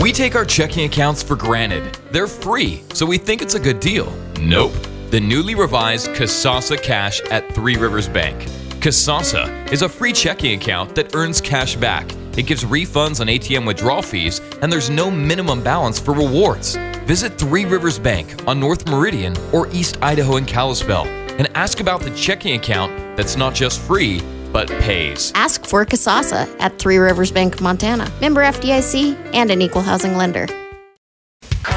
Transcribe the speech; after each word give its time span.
We 0.00 0.12
take 0.12 0.34
our 0.34 0.46
checking 0.46 0.86
accounts 0.86 1.22
for 1.22 1.36
granted. 1.36 1.98
They're 2.10 2.26
free, 2.26 2.82
so 2.94 3.04
we 3.04 3.18
think 3.18 3.42
it's 3.42 3.54
a 3.54 3.60
good 3.60 3.80
deal. 3.80 4.10
Nope. 4.40 4.72
The 5.10 5.20
newly 5.20 5.54
revised 5.54 6.08
Kasasa 6.12 6.82
Cash 6.82 7.20
at 7.30 7.54
Three 7.54 7.76
Rivers 7.76 8.08
Bank. 8.08 8.44
Kasasa 8.80 9.70
is 9.70 9.82
a 9.82 9.88
free 9.90 10.14
checking 10.14 10.58
account 10.58 10.94
that 10.94 11.14
earns 11.14 11.38
cash 11.42 11.76
back. 11.76 12.10
It 12.38 12.46
gives 12.46 12.64
refunds 12.64 13.20
on 13.20 13.26
ATM 13.26 13.66
withdrawal 13.66 14.00
fees, 14.00 14.40
and 14.62 14.72
there's 14.72 14.88
no 14.88 15.10
minimum 15.10 15.62
balance 15.62 15.98
for 15.98 16.14
rewards. 16.14 16.76
Visit 17.04 17.36
Three 17.36 17.66
Rivers 17.66 17.98
Bank 17.98 18.48
on 18.48 18.58
North 18.58 18.88
Meridian 18.88 19.36
or 19.52 19.68
East 19.68 19.98
Idaho 20.00 20.36
in 20.36 20.46
Kalispell 20.46 21.04
and 21.04 21.46
ask 21.54 21.80
about 21.80 22.00
the 22.00 22.10
checking 22.16 22.58
account 22.58 22.90
that's 23.18 23.36
not 23.36 23.54
just 23.54 23.78
free, 23.80 24.20
but 24.52 24.68
pays. 24.80 25.32
Ask 25.34 25.64
for 25.64 25.84
Kasasa 25.84 26.48
at 26.60 26.78
Three 26.78 26.98
Rivers 26.98 27.32
Bank, 27.32 27.60
Montana. 27.60 28.10
Member 28.20 28.42
FDIC 28.42 29.34
and 29.34 29.50
an 29.50 29.62
equal 29.62 29.82
housing 29.82 30.16
lender. 30.16 30.46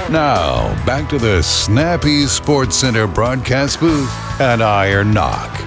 Now, 0.09 0.73
back 0.85 1.09
to 1.09 1.17
the 1.17 1.41
Snappy 1.41 2.25
Sports 2.25 2.75
Center 2.75 3.07
broadcast 3.07 3.79
booth 3.79 4.09
at 4.39 4.61
Iron 4.61 5.13
Knock. 5.13 5.59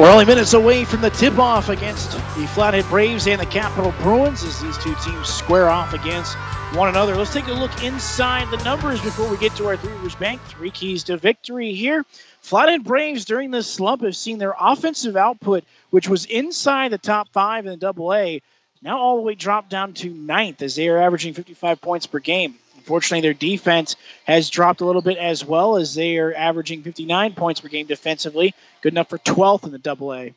We're 0.00 0.10
only 0.10 0.24
minutes 0.24 0.54
away 0.54 0.86
from 0.86 1.02
the 1.02 1.10
tip 1.10 1.38
off 1.38 1.68
against 1.68 2.12
the 2.12 2.46
Flathead 2.54 2.86
Braves 2.86 3.26
and 3.26 3.38
the 3.38 3.44
Capital 3.44 3.92
Bruins 4.00 4.42
as 4.42 4.58
these 4.60 4.78
two 4.78 4.94
teams 5.04 5.28
square 5.28 5.68
off 5.68 5.92
against 5.92 6.36
one 6.74 6.88
another. 6.88 7.14
Let's 7.16 7.34
take 7.34 7.48
a 7.48 7.52
look 7.52 7.84
inside 7.84 8.50
the 8.50 8.64
numbers 8.64 9.02
before 9.02 9.28
we 9.28 9.36
get 9.36 9.54
to 9.56 9.66
our 9.66 9.76
Three 9.76 9.92
Rivers 9.92 10.14
Bank. 10.14 10.40
Three 10.44 10.70
keys 10.70 11.04
to 11.04 11.18
victory 11.18 11.74
here. 11.74 12.06
Flathead 12.42 12.84
Braves 12.84 13.24
during 13.24 13.50
this 13.50 13.70
slump 13.70 14.02
have 14.02 14.16
seen 14.16 14.38
their 14.38 14.54
offensive 14.58 15.16
output, 15.16 15.64
which 15.90 16.08
was 16.08 16.24
inside 16.24 16.90
the 16.90 16.98
top 16.98 17.28
five 17.32 17.66
in 17.66 17.70
the 17.70 17.76
double 17.76 18.12
A, 18.12 18.42
now 18.82 18.98
all 18.98 19.16
the 19.16 19.22
way 19.22 19.34
dropped 19.34 19.70
down 19.70 19.92
to 19.94 20.10
ninth 20.10 20.62
as 20.62 20.74
they 20.74 20.88
are 20.88 20.98
averaging 20.98 21.34
55 21.34 21.80
points 21.80 22.06
per 22.06 22.18
game. 22.18 22.54
Unfortunately, 22.76 23.20
their 23.20 23.34
defense 23.34 23.96
has 24.24 24.48
dropped 24.48 24.80
a 24.80 24.86
little 24.86 25.02
bit 25.02 25.18
as 25.18 25.44
well 25.44 25.76
as 25.76 25.94
they 25.94 26.16
are 26.16 26.34
averaging 26.34 26.82
59 26.82 27.34
points 27.34 27.60
per 27.60 27.68
game 27.68 27.86
defensively, 27.86 28.54
good 28.80 28.94
enough 28.94 29.10
for 29.10 29.18
12th 29.18 29.64
in 29.64 29.72
the 29.72 29.78
double 29.78 30.14
A. 30.14 30.34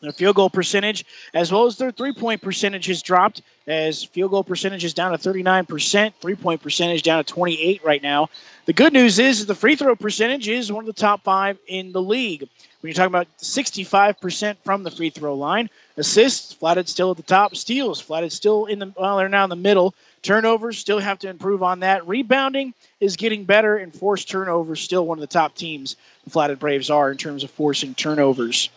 Their 0.00 0.12
field 0.12 0.36
goal 0.36 0.48
percentage, 0.48 1.04
as 1.34 1.52
well 1.52 1.66
as 1.66 1.76
their 1.76 1.90
three 1.90 2.14
point 2.14 2.40
percentage, 2.40 2.86
has 2.86 3.02
dropped 3.02 3.42
as 3.66 4.02
field 4.02 4.30
goal 4.30 4.42
percentage 4.42 4.84
is 4.84 4.94
down 4.94 5.12
to 5.12 5.18
39%, 5.18 6.14
three 6.20 6.36
point 6.36 6.62
percentage 6.62 7.02
down 7.02 7.22
to 7.22 7.32
28 7.32 7.84
right 7.84 8.02
now. 8.02 8.30
The 8.70 8.74
good 8.74 8.92
news 8.92 9.18
is 9.18 9.46
the 9.46 9.56
free 9.56 9.74
throw 9.74 9.96
percentage 9.96 10.46
is 10.46 10.70
one 10.70 10.84
of 10.84 10.86
the 10.86 10.92
top 10.92 11.24
five 11.24 11.58
in 11.66 11.90
the 11.90 12.00
league. 12.00 12.42
When 12.42 12.48
you're 12.88 12.92
talking 12.92 13.10
about 13.10 13.26
65% 13.38 14.58
from 14.62 14.84
the 14.84 14.92
free 14.92 15.10
throw 15.10 15.34
line, 15.34 15.70
assists, 15.96 16.52
Flathead 16.52 16.88
still 16.88 17.10
at 17.10 17.16
the 17.16 17.24
top, 17.24 17.56
steals, 17.56 18.00
Flathead 18.00 18.30
still 18.30 18.66
in 18.66 18.78
the, 18.78 18.94
well, 18.96 19.16
they're 19.16 19.28
now 19.28 19.42
in 19.42 19.50
the 19.50 19.56
middle. 19.56 19.92
Turnovers, 20.22 20.78
still 20.78 21.00
have 21.00 21.18
to 21.18 21.28
improve 21.28 21.64
on 21.64 21.80
that. 21.80 22.06
Rebounding 22.06 22.72
is 23.00 23.16
getting 23.16 23.42
better, 23.42 23.76
and 23.76 23.92
forced 23.92 24.30
turnovers, 24.30 24.80
still 24.80 25.04
one 25.04 25.18
of 25.18 25.22
the 25.22 25.26
top 25.26 25.56
teams 25.56 25.96
the 26.22 26.30
Flathead 26.30 26.60
Braves 26.60 26.90
are 26.90 27.10
in 27.10 27.16
terms 27.16 27.42
of 27.42 27.50
forcing 27.50 27.96
turnovers. 27.96 28.70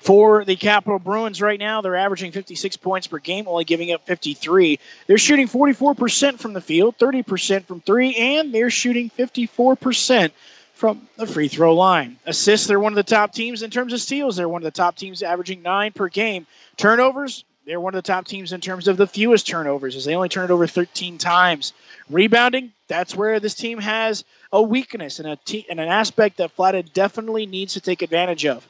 For 0.00 0.44
the 0.44 0.56
Capital 0.56 0.98
Bruins 0.98 1.42
right 1.42 1.58
now, 1.58 1.80
they're 1.80 1.96
averaging 1.96 2.32
56 2.32 2.76
points 2.76 3.06
per 3.06 3.18
game, 3.18 3.48
only 3.48 3.64
giving 3.64 3.92
up 3.92 4.06
53. 4.06 4.78
They're 5.06 5.18
shooting 5.18 5.48
44% 5.48 6.38
from 6.38 6.52
the 6.52 6.60
field, 6.60 6.96
30% 6.98 7.64
from 7.64 7.80
three, 7.80 8.14
and 8.14 8.54
they're 8.54 8.70
shooting 8.70 9.10
54% 9.10 10.30
from 10.74 11.08
the 11.16 11.26
free 11.26 11.48
throw 11.48 11.74
line. 11.74 12.16
Assists, 12.24 12.68
they're 12.68 12.78
one 12.78 12.92
of 12.92 12.96
the 12.96 13.02
top 13.02 13.32
teams 13.32 13.62
in 13.64 13.70
terms 13.70 13.92
of 13.92 14.00
steals. 14.00 14.36
They're 14.36 14.48
one 14.48 14.62
of 14.62 14.64
the 14.64 14.70
top 14.70 14.96
teams 14.96 15.24
averaging 15.24 15.62
nine 15.62 15.92
per 15.92 16.08
game. 16.08 16.46
Turnovers, 16.76 17.44
they're 17.66 17.80
one 17.80 17.94
of 17.94 18.02
the 18.02 18.06
top 18.06 18.26
teams 18.26 18.52
in 18.52 18.60
terms 18.60 18.86
of 18.86 18.96
the 18.96 19.06
fewest 19.06 19.46
turnovers, 19.46 19.96
as 19.96 20.04
they 20.04 20.14
only 20.14 20.28
turn 20.28 20.44
it 20.44 20.50
over 20.52 20.68
13 20.68 21.18
times. 21.18 21.72
Rebounding, 22.08 22.72
that's 22.86 23.14
where 23.14 23.40
this 23.40 23.54
team 23.54 23.78
has 23.78 24.24
a 24.52 24.62
weakness 24.62 25.18
and, 25.18 25.28
a 25.28 25.36
te- 25.44 25.66
and 25.68 25.80
an 25.80 25.88
aspect 25.88 26.36
that 26.36 26.52
Flathead 26.52 26.92
definitely 26.94 27.46
needs 27.46 27.74
to 27.74 27.80
take 27.80 28.00
advantage 28.02 28.46
of. 28.46 28.66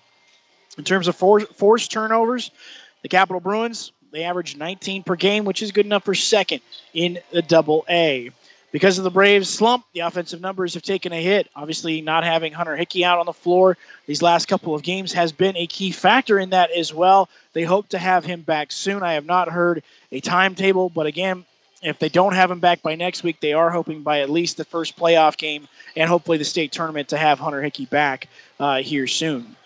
In 0.78 0.84
terms 0.84 1.08
of 1.08 1.16
force, 1.16 1.44
forced 1.56 1.90
turnovers, 1.90 2.50
the 3.02 3.08
Capital 3.08 3.40
Bruins, 3.40 3.92
they 4.12 4.22
average 4.22 4.56
19 4.56 5.02
per 5.02 5.16
game, 5.16 5.44
which 5.44 5.62
is 5.62 5.72
good 5.72 5.86
enough 5.86 6.04
for 6.04 6.14
second 6.14 6.60
in 6.94 7.18
the 7.32 7.42
double 7.42 7.84
A. 7.90 8.30
Because 8.70 8.98
of 8.98 9.04
the 9.04 9.10
Braves 9.10 9.48
slump, 9.48 9.84
the 9.94 10.00
offensive 10.00 10.40
numbers 10.40 10.74
have 10.74 10.82
taken 10.82 11.12
a 11.12 11.22
hit. 11.22 11.48
Obviously, 11.56 12.02
not 12.02 12.22
having 12.22 12.52
Hunter 12.52 12.76
Hickey 12.76 13.04
out 13.04 13.18
on 13.18 13.26
the 13.26 13.32
floor 13.32 13.76
these 14.06 14.22
last 14.22 14.46
couple 14.46 14.74
of 14.74 14.82
games 14.82 15.12
has 15.14 15.32
been 15.32 15.56
a 15.56 15.66
key 15.66 15.90
factor 15.90 16.38
in 16.38 16.50
that 16.50 16.70
as 16.70 16.92
well. 16.92 17.28
They 17.54 17.62
hope 17.62 17.88
to 17.88 17.98
have 17.98 18.24
him 18.24 18.42
back 18.42 18.70
soon. 18.70 19.02
I 19.02 19.14
have 19.14 19.24
not 19.24 19.48
heard 19.48 19.82
a 20.12 20.20
timetable, 20.20 20.90
but 20.90 21.06
again, 21.06 21.44
if 21.82 21.98
they 21.98 22.08
don't 22.08 22.34
have 22.34 22.50
him 22.50 22.60
back 22.60 22.82
by 22.82 22.94
next 22.94 23.22
week, 23.22 23.40
they 23.40 23.52
are 23.52 23.70
hoping 23.70 24.02
by 24.02 24.20
at 24.20 24.30
least 24.30 24.58
the 24.58 24.64
first 24.64 24.98
playoff 24.98 25.36
game 25.36 25.66
and 25.96 26.08
hopefully 26.08 26.38
the 26.38 26.44
state 26.44 26.70
tournament 26.70 27.08
to 27.08 27.16
have 27.16 27.38
Hunter 27.38 27.62
Hickey 27.62 27.86
back 27.86 28.28
uh, 28.60 28.82
here 28.82 29.06
soon. 29.06 29.56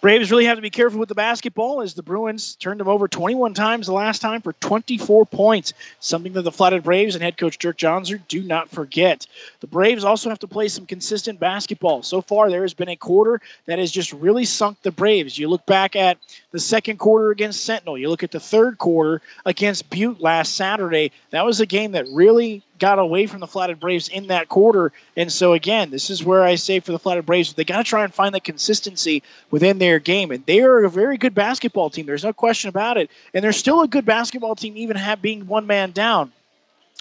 Braves 0.00 0.30
really 0.30 0.44
have 0.44 0.58
to 0.58 0.62
be 0.62 0.70
careful 0.70 1.00
with 1.00 1.08
the 1.08 1.14
basketball 1.14 1.80
as 1.80 1.94
the 1.94 2.02
Bruins 2.02 2.56
turned 2.56 2.80
them 2.80 2.88
over 2.88 3.08
21 3.08 3.54
times 3.54 3.86
the 3.86 3.92
last 3.92 4.20
time 4.20 4.42
for 4.42 4.52
24 4.54 5.26
points, 5.26 5.72
something 6.00 6.34
that 6.34 6.42
the 6.42 6.52
Flathead 6.52 6.84
Braves 6.84 7.14
and 7.14 7.24
head 7.24 7.36
coach 7.36 7.58
Dirk 7.58 7.76
Johnson 7.76 8.22
do 8.28 8.42
not 8.42 8.68
forget. 8.68 9.26
The 9.60 9.66
Braves 9.66 10.04
also 10.04 10.28
have 10.28 10.38
to 10.40 10.48
play 10.48 10.68
some 10.68 10.86
consistent 10.86 11.40
basketball. 11.40 12.02
So 12.02 12.20
far, 12.20 12.50
there 12.50 12.62
has 12.62 12.74
been 12.74 12.88
a 12.88 12.96
quarter 12.96 13.40
that 13.64 13.78
has 13.78 13.90
just 13.90 14.12
really 14.12 14.44
sunk 14.44 14.82
the 14.82 14.90
Braves. 14.92 15.38
You 15.38 15.48
look 15.48 15.66
back 15.66 15.96
at 15.96 16.18
the 16.52 16.60
second 16.60 16.98
quarter 16.98 17.30
against 17.30 17.64
Sentinel, 17.64 17.98
you 17.98 18.08
look 18.08 18.22
at 18.22 18.30
the 18.30 18.40
third 18.40 18.78
quarter 18.78 19.22
against 19.44 19.90
Butte 19.90 20.20
last 20.20 20.54
Saturday. 20.54 21.12
That 21.30 21.46
was 21.46 21.60
a 21.60 21.66
game 21.66 21.92
that 21.92 22.06
really 22.12 22.62
got 22.78 22.98
away 22.98 23.26
from 23.26 23.40
the 23.40 23.46
Flathead 23.46 23.80
Braves 23.80 24.08
in 24.08 24.28
that 24.28 24.48
quarter. 24.48 24.92
And 25.16 25.30
so, 25.30 25.52
again, 25.52 25.90
this 25.90 26.10
is 26.10 26.24
where 26.24 26.42
I 26.42 26.54
say 26.56 26.80
for 26.80 26.92
the 26.92 26.98
Flathead 26.98 27.26
Braves, 27.26 27.52
they 27.52 27.64
got 27.64 27.78
to 27.78 27.84
try 27.84 28.04
and 28.04 28.14
find 28.14 28.34
that 28.34 28.44
consistency 28.44 29.22
within 29.50 29.78
their 29.78 29.98
game. 29.98 30.30
And 30.30 30.44
they 30.46 30.60
are 30.60 30.84
a 30.84 30.90
very 30.90 31.16
good 31.16 31.34
basketball 31.34 31.90
team. 31.90 32.06
There's 32.06 32.24
no 32.24 32.32
question 32.32 32.68
about 32.68 32.96
it. 32.96 33.10
And 33.34 33.42
they're 33.42 33.52
still 33.52 33.82
a 33.82 33.88
good 33.88 34.04
basketball 34.04 34.54
team, 34.56 34.76
even 34.76 34.96
have 34.96 35.22
being 35.22 35.46
one 35.46 35.66
man 35.66 35.92
down. 35.92 36.32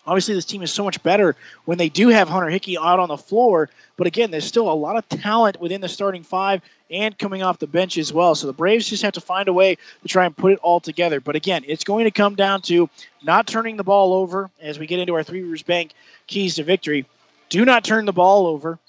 Obviously, 0.07 0.35
this 0.35 0.45
team 0.45 0.61
is 0.61 0.71
so 0.71 0.83
much 0.83 1.01
better 1.01 1.35
when 1.65 1.77
they 1.77 1.89
do 1.89 2.09
have 2.09 2.29
Hunter 2.29 2.49
Hickey 2.49 2.77
out 2.77 2.99
on 2.99 3.09
the 3.09 3.17
floor. 3.17 3.69
But 3.97 4.07
again, 4.07 4.29
there's 4.29 4.45
still 4.45 4.71
a 4.71 4.73
lot 4.73 4.97
of 4.97 5.09
talent 5.09 5.59
within 5.59 5.81
the 5.81 5.89
starting 5.89 6.23
five 6.23 6.61
and 6.89 7.17
coming 7.17 7.43
off 7.43 7.59
the 7.59 7.67
bench 7.67 7.97
as 7.97 8.13
well. 8.13 8.35
So 8.35 8.47
the 8.47 8.53
Braves 8.53 8.89
just 8.89 9.03
have 9.03 9.13
to 9.13 9.21
find 9.21 9.47
a 9.47 9.53
way 9.53 9.77
to 10.01 10.07
try 10.07 10.25
and 10.25 10.35
put 10.35 10.53
it 10.53 10.59
all 10.61 10.79
together. 10.79 11.19
But 11.19 11.35
again, 11.35 11.63
it's 11.67 11.83
going 11.83 12.05
to 12.05 12.11
come 12.11 12.35
down 12.35 12.61
to 12.63 12.89
not 13.23 13.47
turning 13.47 13.77
the 13.77 13.83
ball 13.83 14.13
over 14.13 14.49
as 14.61 14.79
we 14.79 14.87
get 14.87 14.99
into 14.99 15.15
our 15.15 15.23
Three 15.23 15.41
Rivers 15.41 15.63
Bank 15.63 15.91
keys 16.27 16.55
to 16.55 16.63
victory. 16.63 17.05
Do 17.49 17.65
not 17.65 17.83
turn 17.83 18.05
the 18.05 18.13
ball 18.13 18.47
over 18.47 18.79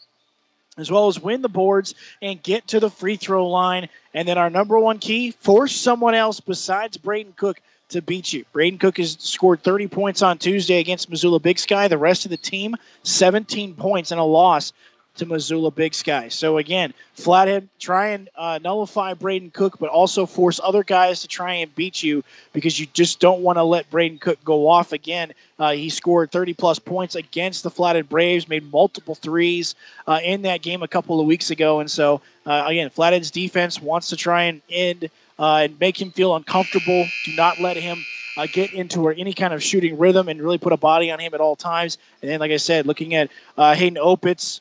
as 0.78 0.90
well 0.90 1.08
as 1.08 1.18
win 1.18 1.42
the 1.42 1.48
boards 1.48 1.94
and 2.20 2.42
get 2.42 2.68
to 2.68 2.80
the 2.80 2.90
free 2.90 3.16
throw 3.16 3.48
line. 3.48 3.88
And 4.12 4.28
then 4.28 4.38
our 4.38 4.50
number 4.50 4.78
one 4.78 4.98
key, 4.98 5.30
force 5.30 5.74
someone 5.74 6.14
else 6.14 6.40
besides 6.40 6.96
Braden 6.96 7.34
Cook 7.36 7.60
to 7.90 8.02
beat 8.02 8.32
you. 8.32 8.44
Braden 8.52 8.78
Cook 8.78 8.98
has 8.98 9.16
scored 9.20 9.62
30 9.62 9.88
points 9.88 10.22
on 10.22 10.38
Tuesday 10.38 10.80
against 10.80 11.08
Missoula 11.08 11.38
Big 11.38 11.58
Sky. 11.58 11.88
The 11.88 11.98
rest 11.98 12.24
of 12.24 12.30
the 12.30 12.36
team, 12.36 12.76
17 13.04 13.74
points 13.74 14.10
and 14.10 14.20
a 14.20 14.24
loss 14.24 14.72
to 15.16 15.26
Missoula 15.26 15.70
Big 15.70 15.94
Sky. 15.94 16.28
So 16.28 16.58
again, 16.58 16.94
Flathead 17.14 17.68
try 17.78 18.08
and 18.08 18.28
uh, 18.36 18.58
nullify 18.62 19.14
Braden 19.14 19.50
Cook, 19.50 19.78
but 19.78 19.88
also 19.88 20.26
force 20.26 20.60
other 20.62 20.84
guys 20.84 21.22
to 21.22 21.28
try 21.28 21.54
and 21.54 21.74
beat 21.74 22.02
you 22.02 22.24
because 22.52 22.78
you 22.78 22.86
just 22.92 23.20
don't 23.20 23.42
want 23.42 23.56
to 23.58 23.62
let 23.62 23.90
Braden 23.90 24.18
Cook 24.18 24.42
go 24.44 24.68
off 24.68 24.92
again. 24.92 25.32
Uh, 25.58 25.72
he 25.72 25.88
scored 25.88 26.30
30 26.30 26.54
plus 26.54 26.78
points 26.78 27.14
against 27.14 27.62
the 27.62 27.70
Flathead 27.70 28.08
Braves, 28.08 28.48
made 28.48 28.70
multiple 28.70 29.14
threes 29.14 29.74
uh, 30.06 30.20
in 30.22 30.42
that 30.42 30.62
game 30.62 30.82
a 30.82 30.88
couple 30.88 31.20
of 31.20 31.26
weeks 31.26 31.50
ago, 31.50 31.80
and 31.80 31.90
so 31.90 32.20
uh, 32.44 32.64
again, 32.66 32.90
Flathead's 32.90 33.30
defense 33.30 33.80
wants 33.80 34.10
to 34.10 34.16
try 34.16 34.44
and 34.44 34.62
end 34.70 35.10
uh, 35.38 35.62
and 35.64 35.80
make 35.80 36.00
him 36.00 36.10
feel 36.10 36.34
uncomfortable. 36.36 37.06
Do 37.24 37.36
not 37.36 37.60
let 37.60 37.76
him. 37.76 38.04
Uh, 38.38 38.46
get 38.46 38.74
into 38.74 39.08
any 39.08 39.32
kind 39.32 39.54
of 39.54 39.62
shooting 39.62 39.96
rhythm 39.96 40.28
and 40.28 40.42
really 40.42 40.58
put 40.58 40.70
a 40.70 40.76
body 40.76 41.10
on 41.10 41.18
him 41.18 41.32
at 41.32 41.40
all 41.40 41.56
times. 41.56 41.96
And 42.20 42.30
then, 42.30 42.38
like 42.38 42.50
I 42.50 42.58
said, 42.58 42.86
looking 42.86 43.14
at 43.14 43.30
uh, 43.56 43.74
Hayden 43.74 43.96
Opitz, 43.96 44.60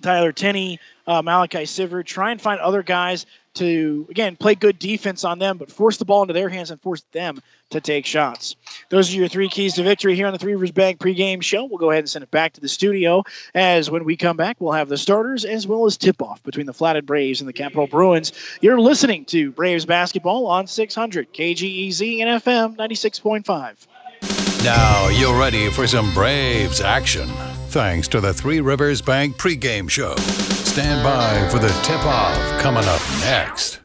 Tyler 0.00 0.32
Tenney, 0.32 0.78
uh, 1.06 1.22
Malachi 1.22 1.64
Siver. 1.64 2.04
Try 2.04 2.32
and 2.32 2.40
find 2.40 2.60
other 2.60 2.82
guys 2.82 3.26
to, 3.54 4.06
again, 4.10 4.36
play 4.36 4.54
good 4.54 4.78
defense 4.78 5.24
on 5.24 5.38
them, 5.38 5.58
but 5.58 5.70
force 5.70 5.96
the 5.96 6.04
ball 6.04 6.22
into 6.22 6.34
their 6.34 6.48
hands 6.48 6.70
and 6.70 6.80
force 6.80 7.02
them 7.12 7.42
to 7.70 7.80
take 7.80 8.06
shots. 8.06 8.56
Those 8.90 9.12
are 9.12 9.16
your 9.16 9.28
three 9.28 9.48
keys 9.48 9.74
to 9.74 9.82
victory 9.82 10.14
here 10.14 10.26
on 10.26 10.32
the 10.32 10.38
Three 10.38 10.52
Rivers 10.52 10.70
Bank 10.70 10.98
pregame 10.98 11.42
show. 11.42 11.64
We'll 11.64 11.78
go 11.78 11.90
ahead 11.90 12.00
and 12.00 12.10
send 12.10 12.22
it 12.22 12.30
back 12.30 12.52
to 12.54 12.60
the 12.60 12.68
studio 12.68 13.24
as 13.54 13.90
when 13.90 14.04
we 14.04 14.16
come 14.16 14.36
back, 14.36 14.56
we'll 14.60 14.72
have 14.72 14.88
the 14.88 14.98
starters 14.98 15.44
as 15.44 15.66
well 15.66 15.86
as 15.86 15.96
tip 15.96 16.22
off 16.22 16.42
between 16.42 16.66
the 16.66 16.72
Flathead 16.72 17.06
Braves 17.06 17.40
and 17.40 17.48
the 17.48 17.52
Capital 17.52 17.86
Bruins. 17.86 18.32
You're 18.60 18.80
listening 18.80 19.24
to 19.26 19.50
Braves 19.52 19.84
basketball 19.84 20.46
on 20.46 20.66
600 20.66 21.32
KGEZ 21.32 22.20
and 22.20 22.42
FM 22.42 22.76
96.5. 22.76 24.64
Now 24.64 25.08
you're 25.08 25.38
ready 25.38 25.70
for 25.70 25.86
some 25.86 26.12
Braves 26.12 26.80
action. 26.80 27.30
Thanks 27.70 28.08
to 28.08 28.20
the 28.20 28.34
Three 28.34 28.60
Rivers 28.60 29.00
Bank 29.00 29.36
pregame 29.36 29.88
show. 29.88 30.16
Stand 30.16 31.04
by 31.04 31.48
for 31.50 31.60
the 31.60 31.68
tip 31.84 32.04
off 32.04 32.60
coming 32.60 32.82
up 32.84 33.00
next. 33.20 33.78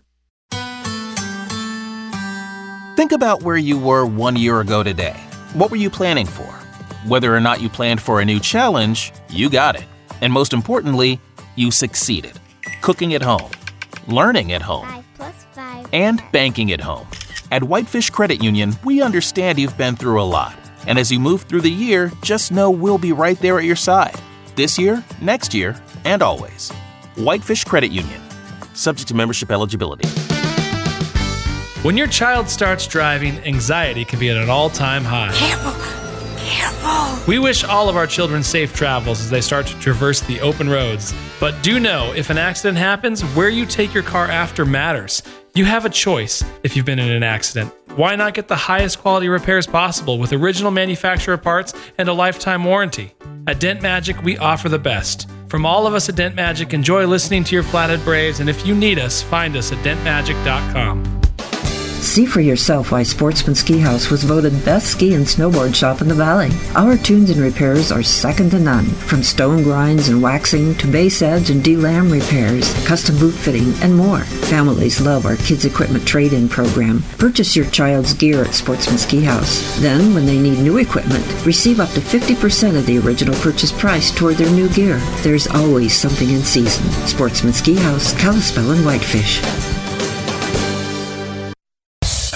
Think 2.96 3.12
about 3.12 3.44
where 3.44 3.58
you 3.58 3.78
were 3.78 4.08
one 4.08 4.36
year 4.38 4.62
ago 4.62 4.82
today. 4.82 5.16
What 5.54 5.70
were 5.70 5.78
you 5.78 5.92
planning 5.92 6.26
for? 6.26 6.52
Whether 7.08 7.36
or 7.36 7.40
not 7.40 7.62
you 7.62 7.70
planned 7.70 8.02
for 8.02 8.22
a 8.22 8.26
new 8.26 8.40
challenge, 8.40 9.12
you 9.30 9.52
got 9.52 9.76
it. 9.76 9.84
And 10.22 10.34
most 10.34 10.54
importantly, 10.54 11.20
you 11.56 11.70
succeeded. 11.70 12.40
Cooking 12.82 13.14
at 13.14 13.22
home, 13.22 13.52
learning 14.08 14.54
at 14.54 14.64
home, 14.64 14.88
Five 14.88 15.06
plus 15.14 15.46
five. 15.52 15.86
and 15.94 16.24
banking 16.32 16.72
at 16.72 16.82
home. 16.82 17.08
At 17.52 17.64
Whitefish 17.64 18.10
Credit 18.10 18.42
Union, 18.44 18.74
we 18.84 19.04
understand 19.04 19.60
you've 19.60 19.78
been 19.78 19.96
through 19.96 20.20
a 20.20 20.24
lot. 20.24 20.56
And 20.88 21.00
as 21.00 21.12
you 21.12 21.20
move 21.20 21.44
through 21.44 21.62
the 21.62 21.72
year, 21.72 22.12
just 22.22 22.52
know 22.52 22.70
we'll 22.70 22.98
be 22.98 23.12
right 23.12 23.40
there 23.40 23.58
at 23.58 23.66
your 23.66 23.76
side. 23.76 24.16
This 24.56 24.78
year, 24.78 25.04
next 25.22 25.54
year, 25.54 25.76
and 26.06 26.22
always. 26.22 26.72
Whitefish 27.16 27.64
Credit 27.64 27.92
Union. 27.92 28.22
Subject 28.74 29.08
to 29.08 29.14
membership 29.14 29.52
eligibility. 29.52 30.08
When 31.82 31.98
your 31.98 32.08
child 32.08 32.50
starts 32.50 32.88
driving, 32.88 33.38
anxiety 33.46 34.06
can 34.06 34.20
be 34.20 34.30
at 34.30 34.38
an 34.38 34.50
all 34.50 34.70
time 34.70 35.04
high. 35.04 35.32
Careful. 35.34 35.74
Careful. 36.38 37.28
We 37.28 37.40
wish 37.40 37.64
all 37.64 37.90
of 37.90 37.96
our 37.96 38.08
children 38.08 38.44
safe 38.44 38.74
travels 38.74 39.20
as 39.20 39.30
they 39.30 39.42
start 39.42 39.68
to 39.68 39.80
traverse 39.80 40.22
the 40.22 40.42
open 40.42 40.70
roads. 40.70 41.14
But 41.40 41.62
do 41.64 41.80
know 41.80 42.14
if 42.14 42.30
an 42.30 42.38
accident 42.38 42.78
happens, 42.78 43.22
where 43.36 43.50
you 43.50 43.66
take 43.66 43.94
your 43.94 44.04
car 44.04 44.26
after 44.26 44.66
matters. 44.66 45.24
You 45.54 45.66
have 45.66 45.86
a 45.86 45.90
choice 45.90 46.44
if 46.64 46.76
you've 46.76 46.86
been 46.86 47.00
in 47.00 47.12
an 47.12 47.24
accident. 47.24 47.74
Why 47.96 48.18
not 48.18 48.34
get 48.34 48.50
the 48.50 48.58
highest 48.58 49.00
quality 49.00 49.30
repairs 49.30 49.66
possible 49.66 50.20
with 50.20 50.34
original 50.34 50.70
manufacturer 50.70 51.38
parts 51.38 51.74
and 51.98 52.10
a 52.10 52.14
lifetime 52.14 52.66
warranty? 52.66 53.14
At 53.48 53.62
Dent 53.62 53.82
Magic, 53.82 54.22
we 54.22 54.38
offer 54.38 54.68
the 54.68 54.78
best. 54.78 55.30
From 55.48 55.66
all 55.66 55.88
of 55.88 55.94
us 55.94 56.10
at 56.10 56.18
Dent 56.18 56.36
Magic, 56.36 56.74
enjoy 56.74 57.08
listening 57.08 57.46
to 57.46 57.56
your 57.56 57.64
Flathead 57.64 58.04
Braves, 58.04 58.42
and 58.42 58.50
if 58.50 58.68
you 58.68 58.76
need 58.76 59.00
us, 59.00 59.22
find 59.22 59.56
us 59.56 59.72
at 59.72 59.78
dentmagic.com. 59.78 61.25
See 62.06 62.28
for 62.28 62.40
yourself 62.40 62.92
why 62.92 63.02
Sportsman 63.02 63.56
Ski 63.56 63.80
House 63.80 64.12
was 64.12 64.24
voted 64.24 64.64
best 64.64 64.92
ski 64.92 65.16
and 65.16 65.26
snowboard 65.26 65.74
shop 65.74 66.02
in 66.02 66.08
the 66.08 66.14
valley. 66.14 66.52
Our 66.76 66.98
tunes 66.98 67.32
and 67.32 67.42
repairs 67.42 67.92
are 67.92 68.04
second 68.04 68.52
to 68.52 68.60
none. 68.60 68.86
From 68.86 69.24
stone 69.24 69.64
grinds 69.64 70.08
and 70.08 70.22
waxing 70.22 70.76
to 70.76 70.88
base 70.88 71.24
edge 71.24 71.50
and 71.50 71.64
D-lam 71.64 72.12
repairs, 72.12 72.72
custom 72.86 73.18
boot 73.18 73.34
fitting, 73.34 73.74
and 73.82 73.98
more. 73.98 74.20
Families 74.22 75.02
love 75.02 75.26
our 75.26 75.36
kids 75.36 75.66
equipment 75.66 76.08
trade-in 76.08 76.48
program. 76.48 77.04
Purchase 77.18 77.56
your 77.56 77.66
child's 77.72 78.14
gear 78.14 78.44
at 78.44 78.54
Sportsman 78.54 79.00
Ski 79.00 79.22
House. 79.22 79.78
Then, 79.82 80.14
when 80.14 80.28
they 80.28 80.38
need 80.38 80.60
new 80.60 80.78
equipment, 80.78 81.26
receive 81.44 81.80
up 81.80 81.90
to 81.90 82.00
50% 82.00 82.78
of 82.78 82.86
the 82.86 83.00
original 83.00 83.36
purchase 83.42 83.72
price 83.72 84.12
toward 84.16 84.36
their 84.36 84.52
new 84.52 84.70
gear. 84.70 85.00
There's 85.24 85.48
always 85.48 85.98
something 85.98 86.30
in 86.30 86.44
season. 86.44 86.88
Sportsman 87.08 87.52
Ski 87.52 87.76
House, 87.76 88.14
Kalispell 88.22 88.72
and 88.72 88.86
Whitefish. 88.86 89.42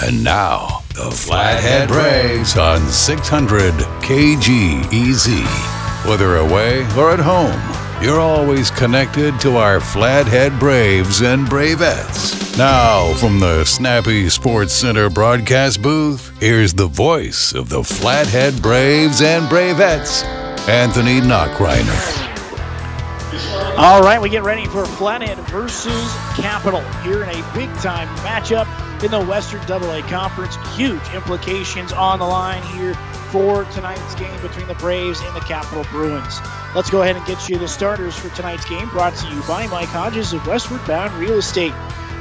And 0.01 0.23
now, 0.23 0.81
the 0.95 1.11
Flathead 1.11 1.89
Braves 1.89 2.55
on 2.55 2.79
600 2.87 3.73
KGEZ. 4.01 5.45
Whether 6.07 6.37
away 6.37 6.83
or 6.97 7.11
at 7.11 7.19
home, 7.19 7.61
you're 8.01 8.21
always 8.21 8.71
connected 8.71 9.37
to 9.41 9.57
our 9.57 9.81
Flathead 9.81 10.57
Braves 10.57 11.21
and 11.21 11.47
Bravettes. 11.47 12.57
Now, 12.57 13.13
from 13.15 13.41
the 13.41 13.65
Snappy 13.65 14.29
Sports 14.29 14.73
Center 14.73 15.09
broadcast 15.09 15.81
booth, 15.81 16.31
here's 16.39 16.73
the 16.73 16.87
voice 16.87 17.53
of 17.53 17.67
the 17.67 17.83
Flathead 17.83 18.61
Braves 18.61 19.21
and 19.21 19.49
Bravettes, 19.49 20.23
Anthony 20.69 21.19
Knockreiner. 21.19 22.28
All 23.81 24.01
right, 24.01 24.21
we 24.21 24.29
get 24.29 24.43
ready 24.43 24.65
for 24.65 24.85
Flathead 24.85 25.37
versus 25.47 26.13
Capital 26.35 26.81
here 27.01 27.23
in 27.23 27.29
a 27.29 27.53
big 27.53 27.73
time 27.75 28.09
matchup 28.17 28.67
in 29.01 29.09
the 29.09 29.21
Western 29.21 29.61
AA 29.71 30.05
Conference. 30.09 30.57
Huge 30.75 31.01
implications 31.13 31.93
on 31.93 32.19
the 32.19 32.25
line 32.25 32.61
here 32.75 32.93
for 33.31 33.63
tonight's 33.71 34.15
game 34.15 34.41
between 34.41 34.67
the 34.67 34.75
Braves 34.75 35.21
and 35.21 35.33
the 35.33 35.39
Capital 35.39 35.85
Bruins. 35.91 36.41
Let's 36.75 36.89
go 36.89 37.03
ahead 37.03 37.15
and 37.15 37.25
get 37.25 37.47
you 37.47 37.57
the 37.57 37.69
starters 37.69 38.19
for 38.19 38.27
tonight's 38.35 38.67
game, 38.67 38.89
brought 38.89 39.15
to 39.15 39.33
you 39.33 39.41
by 39.43 39.65
Mike 39.67 39.87
Hodges 39.87 40.33
of 40.33 40.45
Westward 40.45 40.85
Bound 40.85 41.13
Real 41.13 41.37
Estate. 41.37 41.73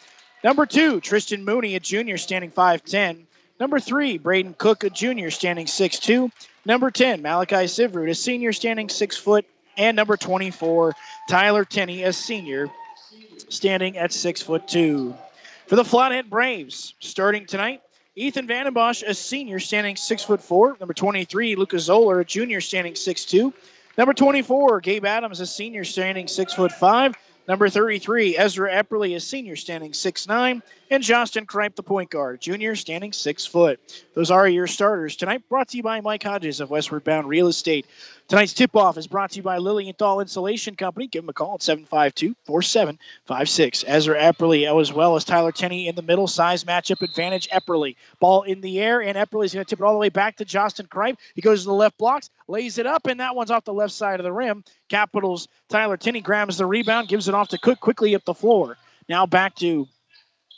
Number 0.43 0.67
2, 0.67 1.01
Tristan 1.01 1.43
Mooney, 1.43 1.73
a 1.73 1.79
junior 1.79 2.19
standing 2.19 2.51
5'10. 2.51 3.23
Number 3.59 3.79
3, 3.79 4.19
Braden 4.19 4.53
Cook, 4.55 4.83
a 4.83 4.91
junior 4.91 5.31
standing 5.31 5.65
six 5.65 5.97
two. 5.97 6.29
Number 6.63 6.91
10, 6.91 7.23
Malachi 7.23 7.65
Sivrud, 7.65 8.07
a 8.07 8.13
senior 8.13 8.53
standing 8.53 8.89
6 8.89 9.17
foot. 9.17 9.47
And 9.77 9.95
number 9.95 10.15
24, 10.15 10.93
Tyler 11.27 11.65
Tenney, 11.65 12.03
a 12.03 12.13
senior 12.13 12.69
standing 13.49 13.97
at 13.97 14.13
6 14.13 14.43
foot 14.43 14.67
2. 14.67 15.15
For 15.67 15.75
the 15.75 15.83
Flathead 15.83 16.29
Braves, 16.29 16.93
starting 17.01 17.45
tonight, 17.45 17.81
Ethan 18.15 18.47
Vandenbosch, 18.47 19.03
a 19.05 19.13
senior, 19.13 19.59
standing 19.59 19.97
six 19.97 20.23
foot 20.23 20.41
four. 20.41 20.77
Number 20.79 20.93
23, 20.93 21.57
Lucas 21.57 21.83
Zoller, 21.83 22.21
a 22.21 22.25
junior, 22.25 22.61
standing 22.61 22.95
six 22.95 23.25
two. 23.25 23.53
Number 23.97 24.13
24, 24.13 24.79
Gabe 24.79 25.03
Adams, 25.03 25.41
a 25.41 25.45
senior, 25.45 25.83
standing 25.83 26.29
six 26.29 26.53
foot 26.53 26.71
five. 26.71 27.15
Number 27.49 27.67
33, 27.67 28.37
Ezra 28.37 28.71
Epperly, 28.71 29.15
a 29.17 29.19
senior, 29.19 29.57
standing 29.57 29.93
six 29.93 30.25
nine, 30.25 30.63
and 30.89 31.03
Justin 31.03 31.45
Kripe, 31.45 31.75
the 31.75 31.83
point 31.83 32.09
guard, 32.09 32.39
junior, 32.39 32.77
standing 32.77 33.11
six 33.11 33.45
foot. 33.45 33.81
Those 34.13 34.31
are 34.31 34.47
your 34.47 34.67
starters 34.67 35.17
tonight. 35.17 35.49
Brought 35.49 35.67
to 35.69 35.77
you 35.77 35.83
by 35.83 35.99
Mike 35.99 36.23
Hodges 36.23 36.61
of 36.61 36.69
Westward 36.69 37.03
Bound 37.03 37.27
Real 37.27 37.47
Estate. 37.47 37.85
Tonight's 38.27 38.53
tip-off 38.53 38.97
is 38.97 39.07
brought 39.07 39.31
to 39.31 39.37
you 39.37 39.43
by 39.43 39.57
Lilienthal 39.57 40.19
Insulation 40.19 40.75
Company. 40.75 41.07
Give 41.07 41.23
them 41.23 41.29
a 41.29 41.33
call 41.33 41.53
at 41.53 41.61
752-4756. 41.61 43.85
Ezra 43.87 44.19
Epperly, 44.19 44.69
oh, 44.69 44.79
as 44.79 44.91
well 44.91 45.15
as 45.15 45.23
Tyler 45.23 45.53
Tenney 45.53 45.87
in 45.87 45.95
the 45.95 46.01
middle. 46.01 46.27
Size 46.27 46.65
matchup 46.65 47.01
advantage. 47.01 47.47
Epperly. 47.47 47.95
Ball 48.19 48.43
in 48.43 48.59
the 48.59 48.81
air, 48.81 49.01
and 49.01 49.17
Epperly's 49.17 49.53
going 49.53 49.63
to 49.63 49.69
tip 49.69 49.79
it 49.79 49.85
all 49.85 49.93
the 49.93 49.99
way 49.99 50.09
back 50.09 50.35
to 50.37 50.45
Justin 50.45 50.87
Kripe. 50.87 51.15
He 51.35 51.41
goes 51.41 51.61
to 51.61 51.67
the 51.67 51.73
left 51.73 51.97
blocks, 51.97 52.29
lays 52.49 52.79
it 52.79 52.85
up, 52.85 53.07
and 53.07 53.21
that 53.21 53.33
one's 53.33 53.49
off 53.49 53.63
the 53.63 53.73
left 53.73 53.93
side 53.93 54.19
of 54.19 54.25
the 54.25 54.33
rim. 54.33 54.65
Capitals 54.89 55.47
Tyler 55.69 55.95
Tenney 55.95 56.19
grabs 56.19 56.57
the 56.57 56.65
rebound, 56.65 57.07
gives 57.07 57.29
it 57.29 57.33
off 57.33 57.47
to 57.49 57.57
Cook 57.57 57.79
quickly 57.79 58.13
up 58.13 58.25
the 58.25 58.33
floor. 58.33 58.77
Now 59.07 59.25
back 59.25 59.55
to 59.55 59.87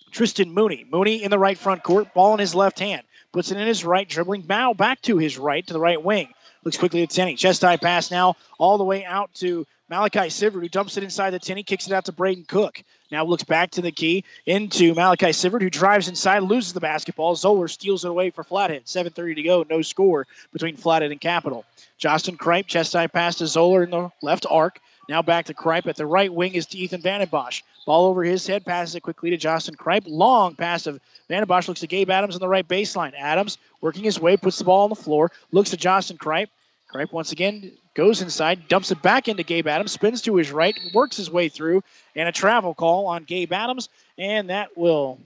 Tristan 0.10 0.52
Mooney. 0.52 0.88
Mooney 0.90 1.22
in 1.22 1.30
the 1.30 1.38
right 1.38 1.58
front 1.58 1.84
court, 1.84 2.16
ball 2.16 2.34
in 2.34 2.40
his 2.40 2.56
left 2.56 2.80
hand. 2.80 3.04
Puts 3.32 3.52
it 3.52 3.60
in 3.60 3.68
his 3.68 3.86
right, 3.86 4.10
dribbling 4.10 4.46
now 4.50 4.74
back 4.74 5.04
to 5.04 5.20
his 5.20 5.38
right, 5.38 5.68
to 5.68 5.74
the 5.74 5.80
right 5.80 6.04
wing. 6.04 6.30
Looks 6.64 6.78
quickly 6.78 7.04
at 7.04 7.10
Tenney. 7.10 7.36
Chest 7.36 7.62
high 7.62 7.78
pass 7.78 8.12
now 8.12 8.36
all 8.58 8.78
the 8.78 8.84
way 8.84 9.06
out 9.06 9.34
to 9.36 9.66
Malachi 9.90 10.30
Sivert, 10.30 10.62
who 10.62 10.70
dumps 10.70 10.98
it 10.98 11.04
inside 11.04 11.32
the 11.32 11.40
Tenney, 11.40 11.64
kicks 11.64 11.88
it 11.88 11.94
out 11.94 12.06
to 12.06 12.12
Braden 12.12 12.46
Cook. 12.48 12.84
Now 13.12 13.26
looks 13.26 13.44
back 13.44 13.72
to 13.72 13.82
the 13.82 13.92
key 13.92 14.24
into 14.46 14.94
Malachi 14.94 15.28
Sivert, 15.28 15.62
who 15.62 15.70
drives 15.70 16.08
inside, 16.08 16.44
loses 16.44 16.74
the 16.74 16.80
basketball. 16.80 17.36
Zoller 17.36 17.68
steals 17.68 18.06
it 18.06 18.12
away 18.12 18.30
for 18.30 18.44
Flathead. 18.44 18.86
7.30 18.86 19.36
to 19.36 19.44
go, 19.44 19.66
no 19.68 19.82
score 19.82 20.28
between 20.54 20.78
Flathead 20.78 21.12
and 21.12 21.20
Capital. 21.20 21.66
Justin 21.98 22.38
Kripe, 22.38 22.68
chest 22.68 22.94
high 22.94 23.08
pass 23.08 23.38
to 23.38 23.48
Zoller 23.48 23.84
in 23.84 23.90
the 23.90 24.12
left 24.22 24.46
arc. 24.48 24.80
Now 25.10 25.24
back 25.24 25.46
to 25.46 25.56
Kripe 25.56 25.88
at 25.88 25.96
the 25.96 26.06
right 26.06 26.32
wing 26.32 26.54
is 26.54 26.68
to 26.68 26.78
Ethan 26.78 27.02
Vandenbosch. 27.02 27.64
Ball 27.88 28.06
over 28.06 28.24
his 28.24 28.46
head, 28.46 28.64
passes 28.64 28.94
it 28.94 29.02
quickly 29.02 29.32
to 29.32 29.38
Justin 29.38 29.74
Kripe. 29.74 30.04
Long 30.06 30.54
pass 30.54 30.86
of 30.86 31.00
Vandenbosch 31.28 31.68
looks 31.68 31.80
to 31.80 31.88
Gabe 31.88 32.12
Adams 32.12 32.36
on 32.36 32.42
the 32.42 32.48
right 32.48 32.68
baseline. 32.68 33.14
Adams 33.18 33.58
working 33.82 34.04
his 34.04 34.20
way, 34.20 34.38
puts 34.38 34.58
the 34.58 34.64
ball 34.64 34.84
on 34.84 34.90
the 34.90 34.96
floor, 34.96 35.32
looks 35.52 35.72
to 35.72 35.78
Justin 35.78 36.18
Kripe. 36.18 36.50
Kripe 36.94 37.12
once 37.12 37.32
again 37.32 37.72
goes 37.94 38.22
inside, 38.22 38.68
dumps 38.68 38.92
it 38.92 39.02
back 39.02 39.28
into 39.28 39.44
Gabe 39.44 39.68
Adams, 39.68 39.92
spins 39.92 40.22
to 40.24 40.36
his 40.38 40.52
right, 40.52 40.78
works 40.94 41.18
his 41.18 41.30
way 41.30 41.50
through, 41.50 41.84
and 42.16 42.28
a 42.28 42.32
travel 42.32 42.74
call 42.74 43.08
on 43.08 43.26
Gabe 43.26 43.54
Adams, 43.54 43.90
and 44.18 44.50
that 44.50 44.76
will 44.78 45.20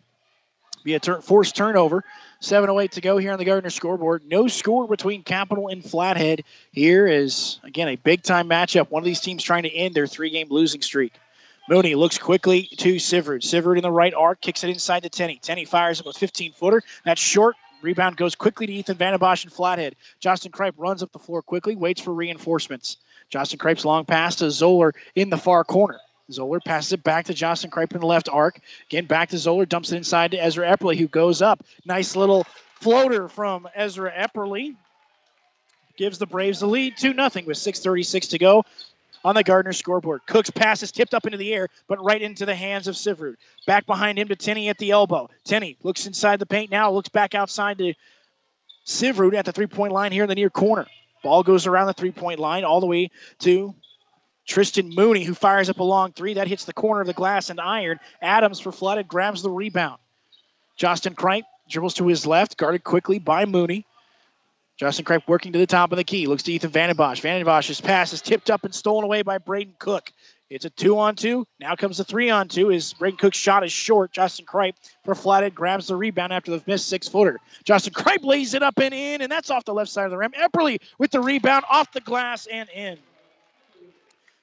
be 0.83 0.95
a 0.95 0.99
forced 0.99 1.55
turnover. 1.55 2.03
7.08 2.41 2.91
to 2.91 3.01
go 3.01 3.17
here 3.17 3.31
on 3.31 3.39
the 3.39 3.45
Gardner 3.45 3.69
scoreboard. 3.69 4.23
No 4.27 4.47
score 4.49 4.85
between 4.85 5.23
Capital 5.23 5.69
and 5.69 5.83
Flathead. 5.83 6.43
Here 6.73 7.07
is, 7.07 7.59
again, 7.63 7.87
a 7.87 7.95
big 7.95 8.21
time 8.21 8.49
matchup. 8.49 8.89
One 8.89 9.01
of 9.01 9.05
these 9.05 9.21
teams 9.21 9.43
trying 9.43 9.63
to 9.63 9.73
end 9.73 9.95
their 9.95 10.07
three 10.07 10.29
game 10.29 10.47
losing 10.49 10.81
streak. 10.81 11.13
Mooney 11.69 11.95
looks 11.95 12.17
quickly 12.17 12.63
to 12.79 12.95
Sivert. 12.95 13.43
Sivert 13.43 13.77
in 13.77 13.83
the 13.83 13.91
right 13.91 14.13
arc, 14.13 14.41
kicks 14.41 14.65
it 14.65 14.69
inside 14.69 15.03
to 15.03 15.09
Tenney. 15.09 15.39
Tenney 15.41 15.63
fires 15.63 16.01
it 16.01 16.05
with 16.05 16.17
15 16.17 16.51
footer. 16.51 16.83
That's 17.05 17.21
short. 17.21 17.55
Rebound 17.83 18.15
goes 18.15 18.33
quickly 18.33 18.65
to 18.65 18.73
Ethan 18.73 18.97
Vandenbosch 18.97 19.43
and 19.43 19.51
Flathead. 19.51 19.95
Justin 20.19 20.51
Kripe 20.51 20.75
runs 20.77 21.03
up 21.03 21.11
the 21.11 21.19
floor 21.19 21.41
quickly, 21.41 21.75
waits 21.75 22.01
for 22.01 22.13
reinforcements. 22.13 22.97
Justin 23.29 23.59
Kripe's 23.59 23.83
long 23.83 24.05
pass 24.05 24.37
to 24.37 24.49
Zoller 24.49 24.93
in 25.15 25.29
the 25.29 25.37
far 25.37 25.63
corner. 25.63 25.99
Zoller 26.31 26.61
passes 26.61 26.93
it 26.93 27.03
back 27.03 27.25
to 27.25 27.33
Justin 27.33 27.69
Kripe 27.69 27.93
in 27.93 27.99
the 27.99 28.07
left 28.07 28.29
arc. 28.29 28.59
Again, 28.89 29.05
back 29.05 29.29
to 29.29 29.37
Zoller, 29.37 29.65
dumps 29.65 29.91
it 29.91 29.97
inside 29.97 30.31
to 30.31 30.41
Ezra 30.41 30.65
Epperly, 30.65 30.97
who 30.97 31.09
goes 31.09 31.41
up. 31.41 31.63
Nice 31.85 32.15
little 32.15 32.45
floater 32.79 33.27
from 33.27 33.67
Ezra 33.75 34.11
Epperly. 34.11 34.75
Gives 35.97 36.17
the 36.17 36.25
Braves 36.25 36.61
the 36.61 36.67
lead 36.67 36.97
2 36.97 37.13
0 37.13 37.29
with 37.45 37.57
6.36 37.57 38.29
to 38.29 38.39
go. 38.39 38.65
On 39.23 39.35
the 39.35 39.43
Gardner 39.43 39.71
scoreboard. 39.71 40.21
Cook's 40.27 40.49
pass 40.49 40.83
is 40.83 40.91
tipped 40.91 41.13
up 41.13 41.25
into 41.25 41.37
the 41.37 41.53
air, 41.53 41.69
but 41.87 42.03
right 42.03 42.21
into 42.21 42.45
the 42.45 42.55
hands 42.55 42.87
of 42.87 42.95
Syverud. 42.95 43.35
Back 43.65 43.85
behind 43.85 44.19
him 44.19 44.27
to 44.27 44.35
Tenney 44.35 44.67
at 44.67 44.77
the 44.77 44.91
elbow. 44.91 45.29
Tenney 45.45 45.77
looks 45.81 46.05
inside 46.05 46.39
the 46.39 46.45
paint 46.45 46.71
now, 46.71 46.91
looks 46.91 47.09
back 47.09 47.33
outside 47.33 47.77
to 47.77 47.93
Syverud 48.85 49.33
at 49.33 49.45
the 49.45 49.53
three 49.53 49.67
point 49.67 49.93
line 49.93 50.11
here 50.11 50.23
in 50.23 50.29
the 50.29 50.35
near 50.35 50.49
corner. 50.49 50.87
Ball 51.23 51.43
goes 51.43 51.67
around 51.67 51.87
the 51.87 51.93
three 51.93 52.11
point 52.11 52.39
line 52.39 52.65
all 52.65 52.81
the 52.81 52.85
way 52.85 53.11
to 53.39 53.73
Tristan 54.45 54.89
Mooney, 54.93 55.23
who 55.23 55.33
fires 55.33 55.69
up 55.69 55.79
a 55.79 55.83
long 55.83 56.11
three. 56.11 56.33
That 56.33 56.47
hits 56.47 56.65
the 56.65 56.73
corner 56.73 57.01
of 57.01 57.07
the 57.07 57.13
glass 57.13 57.49
and 57.49 57.61
iron. 57.61 57.99
Adams 58.21 58.59
for 58.59 58.71
Flathead 58.71 59.07
grabs 59.07 59.41
the 59.41 59.49
rebound. 59.49 59.99
Justin 60.75 61.15
Kripe 61.15 61.45
dribbles 61.69 61.93
to 61.95 62.07
his 62.07 62.25
left, 62.25 62.57
guarded 62.57 62.83
quickly 62.83 63.19
by 63.19 63.45
Mooney. 63.45 63.85
Justin 64.77 65.05
Kripe 65.05 65.27
working 65.27 65.53
to 65.53 65.59
the 65.59 65.67
top 65.67 65.91
of 65.91 65.97
the 65.97 66.03
key. 66.03 66.27
Looks 66.27 66.43
to 66.43 66.53
Ethan 66.53 66.71
Vandenbosch. 66.71 67.21
Vandenbosch's 67.21 67.81
pass 67.81 68.11
is 68.13 68.21
tipped 68.21 68.49
up 68.49 68.63
and 68.63 68.73
stolen 68.73 69.03
away 69.03 69.21
by 69.21 69.37
Braden 69.37 69.75
Cook. 69.77 70.11
It's 70.49 70.65
a 70.65 70.69
two 70.69 70.99
on 70.99 71.15
two. 71.15 71.47
Now 71.59 71.75
comes 71.75 71.97
the 71.97 72.03
three 72.03 72.29
on 72.29 72.47
two. 72.47 72.67
His 72.67 72.93
Braden 72.93 73.17
Cook's 73.17 73.37
shot 73.37 73.63
is 73.63 73.71
short. 73.71 74.11
Justin 74.11 74.45
Kripe 74.45 74.75
for 75.03 75.15
Flathead 75.15 75.55
grabs 75.55 75.87
the 75.87 75.95
rebound 75.95 76.33
after 76.33 76.51
the 76.51 76.63
missed 76.67 76.87
six 76.87 77.07
footer. 77.07 77.39
Justin 77.63 77.93
Kripe 77.93 78.23
lays 78.23 78.53
it 78.53 78.61
up 78.61 78.79
and 78.79 78.93
in, 78.93 79.21
and 79.21 79.31
that's 79.31 79.49
off 79.49 79.65
the 79.65 79.73
left 79.73 79.89
side 79.89 80.05
of 80.05 80.11
the 80.11 80.17
rim. 80.17 80.31
Epperly 80.31 80.79
with 80.97 81.11
the 81.11 81.21
rebound 81.21 81.65
off 81.69 81.91
the 81.91 82.01
glass 82.01 82.45
and 82.45 82.69
in. 82.69 82.97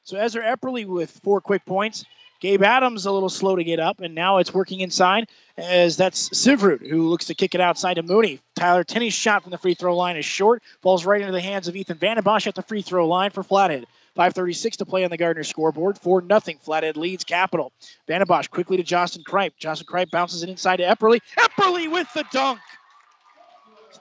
So 0.05 0.17
Ezra 0.17 0.43
Epperly 0.43 0.87
with 0.87 1.11
four 1.23 1.41
quick 1.41 1.65
points. 1.65 2.05
Gabe 2.41 2.63
Adams 2.63 3.05
a 3.05 3.13
little 3.13 3.29
slow 3.29 3.57
to 3.57 3.65
get 3.65 3.79
up, 3.79 4.01
and 4.01 4.15
now 4.15 4.39
it's 4.39 4.53
working 4.53 4.81
inside 4.81 5.29
as 5.59 5.99
that's 5.99 6.31
Syverud 6.31 6.89
who 6.89 7.09
looks 7.09 7.27
to 7.27 7.35
kick 7.35 7.55
it 7.55 7.61
outside 7.61 7.95
to 7.95 8.03
Mooney. 8.03 8.41
Tyler 8.57 8.83
Tenney's 8.83 9.13
shot 9.13 9.43
from 9.43 9.51
the 9.51 9.59
free 9.59 9.75
throw 9.75 9.95
line 9.95 10.17
is 10.17 10.25
short, 10.25 10.63
falls 10.81 11.05
right 11.05 11.21
into 11.21 11.33
the 11.33 11.41
hands 11.41 11.69
of 11.69 11.77
Ethan 11.77 11.99
Vandenbosch 11.99 12.47
at 12.47 12.55
the 12.55 12.63
free 12.63 12.83
throw 12.83 13.07
line 13.07 13.31
for 13.31 13.43
Flathead. 13.43 13.87
5.36 14.17 14.77
to 14.77 14.87
play 14.87 15.05
on 15.05 15.11
the 15.11 15.17
Gardner 15.17 15.45
scoreboard. 15.45 15.99
4 15.99 16.23
nothing. 16.23 16.59
Flathead 16.59 16.97
leads 16.97 17.25
Capital. 17.25 17.73
Vandenbosch 18.09 18.51
quickly 18.51 18.77
to 18.79 18.83
Justin 18.83 19.23
Kripe. 19.23 19.53
Justin 19.57 19.87
Kripe 19.87 20.11
bounces 20.11 20.43
it 20.43 20.49
inside 20.49 20.77
to 20.77 20.83
Epperly. 20.83 21.21
Epperly 21.39 21.91
with 21.91 22.09
the 22.15 22.25
dunk. 22.33 22.59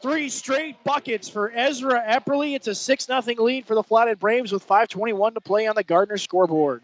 Three 0.02 0.30
straight 0.30 0.82
buckets 0.84 1.28
for 1.28 1.52
Ezra 1.54 2.02
Epperly. 2.08 2.56
It's 2.56 2.68
a 2.68 2.76
6 2.76 3.06
0 3.06 3.22
lead 3.38 3.66
for 3.66 3.76
the 3.76 3.84
Flathead 3.84 4.20
Braves 4.20 4.52
with 4.52 4.66
5.21 4.66 5.34
to 5.34 5.42
play 5.42 5.68
on 5.68 5.76
the 5.76 5.84
Gardner 5.84 6.18
scoreboard. 6.18 6.82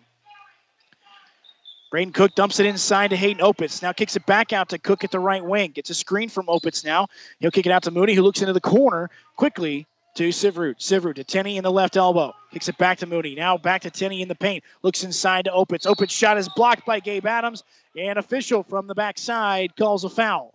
Braden 1.96 2.12
Cook 2.12 2.36
dumps 2.36 2.60
it 2.60 2.66
inside 2.66 3.12
to 3.12 3.16
Hayden 3.16 3.42
Opitz. 3.42 3.82
Now 3.82 3.94
kicks 3.94 4.18
it 4.18 4.26
back 4.26 4.52
out 4.52 4.68
to 4.68 4.78
Cook 4.78 5.06
at 5.06 5.12
the 5.12 5.20
right 5.22 5.42
wing. 5.42 5.72
Gets 5.72 5.92
a 5.92 5.94
screen 5.94 6.28
from 6.28 6.48
Opitz 6.48 6.84
now. 6.84 7.08
He'll 7.40 7.52
kick 7.52 7.66
it 7.66 7.72
out 7.72 7.84
to 7.84 7.92
Mooney, 7.92 8.14
who 8.14 8.22
looks 8.22 8.42
into 8.42 8.52
the 8.52 8.60
corner 8.60 9.10
quickly 9.38 9.88
to 10.16 10.28
Syverud. 10.28 10.76
Syverud 10.76 11.16
to 11.16 11.24
Tenney 11.24 11.56
in 11.56 11.64
the 11.64 11.72
left 11.72 11.96
elbow. 11.96 12.34
Kicks 12.52 12.68
it 12.68 12.78
back 12.78 12.98
to 12.98 13.06
Mooney. 13.06 13.36
Now 13.36 13.58
back 13.58 13.84
to 13.84 13.92
Tenney 13.92 14.22
in 14.22 14.28
the 14.28 14.36
paint. 14.36 14.66
Looks 14.84 15.06
inside 15.06 15.46
to 15.46 15.52
Opitz. 15.52 15.86
Opitz 15.86 16.10
shot 16.10 16.38
is 16.38 16.50
blocked 16.54 16.86
by 16.86 17.00
Gabe 17.00 17.26
Adams. 17.26 17.64
And 17.98 18.20
official 18.20 18.64
from 18.64 18.88
the 18.88 18.94
backside 18.94 19.78
calls 19.78 20.04
a 20.04 20.10
foul. 20.10 20.54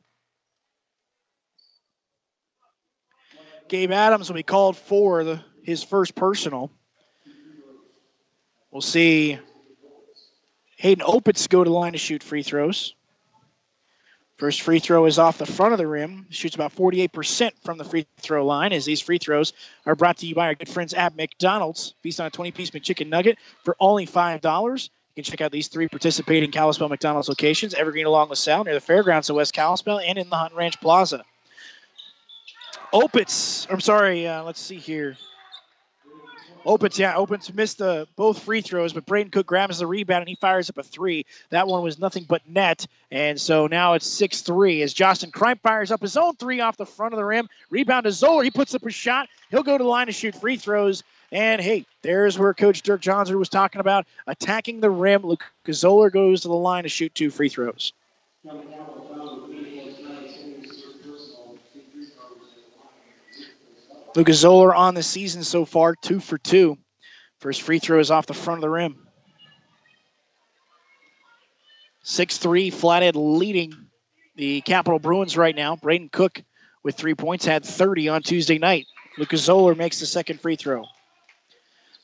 Gabe 3.70 3.92
Adams 3.92 4.28
will 4.28 4.36
be 4.36 4.42
called 4.42 4.76
for 4.76 5.24
the, 5.24 5.40
his 5.62 5.82
first 5.82 6.14
personal. 6.14 6.70
We'll 8.70 8.82
see 8.82 9.38
Hayden 10.80 11.04
Opitz 11.04 11.46
go 11.46 11.62
to 11.62 11.68
the 11.68 11.76
line 11.76 11.92
to 11.92 11.98
shoot 11.98 12.22
free 12.22 12.42
throws. 12.42 12.94
First 14.38 14.62
free 14.62 14.78
throw 14.78 15.04
is 15.04 15.18
off 15.18 15.36
the 15.36 15.44
front 15.44 15.74
of 15.74 15.78
the 15.78 15.86
rim. 15.86 16.24
Shoots 16.30 16.54
about 16.54 16.74
48% 16.74 17.50
from 17.62 17.76
the 17.76 17.84
free 17.84 18.06
throw 18.16 18.46
line 18.46 18.72
as 18.72 18.86
these 18.86 19.02
free 19.02 19.18
throws 19.18 19.52
are 19.84 19.94
brought 19.94 20.16
to 20.18 20.26
you 20.26 20.34
by 20.34 20.46
our 20.46 20.54
good 20.54 20.70
friends 20.70 20.94
at 20.94 21.14
McDonald's. 21.14 21.92
Feast 22.00 22.18
on 22.18 22.28
a 22.28 22.30
20 22.30 22.52
piece 22.52 22.70
McChicken 22.70 23.10
nugget 23.10 23.36
for 23.62 23.76
only 23.78 24.06
$5. 24.06 24.82
You 24.84 24.88
can 25.22 25.24
check 25.30 25.42
out 25.42 25.52
these 25.52 25.68
three 25.68 25.86
participating 25.86 26.50
Kalispell 26.50 26.88
McDonald's 26.88 27.28
locations 27.28 27.74
Evergreen 27.74 28.06
along 28.06 28.30
LaSalle, 28.30 28.64
near 28.64 28.72
the 28.72 28.80
fairgrounds 28.80 29.28
of 29.28 29.36
West 29.36 29.52
Kalispell, 29.52 29.98
and 29.98 30.16
in 30.16 30.30
the 30.30 30.36
Hunt 30.36 30.54
Ranch 30.54 30.80
Plaza. 30.80 31.22
Opitz, 32.94 33.70
I'm 33.70 33.80
sorry, 33.80 34.26
uh, 34.26 34.44
let's 34.44 34.62
see 34.62 34.78
here. 34.78 35.18
Opitz, 36.64 36.98
yeah, 36.98 37.14
Opitz 37.14 37.52
missed 37.54 37.78
the 37.78 38.06
both 38.16 38.42
free 38.42 38.60
throws, 38.60 38.92
but 38.92 39.06
Braden 39.06 39.30
Cook 39.30 39.46
grabs 39.46 39.78
the 39.78 39.86
rebound 39.86 40.22
and 40.22 40.28
he 40.28 40.34
fires 40.34 40.68
up 40.68 40.76
a 40.76 40.82
three. 40.82 41.24
That 41.48 41.66
one 41.66 41.82
was 41.82 41.98
nothing 41.98 42.26
but 42.28 42.46
net, 42.46 42.86
and 43.10 43.40
so 43.40 43.66
now 43.66 43.94
it's 43.94 44.06
six 44.06 44.42
three 44.42 44.82
as 44.82 44.92
Justin 44.92 45.30
Kripe 45.30 45.60
fires 45.60 45.90
up 45.90 46.02
his 46.02 46.18
own 46.18 46.34
three 46.36 46.60
off 46.60 46.76
the 46.76 46.84
front 46.84 47.14
of 47.14 47.18
the 47.18 47.24
rim. 47.24 47.48
Rebound 47.70 48.04
to 48.04 48.12
Zoller. 48.12 48.44
He 48.44 48.50
puts 48.50 48.74
up 48.74 48.84
a 48.84 48.90
shot. 48.90 49.28
He'll 49.50 49.62
go 49.62 49.78
to 49.78 49.84
the 49.84 49.88
line 49.88 50.08
to 50.08 50.12
shoot 50.12 50.34
free 50.34 50.56
throws. 50.56 51.02
And 51.32 51.62
hey, 51.62 51.86
there's 52.02 52.38
where 52.38 52.52
Coach 52.52 52.82
Dirk 52.82 53.00
Johnson 53.00 53.38
was 53.38 53.48
talking 53.48 53.80
about 53.80 54.06
attacking 54.26 54.80
the 54.80 54.90
rim. 54.90 55.22
Luke 55.22 55.44
Zoller 55.70 56.10
goes 56.10 56.42
to 56.42 56.48
the 56.48 56.54
line 56.54 56.82
to 56.82 56.88
shoot 56.88 57.14
two 57.14 57.30
free 57.30 57.48
throws. 57.48 57.92
Lucas 64.16 64.38
Zoller 64.38 64.74
on 64.74 64.94
the 64.94 65.02
season 65.02 65.44
so 65.44 65.64
far, 65.64 65.94
two 65.94 66.20
for 66.20 66.38
two. 66.38 66.76
First 67.38 67.62
free 67.62 67.78
throw 67.78 68.00
is 68.00 68.10
off 68.10 68.26
the 68.26 68.34
front 68.34 68.58
of 68.58 68.62
the 68.62 68.70
rim. 68.70 69.06
6 72.02 72.38
3, 72.38 72.70
Flathead 72.70 73.14
leading 73.14 73.72
the 74.34 74.62
Capital 74.62 74.98
Bruins 74.98 75.36
right 75.36 75.54
now. 75.54 75.76
Braden 75.76 76.08
Cook 76.08 76.42
with 76.82 76.96
three 76.96 77.14
points 77.14 77.44
had 77.44 77.64
30 77.64 78.08
on 78.08 78.22
Tuesday 78.22 78.58
night. 78.58 78.86
Lucas 79.18 79.42
Zoller 79.42 79.74
makes 79.74 80.00
the 80.00 80.06
second 80.06 80.40
free 80.40 80.56
throw. 80.56 80.86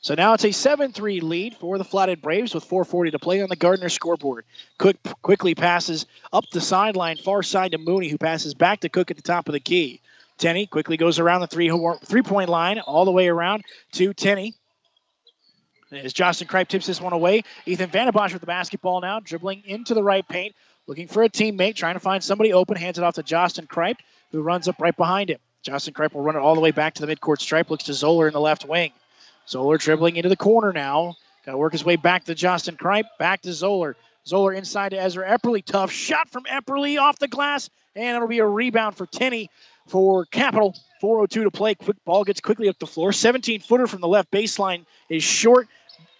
So 0.01 0.13
now 0.13 0.33
it's 0.33 0.45
a 0.45 0.51
7 0.51 0.93
3 0.93 1.19
lead 1.21 1.55
for 1.55 1.77
the 1.77 1.83
Flathead 1.83 2.21
Braves 2.21 2.53
with 2.53 2.69
4.40 2.69 3.11
to 3.11 3.19
play 3.19 3.41
on 3.41 3.49
the 3.49 3.55
Gardner 3.55 3.89
scoreboard. 3.89 4.45
Cook 4.77 4.95
quickly 5.21 5.55
passes 5.55 6.05
up 6.31 6.45
the 6.51 6.61
sideline, 6.61 7.17
far 7.17 7.43
side 7.43 7.71
to 7.71 7.77
Mooney, 7.77 8.07
who 8.07 8.17
passes 8.17 8.53
back 8.53 8.81
to 8.81 8.89
Cook 8.89 9.11
at 9.11 9.17
the 9.17 9.23
top 9.23 9.49
of 9.49 9.53
the 9.53 9.59
key. 9.59 10.01
Tenney 10.37 10.67
quickly 10.67 10.97
goes 10.97 11.19
around 11.19 11.41
the 11.41 11.47
three 11.47 11.71
three 12.03 12.21
point 12.21 12.49
line 12.49 12.79
all 12.79 13.05
the 13.05 13.11
way 13.11 13.27
around 13.27 13.63
to 13.93 14.13
Tenney. 14.13 14.55
As 15.91 16.13
Justin 16.13 16.47
Kripe 16.47 16.67
tips 16.67 16.85
this 16.85 16.99
one 16.99 17.13
away, 17.13 17.43
Ethan 17.65 17.89
Vandenbosch 17.89 18.33
with 18.33 18.41
the 18.41 18.47
basketball 18.47 18.99
now, 18.99 19.21
dribbling 19.21 19.63
into 19.65 19.93
the 19.93 20.03
right 20.03 20.27
paint, 20.27 20.53
looking 20.85 21.07
for 21.07 21.23
a 21.23 21.29
teammate, 21.29 21.75
trying 21.75 21.93
to 21.93 22.01
find 22.01 22.21
somebody 22.21 22.51
open, 22.51 22.75
hands 22.75 22.97
it 22.97 23.03
off 23.05 23.15
to 23.15 23.23
Justin 23.23 23.67
Kripe, 23.67 23.97
who 24.31 24.41
runs 24.41 24.67
up 24.67 24.81
right 24.81 24.95
behind 24.95 25.29
him. 25.29 25.39
Justin 25.63 25.93
Kripe 25.93 26.13
will 26.13 26.23
run 26.23 26.35
it 26.35 26.39
all 26.39 26.55
the 26.55 26.61
way 26.61 26.71
back 26.71 26.95
to 26.95 27.05
the 27.05 27.15
midcourt 27.15 27.39
stripe, 27.39 27.69
looks 27.69 27.85
to 27.85 27.93
Zoller 27.93 28.27
in 28.27 28.33
the 28.33 28.39
left 28.39 28.65
wing. 28.65 28.91
Zoller 29.47 29.77
dribbling 29.77 30.17
into 30.17 30.29
the 30.29 30.35
corner 30.35 30.73
now. 30.73 31.15
Got 31.45 31.53
to 31.53 31.57
work 31.57 31.71
his 31.71 31.85
way 31.85 31.95
back 31.95 32.25
to 32.25 32.35
Justin 32.35 32.75
Kripe, 32.75 33.05
back 33.17 33.41
to 33.43 33.53
Zoller. 33.53 33.95
Zoller 34.25 34.51
inside 34.51 34.89
to 34.89 35.01
Ezra 35.01 35.25
Epperly. 35.25 35.63
Tough 35.63 35.89
shot 35.89 36.29
from 36.29 36.43
Epperly 36.43 36.99
off 36.99 37.17
the 37.17 37.29
glass, 37.29 37.69
and 37.95 38.17
it'll 38.17 38.27
be 38.27 38.39
a 38.39 38.45
rebound 38.45 38.97
for 38.97 39.05
Tenney 39.05 39.49
for 39.87 40.25
Capital. 40.25 40.75
4.02 41.01 41.43
to 41.43 41.51
play. 41.51 41.75
Quick 41.75 41.97
ball 42.05 42.23
gets 42.23 42.41
quickly 42.41 42.69
up 42.69 42.79
the 42.79 42.87
floor. 42.87 43.11
17 43.11 43.61
footer 43.61 43.87
from 43.87 44.01
the 44.01 44.07
left 44.07 44.31
baseline 44.31 44.85
is 45.09 45.23
short. 45.23 45.67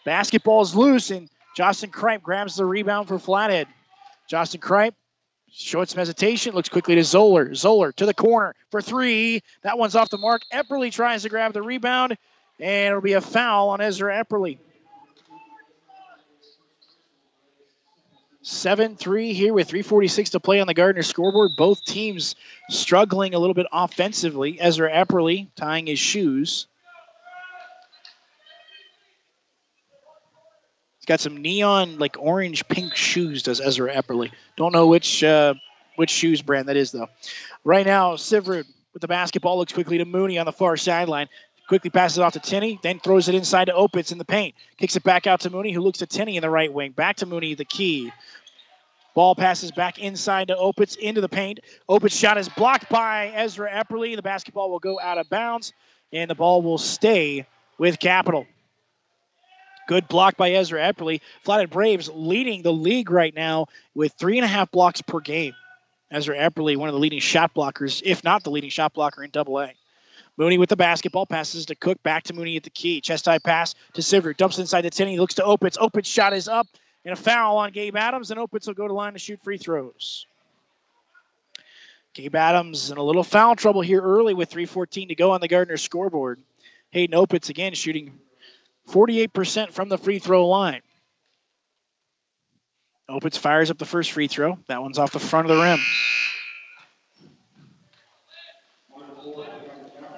Basketball 0.05 0.61
is 0.61 0.75
loose, 0.75 1.09
and 1.09 1.29
Justin 1.55 1.89
Kripe 1.89 2.21
grabs 2.21 2.55
the 2.55 2.65
rebound 2.65 3.07
for 3.07 3.17
Flathead. 3.17 3.67
Justin 4.29 4.61
Kripe 4.61 4.93
showing 5.51 5.87
some 5.87 5.97
hesitation, 5.97 6.53
looks 6.53 6.69
quickly 6.69 6.95
to 6.95 7.03
Zoller. 7.03 7.53
Zoller 7.55 7.91
to 7.93 8.05
the 8.05 8.13
corner 8.13 8.53
for 8.69 8.81
three. 8.81 9.41
That 9.63 9.77
one's 9.77 9.95
off 9.95 10.09
the 10.09 10.17
mark. 10.17 10.43
Epperly 10.53 10.91
tries 10.91 11.23
to 11.23 11.29
grab 11.29 11.53
the 11.53 11.61
rebound, 11.61 12.17
and 12.59 12.87
it'll 12.89 13.01
be 13.01 13.13
a 13.13 13.21
foul 13.21 13.69
on 13.69 13.81
Ezra 13.81 14.23
Epperly. 14.23 14.59
7 18.47 18.95
3 18.95 19.33
here 19.33 19.53
with 19.53 19.67
346 19.67 20.29
to 20.29 20.39
play 20.39 20.61
on 20.61 20.67
the 20.67 20.73
Gardner 20.73 21.03
scoreboard. 21.03 21.51
Both 21.57 21.83
teams 21.83 22.35
struggling 22.69 23.33
a 23.33 23.39
little 23.39 23.53
bit 23.53 23.67
offensively. 23.73 24.57
Ezra 24.59 24.89
Epperly 24.89 25.49
tying 25.57 25.87
his 25.87 25.99
shoes. 25.99 26.67
He's 30.99 31.05
got 31.05 31.19
some 31.19 31.41
neon, 31.41 31.99
like 31.99 32.15
orange 32.17 32.65
pink 32.69 32.95
shoes, 32.95 33.43
does 33.43 33.59
Ezra 33.59 33.93
Epperly. 33.93 34.31
Don't 34.55 34.71
know 34.71 34.87
which 34.87 35.25
uh, 35.25 35.53
which 35.97 36.09
shoes 36.09 36.41
brand 36.41 36.69
that 36.69 36.77
is, 36.77 36.91
though. 36.91 37.09
Right 37.65 37.85
now, 37.85 38.13
Syverud 38.13 38.63
with 38.93 39.01
the 39.01 39.09
basketball 39.09 39.57
looks 39.57 39.73
quickly 39.73 39.97
to 39.97 40.05
Mooney 40.05 40.37
on 40.37 40.45
the 40.45 40.53
far 40.53 40.77
sideline. 40.77 41.27
Quickly 41.67 41.89
passes 41.89 42.17
it 42.17 42.21
off 42.21 42.33
to 42.33 42.39
Tenney, 42.39 42.79
then 42.81 42.99
throws 42.99 43.27
it 43.27 43.35
inside 43.35 43.65
to 43.65 43.73
Opitz 43.73 44.13
in 44.13 44.17
the 44.17 44.25
paint. 44.25 44.55
Kicks 44.77 44.95
it 44.95 45.03
back 45.03 45.27
out 45.27 45.41
to 45.41 45.49
Mooney, 45.49 45.73
who 45.73 45.81
looks 45.81 45.99
to 45.99 46.05
Tenney 46.05 46.37
in 46.37 46.41
the 46.41 46.49
right 46.49 46.71
wing. 46.71 46.91
Back 46.91 47.17
to 47.17 47.25
Mooney, 47.25 47.55
the 47.55 47.65
key. 47.65 48.11
Ball 49.13 49.35
passes 49.35 49.71
back 49.71 49.99
inside 49.99 50.47
to 50.47 50.55
Opitz 50.55 50.95
into 50.95 51.19
the 51.19 51.27
paint. 51.27 51.59
Opitz 51.89 52.17
shot 52.17 52.37
is 52.37 52.47
blocked 52.47 52.87
by 52.89 53.27
Ezra 53.35 53.69
Epperly. 53.69 54.15
The 54.15 54.21
basketball 54.21 54.71
will 54.71 54.79
go 54.79 54.97
out 54.99 55.17
of 55.17 55.29
bounds, 55.29 55.73
and 56.13 56.29
the 56.29 56.35
ball 56.35 56.61
will 56.61 56.77
stay 56.77 57.45
with 57.77 57.99
Capital. 57.99 58.45
Good 59.87 60.07
block 60.07 60.37
by 60.37 60.51
Ezra 60.51 60.81
Epperly. 60.81 61.21
Flathead 61.43 61.69
Braves 61.69 62.09
leading 62.13 62.61
the 62.61 62.73
league 62.73 63.09
right 63.09 63.33
now 63.33 63.67
with 63.93 64.13
three 64.13 64.37
and 64.37 64.45
a 64.45 64.47
half 64.47 64.71
blocks 64.71 65.01
per 65.01 65.19
game. 65.19 65.53
Ezra 66.11 66.37
Epperly, 66.37 66.77
one 66.77 66.87
of 66.87 66.93
the 66.93 66.99
leading 66.99 67.19
shot 67.19 67.53
blockers, 67.53 68.01
if 68.05 68.23
not 68.23 68.43
the 68.43 68.51
leading 68.51 68.69
shot 68.69 68.93
blocker 68.93 69.23
in 69.23 69.31
Double 69.31 69.59
A. 69.59 69.73
Mooney 70.37 70.57
with 70.57 70.69
the 70.69 70.75
basketball, 70.75 71.25
passes 71.25 71.65
to 71.65 71.75
Cook, 71.75 72.01
back 72.03 72.23
to 72.23 72.33
Mooney 72.33 72.57
at 72.57 72.63
the 72.63 72.69
key. 72.69 73.01
Chest 73.01 73.25
high 73.25 73.39
pass 73.39 73.73
to 73.93 74.01
Sivert, 74.01 74.37
dumps 74.37 74.59
inside 74.59 74.81
the 74.81 74.89
10. 74.89 75.07
He 75.07 75.19
looks 75.19 75.35
to 75.35 75.41
Opitz. 75.41 75.77
Opitz 75.77 76.05
shot 76.05 76.33
is 76.33 76.47
up, 76.47 76.67
and 77.03 77.13
a 77.13 77.15
foul 77.15 77.57
on 77.57 77.71
Gabe 77.71 77.95
Adams, 77.95 78.29
and 78.29 78.39
Opitz 78.39 78.67
will 78.67 78.75
go 78.75 78.87
to 78.87 78.93
line 78.93 79.13
to 79.13 79.19
shoot 79.19 79.41
free 79.43 79.57
throws. 79.57 80.27
Gabe 82.13 82.35
Adams 82.35 82.91
in 82.91 82.97
a 82.97 83.03
little 83.03 83.23
foul 83.23 83.55
trouble 83.55 83.81
here 83.81 84.01
early 84.01 84.33
with 84.33 84.49
3.14 84.49 85.09
to 85.09 85.15
go 85.15 85.31
on 85.31 85.41
the 85.41 85.47
Gardner 85.47 85.77
scoreboard. 85.77 86.39
Hayden 86.91 87.17
Opitz 87.17 87.49
again 87.49 87.73
shooting 87.73 88.19
48% 88.89 89.71
from 89.71 89.89
the 89.89 89.97
free 89.97 90.19
throw 90.19 90.47
line. 90.47 90.81
Opitz 93.09 93.37
fires 93.37 93.71
up 93.71 93.77
the 93.77 93.85
first 93.85 94.11
free 94.11 94.27
throw. 94.27 94.57
That 94.67 94.81
one's 94.81 94.99
off 94.99 95.11
the 95.11 95.19
front 95.19 95.49
of 95.49 95.55
the 95.55 95.63
rim. 95.63 95.79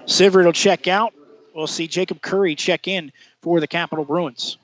Sivert 0.09 0.45
will 0.45 0.53
check 0.53 0.87
out. 0.87 1.13
We'll 1.53 1.67
see 1.67 1.87
Jacob 1.87 2.19
Curry 2.19 2.55
check 2.55 2.87
in 2.87 3.11
for 3.41 3.59
the 3.59 3.67
Capital 3.67 4.03
Bruins. 4.03 4.57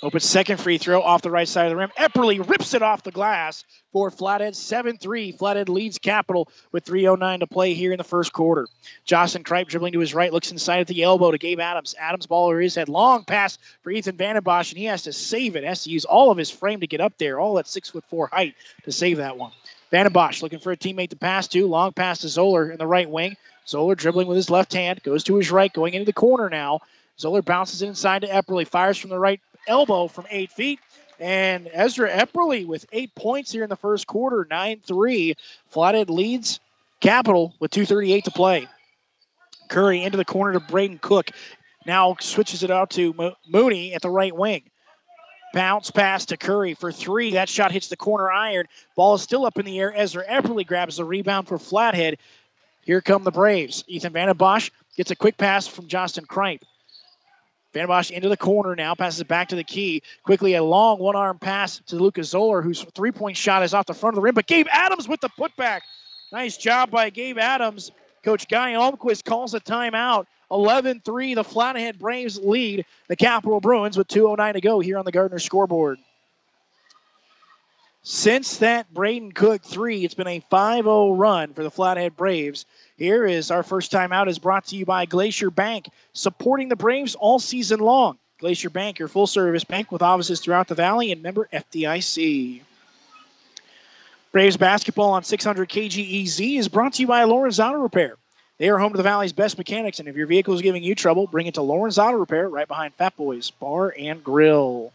Open 0.00 0.20
second 0.20 0.58
free 0.58 0.78
throw 0.78 1.00
off 1.00 1.22
the 1.22 1.30
right 1.30 1.46
side 1.46 1.66
of 1.66 1.70
the 1.70 1.76
rim. 1.76 1.90
Epperly 1.96 2.38
rips 2.48 2.74
it 2.74 2.82
off 2.82 3.04
the 3.04 3.12
glass 3.12 3.64
for 3.92 4.10
Flathead 4.10 4.56
7 4.56 4.96
3. 4.96 5.32
Flathead 5.32 5.68
leads 5.68 5.98
Capital 5.98 6.48
with 6.72 6.84
3.09 6.84 7.40
to 7.40 7.46
play 7.46 7.74
here 7.74 7.92
in 7.92 7.98
the 7.98 8.04
first 8.04 8.32
quarter. 8.32 8.66
Justin 9.04 9.44
Kripe 9.44 9.68
dribbling 9.68 9.92
to 9.92 10.00
his 10.00 10.14
right, 10.14 10.32
looks 10.32 10.50
inside 10.50 10.80
at 10.80 10.86
the 10.88 11.04
elbow 11.04 11.30
to 11.30 11.38
Gabe 11.38 11.60
Adams. 11.60 11.94
Adams 11.98 12.26
ball 12.26 12.52
his 12.56 12.74
head. 12.74 12.88
Long 12.88 13.24
pass 13.24 13.58
for 13.82 13.90
Ethan 13.90 14.16
Vandenbosch, 14.16 14.70
and 14.70 14.78
he 14.78 14.86
has 14.86 15.02
to 15.04 15.12
save 15.12 15.54
it. 15.54 15.62
Has 15.62 15.84
to 15.84 15.90
use 15.90 16.04
all 16.04 16.32
of 16.32 16.38
his 16.38 16.50
frame 16.50 16.80
to 16.80 16.88
get 16.88 17.00
up 17.00 17.16
there, 17.18 17.38
all 17.38 17.60
at 17.60 17.68
six 17.68 17.90
foot 17.90 18.04
four 18.08 18.28
height 18.32 18.54
to 18.84 18.92
save 18.92 19.18
that 19.18 19.36
one. 19.36 19.52
Vandenbosch 19.92 20.42
looking 20.42 20.58
for 20.58 20.72
a 20.72 20.76
teammate 20.76 21.10
to 21.10 21.16
pass 21.16 21.48
to. 21.48 21.66
Long 21.66 21.92
pass 21.92 22.20
to 22.20 22.28
Zoller 22.28 22.70
in 22.70 22.78
the 22.78 22.86
right 22.86 23.08
wing. 23.08 23.36
Zoller 23.66 23.94
dribbling 23.94 24.26
with 24.26 24.36
his 24.36 24.50
left 24.50 24.72
hand, 24.72 25.02
goes 25.02 25.24
to 25.24 25.36
his 25.36 25.50
right, 25.50 25.72
going 25.72 25.94
into 25.94 26.06
the 26.06 26.12
corner 26.12 26.48
now. 26.48 26.80
Zoller 27.18 27.42
bounces 27.42 27.82
inside 27.82 28.22
to 28.22 28.28
Epperly, 28.28 28.66
fires 28.66 28.98
from 28.98 29.10
the 29.10 29.18
right 29.18 29.40
elbow 29.68 30.08
from 30.08 30.26
eight 30.30 30.50
feet. 30.50 30.80
And 31.20 31.68
Ezra 31.72 32.10
Epperly 32.10 32.66
with 32.66 32.86
eight 32.90 33.14
points 33.14 33.52
here 33.52 33.62
in 33.62 33.70
the 33.70 33.76
first 33.76 34.06
quarter, 34.06 34.46
9 34.50 34.80
3. 34.84 35.36
Flathead 35.68 36.10
leads 36.10 36.58
Capital 37.00 37.54
with 37.60 37.70
2.38 37.70 38.24
to 38.24 38.30
play. 38.30 38.68
Curry 39.68 40.02
into 40.02 40.16
the 40.16 40.24
corner 40.24 40.54
to 40.54 40.60
Braden 40.60 40.98
Cook. 40.98 41.30
Now 41.86 42.16
switches 42.20 42.62
it 42.62 42.70
out 42.70 42.90
to 42.90 43.12
Mo- 43.12 43.36
Mooney 43.48 43.94
at 43.94 44.02
the 44.02 44.10
right 44.10 44.34
wing. 44.34 44.64
Bounce 45.52 45.90
pass 45.90 46.26
to 46.26 46.36
Curry 46.36 46.74
for 46.74 46.92
three. 46.92 47.32
That 47.32 47.48
shot 47.48 47.72
hits 47.72 47.88
the 47.88 47.96
corner 47.96 48.30
iron. 48.30 48.66
Ball 48.96 49.14
is 49.14 49.22
still 49.22 49.44
up 49.44 49.58
in 49.58 49.66
the 49.66 49.78
air. 49.78 49.92
Ezra 49.94 50.24
Epperly 50.26 50.66
grabs 50.66 50.96
the 50.96 51.04
rebound 51.04 51.48
for 51.48 51.58
Flathead. 51.58 52.18
Here 52.82 53.00
come 53.00 53.22
the 53.22 53.30
Braves. 53.30 53.84
Ethan 53.86 54.12
Vandenbosch 54.12 54.70
gets 54.96 55.10
a 55.10 55.16
quick 55.16 55.36
pass 55.36 55.66
from 55.66 55.88
Justin 55.88 56.24
Kripe. 56.24 56.62
Vandenbosch 57.74 58.10
into 58.10 58.28
the 58.28 58.36
corner 58.36 58.74
now, 58.74 58.94
passes 58.94 59.20
it 59.20 59.28
back 59.28 59.48
to 59.48 59.56
the 59.56 59.64
key. 59.64 60.02
Quickly, 60.24 60.54
a 60.54 60.62
long 60.62 60.98
one 60.98 61.16
arm 61.16 61.38
pass 61.38 61.80
to 61.86 61.96
Lucas 61.96 62.30
Zoller, 62.30 62.60
whose 62.60 62.82
three 62.94 63.12
point 63.12 63.36
shot 63.36 63.62
is 63.62 63.72
off 63.74 63.86
the 63.86 63.94
front 63.94 64.14
of 64.14 64.16
the 64.16 64.22
rim. 64.22 64.34
But 64.34 64.46
Gabe 64.46 64.66
Adams 64.70 65.08
with 65.08 65.20
the 65.20 65.30
putback. 65.30 65.80
Nice 66.32 66.56
job 66.56 66.90
by 66.90 67.10
Gabe 67.10 67.38
Adams. 67.38 67.90
Coach 68.24 68.48
Guy 68.48 68.72
Almquist 68.72 69.24
calls 69.24 69.54
a 69.54 69.60
timeout. 69.60 70.26
11 70.52 71.00
3, 71.00 71.34
the 71.34 71.44
Flathead 71.44 71.98
Braves 71.98 72.38
lead 72.38 72.84
the 73.08 73.16
Capital 73.16 73.60
Bruins 73.60 73.96
with 73.96 74.08
2.09 74.08 74.52
to 74.52 74.60
go 74.60 74.80
here 74.80 74.98
on 74.98 75.04
the 75.04 75.12
Gardner 75.12 75.38
scoreboard. 75.38 75.98
Since 78.04 78.58
that 78.58 78.92
Braden 78.92 79.30
Cook 79.30 79.62
three, 79.62 80.04
it's 80.04 80.14
been 80.14 80.26
a 80.26 80.44
5 80.50 80.84
0 80.84 81.12
run 81.14 81.54
for 81.54 81.62
the 81.62 81.70
Flathead 81.70 82.16
Braves. 82.16 82.66
Here 82.96 83.24
is 83.24 83.52
our 83.52 83.62
first 83.62 83.92
time 83.92 84.12
out 84.12 84.28
is 84.28 84.40
brought 84.40 84.66
to 84.66 84.76
you 84.76 84.84
by 84.84 85.06
Glacier 85.06 85.50
Bank, 85.50 85.88
supporting 86.12 86.68
the 86.68 86.76
Braves 86.76 87.14
all 87.14 87.38
season 87.38 87.78
long. 87.78 88.18
Glacier 88.40 88.70
Bank, 88.70 88.98
your 88.98 89.06
full 89.06 89.28
service 89.28 89.62
bank 89.62 89.92
with 89.92 90.02
offices 90.02 90.40
throughout 90.40 90.66
the 90.66 90.74
valley 90.74 91.12
and 91.12 91.22
member 91.22 91.48
FDIC. 91.52 92.62
Braves 94.32 94.56
basketball 94.56 95.12
on 95.12 95.22
600 95.22 95.68
KGEZ 95.68 96.58
is 96.58 96.68
brought 96.68 96.94
to 96.94 97.02
you 97.02 97.06
by 97.06 97.22
Lawrence 97.22 97.60
Auto 97.60 97.78
Repair. 97.78 98.16
They 98.62 98.68
are 98.68 98.78
home 98.78 98.92
to 98.92 98.96
the 98.96 99.02
Valley's 99.02 99.32
best 99.32 99.58
mechanics, 99.58 99.98
and 99.98 100.08
if 100.08 100.14
your 100.14 100.28
vehicle 100.28 100.54
is 100.54 100.62
giving 100.62 100.84
you 100.84 100.94
trouble, 100.94 101.26
bring 101.26 101.48
it 101.48 101.54
to 101.54 101.62
Lawrence 101.62 101.98
Auto 101.98 102.18
Repair 102.18 102.48
right 102.48 102.68
behind 102.68 102.94
Fat 102.94 103.16
Boys 103.16 103.50
Bar 103.50 103.92
and 103.98 104.22
Grill. 104.22 104.92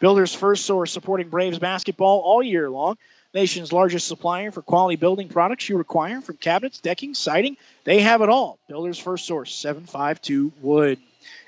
Builders 0.00 0.34
First 0.34 0.66
Source 0.66 0.92
supporting 0.92 1.30
Braves 1.30 1.58
basketball 1.58 2.20
all 2.20 2.42
year 2.42 2.68
long. 2.68 2.98
Nation's 3.32 3.72
largest 3.72 4.06
supplier 4.06 4.50
for 4.50 4.60
quality 4.60 4.96
building 4.96 5.28
products 5.28 5.66
you 5.66 5.78
require 5.78 6.20
from 6.20 6.36
cabinets, 6.36 6.78
decking, 6.78 7.14
siding. 7.14 7.56
They 7.84 8.02
have 8.02 8.20
it 8.20 8.28
all. 8.28 8.58
Builders 8.68 8.98
First 8.98 9.24
Source, 9.24 9.54
752 9.54 10.52
Wood. 10.60 10.98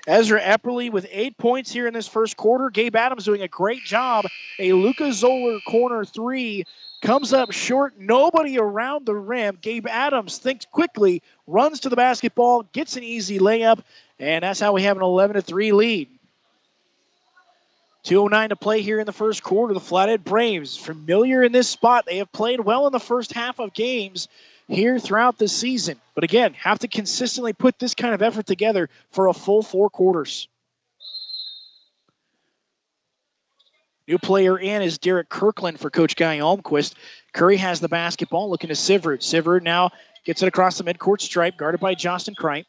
Ezra 0.07 0.41
Epperly 0.41 0.91
with 0.91 1.05
eight 1.11 1.37
points 1.37 1.71
here 1.71 1.85
in 1.85 1.93
this 1.93 2.07
first 2.07 2.35
quarter. 2.35 2.71
Gabe 2.71 2.95
Adams 2.95 3.25
doing 3.25 3.43
a 3.43 3.47
great 3.47 3.83
job. 3.83 4.25
A 4.57 4.73
Luca 4.73 5.13
Zoller 5.13 5.59
corner 5.67 6.03
three 6.03 6.65
comes 7.01 7.33
up 7.33 7.51
short. 7.51 7.99
Nobody 7.99 8.57
around 8.59 9.05
the 9.05 9.15
rim. 9.15 9.57
Gabe 9.61 9.87
Adams 9.87 10.37
thinks 10.37 10.65
quickly, 10.65 11.21
runs 11.47 11.81
to 11.81 11.89
the 11.89 11.95
basketball, 11.95 12.63
gets 12.63 12.95
an 12.95 13.03
easy 13.03 13.39
layup, 13.39 13.79
and 14.19 14.43
that's 14.43 14.59
how 14.59 14.73
we 14.73 14.83
have 14.83 14.97
an 14.97 15.03
11 15.03 15.35
to 15.35 15.41
3 15.41 15.71
lead. 15.71 16.07
209 18.03 18.49
to 18.49 18.55
play 18.55 18.81
here 18.81 18.99
in 18.99 19.05
the 19.05 19.13
first 19.13 19.43
quarter. 19.43 19.73
The 19.73 19.79
Flathead 19.79 20.23
Braves, 20.23 20.75
familiar 20.75 21.43
in 21.43 21.51
this 21.51 21.69
spot. 21.69 22.05
They 22.05 22.17
have 22.17 22.31
played 22.31 22.59
well 22.59 22.87
in 22.87 22.93
the 22.93 22.99
first 22.99 23.33
half 23.33 23.59
of 23.59 23.73
games 23.73 24.27
here 24.67 24.97
throughout 24.99 25.37
the 25.37 25.47
season. 25.47 25.99
But 26.15 26.23
again, 26.23 26.53
have 26.55 26.79
to 26.79 26.87
consistently 26.87 27.53
put 27.53 27.77
this 27.77 27.93
kind 27.93 28.15
of 28.15 28.21
effort 28.21 28.47
together 28.47 28.89
for 29.11 29.27
a 29.27 29.33
full 29.33 29.61
four 29.61 29.89
quarters. 29.89 30.47
New 34.11 34.17
player 34.17 34.59
in 34.59 34.81
is 34.81 34.97
Derek 34.97 35.29
Kirkland 35.29 35.79
for 35.79 35.89
Coach 35.89 36.17
Guy 36.17 36.39
Almquist. 36.39 36.95
Curry 37.31 37.55
has 37.55 37.79
the 37.79 37.87
basketball, 37.87 38.49
looking 38.49 38.67
to 38.67 38.73
Sivert. 38.73 39.21
Sivert 39.21 39.63
now 39.63 39.91
gets 40.25 40.43
it 40.43 40.47
across 40.47 40.77
the 40.77 40.83
midcourt 40.83 41.21
stripe, 41.21 41.55
guarded 41.55 41.79
by 41.79 41.95
Justin 41.95 42.35
Kripe. 42.35 42.65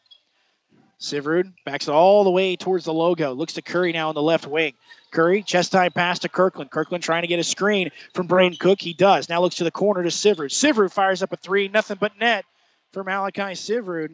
Sivert 1.00 1.52
backs 1.64 1.88
it 1.88 1.90
all 1.90 2.22
the 2.22 2.31
way 2.31 2.55
towards 2.55 2.85
the 2.85 2.94
logo. 2.94 3.33
Looks 3.33 3.55
to 3.55 3.62
Curry 3.62 3.90
now 3.90 4.11
on 4.11 4.14
the 4.14 4.22
left 4.22 4.46
wing. 4.46 4.74
Curry, 5.11 5.42
chest 5.42 5.72
high 5.72 5.88
pass 5.88 6.20
to 6.20 6.28
Kirkland. 6.28 6.70
Kirkland 6.70 7.02
trying 7.02 7.22
to 7.22 7.26
get 7.26 7.40
a 7.40 7.42
screen 7.44 7.90
from 8.14 8.28
Braden 8.28 8.59
Cook. 8.59 8.81
He 8.81 8.92
does. 8.92 9.28
Now 9.28 9.40
looks 9.40 9.57
to 9.57 9.64
the 9.64 9.72
corner 9.72 10.05
to 10.05 10.11
Sivert. 10.11 10.52
Sivert 10.52 10.92
fires 10.92 11.24
up 11.24 11.33
a 11.33 11.37
three. 11.37 11.66
Nothing 11.66 11.96
but 12.00 12.16
net 12.20 12.44
for 12.92 13.02
Malachi 13.02 13.57
Sivert. 13.57 14.12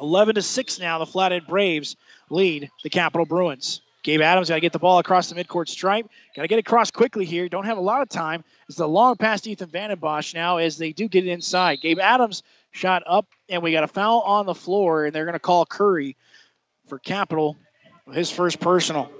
11 0.00 0.34
to 0.34 0.42
6 0.42 0.80
now. 0.80 0.98
The 0.98 1.06
Flathead 1.06 1.46
Braves 1.46 1.94
lead 2.30 2.68
the 2.82 2.90
Capital 2.90 3.26
Bruins. 3.26 3.80
Gabe 4.02 4.20
Adams 4.20 4.48
got 4.48 4.56
to 4.56 4.60
get 4.60 4.72
the 4.72 4.78
ball 4.78 4.98
across 4.98 5.30
the 5.30 5.36
midcourt 5.36 5.68
stripe. 5.68 6.08
Got 6.34 6.42
to 6.42 6.48
get 6.48 6.58
across 6.58 6.90
quickly 6.90 7.24
here. 7.24 7.48
Don't 7.48 7.66
have 7.66 7.78
a 7.78 7.82
lot 7.82 8.02
of 8.02 8.08
time. 8.08 8.42
It's 8.68 8.78
the 8.78 8.88
long 8.88 9.16
pass 9.16 9.42
to 9.42 9.50
Ethan 9.50 9.68
Vandenbosch 9.68 10.34
now 10.34 10.56
as 10.56 10.76
they 10.76 10.92
do 10.92 11.08
get 11.08 11.24
it 11.24 11.30
inside. 11.30 11.80
Gabe 11.80 12.00
Adams 12.00 12.42
shot 12.72 13.02
up, 13.06 13.26
and 13.48 13.62
we 13.62 13.70
got 13.70 13.84
a 13.84 13.88
foul 13.88 14.20
on 14.20 14.46
the 14.46 14.54
floor, 14.54 15.04
and 15.04 15.14
they're 15.14 15.24
going 15.24 15.34
to 15.34 15.38
call 15.38 15.64
Curry 15.66 16.16
for 16.88 16.98
Capital, 16.98 17.56
his 18.12 18.30
first 18.30 18.58
personal. 18.58 19.10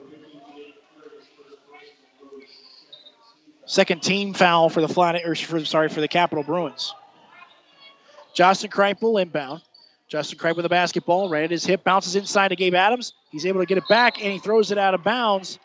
Second 3.67 4.03
team 4.03 4.35
foul 4.35 4.69
for 4.69 4.81
the 4.81 4.89
flat, 4.89 5.15
or 5.25 5.35
for, 5.37 5.65
sorry, 5.65 5.89
for 5.89 6.01
the 6.01 6.09
Capital 6.09 6.43
Bruins. 6.43 6.93
Justin 8.35 8.71
Kripe 8.71 9.01
will 9.01 9.19
inbound. 9.19 9.63
Justin 10.13 10.39
Kripe 10.39 10.57
with 10.57 10.65
the 10.65 10.69
basketball, 10.69 11.31
right 11.31 11.45
at 11.45 11.51
his 11.51 11.65
hip, 11.65 11.85
bounces 11.85 12.17
inside 12.17 12.49
to 12.49 12.57
Gabe 12.57 12.75
Adams. 12.75 13.15
He's 13.31 13.47
able 13.47 13.61
to 13.61 13.67
get 13.67 13.79
it 13.79 13.89
back, 13.89 14.23
and 14.23 14.31
he 14.31 14.39
throws 14.39 14.71
it 14.71 14.77
out 14.77 14.93
of 14.93 15.03
bounds. 15.03 15.59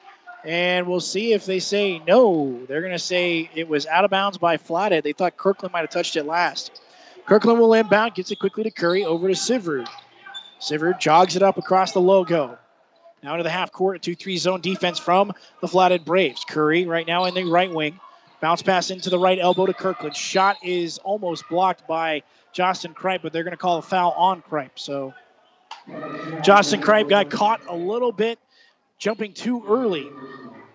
And 0.45 0.88
we'll 0.88 1.01
see 1.01 1.33
if 1.33 1.45
they 1.45 1.60
say 1.60 1.99
no. 2.07 2.63
They're 2.65 2.79
going 2.79 2.93
to 2.93 2.99
say 2.99 3.49
it 3.55 3.67
was 3.67 3.86
out 3.88 4.05
of 4.05 4.10
bounds 4.10 4.38
by 4.38 4.55
Flathead. 4.55 5.03
They 5.03 5.12
thought 5.12 5.36
Kirkland 5.36 5.73
might 5.73 5.81
have 5.81 5.89
touched 5.89 6.15
it 6.15 6.23
last. 6.23 6.79
Kirkland 7.25 7.60
will 7.60 7.73
inbound, 7.73 8.13
gets 8.13 8.31
it 8.31 8.39
quickly 8.39 8.63
to 8.63 8.71
Curry, 8.71 9.03
over 9.03 9.27
to 9.27 9.33
Sivert. 9.33 9.89
Sivert 10.62 11.01
jogs 11.01 11.36
it 11.36 11.43
up 11.43 11.57
across 11.57 11.91
the 11.91 11.99
logo. 11.99 12.57
Now 13.21 13.33
into 13.33 13.43
the 13.43 13.49
half 13.49 13.73
court, 13.73 13.97
a 13.97 13.99
2 13.99 14.15
3 14.15 14.38
zone 14.38 14.62
defense 14.62 14.97
from 14.97 15.33
the 15.60 15.67
Flathead 15.67 16.05
Braves. 16.05 16.45
Curry 16.47 16.86
right 16.86 17.05
now 17.05 17.25
in 17.25 17.33
the 17.33 17.43
right 17.43 17.73
wing. 17.73 17.99
Bounce 18.39 18.62
pass 18.62 18.91
into 18.91 19.10
the 19.10 19.19
right 19.19 19.39
elbow 19.39 19.65
to 19.65 19.73
Kirkland. 19.73 20.15
Shot 20.15 20.55
is 20.63 20.99
almost 20.99 21.49
blocked 21.49 21.86
by 21.86 22.23
Justin 22.53 22.93
Kripe, 22.93 23.21
but 23.21 23.33
they're 23.33 23.43
going 23.43 23.51
to 23.51 23.57
call 23.57 23.77
a 23.77 23.81
foul 23.81 24.12
on 24.12 24.41
Kripe. 24.41 24.71
So 24.75 25.13
Justin 26.43 26.81
Kripe 26.81 27.10
got 27.10 27.29
caught 27.29 27.62
a 27.67 27.75
little 27.75 28.12
bit 28.12 28.39
jumping 28.97 29.33
too 29.33 29.63
early. 29.67 30.07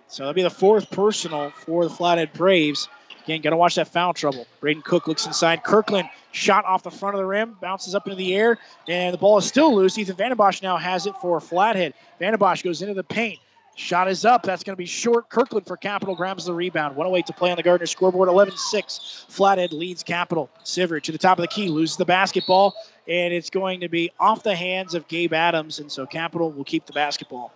So 0.08 0.24
that'll 0.24 0.34
be 0.34 0.42
the 0.42 0.50
fourth 0.50 0.90
personal 0.90 1.50
for 1.50 1.84
the 1.84 1.90
Flathead 1.90 2.32
Braves. 2.32 2.88
Again, 3.24 3.40
got 3.40 3.50
to 3.50 3.56
watch 3.56 3.76
that 3.76 3.88
foul 3.88 4.14
trouble. 4.14 4.46
Braden 4.60 4.82
Cook 4.82 5.06
looks 5.06 5.26
inside. 5.26 5.62
Kirkland 5.62 6.08
shot 6.32 6.64
off 6.64 6.82
the 6.82 6.90
front 6.90 7.14
of 7.14 7.18
the 7.18 7.24
rim, 7.24 7.56
bounces 7.60 7.94
up 7.94 8.06
into 8.06 8.16
the 8.16 8.34
air, 8.34 8.58
and 8.88 9.14
the 9.14 9.18
ball 9.18 9.38
is 9.38 9.46
still 9.46 9.74
loose. 9.74 9.96
Ethan 9.96 10.16
Vandenbosch 10.16 10.62
now 10.62 10.76
has 10.76 11.06
it 11.06 11.14
for 11.20 11.40
Flathead. 11.40 11.94
Vandenbosch 12.20 12.64
goes 12.64 12.82
into 12.82 12.94
the 12.94 13.04
paint, 13.04 13.38
Shot 13.74 14.08
is 14.08 14.24
up. 14.24 14.42
That's 14.42 14.62
going 14.62 14.74
to 14.74 14.78
be 14.78 14.86
short. 14.86 15.30
Kirkland 15.30 15.66
for 15.66 15.78
Capital 15.78 16.14
grabs 16.14 16.44
the 16.44 16.52
rebound. 16.52 16.94
108 16.94 17.26
to 17.26 17.32
play 17.32 17.50
on 17.50 17.56
the 17.56 17.62
Gardner 17.62 17.86
scoreboard. 17.86 18.28
11 18.28 18.56
6. 18.56 19.26
Flathead 19.28 19.72
leads 19.72 20.02
Capital. 20.02 20.50
Siver 20.62 21.02
to 21.02 21.12
the 21.12 21.18
top 21.18 21.38
of 21.38 21.42
the 21.42 21.48
key. 21.48 21.68
Loses 21.68 21.96
the 21.96 22.04
basketball. 22.04 22.74
And 23.08 23.32
it's 23.32 23.48
going 23.50 23.80
to 23.80 23.88
be 23.88 24.12
off 24.20 24.42
the 24.42 24.54
hands 24.54 24.94
of 24.94 25.08
Gabe 25.08 25.32
Adams. 25.32 25.78
And 25.78 25.90
so 25.90 26.04
Capital 26.06 26.52
will 26.52 26.64
keep 26.64 26.84
the 26.84 26.92
basketball. 26.92 27.52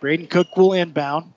Braden 0.00 0.26
Cook 0.26 0.54
will 0.56 0.74
inbound. 0.74 1.32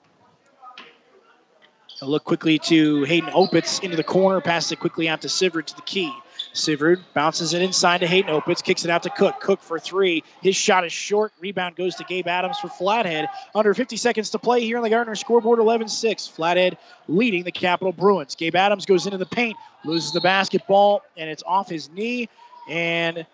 He'll 2.00 2.08
look 2.08 2.24
quickly 2.24 2.58
to 2.60 3.04
Hayden 3.04 3.28
Opitz 3.30 3.82
into 3.84 3.96
the 3.96 4.02
corner. 4.02 4.40
Passes 4.40 4.72
it 4.72 4.80
quickly 4.80 5.08
out 5.08 5.20
to 5.20 5.28
Sivert 5.28 5.66
to 5.66 5.76
the 5.76 5.82
key. 5.82 6.10
Sivert 6.54 6.98
bounces 7.12 7.52
it 7.52 7.60
inside 7.60 7.98
to 7.98 8.06
Hayden 8.06 8.34
Opitz, 8.34 8.62
kicks 8.62 8.86
it 8.86 8.90
out 8.90 9.02
to 9.02 9.10
Cook. 9.10 9.38
Cook 9.40 9.60
for 9.60 9.78
three. 9.78 10.24
His 10.40 10.56
shot 10.56 10.86
is 10.86 10.92
short. 10.94 11.32
Rebound 11.40 11.76
goes 11.76 11.94
to 11.96 12.04
Gabe 12.04 12.26
Adams 12.26 12.58
for 12.58 12.68
Flathead. 12.68 13.28
Under 13.54 13.74
50 13.74 13.98
seconds 13.98 14.30
to 14.30 14.38
play 14.38 14.62
here 14.62 14.78
on 14.78 14.82
the 14.82 14.88
Gardner 14.88 15.14
scoreboard 15.14 15.58
11 15.58 15.88
6. 15.88 16.26
Flathead 16.26 16.78
leading 17.06 17.44
the 17.44 17.52
Capital 17.52 17.92
Bruins. 17.92 18.34
Gabe 18.34 18.56
Adams 18.56 18.86
goes 18.86 19.04
into 19.04 19.18
the 19.18 19.26
paint, 19.26 19.58
loses 19.84 20.12
the 20.12 20.22
basketball, 20.22 21.02
and 21.18 21.28
it's 21.28 21.42
off 21.46 21.68
his 21.68 21.90
knee. 21.90 22.30
And 22.68 23.26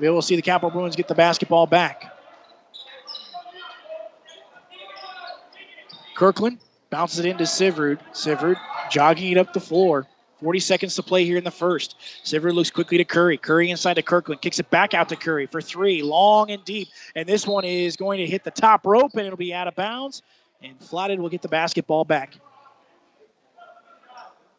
we 0.00 0.08
will 0.08 0.22
see 0.22 0.34
the 0.34 0.42
Capital 0.42 0.70
Bruins 0.70 0.96
get 0.96 1.08
the 1.08 1.14
basketball 1.14 1.66
back. 1.66 2.14
Kirkland 6.14 6.58
bounces 6.90 7.20
it 7.20 7.26
into 7.26 7.44
Sivrud. 7.44 7.98
Sivrud 8.12 8.56
jogging 8.90 9.32
it 9.32 9.38
up 9.38 9.52
the 9.52 9.60
floor. 9.60 10.06
40 10.40 10.60
seconds 10.60 10.94
to 10.94 11.02
play 11.02 11.24
here 11.24 11.36
in 11.36 11.44
the 11.44 11.50
first. 11.50 11.96
Siver 12.24 12.52
looks 12.52 12.70
quickly 12.70 12.98
to 12.98 13.04
Curry. 13.04 13.38
Curry 13.38 13.70
inside 13.70 13.94
to 13.94 14.02
Kirkland. 14.02 14.40
Kicks 14.40 14.60
it 14.60 14.70
back 14.70 14.94
out 14.94 15.08
to 15.08 15.16
Curry 15.16 15.46
for 15.46 15.60
three. 15.60 16.02
Long 16.02 16.50
and 16.50 16.64
deep. 16.64 16.88
And 17.16 17.28
this 17.28 17.46
one 17.46 17.64
is 17.64 17.96
going 17.96 18.18
to 18.18 18.26
hit 18.26 18.44
the 18.44 18.52
top 18.52 18.86
rope 18.86 19.12
and 19.14 19.26
it'll 19.26 19.36
be 19.36 19.52
out 19.52 19.66
of 19.66 19.74
bounds. 19.74 20.22
And 20.62 20.78
Flathead 20.80 21.18
will 21.18 21.28
get 21.28 21.42
the 21.42 21.48
basketball 21.48 22.04
back. 22.04 22.34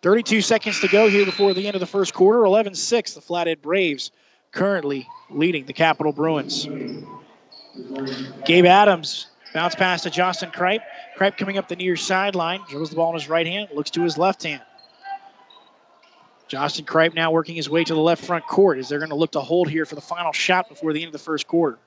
32 0.02 0.42
seconds 0.42 0.80
to 0.82 0.88
go 0.88 1.10
here 1.10 1.26
before 1.26 1.54
the 1.54 1.65
end 1.68 1.76
of 1.76 1.82
the 1.82 1.86
first 1.86 2.13
quarter. 2.13 2.44
11 2.44 2.76
6. 2.76 3.13
The 3.13 3.22
Flathead 3.22 3.62
Braves 3.62 4.12
currently 4.52 5.08
leading 5.30 5.65
the 5.65 5.74
Capital 5.74 6.12
Bruins. 6.12 6.68
Gabe 8.46 8.65
Adams 8.65 9.28
bounce 9.54 9.76
pass 9.76 10.04
to 10.04 10.10
Justin 10.10 10.52
Kripe. 10.52 10.82
Kripe 11.18 11.38
coming 11.38 11.58
up 11.58 11.68
the 11.68 11.76
near 11.76 11.96
sideline. 11.96 12.62
Dribbles 12.70 12.90
the 12.90 12.96
ball 12.96 13.10
in 13.10 13.20
his 13.20 13.30
right 13.30 13.48
hand. 13.48 13.70
Looks 13.74 13.92
to 13.92 14.02
his 14.02 14.18
left 14.18 14.44
hand. 14.44 14.62
Justin 16.48 16.86
Kripe 16.86 17.14
now 17.14 17.32
working 17.32 17.56
his 17.56 17.70
way 17.70 17.84
to 17.84 17.94
the 17.94 18.00
left 18.00 18.26
front 18.26 18.46
court 18.48 18.80
as 18.80 18.90
they're 18.90 19.00
going 19.00 19.10
to 19.10 19.16
look 19.16 19.34
to 19.34 19.40
hold 19.40 19.70
here 19.70 19.86
for 19.86 19.96
the 19.96 20.02
final 20.02 20.32
shot 20.32 20.68
before 20.68 20.94
the 20.94 21.02
end 21.02 21.10
of 21.10 21.14
the 21.14 21.20
first 21.20 21.48
quarter. 21.48 21.78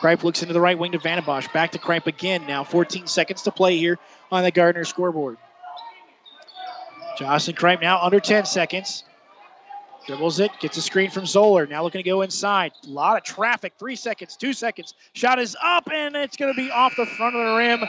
Kripe 0.00 0.22
looks 0.22 0.42
into 0.42 0.52
the 0.52 0.60
right 0.60 0.78
wing 0.78 0.92
to 0.92 0.98
Vandenbosch. 0.98 1.50
Back 1.54 1.72
to 1.72 1.78
Kripe 1.78 2.06
again. 2.06 2.46
Now 2.46 2.62
14 2.62 3.06
seconds 3.06 3.42
to 3.42 3.50
play 3.50 3.78
here 3.78 3.98
on 4.30 4.42
the 4.42 4.50
Gardner 4.50 4.84
scoreboard. 4.84 5.38
Justin 7.18 7.54
Kripe 7.54 7.80
now 7.80 8.02
under 8.02 8.20
10 8.20 8.44
seconds. 8.44 9.04
Dribbles 10.06 10.40
it, 10.40 10.50
gets 10.60 10.76
a 10.76 10.82
screen 10.82 11.10
from 11.10 11.24
Zoller. 11.24 11.66
Now 11.66 11.82
looking 11.82 12.00
to 12.00 12.08
go 12.08 12.20
inside. 12.22 12.72
A 12.84 12.88
lot 12.88 13.16
of 13.16 13.22
traffic. 13.22 13.72
Three 13.78 13.96
seconds, 13.96 14.36
two 14.36 14.52
seconds. 14.52 14.92
Shot 15.14 15.38
is 15.38 15.56
up, 15.62 15.90
and 15.90 16.14
it's 16.14 16.36
going 16.36 16.52
to 16.52 16.56
be 16.56 16.70
off 16.70 16.94
the 16.96 17.06
front 17.06 17.34
of 17.34 17.46
the 17.46 17.54
rim. 17.54 17.80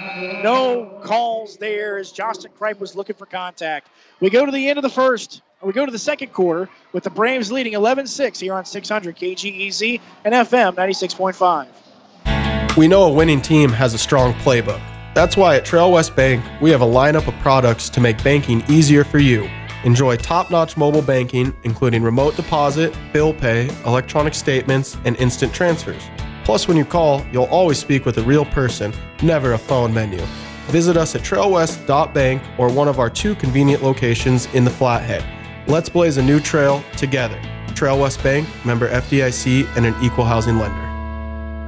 No 0.41 1.01
calls 1.03 1.57
there 1.57 1.97
as 1.97 2.11
Justin 2.11 2.51
Kripe 2.57 2.79
was 2.79 2.95
looking 2.95 3.17
for 3.17 3.25
contact. 3.25 3.89
We 4.21 4.29
go 4.29 4.45
to 4.45 4.51
the 4.51 4.69
end 4.69 4.79
of 4.79 4.83
the 4.83 4.89
first. 4.89 5.41
We 5.61 5.73
go 5.73 5.85
to 5.85 5.91
the 5.91 5.99
second 5.99 6.31
quarter 6.31 6.69
with 6.93 7.03
the 7.03 7.09
Braves 7.09 7.51
leading 7.51 7.73
11 7.73 8.07
6 8.07 8.39
here 8.39 8.53
on 8.53 8.63
600 8.63 9.17
KGEZ 9.17 9.99
and 10.23 10.33
FM 10.33 10.75
96.5. 10.75 12.77
We 12.77 12.87
know 12.87 13.03
a 13.03 13.11
winning 13.11 13.41
team 13.41 13.71
has 13.71 13.93
a 13.93 13.97
strong 13.97 14.33
playbook. 14.35 14.81
That's 15.15 15.35
why 15.35 15.55
at 15.55 15.65
Trail 15.65 15.91
West 15.91 16.15
Bank, 16.15 16.45
we 16.61 16.71
have 16.71 16.81
a 16.81 16.85
lineup 16.85 17.27
of 17.27 17.33
products 17.35 17.89
to 17.89 17.99
make 18.01 18.23
banking 18.23 18.63
easier 18.69 19.03
for 19.03 19.17
you. 19.17 19.49
Enjoy 19.85 20.15
top 20.15 20.49
notch 20.49 20.77
mobile 20.77 21.03
banking, 21.03 21.55
including 21.63 22.01
remote 22.01 22.35
deposit, 22.35 22.97
bill 23.13 23.31
pay, 23.31 23.69
electronic 23.85 24.33
statements, 24.33 24.97
and 25.05 25.15
instant 25.17 25.53
transfers. 25.53 26.01
Plus, 26.43 26.67
when 26.67 26.75
you 26.75 26.83
call, 26.83 27.23
you'll 27.31 27.45
always 27.45 27.77
speak 27.77 28.03
with 28.03 28.17
a 28.17 28.23
real 28.23 28.45
person, 28.45 28.91
never 29.21 29.53
a 29.53 29.57
phone 29.57 29.93
menu. 29.93 30.21
Visit 30.69 30.97
us 30.97 31.15
at 31.15 31.21
trailwest.bank 31.21 32.41
or 32.57 32.71
one 32.71 32.87
of 32.87 32.97
our 32.97 33.11
two 33.11 33.35
convenient 33.35 33.83
locations 33.83 34.51
in 34.55 34.65
the 34.65 34.71
Flathead. 34.71 35.23
Let's 35.67 35.89
blaze 35.89 36.17
a 36.17 36.23
new 36.23 36.39
trail 36.39 36.83
together. 36.97 37.39
Trail 37.75 37.99
West 37.99 38.23
Bank, 38.23 38.47
member 38.65 38.89
FDIC, 38.89 39.67
and 39.77 39.85
an 39.85 39.95
equal 40.01 40.25
housing 40.25 40.57
lender. 40.57 40.94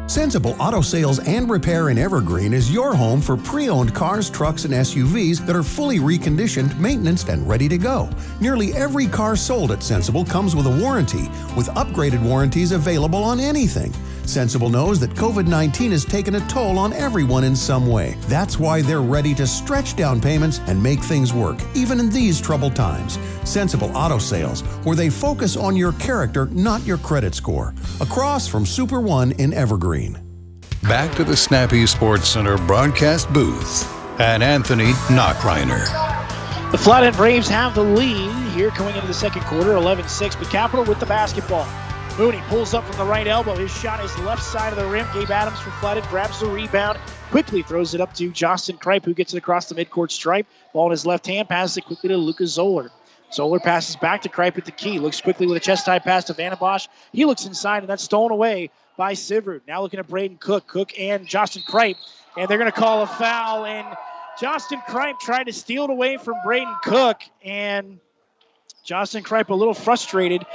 Sensible 0.07 0.55
Auto 0.57 0.79
Sales 0.79 1.19
and 1.27 1.49
Repair 1.49 1.89
in 1.89 1.97
Evergreen 1.97 2.53
is 2.53 2.71
your 2.71 2.95
home 2.95 3.19
for 3.19 3.35
pre 3.35 3.67
owned 3.67 3.93
cars, 3.93 4.29
trucks, 4.29 4.63
and 4.63 4.73
SUVs 4.73 5.45
that 5.45 5.53
are 5.53 5.63
fully 5.63 5.99
reconditioned, 5.99 6.79
maintained, 6.79 7.25
and 7.29 7.47
ready 7.47 7.67
to 7.67 7.77
go. 7.77 8.09
Nearly 8.39 8.73
every 8.73 9.05
car 9.05 9.35
sold 9.35 9.71
at 9.71 9.83
Sensible 9.83 10.23
comes 10.23 10.55
with 10.55 10.65
a 10.65 10.81
warranty, 10.81 11.29
with 11.57 11.67
upgraded 11.75 12.23
warranties 12.23 12.71
available 12.71 13.21
on 13.21 13.41
anything. 13.41 13.93
Sensible 14.27 14.69
knows 14.69 14.99
that 14.99 15.11
COVID 15.11 15.47
19 15.47 15.91
has 15.91 16.03
taken 16.03 16.35
a 16.35 16.47
toll 16.47 16.77
on 16.77 16.93
everyone 16.93 17.43
in 17.43 17.55
some 17.55 17.87
way. 17.87 18.15
That's 18.27 18.59
why 18.59 18.81
they're 18.81 19.01
ready 19.01 19.33
to 19.35 19.47
stretch 19.47 19.95
down 19.95 20.19
payments 20.19 20.59
and 20.67 20.81
make 20.81 20.99
things 20.99 21.33
work, 21.33 21.57
even 21.75 21.99
in 21.99 22.09
these 22.09 22.41
troubled 22.41 22.75
times. 22.75 23.19
Sensible 23.43 23.91
Auto 23.95 24.17
Sales, 24.17 24.61
where 24.83 24.95
they 24.95 25.09
focus 25.09 25.55
on 25.55 25.75
your 25.75 25.93
character, 25.93 26.47
not 26.47 26.85
your 26.85 26.97
credit 26.97 27.35
score. 27.35 27.73
Across 28.01 28.47
from 28.47 28.65
Super 28.65 28.99
One 28.99 29.31
in 29.33 29.53
Evergreen. 29.53 29.96
Back 30.83 31.15
to 31.15 31.23
the 31.23 31.35
Snappy 31.35 31.87
Sports 31.87 32.29
Center 32.29 32.55
broadcast 32.55 33.33
booth 33.33 33.91
and 34.19 34.43
Anthony 34.43 34.91
Knockreiner. 35.09 36.71
The 36.71 36.77
Flathead 36.77 37.15
Braves 37.15 37.49
have 37.49 37.73
the 37.73 37.81
lead 37.81 38.31
here 38.53 38.69
coming 38.69 38.95
into 38.95 39.07
the 39.07 39.13
second 39.13 39.41
quarter, 39.45 39.73
11 39.73 40.07
6, 40.07 40.35
but 40.35 40.49
Capital 40.49 40.85
with 40.85 40.99
the 40.99 41.07
basketball. 41.07 41.67
Mooney 42.19 42.41
pulls 42.47 42.75
up 42.75 42.85
from 42.85 42.97
the 42.97 43.05
right 43.05 43.25
elbow. 43.25 43.55
His 43.55 43.75
shot 43.75 44.03
is 44.03 44.15
left 44.19 44.43
side 44.43 44.71
of 44.71 44.77
the 44.77 44.87
rim. 44.87 45.07
Gabe 45.13 45.31
Adams 45.31 45.59
from 45.59 45.71
Flathead 45.73 46.07
grabs 46.09 46.41
the 46.41 46.45
rebound, 46.47 46.99
quickly 47.31 47.63
throws 47.63 47.95
it 47.95 48.01
up 48.01 48.13
to 48.15 48.31
Justin 48.31 48.77
Kripe, 48.77 49.03
who 49.03 49.15
gets 49.15 49.33
it 49.33 49.37
across 49.37 49.67
the 49.67 49.75
midcourt 49.75 50.11
stripe. 50.11 50.45
Ball 50.73 50.85
in 50.85 50.91
his 50.91 51.07
left 51.07 51.25
hand, 51.25 51.49
passes 51.49 51.77
it 51.77 51.85
quickly 51.85 52.09
to 52.09 52.17
Lucas 52.17 52.51
Zoller. 52.51 52.91
Zoller 53.33 53.59
passes 53.59 53.95
back 53.95 54.21
to 54.21 54.29
Kripe 54.29 54.57
at 54.59 54.65
the 54.65 54.71
key. 54.71 54.99
Looks 54.99 55.21
quickly 55.21 55.47
with 55.47 55.57
a 55.57 55.59
chest 55.59 55.87
high 55.87 55.99
pass 55.99 56.25
to 56.25 56.33
Vandenbosch. 56.33 56.87
He 57.11 57.25
looks 57.25 57.45
inside, 57.45 57.79
and 57.79 57.89
that's 57.89 58.03
stolen 58.03 58.31
away 58.31 58.69
by 58.97 59.13
Sivert. 59.13 59.61
Now 59.67 59.81
looking 59.81 59.99
at 59.99 60.07
Braden 60.07 60.37
Cook. 60.37 60.67
Cook 60.67 60.99
and 60.99 61.25
Justin 61.27 61.61
Kripe. 61.61 61.95
And 62.35 62.49
they're 62.49 62.57
going 62.57 62.71
to 62.71 62.77
call 62.77 63.03
a 63.03 63.07
foul. 63.07 63.65
And 63.65 63.87
Justin 64.39 64.81
Kripe 64.81 65.19
tried 65.19 65.45
to 65.45 65.53
steal 65.53 65.85
it 65.85 65.89
away 65.89 66.17
from 66.17 66.35
Braden 66.43 66.75
Cook. 66.83 67.21
And 67.43 67.99
Justin 68.83 69.23
Kripe 69.23 69.49
a 69.49 69.53
little 69.53 69.73
frustrated. 69.73 70.45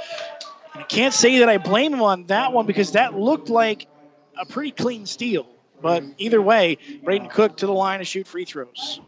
And 0.73 0.83
I 0.83 0.85
can't 0.85 1.13
say 1.13 1.39
that 1.39 1.49
I 1.49 1.57
blame 1.57 1.93
him 1.93 2.01
on 2.01 2.25
that 2.27 2.53
one 2.53 2.65
because 2.67 2.91
that 2.91 3.17
looked 3.17 3.49
like 3.49 3.87
a 4.39 4.45
pretty 4.45 4.71
clean 4.71 5.05
steal. 5.05 5.47
But 5.81 6.03
either 6.17 6.41
way, 6.41 6.77
Braden 7.03 7.29
Cook 7.29 7.57
to 7.57 7.65
the 7.65 7.73
line 7.73 7.99
to 7.99 8.05
shoot 8.05 8.27
free 8.27 8.45
throws. 8.45 8.99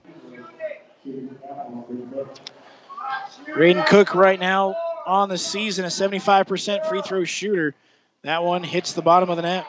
Braden 3.53 3.83
Cook 3.83 4.15
right 4.15 4.39
now 4.39 4.75
on 5.05 5.29
the 5.29 5.37
season, 5.37 5.85
a 5.85 5.89
75% 5.89 6.89
free 6.89 7.01
throw 7.01 7.23
shooter. 7.23 7.73
That 8.25 8.43
one 8.43 8.63
hits 8.63 8.93
the 8.93 9.03
bottom 9.03 9.29
of 9.29 9.35
the 9.35 9.43
net. 9.43 9.67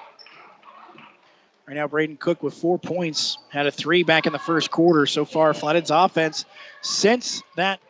Right 1.69 1.75
now, 1.75 1.88
Braden 1.88 2.16
Cook 2.16 2.42
with 2.42 2.55
four 2.55 2.79
points, 2.79 3.37
had 3.51 3.66
a 3.66 3.71
three 3.71 4.03
back 4.03 4.25
in 4.27 4.33
the 4.33 4.38
first 4.38 4.71
quarter. 4.71 5.05
So 5.05 5.27
far, 5.27 5.53
Flathead's 5.53 5.90
offense 5.90 6.47
since 6.81 7.42
that 7.57 7.81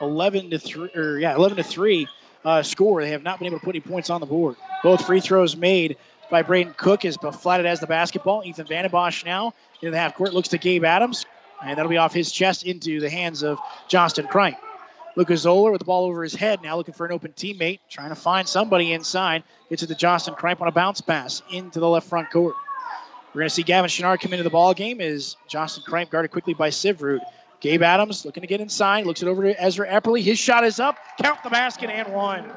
11 0.00 0.48
to 0.48 0.58
three, 0.58 0.88
or 0.94 1.18
yeah, 1.18 1.34
11 1.34 1.58
to 1.58 1.62
three 1.62 2.08
uh, 2.42 2.62
score, 2.62 3.02
they 3.02 3.10
have 3.10 3.22
not 3.22 3.38
been 3.38 3.48
able 3.48 3.58
to 3.58 3.64
put 3.64 3.74
any 3.74 3.82
points 3.82 4.08
on 4.08 4.22
the 4.22 4.26
board. 4.26 4.56
Both 4.82 5.04
free 5.04 5.20
throws 5.20 5.58
made 5.58 5.98
by 6.30 6.40
Braden 6.40 6.72
Cook 6.78 7.04
as 7.04 7.18
Flathead 7.18 7.66
has 7.66 7.80
the 7.80 7.86
basketball. 7.86 8.44
Ethan 8.46 8.66
Vandenbosch 8.66 9.26
now 9.26 9.52
in 9.82 9.90
the 9.90 9.98
half 9.98 10.14
court 10.14 10.32
looks 10.32 10.48
to 10.48 10.58
Gabe 10.58 10.84
Adams, 10.84 11.26
and 11.62 11.76
that'll 11.76 11.90
be 11.90 11.98
off 11.98 12.14
his 12.14 12.32
chest 12.32 12.64
into 12.64 12.98
the 12.98 13.10
hands 13.10 13.42
of 13.42 13.58
Justin 13.88 14.26
Kripe. 14.26 14.56
Lucas 15.16 15.42
Zoller 15.42 15.70
with 15.70 15.78
the 15.78 15.84
ball 15.84 16.06
over 16.06 16.22
his 16.22 16.34
head, 16.34 16.62
now 16.62 16.76
looking 16.76 16.94
for 16.94 17.06
an 17.06 17.12
open 17.12 17.32
teammate, 17.32 17.78
trying 17.88 18.08
to 18.08 18.16
find 18.16 18.48
somebody 18.48 18.92
inside. 18.92 19.44
Gets 19.70 19.84
it 19.84 19.86
to 19.88 19.94
Justin 19.94 20.34
Kripe 20.34 20.60
on 20.60 20.68
a 20.68 20.72
bounce 20.72 21.00
pass 21.00 21.42
into 21.52 21.78
the 21.80 21.88
left 21.88 22.08
front 22.08 22.30
court. 22.30 22.54
We're 23.32 23.40
going 23.40 23.48
to 23.48 23.54
see 23.54 23.62
Gavin 23.62 23.88
Chenard 23.88 24.20
come 24.20 24.32
into 24.32 24.44
the 24.44 24.50
ball 24.50 24.74
game 24.74 25.00
as 25.00 25.36
Justin 25.48 25.84
Kripe 25.86 26.10
guarded 26.10 26.30
quickly 26.30 26.54
by 26.54 26.70
Sivrud. 26.70 27.20
Gabe 27.60 27.82
Adams 27.82 28.24
looking 28.24 28.42
to 28.42 28.46
get 28.46 28.60
inside, 28.60 29.06
looks 29.06 29.22
it 29.22 29.28
over 29.28 29.42
to 29.42 29.62
Ezra 29.62 29.88
Epperly. 29.88 30.22
His 30.22 30.38
shot 30.38 30.64
is 30.64 30.80
up, 30.80 30.98
count 31.20 31.42
the 31.42 31.50
basket 31.50 31.90
and 31.90 32.12
one. 32.12 32.52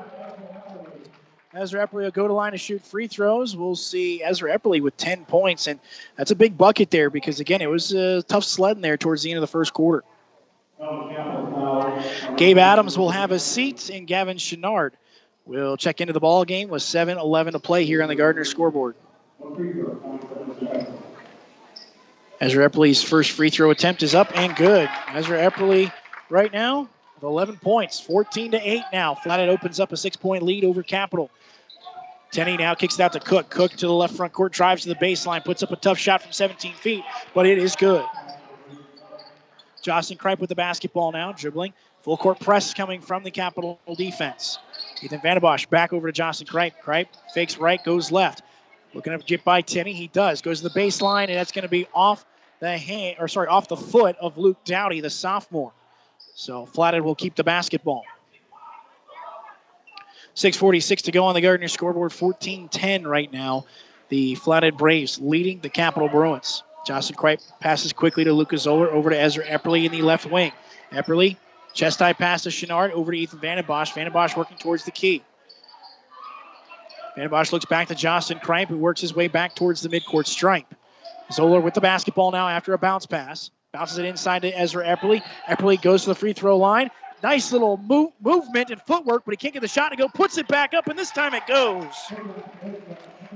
Ezra 1.54 1.88
Epperly 1.88 2.04
will 2.04 2.12
go 2.12 2.28
to 2.28 2.34
line 2.34 2.52
to 2.52 2.58
shoot 2.58 2.84
free 2.84 3.08
throws. 3.08 3.56
We'll 3.56 3.76
see 3.76 4.22
Ezra 4.22 4.56
Epperly 4.56 4.82
with 4.82 4.98
10 4.98 5.26
points, 5.26 5.68
and 5.68 5.80
that's 6.16 6.32
a 6.32 6.36
big 6.36 6.58
bucket 6.58 6.92
there 6.92 7.10
because, 7.10 7.40
again, 7.40 7.62
it 7.62 7.70
was 7.70 7.94
a 7.94 8.22
tough 8.24 8.44
sledding 8.44 8.82
there 8.82 8.98
towards 8.98 9.24
the 9.24 9.32
end 9.32 9.38
of 9.38 9.42
the 9.42 9.48
first 9.48 9.74
quarter. 9.74 10.04
Oh, 10.80 11.10
Gabe 12.38 12.58
Adams 12.58 12.98
will 12.98 13.10
have 13.10 13.32
a 13.32 13.40
seat, 13.40 13.90
and 13.90 14.08
Gavin 14.08 14.38
Chenard 14.38 14.92
We'll 15.48 15.78
check 15.78 16.02
into 16.02 16.12
the 16.12 16.20
ball 16.20 16.44
game 16.44 16.68
with 16.68 16.82
7 16.82 17.18
11 17.18 17.54
to 17.54 17.60
play 17.60 17.86
here 17.86 18.04
on 18.04 18.10
the 18.10 18.16
Gardner 18.16 18.44
scoreboard. 18.44 18.96
Ezra 22.42 22.70
Epperly's 22.70 23.02
first 23.02 23.32
free 23.32 23.50
throw 23.50 23.72
attempt 23.72 24.04
is 24.04 24.14
up 24.14 24.38
and 24.38 24.54
good. 24.58 24.90
Ezra 25.14 25.40
Epperly 25.40 25.94
right 26.30 26.52
now 26.52 26.90
with 27.16 27.24
11 27.24 27.58
points, 27.58 28.02
14 28.02 28.52
to 28.52 28.58
8 28.58 28.84
now. 28.92 29.16
Flathead 29.16 29.48
opens 29.48 29.80
up 29.80 29.94
a 29.94 29.98
six 29.98 30.18
point 30.18 30.44
lead 30.44 30.66
over 30.66 30.84
Capital. 30.84 31.32
Tenney 32.30 32.58
now 32.58 32.76
kicks 32.76 32.96
it 32.96 33.02
out 33.02 33.14
to 33.14 33.22
Cook. 33.22 33.50
Cook 33.50 33.72
to 33.72 33.88
the 33.88 33.94
left 33.94 34.16
front 34.16 34.34
court, 34.34 34.52
drives 34.52 34.84
to 34.84 34.90
the 34.90 34.96
baseline, 34.96 35.46
puts 35.46 35.64
up 35.64 35.72
a 35.72 35.78
tough 35.78 35.98
shot 35.98 36.22
from 36.22 36.34
17 36.34 36.74
feet, 36.74 37.06
but 37.34 37.46
it 37.46 37.58
is 37.58 37.78
good. 37.78 38.06
Justin 39.82 40.18
Kripe 40.18 40.40
with 40.40 40.50
the 40.50 40.56
basketball 40.56 41.12
now, 41.12 41.32
dribbling. 41.32 41.74
Full 42.02 42.18
court 42.18 42.40
press 42.40 42.74
coming 42.74 43.02
from 43.02 43.24
the 43.24 43.32
Capital 43.32 43.80
defense. 43.98 44.60
Ethan 45.02 45.20
Vandenbosch 45.20 45.70
back 45.70 45.94
over 45.94 46.08
to 46.08 46.14
Justin 46.14 46.48
Kripe. 46.48 46.74
Kripe 46.84 47.08
fakes 47.34 47.58
right, 47.58 47.84
goes 47.84 48.12
left. 48.12 48.42
Looking 48.94 49.18
to 49.18 49.26
get 49.26 49.44
by 49.44 49.62
Tenney. 49.62 49.94
He 49.94 50.08
does. 50.08 50.42
Goes 50.42 50.62
to 50.62 50.70
the 50.70 50.80
baseline, 50.80 51.26
and 51.26 51.36
that's 51.36 51.52
going 51.52 51.64
to 51.64 51.70
be 51.70 51.88
off 51.94 52.26
the 52.60 52.78
hand, 52.78 53.18
or 53.20 53.28
sorry, 53.28 53.48
off 53.48 53.68
the 53.68 53.78
foot 53.78 54.16
of 54.20 54.38
Luke 54.38 54.64
Dowdy, 54.64 55.02
the 55.02 55.10
sophomore. 55.10 55.74
So 56.36 56.66
Flathead 56.66 57.02
will 57.02 57.16
keep 57.16 57.36
the 57.36 57.44
basketball. 57.44 58.04
6.46 60.36 61.04
to 61.04 61.12
go 61.12 61.26
on 61.26 61.34
the 61.34 61.42
Gardner 61.42 61.68
scoreboard. 61.68 62.14
14 62.14 62.70
10 62.70 63.08
right 63.08 63.32
now. 63.32 63.66
The 64.10 64.36
Flathead 64.36 64.78
Braves 64.78 65.20
leading 65.20 65.60
the 65.60 65.70
Capital 65.70 66.10
Bruins. 66.10 66.64
Justin 66.88 67.18
Kripe 67.18 67.42
passes 67.60 67.92
quickly 67.92 68.24
to 68.24 68.32
Lucas 68.32 68.62
Zoller 68.62 68.90
over 68.90 69.10
to 69.10 69.20
Ezra 69.20 69.44
Epperly 69.44 69.86
in 69.86 69.92
the 69.92 70.02
left 70.02 70.26
wing. 70.26 70.54
Epperly, 70.92 71.36
chest 71.74 72.00
high 72.00 72.14
pass 72.14 72.44
to 72.44 72.50
Chenard 72.50 72.92
over 72.92 73.12
to 73.12 73.18
Ethan 73.18 73.40
Vandenbosch. 73.40 73.92
Vandenbosch 73.92 74.38
working 74.38 74.58
towards 74.58 74.86
the 74.86 74.92
key. 74.92 75.22
Vandenbosch 77.18 77.52
looks 77.52 77.66
back 77.66 77.90
to 77.90 77.96
Justin 77.96 78.40
Kripe, 78.40 78.70
who 78.70 78.78
works 78.78 79.02
his 79.02 79.14
way 79.14 79.28
back 79.28 79.54
towards 79.54 79.82
the 79.82 79.90
midcourt 79.90 80.28
stripe. 80.28 80.74
Zoller 81.30 81.60
with 81.60 81.74
the 81.74 81.82
basketball 81.82 82.32
now 82.32 82.48
after 82.48 82.74
a 82.74 82.78
bounce 82.78 83.06
pass. 83.06 83.52
Bounces 83.74 83.98
it 83.98 84.06
inside 84.06 84.44
to 84.44 84.58
Ezra 84.58 84.86
Epperly. 84.86 85.22
Epperly 85.46 85.82
goes 85.82 86.04
to 86.04 86.12
the 86.12 86.16
free 86.16 86.32
throw 86.32 86.58
line. 86.58 86.90
Nice 87.22 87.52
little 87.52 87.76
move, 87.76 88.14
movement 88.22 88.70
and 88.70 88.82
footwork, 88.84 89.26
but 89.26 89.34
he 89.34 89.38
can't 89.38 89.54
get 89.54 89.60
the 89.60 89.68
shot 89.68 89.90
to 89.90 89.98
go. 89.98 90.08
Puts 90.08 90.38
it 90.38 90.48
back 90.48 90.74
up, 90.74 90.88
and 90.88 90.98
this 90.98 91.12
time 91.12 91.34
it 91.34 91.46
goes. 91.48 91.94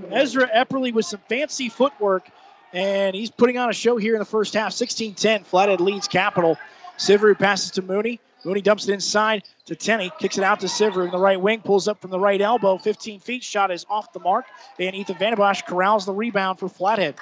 Ezra 0.09 0.47
Epperly 0.47 0.93
with 0.93 1.05
some 1.05 1.19
fancy 1.27 1.67
footwork, 1.67 2.29
and 2.73 3.15
he's 3.15 3.31
putting 3.31 3.57
on 3.57 3.69
a 3.69 3.73
show 3.73 3.97
here 3.97 4.13
in 4.13 4.19
the 4.19 4.25
first 4.25 4.53
half. 4.53 4.73
16 4.73 5.15
10, 5.15 5.43
Flathead 5.43 5.81
leads 5.81 6.07
Capital. 6.07 6.57
Siveru 6.97 7.37
passes 7.37 7.71
to 7.71 7.81
Mooney. 7.81 8.19
Mooney 8.43 8.61
dumps 8.61 8.87
it 8.87 8.93
inside 8.93 9.43
to 9.65 9.75
Tenney, 9.75 10.11
kicks 10.19 10.37
it 10.37 10.43
out 10.43 10.61
to 10.61 10.67
Siveru 10.67 11.05
in 11.05 11.11
the 11.11 11.19
right 11.19 11.39
wing, 11.39 11.61
pulls 11.61 11.87
up 11.87 12.01
from 12.01 12.09
the 12.09 12.19
right 12.19 12.41
elbow, 12.41 12.77
15 12.77 13.19
feet, 13.19 13.43
shot 13.43 13.69
is 13.69 13.85
off 13.87 14.11
the 14.13 14.19
mark, 14.19 14.45
and 14.79 14.95
Ethan 14.95 15.15
Vandenbosch 15.15 15.65
corrals 15.65 16.05
the 16.05 16.13
rebound 16.13 16.57
for 16.57 16.67
Flathead. 16.67 17.15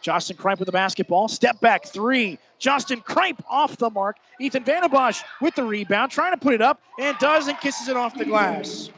Justin 0.00 0.36
Kripe 0.36 0.58
with 0.58 0.66
the 0.66 0.72
basketball. 0.72 1.28
Step 1.28 1.60
back 1.60 1.86
three. 1.86 2.38
Justin 2.58 3.00
Kripe 3.00 3.42
off 3.48 3.78
the 3.78 3.88
mark. 3.88 4.18
Ethan 4.38 4.62
Vandenbosch 4.62 5.24
with 5.40 5.54
the 5.54 5.64
rebound, 5.64 6.12
trying 6.12 6.32
to 6.32 6.36
put 6.36 6.52
it 6.52 6.60
up, 6.60 6.80
and 7.00 7.16
does 7.18 7.48
and 7.48 7.58
kisses 7.58 7.88
it 7.88 7.96
off 7.96 8.14
the 8.14 8.26
glass. 8.26 8.90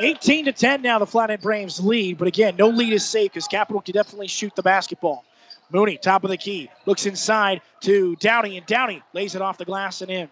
18 0.00 0.46
to 0.46 0.52
10 0.52 0.82
now, 0.82 0.98
the 0.98 1.06
Flathead 1.06 1.40
Braves 1.40 1.80
lead, 1.80 2.18
but 2.18 2.28
again, 2.28 2.56
no 2.56 2.68
lead 2.68 2.92
is 2.92 3.04
safe 3.04 3.32
because 3.32 3.46
Capital 3.46 3.80
can 3.80 3.92
definitely 3.92 4.28
shoot 4.28 4.54
the 4.56 4.62
basketball. 4.62 5.24
Mooney, 5.70 5.96
top 5.96 6.24
of 6.24 6.30
the 6.30 6.36
key, 6.36 6.68
looks 6.86 7.06
inside 7.06 7.60
to 7.80 8.16
Downey, 8.16 8.56
and 8.56 8.66
Downey 8.66 9.02
lays 9.12 9.34
it 9.34 9.42
off 9.42 9.58
the 9.58 9.64
glass 9.64 10.02
and 10.02 10.10
in. 10.10 10.28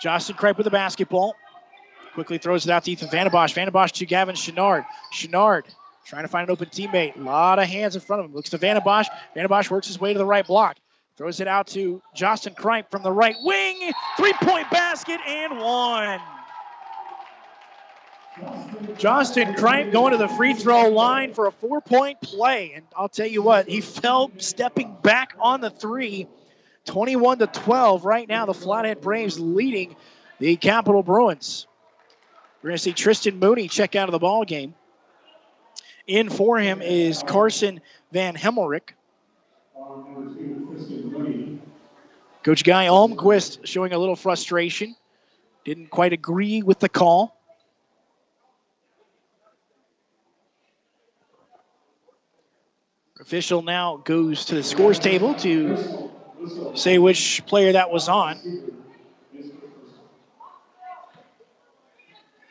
Justin 0.00 0.36
Kripe 0.36 0.56
with 0.56 0.64
the 0.64 0.70
basketball. 0.70 1.34
Quickly 2.14 2.38
throws 2.38 2.64
it 2.66 2.70
out 2.70 2.84
to 2.84 2.92
Ethan 2.92 3.08
Vandenbosch. 3.08 3.54
Vandenbosch 3.54 3.92
to 3.92 4.06
Gavin 4.06 4.36
Chenard. 4.36 4.84
Chenard 5.12 5.64
trying 6.06 6.22
to 6.22 6.28
find 6.28 6.48
an 6.48 6.52
open 6.52 6.68
teammate. 6.68 7.16
A 7.16 7.20
lot 7.20 7.58
of 7.58 7.66
hands 7.66 7.94
in 7.94 8.00
front 8.00 8.20
of 8.20 8.26
him. 8.26 8.34
Looks 8.34 8.50
to 8.50 8.58
Vandenbosch. 8.58 9.06
Vandenbosch 9.34 9.70
works 9.70 9.88
his 9.88 10.00
way 10.00 10.12
to 10.12 10.18
the 10.18 10.24
right 10.24 10.46
block. 10.46 10.76
Throws 11.16 11.40
it 11.40 11.48
out 11.48 11.68
to 11.68 12.02
Justin 12.14 12.54
Kripe 12.54 12.90
from 12.90 13.02
the 13.02 13.12
right 13.12 13.36
wing. 13.42 13.92
Three 14.18 14.34
point 14.34 14.70
basket 14.70 15.18
and 15.26 15.58
one. 15.58 16.20
Justin 18.98 19.54
Kripe 19.54 19.92
going 19.92 20.12
to 20.12 20.18
the 20.18 20.28
free 20.28 20.52
throw 20.52 20.90
line 20.90 21.32
for 21.32 21.46
a 21.46 21.52
four 21.52 21.80
point 21.80 22.20
play. 22.20 22.72
And 22.74 22.84
I'll 22.94 23.08
tell 23.08 23.26
you 23.26 23.40
what, 23.42 23.66
he 23.66 23.80
fell 23.80 24.30
stepping 24.38 24.94
back 25.02 25.34
on 25.40 25.60
the 25.60 25.70
three. 25.70 26.28
21 26.84 27.38
to 27.38 27.46
12 27.46 28.04
right 28.04 28.28
now. 28.28 28.46
The 28.46 28.54
Flathead 28.54 29.00
Braves 29.00 29.40
leading 29.40 29.96
the 30.38 30.56
Capital 30.56 31.02
Bruins. 31.02 31.66
We're 32.62 32.70
going 32.70 32.76
to 32.76 32.82
see 32.82 32.92
Tristan 32.92 33.38
Mooney 33.38 33.68
check 33.68 33.96
out 33.96 34.08
of 34.08 34.12
the 34.12 34.18
ball 34.18 34.44
game. 34.44 34.74
In 36.06 36.30
for 36.30 36.58
him 36.58 36.82
is 36.82 37.22
Carson 37.26 37.80
Van 38.12 38.34
Hemmelrick. 38.36 38.90
Coach 42.46 42.62
Guy 42.62 42.86
Almquist 42.86 43.66
showing 43.66 43.92
a 43.92 43.98
little 43.98 44.14
frustration. 44.14 44.94
Didn't 45.64 45.90
quite 45.90 46.12
agree 46.12 46.62
with 46.62 46.78
the 46.78 46.88
call. 46.88 47.36
Official 53.18 53.62
now 53.62 53.96
goes 53.96 54.44
to 54.44 54.54
the 54.54 54.62
scores 54.62 55.00
table 55.00 55.34
to 55.34 56.08
say 56.76 56.98
which 56.98 57.44
player 57.46 57.72
that 57.72 57.90
was 57.90 58.08
on. 58.08 58.38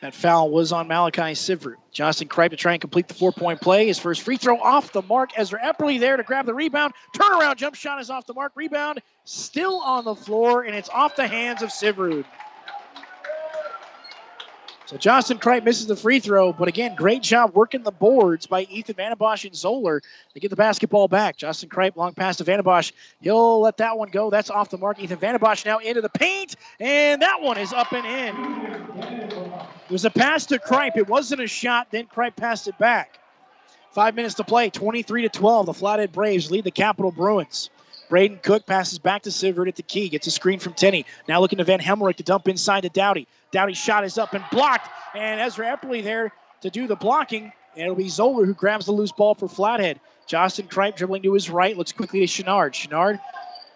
That 0.02 0.14
foul 0.14 0.50
was 0.50 0.72
on 0.72 0.88
Malachi 0.88 1.34
Sivert. 1.34 1.76
Justin 1.90 2.28
Kripe 2.28 2.50
to 2.50 2.56
try 2.56 2.72
and 2.72 2.80
complete 2.80 3.08
the 3.08 3.14
four 3.14 3.32
point 3.32 3.60
play. 3.60 3.86
His 3.86 3.98
first 3.98 4.22
free 4.22 4.36
throw 4.36 4.58
off 4.60 4.92
the 4.92 5.02
mark. 5.02 5.30
Ezra 5.36 5.58
Epperly 5.60 5.98
there 5.98 6.16
to 6.16 6.22
grab 6.22 6.44
the 6.44 6.54
rebound. 6.54 6.92
Turnaround 7.14 7.56
jump 7.56 7.74
shot 7.74 8.00
is 8.00 8.10
off 8.10 8.26
the 8.26 8.34
mark. 8.34 8.52
Rebound 8.54 9.00
still 9.24 9.80
on 9.80 10.04
the 10.04 10.14
floor, 10.14 10.62
and 10.62 10.74
it's 10.74 10.90
off 10.90 11.16
the 11.16 11.26
hands 11.26 11.62
of 11.62 11.70
Sivrud. 11.70 12.26
So 14.86 14.96
Justin 14.96 15.38
Kripe 15.38 15.64
misses 15.64 15.88
the 15.88 15.96
free 15.96 16.20
throw, 16.20 16.52
but 16.52 16.68
again, 16.68 16.94
great 16.94 17.20
job 17.20 17.54
working 17.54 17.82
the 17.82 17.90
boards 17.90 18.46
by 18.46 18.62
Ethan 18.62 18.94
Vandenbosch 18.94 19.44
and 19.44 19.54
Zoller 19.54 20.00
to 20.34 20.40
get 20.40 20.48
the 20.48 20.56
basketball 20.56 21.08
back. 21.08 21.36
Justin 21.36 21.68
Kripe, 21.68 21.96
long 21.96 22.14
pass 22.14 22.36
to 22.36 22.44
Vandenbosch. 22.44 22.92
He'll 23.20 23.60
let 23.60 23.78
that 23.78 23.98
one 23.98 24.10
go. 24.10 24.30
That's 24.30 24.48
off 24.48 24.70
the 24.70 24.78
mark. 24.78 25.00
Ethan 25.00 25.18
Vandenbosch 25.18 25.66
now 25.66 25.78
into 25.78 26.02
the 26.02 26.08
paint, 26.08 26.54
and 26.78 27.22
that 27.22 27.42
one 27.42 27.58
is 27.58 27.72
up 27.72 27.92
and 27.92 28.06
in. 28.06 29.66
It 29.86 29.90
was 29.90 30.04
a 30.04 30.10
pass 30.10 30.46
to 30.46 30.60
Kripe. 30.60 30.96
It 30.96 31.08
wasn't 31.08 31.40
a 31.40 31.48
shot. 31.48 31.88
Then 31.90 32.06
Kripe 32.06 32.36
passed 32.36 32.68
it 32.68 32.78
back. 32.78 33.18
Five 33.90 34.14
minutes 34.14 34.34
to 34.34 34.44
play. 34.44 34.70
23 34.70 35.22
to 35.22 35.28
12. 35.30 35.66
The 35.66 35.74
Flathead 35.74 36.12
Braves 36.12 36.48
lead 36.52 36.62
the 36.62 36.70
Capital 36.70 37.10
Bruins. 37.10 37.70
Braden 38.08 38.38
Cook 38.42 38.66
passes 38.66 38.98
back 38.98 39.22
to 39.22 39.30
Sivert 39.30 39.68
at 39.68 39.76
the 39.76 39.82
key. 39.82 40.08
Gets 40.08 40.26
a 40.26 40.30
screen 40.30 40.58
from 40.58 40.74
Tenney. 40.74 41.06
Now 41.28 41.40
looking 41.40 41.58
to 41.58 41.64
Van 41.64 41.80
Hemmerich 41.80 42.16
to 42.16 42.22
dump 42.22 42.48
inside 42.48 42.82
to 42.82 42.88
Dowdy. 42.88 43.26
Dowdy's 43.50 43.78
shot 43.78 44.04
is 44.04 44.18
up 44.18 44.32
and 44.34 44.44
blocked. 44.50 44.88
And 45.14 45.40
Ezra 45.40 45.66
Epperly 45.66 46.04
there 46.04 46.32
to 46.62 46.70
do 46.70 46.86
the 46.86 46.96
blocking. 46.96 47.52
And 47.74 47.82
it'll 47.82 47.94
be 47.94 48.08
Zoller 48.08 48.44
who 48.44 48.54
grabs 48.54 48.86
the 48.86 48.92
loose 48.92 49.12
ball 49.12 49.34
for 49.34 49.48
Flathead. 49.48 50.00
Justin 50.26 50.66
Kripe 50.66 50.96
dribbling 50.96 51.22
to 51.22 51.32
his 51.32 51.50
right. 51.50 51.76
Looks 51.76 51.92
quickly 51.92 52.20
to 52.20 52.26
Chenard. 52.26 52.72
Chenard 52.72 53.20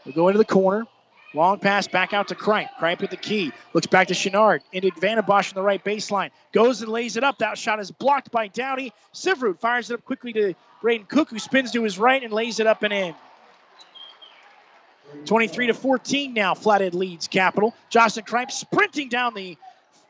will 0.04 0.12
go 0.12 0.28
into 0.28 0.38
the 0.38 0.44
corner. 0.44 0.86
Long 1.32 1.60
pass 1.60 1.86
back 1.86 2.12
out 2.12 2.28
to 2.28 2.34
Kripe. 2.34 2.68
Kripe 2.80 3.00
with 3.00 3.10
the 3.10 3.16
key. 3.16 3.52
Looks 3.72 3.86
back 3.86 4.08
to 4.08 4.14
Chenard. 4.14 4.60
Into 4.72 4.90
Vandenbosch 4.90 5.52
on 5.52 5.54
the 5.54 5.62
right 5.62 5.82
baseline. 5.84 6.30
Goes 6.52 6.82
and 6.82 6.90
lays 6.90 7.16
it 7.16 7.22
up. 7.22 7.38
That 7.38 7.56
shot 7.56 7.78
is 7.78 7.92
blocked 7.92 8.32
by 8.32 8.48
Downey. 8.48 8.92
Sivrud 9.14 9.60
fires 9.60 9.90
it 9.90 9.94
up 9.94 10.04
quickly 10.04 10.32
to 10.32 10.54
Braden 10.82 11.06
Cook, 11.06 11.30
who 11.30 11.38
spins 11.38 11.70
to 11.72 11.84
his 11.84 11.98
right 11.98 12.22
and 12.22 12.32
lays 12.32 12.58
it 12.58 12.66
up 12.66 12.82
and 12.82 12.92
in. 12.92 13.14
23 15.26 15.68
to 15.68 15.74
14 15.74 16.34
now. 16.34 16.54
Flathead 16.54 16.94
leads 16.94 17.28
Capital. 17.28 17.74
Justin 17.88 18.24
Kripe 18.24 18.50
sprinting 18.50 19.08
down 19.08 19.34
the 19.34 19.56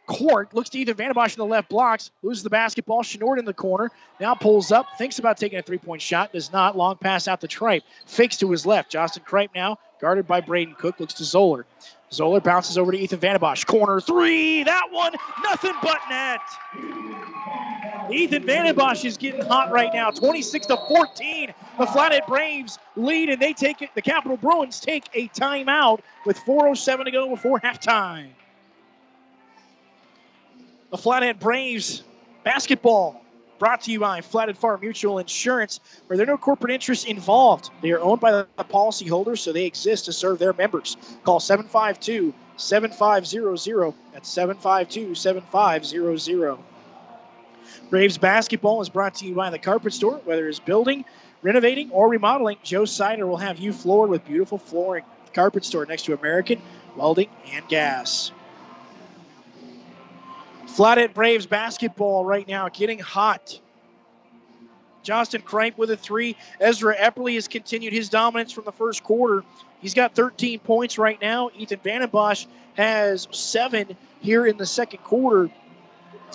court. 0.07 0.55
Looks 0.55 0.71
to 0.71 0.79
Ethan 0.79 0.95
Vandenbosch 0.95 1.35
in 1.35 1.39
the 1.39 1.47
left 1.47 1.69
blocks. 1.69 2.11
Loses 2.23 2.43
the 2.43 2.51
basketball. 2.51 3.03
Chenard 3.03 3.39
in 3.39 3.45
the 3.45 3.55
corner. 3.55 3.91
Now 4.19 4.35
pulls 4.35 4.73
up. 4.73 4.87
Thinks 4.99 5.19
about 5.19 5.39
taking 5.39 5.59
a 5.59 5.63
three 5.63 5.79
point 5.79 6.03
shot. 6.03 6.33
Does 6.33 6.53
not. 6.53 6.77
Long 6.77 6.97
pass 6.97 7.29
out 7.29 7.41
to 7.43 7.49
Kripe. 7.49 7.83
Fakes 8.07 8.39
to 8.39 8.51
his 8.51 8.67
left. 8.67 8.91
Justin 8.91 9.23
Kripe 9.27 9.51
now 9.55 9.79
guarded 10.01 10.27
by 10.27 10.41
Braden 10.41 10.75
Cook. 10.75 10.99
Looks 10.99 11.15
to 11.15 11.25
Zoller. 11.25 11.67
Zoller 12.13 12.41
bounces 12.41 12.77
over 12.77 12.93
to 12.93 12.99
Ethan 12.99 13.21
Vandenbosch. 13.21 13.67
Corner 13.67 14.01
three. 14.01 14.65
That 14.65 14.89
one. 14.91 15.13
Nothing 15.45 15.75
but 15.83 15.99
net. 16.11 16.41
Ethan 18.09 18.45
Vandenbosch 18.45 19.05
is 19.05 19.17
getting 19.17 19.45
hot 19.45 19.71
right 19.71 19.93
now. 19.93 20.11
26 20.11 20.67
to 20.67 20.77
14. 20.77 21.53
The 21.79 21.87
Flathead 21.87 22.23
Braves 22.27 22.79
lead, 22.97 23.29
and 23.29 23.41
they 23.41 23.53
take 23.53 23.83
it. 23.83 23.91
The 23.95 24.03
Capital 24.03 24.37
Bruins 24.37 24.81
take 24.81 25.09
a 25.15 25.29
timeout 25.29 26.01
with 26.25 26.39
4:07 26.39 27.05
to 27.05 27.11
go 27.11 27.29
before 27.29 27.61
halftime. 27.61 28.29
The 30.91 30.99
Flathead 30.99 31.39
Braves 31.39 32.03
basketball 32.43 33.23
brought 33.61 33.83
to 33.83 33.93
you 33.93 34.01
by 34.01 34.23
Flathead 34.23 34.59
Farm 34.59 34.81
Mutual 34.81 35.19
Insurance, 35.19 35.79
where 36.07 36.17
there 36.17 36.25
are 36.25 36.31
no 36.31 36.39
corporate 36.39 36.73
interests 36.73 37.05
involved. 37.05 37.71
They 37.83 37.93
are 37.93 38.01
owned 38.01 38.21
by 38.21 38.33
the 38.33 38.47
policyholders, 38.59 39.39
so 39.39 39.53
they 39.53 39.67
exist 39.67 40.07
to 40.07 40.13
serve 40.13 40.39
their 40.39 40.53
members. 40.53 40.97
Call 41.25 41.39
752 41.39 42.35
7500. 42.57 43.95
That's 44.13 44.29
752 44.29 45.15
7500. 45.15 46.59
Braves 47.91 48.19
basketball 48.19 48.81
is 48.81 48.89
brought 48.89 49.17
to 49.17 49.27
you 49.27 49.35
by 49.35 49.51
the 49.51 49.59
Carpet 49.59 49.93
Store. 49.93 50.21
Whether 50.25 50.49
it's 50.49 50.61
building, 50.61 51.05
renovating, 51.43 51.91
or 51.91 52.09
remodeling, 52.09 52.59
Joe 52.63 52.85
Sider 52.85 53.27
will 53.27 53.37
have 53.37 53.59
you 53.59 53.73
floored 53.73 54.11
with 54.11 54.25
beautiful 54.25 54.59
flooring. 54.59 55.05
Carpet 55.33 55.65
Store 55.65 55.87
next 55.87 56.05
to 56.05 56.15
American 56.15 56.61
Welding 56.97 57.29
and 57.53 57.67
Gas. 57.69 58.33
Flathead 60.67 61.15
Braves 61.15 61.47
basketball 61.47 62.25
right 62.25 62.47
now 62.47 62.69
getting 62.69 62.99
hot. 62.99 63.59
Justin 65.03 65.43
Kripe 65.43 65.77
with 65.79 65.91
a 65.91 65.97
three. 65.97 66.37
Ezra 66.61 66.97
Epperly 66.97 67.35
has 67.35 67.49
continued 67.49 67.93
his 67.93 68.09
dominance 68.09 68.53
from 68.53 68.65
the 68.65 68.73
first 68.73 69.03
quarter. 69.03 69.45
He's 69.81 69.95
got 69.95 70.15
13 70.15 70.59
points 70.61 70.99
right 70.99 71.21
now. 71.21 71.51
Ethan 71.57 71.81
Vandenbosch 71.81 72.47
has 72.75 73.27
seven 73.31 73.97
here 74.21 74.47
in 74.47 74.57
the 74.57 74.67
second 74.67 75.03
quarter. 75.03 75.51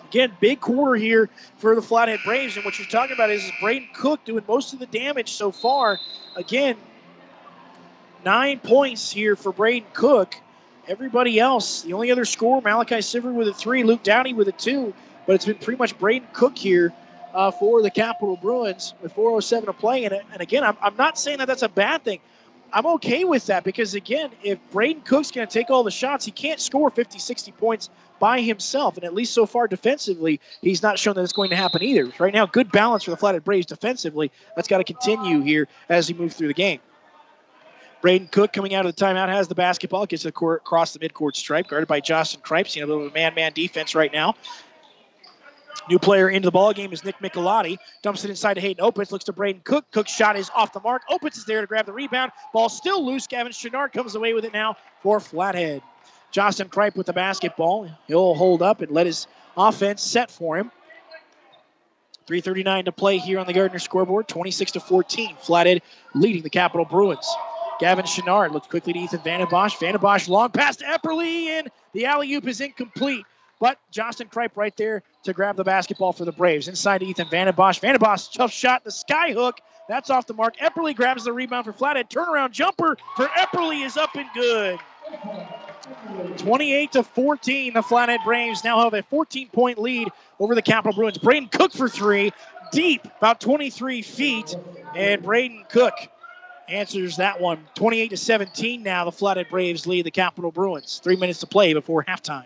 Again, 0.10 0.32
big 0.40 0.62
quarter 0.62 0.96
here 0.96 1.30
for 1.58 1.76
the 1.76 1.82
Flathead 1.82 2.20
Braves. 2.24 2.56
And 2.56 2.66
what 2.66 2.78
you're 2.80 2.88
talking 2.88 3.14
about 3.14 3.32
is, 3.32 3.52
Braden 3.60 3.90
Cook 3.94 4.24
doing 4.24 4.44
most 4.48 4.74
of 4.74 4.80
the 4.80 4.86
damage 4.86 5.34
so 5.34 5.52
far. 5.52 6.00
Again, 6.36 6.78
nine 8.24 8.60
points 8.60 9.12
here 9.12 9.36
for 9.36 9.52
Braden 9.52 9.90
Cook. 9.94 10.36
Everybody 10.88 11.40
else, 11.40 11.82
the 11.82 11.94
only 11.94 12.12
other 12.12 12.26
score, 12.26 12.62
Malachi 12.62 12.96
Siver 12.98 13.34
with 13.34 13.48
a 13.48 13.54
three, 13.54 13.84
Luke 13.84 14.04
Downey 14.04 14.34
with 14.34 14.48
a 14.48 14.52
two. 14.52 14.94
But 15.26 15.34
it's 15.34 15.46
been 15.46 15.58
pretty 15.58 15.80
much 15.80 15.98
Braden 15.98 16.28
Cook 16.32 16.58
here 16.58 16.94
uh, 17.34 17.52
for 17.52 17.82
the 17.82 17.92
Capital 17.92 18.38
Bruins 18.38 18.94
with 19.02 19.14
4.07 19.16 19.66
to 19.66 19.74
play. 19.74 20.06
And, 20.06 20.14
and 20.32 20.42
again, 20.42 20.64
I'm, 20.64 20.78
I'm 20.82 20.96
not 20.96 21.18
saying 21.18 21.40
that 21.40 21.48
that's 21.48 21.64
a 21.64 21.70
bad 21.70 22.04
thing. 22.04 22.20
I'm 22.74 22.86
okay 22.86 23.24
with 23.24 23.46
that 23.48 23.64
because, 23.64 23.96
again, 23.96 24.32
if 24.44 24.60
Braden 24.72 25.04
Cook's 25.04 25.32
going 25.32 25.48
to 25.48 25.54
take 25.54 25.70
all 25.70 25.84
the 25.84 25.92
shots, 25.92 26.26
he 26.26 26.32
can't 26.32 26.60
score 26.60 26.90
50, 26.90 27.20
60 27.20 27.52
points 27.54 27.90
by 28.20 28.42
himself. 28.42 28.98
And 28.98 29.06
at 29.06 29.14
least 29.14 29.34
so 29.34 29.46
far 29.46 29.68
defensively, 29.68 30.42
he's 30.62 30.84
not 30.84 31.00
shown 31.00 31.16
that 31.16 31.24
it's 31.24 31.34
going 31.34 31.52
to 31.52 31.56
happen 31.56 31.84
either. 31.84 32.12
Right 32.20 32.34
now, 32.34 32.46
good 32.46 32.72
balance 32.72 33.04
for 33.04 33.12
the 33.12 33.18
Flathead 33.18 33.44
Braves 33.44 33.66
defensively. 33.66 34.32
That's 34.56 34.68
got 34.68 34.80
to 34.80 34.84
continue 34.84 35.42
here 35.42 35.68
as 35.90 36.12
we 36.12 36.18
move 36.18 36.34
through 36.34 36.50
the 36.50 36.54
game. 36.54 36.80
Braden 38.02 38.28
Cook 38.28 38.54
coming 38.54 38.76
out 38.76 38.86
of 38.86 38.96
the 38.96 39.04
timeout 39.04 39.30
has 39.30 39.48
the 39.48 39.56
basketball, 39.56 40.06
gets 40.06 40.26
it 40.26 40.30
across 40.30 40.94
the 40.94 41.00
midcourt 41.00 41.36
stripe, 41.36 41.68
guarded 41.68 41.88
by 41.88 42.02
Justin 42.02 42.42
Kripe. 42.42 42.68
Seeing 42.68 42.84
a 42.84 42.88
little 42.88 43.04
bit 43.04 43.08
of 43.08 43.14
man-man 43.16 43.54
defense 43.54 43.96
right 43.96 44.14
now. 44.14 44.36
New 45.90 46.00
player 46.00 46.30
into 46.30 46.48
the 46.48 46.52
ball 46.52 46.74
game 46.74 46.92
is 46.94 47.04
Nick 47.04 47.20
Michelotti. 47.20 47.78
Dumps 48.02 48.24
it 48.24 48.30
inside 48.30 48.56
to 48.56 48.62
Hayden 48.62 48.84
Opitz. 48.84 49.12
Looks 49.12 49.26
to 49.26 49.34
Braden 49.34 49.62
Cook. 49.64 49.86
Cook's 49.92 50.12
shot 50.12 50.36
is 50.36 50.50
off 50.54 50.74
the 50.74 50.80
mark. 50.80 51.04
Opitz 51.10 51.38
is 51.38 51.46
there 51.46 51.62
to 51.62 51.68
grab 51.68 51.86
the 51.86 51.94
rebound. 51.94 52.32
Ball 52.54 52.70
still 52.70 53.06
loose. 53.06 53.28
Gavin 53.28 53.52
Chenard 53.52 53.94
comes 53.94 54.16
away 54.16 54.34
with 54.34 54.46
it 54.46 54.54
now 54.54 54.78
for 55.02 55.20
Flathead. 55.20 55.82
Justin 56.32 56.70
Kripe 56.70 56.96
with 56.96 57.06
the 57.06 57.14
basketball. 57.14 57.90
He'll 58.08 58.36
hold 58.36 58.62
up 58.62 58.82
and 58.82 58.92
let 58.92 59.06
his 59.06 59.28
offense 59.56 60.02
set 60.02 60.32
for 60.32 60.58
him. 60.58 60.72
3.39 62.28 62.86
to 62.86 62.92
play 62.92 63.18
here 63.18 63.38
on 63.40 63.46
the 63.46 63.54
Gardner 63.54 63.80
scoreboard. 63.80 64.28
26 64.28 64.74
to 64.74 64.80
14. 64.80 65.36
Flathead 65.42 65.82
leading 66.14 66.42
the 66.42 66.50
Capital 66.50 66.86
Bruins. 66.86 67.30
Gavin 67.80 68.06
Chenard 68.06 68.52
looks 68.52 68.68
quickly 68.68 68.94
to 68.94 69.00
Ethan 69.00 69.20
Vandenbosch. 69.20 69.78
Vandenbosch 69.78 70.28
long 70.28 70.50
pass 70.50 70.78
to 70.78 70.86
Epperly, 70.86 71.48
and 71.48 71.70
the 71.94 72.06
alley 72.06 72.34
oop 72.34 72.48
is 72.48 72.62
incomplete. 72.62 73.26
But 73.60 73.80
Justin 73.92 74.28
Kripe 74.28 74.56
right 74.56 74.76
there 74.78 75.04
to 75.26 75.34
grab 75.34 75.56
the 75.56 75.64
basketball 75.64 76.14
for 76.14 76.26
the 76.26 76.32
Braves. 76.32 76.68
Inside 76.68 77.00
to 77.00 77.06
Ethan 77.06 77.28
Vandenbosch. 77.28 77.80
Vandenbosch, 77.80 78.32
tough 78.34 78.52
shot, 78.52 78.84
the 78.84 78.92
sky 78.92 79.34
hook. 79.34 79.60
That's 79.88 80.10
off 80.10 80.26
the 80.26 80.34
mark. 80.34 80.58
Epperly 80.58 80.96
grabs 80.96 81.26
the 81.26 81.34
rebound 81.34 81.66
for 81.66 81.74
Flathead. 81.74 82.10
Turnaround 82.10 82.52
jumper 82.52 82.98
for 83.16 83.26
Epperly 83.28 83.86
is 83.86 83.98
up 83.98 84.16
and 84.16 84.28
good. 84.34 84.80
28 86.40 86.92
to 86.94 87.04
14. 87.04 87.74
The 87.74 87.84
Flathead 87.84 88.22
Braves 88.26 88.64
now 88.64 88.84
have 88.84 88.94
a 88.94 89.04
14 89.04 89.50
point 89.50 89.78
lead 89.78 90.10
over 90.40 90.56
the 90.56 90.62
Capital 90.62 90.94
Bruins. 90.94 91.18
Braden 91.20 91.50
Cook 91.50 91.74
for 91.74 91.88
three, 91.88 92.32
deep, 92.72 93.06
about 93.18 93.40
23 93.40 94.02
feet. 94.02 94.56
And 94.96 95.22
Braden 95.22 95.66
Cook 95.70 95.94
answers 96.68 97.18
that 97.18 97.40
one. 97.40 97.68
28 97.76 98.10
to 98.10 98.18
17 98.18 98.82
now. 98.82 99.06
The 99.06 99.12
Flathead 99.12 99.50
Braves 99.50 99.86
lead 99.86 100.06
the 100.06 100.12
Capital 100.12 100.52
Bruins. 100.52 101.00
Three 101.04 101.16
minutes 101.16 101.42
to 101.42 101.48
play 101.48 101.74
before 101.74 102.04
halftime. 102.04 102.46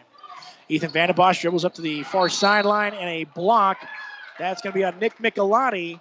Ethan 0.69 0.91
Vandenbosch 0.91 1.41
dribbles 1.41 1.65
up 1.65 1.73
to 1.75 1.82
the 1.82 2.03
far 2.03 2.29
sideline 2.29 2.93
and 2.93 3.10
a 3.10 3.23
block. 3.23 3.79
That's 4.38 4.62
going 4.62 4.71
to 4.71 4.77
be 4.77 4.86
on 4.86 4.99
Nick 4.99 5.17
Michelotti. 5.17 5.99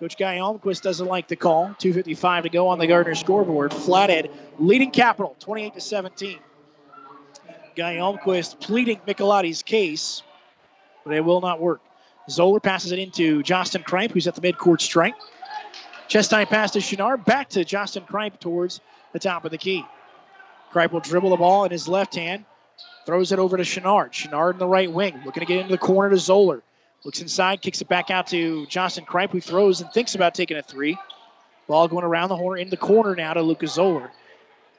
Coach 0.00 0.16
Guy 0.16 0.38
Almquist 0.38 0.80
doesn't 0.80 1.06
like 1.06 1.28
the 1.28 1.36
call. 1.36 1.68
2.55 1.78 2.44
to 2.44 2.48
go 2.48 2.68
on 2.68 2.78
the 2.78 2.86
Gardner 2.86 3.14
scoreboard. 3.14 3.74
Flathead 3.74 4.30
leading 4.58 4.90
Capital 4.90 5.36
28 5.40 5.74
to 5.74 5.80
17. 5.82 6.38
Guy 7.76 7.96
Almquist 7.96 8.58
pleading 8.58 9.00
Michelotti's 9.06 9.62
case, 9.62 10.22
but 11.04 11.14
it 11.14 11.20
will 11.20 11.42
not 11.42 11.60
work. 11.60 11.82
Zoller 12.30 12.60
passes 12.60 12.92
it 12.92 12.98
into 12.98 13.42
Justin 13.42 13.82
Kripe, 13.82 14.12
who's 14.12 14.26
at 14.26 14.34
the 14.34 14.40
midcourt 14.40 14.80
stripe. 14.80 15.14
Chest 16.08 16.30
time 16.30 16.46
pass 16.46 16.70
to 16.72 16.78
Chenard. 16.78 17.26
Back 17.26 17.50
to 17.50 17.64
Justin 17.64 18.04
Kripe 18.04 18.40
towards 18.40 18.80
the 19.12 19.18
top 19.18 19.44
of 19.44 19.50
the 19.50 19.58
key. 19.58 19.84
Kripe 20.72 20.92
will 20.92 21.00
dribble 21.00 21.30
the 21.30 21.36
ball 21.36 21.64
in 21.64 21.70
his 21.70 21.86
left 21.86 22.14
hand. 22.14 22.46
Throws 23.06 23.32
it 23.32 23.38
over 23.38 23.56
to 23.56 23.62
Chenard. 23.62 24.10
Chenard 24.12 24.54
in 24.54 24.58
the 24.58 24.66
right 24.66 24.90
wing. 24.90 25.20
Looking 25.24 25.40
to 25.40 25.46
get 25.46 25.60
into 25.60 25.72
the 25.72 25.78
corner 25.78 26.10
to 26.10 26.18
Zoller. 26.18 26.62
Looks 27.04 27.20
inside, 27.22 27.62
kicks 27.62 27.80
it 27.80 27.88
back 27.88 28.10
out 28.10 28.26
to 28.28 28.66
Justin 28.66 29.06
Kripe, 29.06 29.30
who 29.30 29.40
throws 29.40 29.80
and 29.80 29.90
thinks 29.90 30.14
about 30.14 30.34
taking 30.34 30.58
a 30.58 30.62
three. 30.62 30.98
Ball 31.66 31.88
going 31.88 32.04
around 32.04 32.28
the 32.28 32.36
horn 32.36 32.60
in 32.60 32.68
the 32.68 32.76
corner 32.76 33.14
now 33.14 33.32
to 33.32 33.42
Lucas 33.42 33.72
Zoller. 33.72 34.10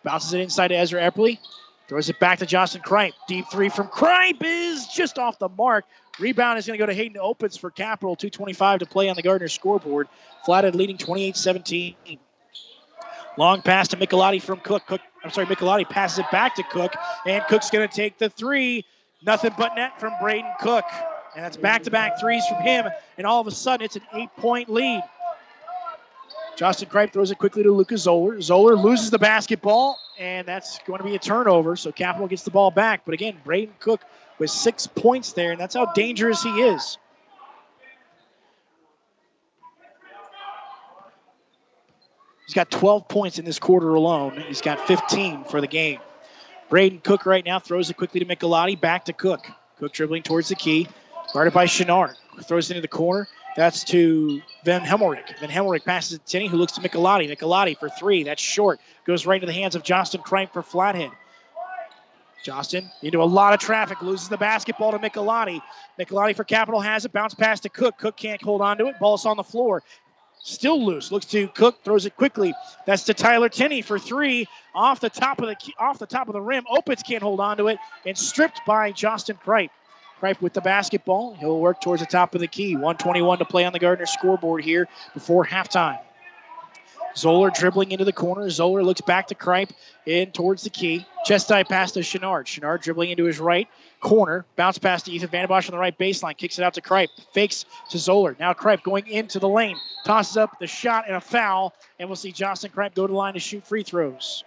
Bounces 0.04 0.34
it 0.34 0.42
inside 0.42 0.70
to 0.70 0.76
Ezra 0.76 1.02
Epperly. 1.02 1.40
Throws 1.88 2.10
it 2.10 2.20
back 2.20 2.40
to 2.40 2.46
Justin 2.46 2.82
Kripe. 2.82 3.14
Deep 3.28 3.46
three 3.52 3.70
from 3.70 3.88
Kripe 3.88 4.42
is 4.44 4.88
just 4.88 5.18
off 5.18 5.40
the 5.40 5.50
mark. 5.50 5.86
Rebound 6.20 6.60
is 6.60 6.68
going 6.68 6.78
to 6.78 6.82
go 6.82 6.86
to 6.86 6.94
Hayden 6.94 7.20
Opitz 7.22 7.58
for 7.58 7.72
Capital. 7.72 8.16
2.25 8.16 8.80
to 8.80 8.86
play 8.86 9.10
on 9.10 9.16
the 9.16 9.22
Gardner 9.22 9.48
scoreboard. 9.48 10.08
Flathead 10.46 10.76
leading 10.76 10.98
28 10.98 11.36
17. 11.36 11.96
Long 13.38 13.62
pass 13.62 13.90
to 13.90 13.98
Michelotti 13.98 14.42
from 14.42 14.60
Cook. 14.60 14.86
Cook, 14.86 15.02
I'm 15.24 15.32
sorry, 15.32 15.48
Michelotti 15.48 15.88
passes 15.88 16.20
it 16.20 16.32
back 16.32 16.56
to 16.56 16.64
Cook, 16.64 16.94
and 17.26 17.44
Cook's 17.48 17.70
going 17.70 17.88
to 17.88 17.94
take 17.94 18.18
the 18.18 18.30
three. 18.30 18.86
Nothing 19.24 19.54
but 19.58 19.76
net 19.76 20.00
from 20.00 20.14
Braden 20.20 20.52
Cook. 20.60 20.86
And 21.36 21.46
that's 21.46 21.58
back 21.58 21.84
to 21.84 21.92
back 21.92 22.20
threes 22.20 22.46
from 22.48 22.62
him, 22.62 22.88
and 23.18 23.28
all 23.28 23.40
of 23.40 23.48
a 23.48 23.52
sudden 23.52 23.86
it's 23.86 23.96
an 23.96 24.02
eight 24.14 24.30
point 24.38 24.68
lead. 24.70 25.04
Justin 26.58 26.90
Kripe 26.90 27.14
throws 27.14 27.32
it 27.32 27.38
quickly 27.38 27.64
to 27.64 27.72
Lucas 27.72 28.02
Zoller. 28.02 28.42
Zoller 28.42 28.76
loses 28.76 29.10
the 29.10 29.20
basketball, 29.20 29.98
and 30.20 30.48
that's 30.48 30.80
going 30.86 30.98
to 31.00 31.04
be 31.04 31.16
a 31.16 31.20
turnover. 31.20 31.76
So 31.76 31.92
Capital 31.92 32.28
gets 32.28 32.44
the 32.44 32.52
ball 32.52 32.72
back. 32.72 33.02
But 33.06 33.14
again, 33.14 33.38
Braden 33.44 33.74
Cook 33.80 34.02
with 34.38 34.50
six 34.50 34.86
points 34.88 35.34
there, 35.34 35.52
and 35.52 35.60
that's 35.60 35.76
how 35.76 35.86
dangerous 35.94 36.44
he 36.44 36.50
is. 36.50 36.98
He's 42.52 42.56
got 42.56 42.70
12 42.70 43.08
points 43.08 43.40
in 43.40 43.46
this 43.46 43.60
quarter 43.60 43.94
alone. 43.94 44.44
He's 44.46 44.60
got 44.60 44.86
15 44.86 45.46
for 45.46 45.62
the 45.62 45.68
game. 45.68 46.02
Braden 46.70 47.00
Cook 47.00 47.26
right 47.26 47.46
now 47.46 47.60
throws 47.60 47.90
it 47.90 47.96
quickly 47.96 48.20
to 48.20 48.26
Michelotti. 48.26 48.78
Back 48.78 49.06
to 49.06 49.14
Cook. 49.14 49.48
Cook 49.80 49.94
dribbling 49.94 50.24
towards 50.24 50.50
the 50.50 50.56
key. 50.56 50.90
Guarded 51.32 51.54
by 51.54 51.66
Chenard. 51.66 52.18
Throws 52.44 52.70
it 52.70 52.74
into 52.74 52.82
the 52.82 52.90
corner. 52.90 53.30
That's 53.56 53.86
to 53.86 54.42
Van 54.66 54.82
Hemmelrick. 54.82 55.40
Van 55.40 55.50
Hemmelrick 55.50 55.86
passes 55.86 56.20
to 56.20 56.26
Tinney, 56.26 56.50
who 56.50 56.58
looks 56.58 56.74
to 56.74 56.82
Michelotti. 56.82 57.34
Michelotti 57.34 57.80
for 57.80 57.88
three. 57.88 58.24
That's 58.24 58.42
short. 58.42 58.82
Goes 59.06 59.26
right 59.26 59.36
into 59.36 59.48
the 59.48 59.58
hands 59.58 59.76
of 59.76 59.84
Justin 59.84 60.20
Kripe 60.20 60.52
for 60.52 60.62
Flathead. 60.62 61.12
Justin 62.44 62.92
into 63.02 63.22
a 63.22 63.24
lot 63.24 63.54
of 63.54 63.62
traffic, 63.62 64.02
loses 64.02 64.28
the 64.28 64.36
basketball 64.36 64.92
to 64.92 65.00
Michelotti. 65.00 65.62
Michelotti 65.98 66.36
for 66.36 66.44
Capital 66.44 66.82
has 66.82 67.06
it, 67.06 67.14
bounce 67.14 67.34
pass 67.34 67.62
to 67.62 67.70
Cook. 67.70 67.98
Cook 67.98 68.18
can't 68.18 68.42
hold 68.42 68.60
on 68.60 68.78
to 68.80 68.88
it. 68.88 69.00
Ball's 69.00 69.26
on 69.26 69.38
the 69.38 69.44
floor. 69.44 69.84
Still 70.44 70.84
loose. 70.84 71.12
Looks 71.12 71.28
to 71.28 71.48
Cook, 71.50 71.84
throws 71.84 72.06
it 72.06 72.16
quickly. 72.16 72.54
That's 72.86 73.04
to 73.04 73.14
Tyler 73.14 73.50
Tinney 73.50 73.84
for 73.84 74.00
three, 74.00 74.48
off 74.74 75.00
the 75.00 75.10
top 75.10 75.40
of 75.40 75.48
the 75.48 75.74
off 75.78 76.00
the 76.00 76.08
top 76.08 76.28
of 76.30 76.34
the 76.34 76.42
rim. 76.42 76.66
Opitz 76.66 77.06
can't 77.06 77.22
hold 77.22 77.40
on 77.40 77.58
to 77.58 77.68
it, 77.68 77.78
and 78.06 78.18
stripped 78.18 78.62
by 78.66 78.92
Justin 78.92 79.38
Kripe. 79.44 79.70
Kripe 80.20 80.42
with 80.42 80.54
the 80.54 80.62
basketball. 80.62 81.36
He'll 81.36 81.60
work 81.60 81.82
towards 81.82 82.02
the 82.02 82.08
top 82.08 82.36
of 82.36 82.42
the 82.42 82.48
key. 82.48 82.74
121 82.74 83.40
to 83.40 83.46
play 83.46 83.66
on 83.66 83.74
the 83.74 83.80
Gardner 83.80 84.06
scoreboard 84.06 84.64
here 84.64 84.88
before 85.14 85.46
halftime. 85.46 86.00
Zoller 87.16 87.50
dribbling 87.50 87.92
into 87.92 88.06
the 88.06 88.14
corner. 88.14 88.50
Zoller 88.50 88.84
looks 88.84 89.02
back 89.02 89.28
to 89.28 89.36
Kripe 89.36 89.72
in 90.06 90.32
towards 90.32 90.64
the 90.64 90.70
key. 90.70 91.06
Chest 91.26 91.52
eye 91.52 91.64
pass 91.64 91.92
to 91.94 92.00
Chenard. 92.00 92.46
Chenard 92.46 92.82
dribbling 92.82 93.10
into 93.10 93.26
his 93.26 93.40
right 93.40 93.68
corner. 94.02 94.46
Bounce 94.58 94.78
pass 94.78 95.04
to 95.04 95.12
Ethan 95.12 95.30
Vandenbosch 95.30 95.70
on 95.70 95.72
the 95.72 95.78
right 95.78 95.98
baseline. 95.98 96.36
Kicks 96.36 96.60
it 96.60 96.64
out 96.64 96.74
to 96.74 96.82
Kripe. 96.82 97.08
Fakes 97.34 97.66
to 97.92 97.98
Zoller. 97.98 98.36
Now 98.38 98.52
Kripe 98.54 98.84
going 98.84 99.08
into 99.08 99.40
the 99.40 99.48
lane. 99.48 99.78
Tosses 100.04 100.36
up 100.36 100.60
the 100.60 100.68
shot 100.68 101.06
and 101.08 101.16
a 101.16 101.22
foul. 101.22 101.74
And 102.00 102.10
we'll 102.10 102.18
see 102.18 102.34
Justin 102.34 102.72
Kripe 102.72 102.96
go 102.96 103.08
to 103.08 103.12
the 103.12 103.18
line 103.18 103.36
to 103.36 103.40
shoot 103.40 103.66
free 103.66 103.84
throws. 103.84 104.44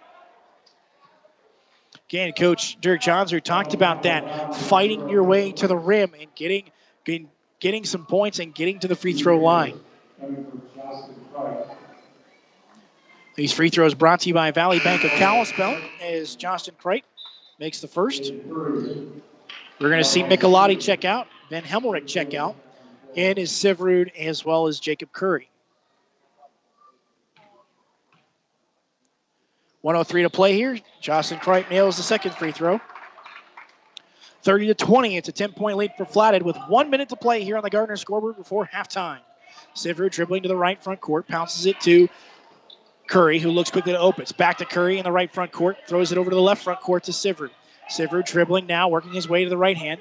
Again, 2.11 2.33
Coach 2.33 2.79
Dirk 2.81 3.01
Johns 3.01 3.33
talked 3.43 3.73
about 3.73 4.03
that. 4.03 4.55
Fighting 4.55 5.09
your 5.09 5.23
way 5.23 5.53
to 5.53 5.67
the 5.67 5.77
rim 5.77 6.13
and 6.21 6.33
getting, 6.35 6.65
getting, 7.05 7.31
getting 7.61 7.85
some 7.85 8.05
points 8.05 8.41
and 8.41 8.55
getting 8.55 8.81
to 8.81 8.89
the 8.89 8.97
free 8.97 9.15
throw 9.15 9.39
line. 9.39 9.81
These 13.37 13.53
free 13.53 13.71
throws 13.71 13.95
brought 13.95 14.21
to 14.21 14.29
you 14.29 14.35
by 14.35 14.51
Valley 14.53 14.79
Bank 14.79 15.03
of 15.03 15.11
Kalispell 15.13 15.81
as 16.01 16.37
Justin 16.37 16.75
Kripe 16.81 17.03
makes 17.59 17.81
the 17.81 17.89
first. 17.89 18.33
We're 19.81 19.91
going 19.91 20.03
to 20.03 20.09
see 20.09 20.23
Michelotti 20.23 20.81
check 20.81 21.05
out, 21.05 21.27
Ben 21.51 21.63
Hemmelrich 21.63 22.07
check 22.07 22.33
out, 22.33 22.57
and 23.17 23.39
is 23.39 23.51
Sivrud 23.51 24.15
as 24.17 24.45
well 24.45 24.69
as 24.69 24.79
Jacob 24.79 25.13
Curry. 25.13 25.49
103 29.83 30.23
to 30.23 30.31
play 30.31 30.55
here. 30.55 30.79
Justin 31.01 31.39
Kripe 31.39 31.69
nails 31.69 31.99
the 31.99 32.03
second 32.03 32.35
free 32.37 32.53
throw. 32.53 32.81
30 34.43 34.69
to 34.69 34.75
20. 34.75 35.17
It's 35.17 35.29
a 35.29 35.33
10 35.33 35.53
point 35.53 35.77
lead 35.77 35.93
for 35.97 36.05
Flathead 36.07 36.43
with 36.43 36.57
one 36.69 36.89
minute 36.89 37.11
to 37.11 37.17
play 37.17 37.45
here 37.45 37.57
on 37.57 37.63
the 37.63 37.71
Gardner 37.71 37.97
scoreboard 37.97 38.37
before 38.37 38.67
halftime. 38.73 39.21
Sivrud 39.75 40.13
dribbling 40.13 40.43
to 40.45 40.49
the 40.49 40.57
right 40.57 40.83
front 40.83 41.01
court, 41.01 41.29
pounces 41.29 41.67
it 41.67 41.81
to 41.83 42.09
Curry, 43.07 43.39
who 43.39 43.51
looks 43.51 43.71
quickly 43.71 43.93
to 43.93 43.99
Opitz. 43.99 44.35
Back 44.35 44.59
to 44.59 44.65
Curry 44.65 44.99
in 44.99 45.05
the 45.05 45.13
right 45.13 45.33
front 45.33 45.53
court, 45.53 45.77
throws 45.87 46.13
it 46.13 46.19
over 46.19 46.31
to 46.31 46.37
the 46.37 46.43
left 46.43 46.63
front 46.63 46.81
court 46.81 47.05
to 47.05 47.13
Sivrud. 47.13 47.51
Sivrud 47.91 48.27
dribbling 48.27 48.67
now, 48.67 48.89
working 48.89 49.13
his 49.13 49.29
way 49.29 49.45
to 49.45 49.51
the 49.51 49.57
right 49.57 49.77
hand. 49.77 50.01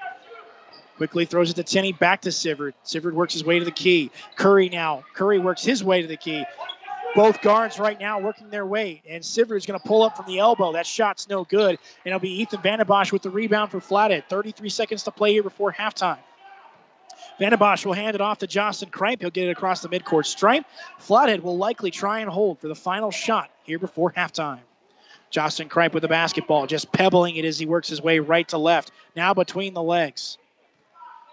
Quickly 0.98 1.26
throws 1.26 1.50
it 1.50 1.56
to 1.56 1.64
Tenney, 1.64 1.92
back 1.92 2.22
to 2.22 2.30
Sivert. 2.30 2.74
Sivert 2.86 3.14
works 3.14 3.34
his 3.34 3.44
way 3.44 3.60
to 3.60 3.66
the 3.66 3.72
key. 3.72 4.12
Curry 4.36 4.70
now. 4.70 5.04
Curry 5.16 5.40
works 5.40 5.64
his 5.64 5.84
way 5.84 6.02
to 6.02 6.08
the 6.08 6.18
key. 6.18 6.46
Both 7.16 7.42
guards 7.42 7.78
right 7.78 8.00
now 8.00 8.20
working 8.20 8.50
their 8.50 8.66
way, 8.66 9.04
and 9.08 9.24
Sivrud 9.24 9.58
is 9.58 9.66
going 9.66 9.80
to 9.80 9.88
pull 9.88 10.02
up 10.02 10.18
from 10.18 10.26
the 10.26 10.40
elbow. 10.40 10.74
That 10.74 10.88
shot's 10.88 11.30
no 11.30 11.44
good, 11.44 11.70
and 11.70 11.78
it'll 12.06 12.20
be 12.20 12.42
Ethan 12.42 12.62
Vandenbosch 12.62 13.12
with 13.12 13.22
the 13.22 13.30
rebound 13.30 13.70
for 13.70 13.80
Flathead. 13.80 14.26
33 14.30 14.70
seconds 14.70 15.04
to 15.04 15.12
play 15.12 15.32
here 15.32 15.44
before 15.44 15.72
halftime. 15.72 16.18
Vandenbosch 17.40 17.86
will 17.86 17.94
hand 17.94 18.16
it 18.16 18.22
off 18.22 18.40
to 18.40 18.48
Justin 18.48 18.90
Kripe. 18.90 19.22
He'll 19.22 19.30
get 19.30 19.48
it 19.48 19.52
across 19.52 19.82
the 19.82 19.90
midcourt 19.90 20.26
stripe. 20.26 20.66
Flathead 21.00 21.44
will 21.44 21.58
likely 21.58 21.92
try 21.92 22.20
and 22.20 22.30
hold 22.30 22.60
for 22.60 22.68
the 22.68 22.76
final 22.76 23.12
shot 23.12 23.50
here 23.64 23.80
before 23.80 24.12
halftime. 24.12 24.60
Justin 25.34 25.68
Kripe 25.68 25.94
with 25.94 26.04
the 26.04 26.08
basketball, 26.08 26.68
just 26.68 26.92
pebbling 26.92 27.36
it 27.38 27.44
as 27.44 27.58
he 27.58 27.66
works 27.66 27.90
his 27.90 28.00
way 28.00 28.20
right 28.20 28.48
to 28.50 28.60
left. 28.60 28.92
Now 29.16 29.34
between 29.34 29.74
the 29.74 29.82
legs. 29.82 30.38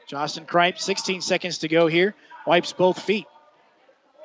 Justin 0.07 0.47
Kripe, 0.47 0.79
16 0.79 1.21
seconds 1.21 1.59
to 1.59 1.69
go 1.69 1.87
here. 1.87 2.15
Wipes 2.47 2.73
both 2.73 2.99
feet. 2.99 3.27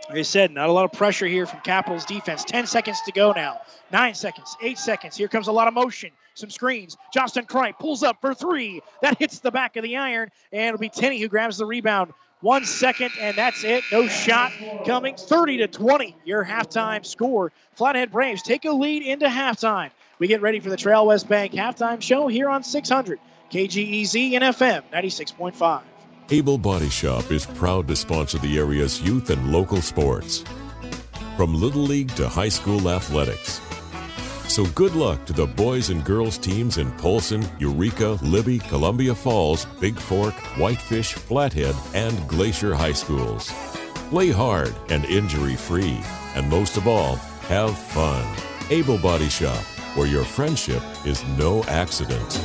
Like 0.07 0.19
I 0.19 0.21
said, 0.21 0.51
not 0.51 0.69
a 0.69 0.71
lot 0.71 0.86
of 0.86 0.93
pressure 0.93 1.28
here 1.28 1.45
from 1.45 1.59
Capitals 1.59 2.05
defense. 2.05 2.45
10 2.45 2.67
seconds 2.67 3.01
to 3.01 3.11
go 3.11 3.34
now. 3.34 3.59
Nine 3.91 4.13
seconds, 4.13 4.55
eight 4.61 4.78
seconds. 4.78 5.17
Here 5.17 5.28
comes 5.28 5.49
a 5.49 5.51
lot 5.51 5.67
of 5.67 5.73
motion, 5.73 6.11
some 6.36 6.49
screens. 6.49 6.95
Justin 7.13 7.45
Kripe 7.45 7.78
pulls 7.78 8.01
up 8.01 8.21
for 8.21 8.34
three. 8.34 8.82
That 9.01 9.17
hits 9.19 9.39
the 9.39 9.51
back 9.51 9.76
of 9.76 9.84
the 9.84 9.97
iron, 9.97 10.30
and 10.53 10.61
it'll 10.61 10.80
be 10.80 10.89
Tenney 10.89 11.19
who 11.19 11.28
grabs 11.28 11.57
the 11.57 11.65
rebound. 11.65 12.13
One 12.46 12.64
second, 12.64 13.10
and 13.20 13.36
that's 13.36 13.64
it. 13.64 13.84
No 13.91 14.08
shot 14.08 14.52
coming. 14.86 15.16
30 15.16 15.58
to 15.58 15.68
20, 15.68 16.16
your 16.26 16.46
halftime 16.46 17.04
score. 17.04 17.52
Flathead 17.74 18.12
Braves 18.12 18.43
take 18.43 18.66
a 18.66 18.72
lead 18.72 19.02
into 19.02 19.26
halftime. 19.26 19.89
We 20.20 20.28
get 20.28 20.43
ready 20.43 20.60
for 20.60 20.70
the 20.70 20.78
Trail 20.78 21.08
West 21.08 21.28
Bank 21.28 21.54
halftime 21.54 22.04
show 22.04 22.28
here 22.28 22.48
on 22.48 22.62
600 22.62 23.20
KGEZ 23.52 24.34
and 24.34 24.43
FM 24.43 24.84
96.5. 24.93 25.82
Able 26.30 26.60
Body 26.60 26.89
Shop 26.89 27.32
is 27.32 27.48
proud 27.48 27.88
to 27.88 27.96
sponsor 27.96 28.38
the 28.38 28.60
area's 28.60 29.02
youth 29.02 29.32
and 29.32 29.52
local 29.52 29.82
sports, 29.82 30.43
from 31.38 31.60
Little 31.60 31.82
League 31.82 32.14
to 32.14 32.30
high 32.30 32.50
school 32.50 32.91
athletics. 32.91 33.60
So 34.48 34.66
good 34.68 34.96
luck 34.96 35.26
to 35.26 35.34
the 35.34 35.48
boys 35.48 35.89
and 35.89 36.06
girls 36.06 36.38
teams 36.38 36.78
in 36.78 36.89
Polson, 36.93 37.46
Eureka, 37.60 38.18
Libby, 38.22 38.60
Columbia 38.60 39.14
Falls, 39.14 39.66
Bigfork, 39.66 40.34
Whitefish, 40.58 41.14
Flathead, 41.14 41.76
and 41.93 42.28
Glacier 42.28 42.74
High 42.74 42.93
Schools. 42.93 43.52
Play 44.10 44.30
hard 44.30 44.74
and 44.89 45.04
injury 45.06 45.56
free, 45.56 46.00
and 46.36 46.50
most 46.50 46.78
of 46.78 46.88
all, 46.88 47.16
have 47.48 47.78
fun. 47.78 48.24
Able 48.70 48.98
Body 48.98 49.30
Shop, 49.30 49.62
where 49.96 50.08
your 50.08 50.24
friendship 50.24 50.82
is 51.06 51.26
no 51.38 51.64
accident. 51.66 52.39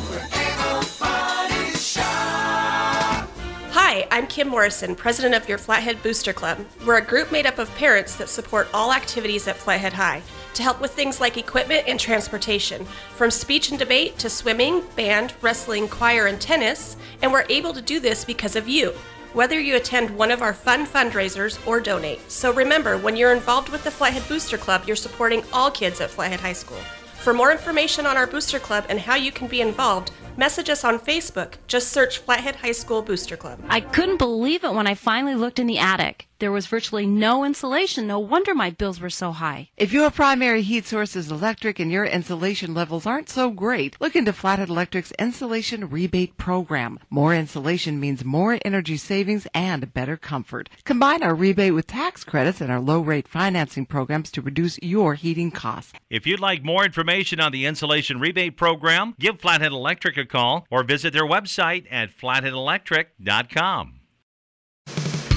Hi, 3.73 4.09
I'm 4.11 4.27
Kim 4.27 4.49
Morrison, 4.49 4.97
president 4.97 5.35
of 5.35 5.49
your 5.49 5.59
Flathead 5.59 6.03
Booster 6.03 6.33
Club. 6.33 6.59
We're 6.85 6.99
a 6.99 7.05
group 7.05 7.31
made 7.31 7.47
up 7.47 7.59
of 7.59 7.73
parents 7.77 8.17
that 8.17 8.29
support 8.29 8.69
all 8.75 8.93
activities 8.93 9.47
at 9.47 9.57
Flathead 9.57 9.93
High 9.93 10.23
to 10.55 10.63
help 10.63 10.81
with 10.81 10.93
things 10.93 11.21
like 11.21 11.37
equipment 11.37 11.85
and 11.87 11.99
transportation, 11.99 12.85
from 13.17 13.31
speech 13.31 13.71
and 13.71 13.79
debate 13.79 14.19
to 14.19 14.31
swimming, 14.31 14.83
band, 14.97 15.35
wrestling, 15.41 15.89
choir, 15.89 16.27
and 16.27 16.41
tennis, 16.41 16.97
and 17.23 17.33
we're 17.33 17.47
able 17.49 17.73
to 17.73 17.83
do 17.83 18.01
this 18.01 18.25
because 18.25 18.57
of 18.57 18.69
you. 18.69 18.93
Whether 19.33 19.61
you 19.61 19.77
attend 19.77 20.11
one 20.11 20.33
of 20.33 20.43
our 20.43 20.53
fun 20.53 20.87
fundraisers 20.87 21.65
or 21.67 21.79
donate. 21.79 22.31
So 22.31 22.53
remember, 22.53 22.99
when 22.99 23.17
you're 23.17 23.33
involved 23.33 23.69
with 23.69 23.85
the 23.85 23.91
Flathead 23.91 24.27
Booster 24.29 24.59
Club, 24.59 24.83
you're 24.87 24.97
supporting 24.97 25.45
all 25.53 25.71
kids 25.71 26.01
at 26.01 26.11
Flathead 26.11 26.41
High 26.41 26.53
School. 26.53 26.81
For 27.21 27.33
more 27.33 27.53
information 27.53 28.07
on 28.07 28.17
our 28.17 28.27
Booster 28.27 28.59
Club 28.59 28.87
and 28.89 28.99
how 28.99 29.15
you 29.15 29.31
can 29.31 29.47
be 29.47 29.61
involved, 29.61 30.11
message 30.41 30.71
us 30.71 30.85
on 30.85 30.99
Facebook. 30.99 31.57
Just 31.69 31.89
search 31.89 32.17
Flathead 32.17 32.57
High 32.57 32.73
School 32.73 33.03
Booster 33.03 33.37
Club. 33.37 33.61
I 33.69 33.83
couldn't 33.83 34.17
believe 34.17 34.65
it 34.65 34.73
when 34.73 34.87
I 34.87 34.95
finally 34.95 35.35
looked 35.35 35.59
in 35.59 35.67
the 35.67 35.79
attic. 35.79 36.31
There 36.41 36.51
was 36.51 36.67
virtually 36.67 37.07
no 37.07 37.45
insulation. 37.45 38.07
No 38.07 38.19
wonder 38.19 38.55
my 38.55 38.71
bills 38.71 38.99
were 38.99 39.11
so 39.11 39.31
high. 39.31 39.69
If 39.77 39.93
your 39.93 40.11
primary 40.11 40.63
heat 40.63 40.87
source 40.87 41.15
is 41.15 41.31
electric 41.31 41.79
and 41.79 41.93
your 41.93 42.07
insulation 42.07 42.73
levels 42.73 43.05
aren't 43.05 43.29
so 43.29 43.51
great, 43.51 44.01
look 44.01 44.17
into 44.17 44.33
Flathead 44.33 44.71
Electric's 44.71 45.13
Insulation 45.19 45.91
Rebate 45.91 46.39
Program. 46.39 46.99
More 47.11 47.35
insulation 47.35 48.01
means 48.01 48.25
more 48.25 48.59
energy 48.65 48.97
savings 48.97 49.47
and 49.53 49.93
better 49.93 50.17
comfort. 50.17 50.71
Combine 50.85 51.23
our 51.23 51.35
rebate 51.35 51.75
with 51.75 51.87
tax 51.87 52.25
credits 52.25 52.63
and 52.63 52.73
our 52.73 52.81
low 52.81 53.01
rate 53.03 53.29
financing 53.29 53.85
programs 53.85 54.31
to 54.31 54.41
reduce 54.41 54.79
your 54.81 55.17
heating 55.17 55.51
costs. 55.51 55.93
If 56.09 56.27
you'd 56.27 56.41
like 56.41 56.65
more 56.65 56.87
information 56.87 57.39
on 57.39 57.53
the 57.53 57.67
Insulation 57.67 58.19
Rebate 58.19 58.57
Program, 58.57 59.15
give 59.21 59.39
Flathead 59.39 59.73
Electric 59.73 60.17
a 60.17 60.25
call 60.31 60.67
or 60.71 60.83
visit 60.83 61.13
their 61.13 61.27
website 61.27 61.87
at 61.91 62.11
flatheadelectric.com. 62.17 63.95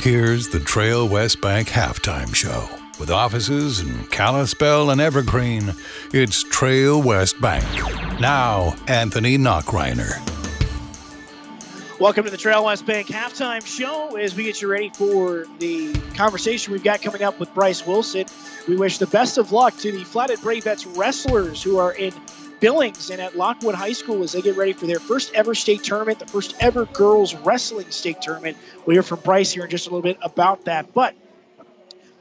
Here's 0.01 0.49
the 0.49 0.59
Trail 0.59 1.07
West 1.07 1.41
Bank 1.41 1.69
halftime 1.69 2.35
show. 2.35 2.67
With 2.99 3.09
offices 3.09 3.79
in 3.79 4.05
Kalispell 4.07 4.91
and 4.91 5.01
Evergreen, 5.01 5.73
it's 6.13 6.43
Trail 6.43 7.01
West 7.01 7.39
Bank. 7.41 7.65
Now, 8.19 8.75
Anthony 8.87 9.37
Knockreiner. 9.37 10.11
Welcome 11.99 12.25
to 12.25 12.31
the 12.31 12.37
Trail 12.37 12.65
West 12.65 12.85
Bank 12.85 13.07
halftime 13.07 13.65
show 13.65 14.17
as 14.17 14.35
we 14.35 14.43
get 14.43 14.61
you 14.61 14.67
ready 14.67 14.89
for 14.89 15.45
the 15.59 15.93
conversation 16.15 16.73
we've 16.73 16.83
got 16.83 17.01
coming 17.01 17.23
up 17.23 17.39
with 17.39 17.53
Bryce 17.53 17.87
Wilson. 17.87 18.25
We 18.67 18.75
wish 18.75 18.97
the 18.97 19.07
best 19.07 19.37
of 19.37 19.51
luck 19.51 19.77
to 19.77 19.91
the 19.91 20.03
Flathead 20.03 20.39
Bravettes 20.39 20.97
wrestlers 20.97 21.63
who 21.63 21.77
are 21.77 21.93
in 21.93 22.13
Billings 22.64 23.09
and 23.09 23.20
at 23.20 23.36
Lockwood 23.36 23.76
High 23.76 23.91
School 23.91 24.24
as 24.24 24.32
they 24.32 24.41
get 24.41 24.55
ready 24.55 24.72
for 24.72 24.88
their 24.88 25.01
first 25.01 25.34
ever 25.34 25.53
state 25.53 25.84
tournament, 25.84 26.20
the 26.20 26.26
first 26.26 26.55
ever 26.61 26.86
girls 26.86 27.36
wrestling 27.36 27.91
state 27.91 28.22
tournament. 28.22 28.55
We'll 28.86 28.93
hear 28.93 29.03
from 29.03 29.20
Bryce 29.20 29.51
here 29.51 29.66
in 29.66 29.70
just 29.70 29.88
a 29.88 29.89
little 29.89 30.01
bit 30.01 30.18
about 30.22 30.64
that. 30.64 30.93
But 30.93 31.14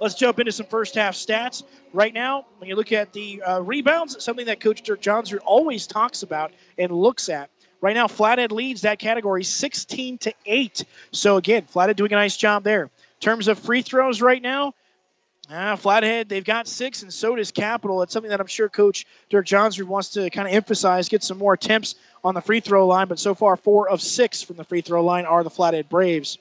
let's 0.01 0.17
jump 0.17 0.41
into 0.41 0.51
some 0.51 0.67
first 0.67 0.97
half 0.97 1.15
stats. 1.15 1.63
Right 1.93 2.13
now, 2.13 2.47
when 2.59 2.69
you 2.69 2.75
look 2.75 2.91
at 2.91 3.13
the 3.13 3.41
uh, 3.41 3.61
rebounds, 3.61 4.21
something 4.25 4.47
that 4.47 4.59
Coach 4.59 4.83
Dirk 4.83 5.01
Johnsrud 5.01 5.39
always 5.45 5.87
talks 5.87 6.25
about 6.25 6.51
and 6.77 6.91
looks 6.91 7.29
at. 7.29 7.49
Right 7.81 7.95
now, 7.95 8.09
Flathead 8.09 8.51
leads 8.51 8.81
that 8.81 8.99
category 8.99 9.45
16 9.45 10.19
to 10.19 10.35
8. 10.45 10.85
So 11.13 11.37
again, 11.37 11.67
Flathead 11.67 11.95
doing 11.95 12.13
a 12.15 12.17
nice 12.17 12.37
job 12.37 12.65
there. 12.65 12.83
In 12.83 12.91
terms 13.21 13.47
of 13.47 13.61
free 13.61 13.83
throws 13.83 14.21
right 14.21 14.43
now, 14.43 14.75
uh, 15.51 15.77
Flathead, 15.77 16.29
they've 16.29 16.45
got 16.45 16.69
six, 16.69 17.03
and 17.03 17.13
so 17.13 17.37
does 17.37 17.51
Capital. 17.51 18.03
It's 18.03 18.13
something 18.13 18.31
that 18.31 18.41
I'm 18.41 18.47
sure 18.47 18.69
Coach 18.69 19.07
Dirk 19.29 19.47
Johnsrud 19.47 19.85
wants 19.85 20.11
to 20.11 20.31
kind 20.31 20.47
of 20.47 20.55
emphasize, 20.55 21.09
get 21.09 21.23
some 21.23 21.39
more 21.39 21.55
attempts 21.55 21.95
on 22.25 22.35
the 22.35 22.41
free 22.41 22.61
throw 22.61 22.87
line, 22.87 23.09
but 23.09 23.19
so 23.19 23.35
far, 23.35 23.57
four 23.57 23.89
of 23.89 24.01
six 24.01 24.43
from 24.43 24.57
the 24.57 24.65
free 24.65 24.81
throw 24.81 25.05
line 25.05 25.25
are 25.27 25.43
the 25.43 25.51
Flathead 25.51 25.89
Braves. 25.89 26.39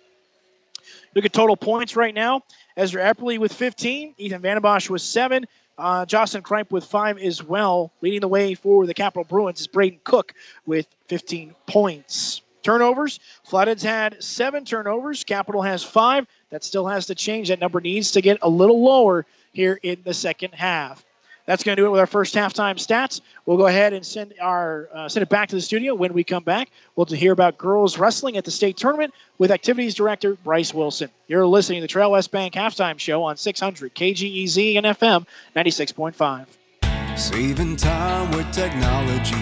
Look 1.16 1.26
at 1.26 1.34
total 1.34 1.58
points 1.58 1.96
right 1.96 2.14
now. 2.14 2.44
Ezra 2.78 3.04
Epperly 3.04 3.38
with 3.38 3.54
15, 3.54 4.16
Ethan 4.18 4.42
Vandenbosch 4.42 4.90
with 4.90 5.02
seven, 5.02 5.46
uh, 5.78 6.06
Justin 6.06 6.44
Kripe 6.44 6.72
with 6.72 6.86
five 6.86 7.18
as 7.18 7.44
well. 7.44 7.92
Leading 8.02 8.22
the 8.22 8.28
way 8.28 8.54
for 8.54 8.86
the 8.86 8.94
Capital 8.94 9.24
Bruins 9.24 9.60
is 9.60 9.68
Braden 9.68 10.00
Cook 10.04 10.34
with 10.66 10.88
15 11.08 11.56
points. 11.66 12.42
Turnovers. 12.64 13.20
Flathead's 13.44 13.84
had 13.84 14.24
seven 14.24 14.66
turnovers. 14.66 15.24
Capital 15.24 15.64
has 15.64 15.84
five. 15.84 16.28
That 16.52 16.64
still 16.64 16.88
has 16.88 17.08
to 17.08 17.16
change. 17.16 17.48
That 17.48 17.60
number 17.60 17.82
needs 17.82 18.12
to 18.12 18.22
get 18.22 18.38
a 18.42 18.50
little 18.50 18.84
lower 18.84 19.26
here 19.54 19.80
in 19.82 20.02
the 20.04 20.14
second 20.14 20.54
half. 20.54 21.04
That's 21.46 21.64
going 21.64 21.76
to 21.76 21.82
do 21.82 21.88
it 21.88 21.90
with 21.90 22.00
our 22.00 22.08
first 22.08 22.36
halftime 22.36 22.76
stats. 22.76 23.22
We'll 23.46 23.58
go 23.58 23.68
ahead 23.68 23.94
and 23.94 24.06
send 24.06 24.36
our 24.40 24.88
uh, 24.94 25.10
send 25.10 25.24
it 25.24 25.30
back 25.30 25.50
to 25.50 25.56
the 25.56 25.62
studio. 25.62 25.96
When 25.96 26.14
we 26.14 26.24
come 26.24 26.44
back, 26.44 26.70
we'll 26.96 27.08
hear 27.08 27.32
about 27.32 27.58
girls 27.58 27.98
wrestling 27.98 28.38
at 28.38 28.46
the 28.46 28.52
state 28.52 28.78
tournament 28.78 29.14
with 29.38 29.52
activities 29.52 29.96
director 29.96 30.36
Bryce 30.36 30.74
Wilson. 30.74 31.10
You're 31.28 31.48
listening 31.48 31.80
to 31.80 31.82
the 31.82 31.88
Trail 31.88 32.12
West 32.12 32.32
Bank 32.32 32.54
halftime 32.54 33.00
show 33.00 33.24
on 33.24 33.38
600 33.38 33.96
KGEZ 33.96 34.78
and 34.78 34.86
FM 34.86 35.26
96.5. 35.56 37.18
Saving 37.18 37.76
time 37.76 38.32
with 38.32 38.52
technology. 38.52 39.36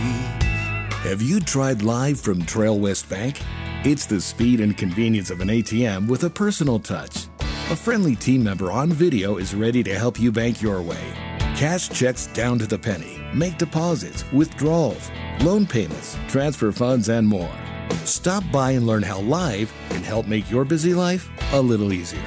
Have 1.03 1.21
you 1.21 1.39
tried 1.39 1.81
Live 1.81 2.19
from 2.19 2.45
Trail 2.45 2.79
West 2.79 3.09
Bank? 3.09 3.41
It's 3.85 4.05
the 4.05 4.19
speed 4.19 4.59
and 4.59 4.77
convenience 4.77 5.31
of 5.31 5.39
an 5.39 5.47
ATM 5.47 6.09
with 6.09 6.25
a 6.25 6.29
personal 6.29 6.79
touch. 6.79 7.27
A 7.71 7.75
friendly 7.77 8.13
team 8.13 8.43
member 8.43 8.73
on 8.73 8.91
video 8.91 9.37
is 9.37 9.55
ready 9.55 9.83
to 9.83 9.97
help 9.97 10.19
you 10.19 10.33
bank 10.33 10.61
your 10.61 10.81
way. 10.81 11.13
Cash 11.55 11.87
checks 11.87 12.27
down 12.27 12.59
to 12.59 12.67
the 12.67 12.77
penny. 12.77 13.21
Make 13.33 13.57
deposits, 13.57 14.29
withdrawals, 14.33 15.09
loan 15.39 15.65
payments, 15.65 16.17
transfer 16.27 16.73
funds, 16.73 17.07
and 17.07 17.25
more. 17.25 17.55
Stop 18.03 18.43
by 18.51 18.71
and 18.71 18.85
learn 18.85 19.01
how 19.01 19.21
Live 19.21 19.73
can 19.91 20.03
help 20.03 20.27
make 20.27 20.51
your 20.51 20.65
busy 20.65 20.93
life 20.93 21.29
a 21.53 21.61
little 21.61 21.93
easier. 21.93 22.19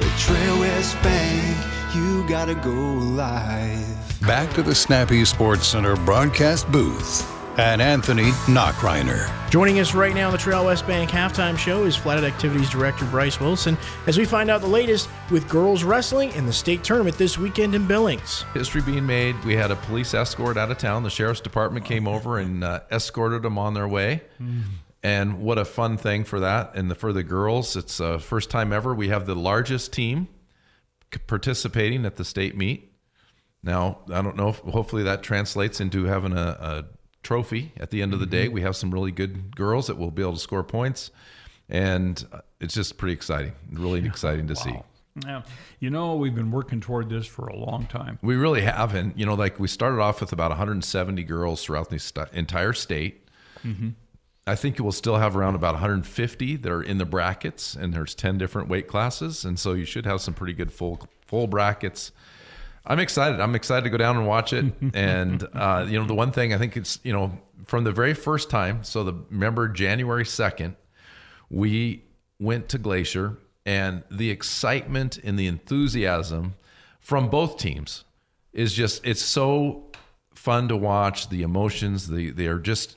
With 0.00 0.18
Trail 0.18 0.58
West 0.58 1.00
Bank, 1.00 1.94
you 1.94 2.28
gotta 2.28 2.56
go 2.56 2.72
live. 2.72 4.20
Back 4.22 4.52
to 4.54 4.64
the 4.64 4.74
Snappy 4.74 5.24
Sports 5.26 5.68
Center 5.68 5.94
broadcast 5.94 6.68
booth 6.72 7.35
and 7.58 7.80
Anthony 7.80 8.30
Knockreiner. 8.46 9.30
Joining 9.50 9.80
us 9.80 9.94
right 9.94 10.14
now 10.14 10.26
on 10.26 10.32
the 10.32 10.38
Trail 10.38 10.66
West 10.66 10.86
Bank 10.86 11.10
halftime 11.10 11.56
show 11.56 11.84
is 11.84 11.96
Flathead 11.96 12.24
Activities 12.24 12.68
Director 12.68 13.06
Bryce 13.06 13.40
Wilson 13.40 13.78
as 14.06 14.18
we 14.18 14.24
find 14.24 14.50
out 14.50 14.60
the 14.60 14.66
latest 14.66 15.08
with 15.30 15.48
girls 15.48 15.82
wrestling 15.82 16.32
in 16.32 16.44
the 16.44 16.52
state 16.52 16.84
tournament 16.84 17.16
this 17.16 17.38
weekend 17.38 17.74
in 17.74 17.86
Billings. 17.86 18.44
History 18.52 18.82
being 18.82 19.06
made. 19.06 19.42
We 19.44 19.56
had 19.56 19.70
a 19.70 19.76
police 19.76 20.12
escort 20.12 20.56
out 20.56 20.70
of 20.70 20.78
town. 20.78 21.02
The 21.02 21.10
sheriff's 21.10 21.40
department 21.40 21.86
came 21.86 22.06
over 22.06 22.38
and 22.38 22.62
uh, 22.62 22.80
escorted 22.90 23.42
them 23.42 23.56
on 23.56 23.74
their 23.74 23.88
way. 23.88 24.22
Hmm. 24.38 24.60
And 25.02 25.40
what 25.40 25.56
a 25.56 25.64
fun 25.64 25.96
thing 25.96 26.24
for 26.24 26.40
that. 26.40 26.74
And 26.74 26.90
the, 26.90 26.94
for 26.94 27.12
the 27.12 27.22
girls, 27.22 27.76
it's 27.76 28.00
uh, 28.00 28.18
first 28.18 28.50
time 28.50 28.72
ever. 28.72 28.94
We 28.94 29.08
have 29.08 29.24
the 29.24 29.36
largest 29.36 29.92
team 29.92 30.28
participating 31.26 32.04
at 32.04 32.16
the 32.16 32.24
state 32.24 32.56
meet. 32.56 32.92
Now, 33.62 34.00
I 34.12 34.20
don't 34.20 34.36
know 34.36 34.48
if 34.50 34.58
hopefully 34.58 35.04
that 35.04 35.22
translates 35.22 35.80
into 35.80 36.04
having 36.04 36.32
a, 36.32 36.36
a 36.36 36.84
trophy 37.26 37.72
at 37.78 37.90
the 37.90 38.00
end 38.02 38.14
of 38.14 38.20
the 38.20 38.26
day. 38.26 38.48
Mhm. 38.48 38.52
We 38.52 38.60
have 38.62 38.76
some 38.76 38.92
really 38.92 39.10
good 39.10 39.54
girls 39.56 39.88
that 39.88 39.98
will 39.98 40.10
be 40.10 40.22
able 40.22 40.34
to 40.34 40.38
score 40.38 40.62
points. 40.62 41.10
And 41.68 42.24
it's 42.60 42.74
just 42.74 42.96
pretty 42.96 43.12
exciting, 43.14 43.52
really 43.72 44.06
exciting 44.06 44.46
to 44.46 44.54
see. 44.56 44.78
Yeah. 45.24 45.42
You 45.80 45.90
know, 45.90 46.14
we've 46.14 46.34
been 46.34 46.50
working 46.52 46.80
toward 46.80 47.08
this 47.08 47.26
for 47.26 47.48
a 47.48 47.56
long 47.56 47.86
time. 47.86 48.18
We 48.22 48.36
really 48.36 48.60
have. 48.62 48.94
And, 48.94 49.12
you 49.16 49.26
know, 49.26 49.34
like 49.34 49.58
we 49.58 49.66
started 49.66 50.00
off 50.00 50.20
with 50.20 50.32
about 50.32 50.50
170 50.52 51.24
girls 51.24 51.64
throughout 51.64 51.90
the 51.90 51.98
st- 51.98 52.28
entire 52.32 52.72
state. 52.72 53.26
Mhm. 53.64 53.94
I 54.46 54.54
think 54.54 54.78
we'll 54.78 54.92
still 54.92 55.16
have 55.16 55.36
around 55.36 55.56
about 55.56 55.74
150 55.74 56.54
that 56.56 56.70
are 56.70 56.82
in 56.82 56.98
the 56.98 57.04
brackets, 57.04 57.74
and 57.74 57.92
there's 57.92 58.14
10 58.14 58.38
different 58.38 58.68
weight 58.68 58.86
classes. 58.86 59.44
And 59.44 59.58
so 59.58 59.72
you 59.72 59.84
should 59.84 60.06
have 60.06 60.20
some 60.20 60.34
pretty 60.34 60.52
good 60.52 60.70
full 60.72 61.08
full 61.26 61.48
brackets. 61.48 62.12
I'm 62.86 62.98
excited. 63.00 63.40
I'm 63.40 63.54
excited 63.54 63.84
to 63.84 63.90
go 63.90 63.96
down 63.96 64.16
and 64.16 64.26
watch 64.26 64.52
it. 64.52 64.72
and, 64.94 65.46
uh, 65.52 65.86
you 65.88 65.98
know, 65.98 66.06
the 66.06 66.14
one 66.14 66.32
thing 66.32 66.54
I 66.54 66.58
think 66.58 66.76
it's, 66.76 67.00
you 67.02 67.12
know, 67.12 67.38
from 67.64 67.84
the 67.84 67.92
very 67.92 68.14
first 68.14 68.48
time, 68.48 68.84
so 68.84 69.02
the 69.02 69.14
remember 69.30 69.68
January 69.68 70.24
2nd, 70.24 70.76
we 71.50 72.04
went 72.38 72.68
to 72.68 72.78
Glacier 72.78 73.38
and 73.64 74.04
the 74.10 74.30
excitement 74.30 75.18
and 75.18 75.38
the 75.38 75.46
enthusiasm 75.46 76.54
from 77.00 77.28
both 77.28 77.58
teams 77.58 78.04
is 78.52 78.72
just 78.72 79.04
it's 79.04 79.22
so 79.22 79.90
fun 80.34 80.68
to 80.68 80.76
watch 80.76 81.28
the 81.28 81.42
emotions 81.42 82.08
the 82.08 82.30
they 82.30 82.46
are 82.46 82.58
just 82.58 82.96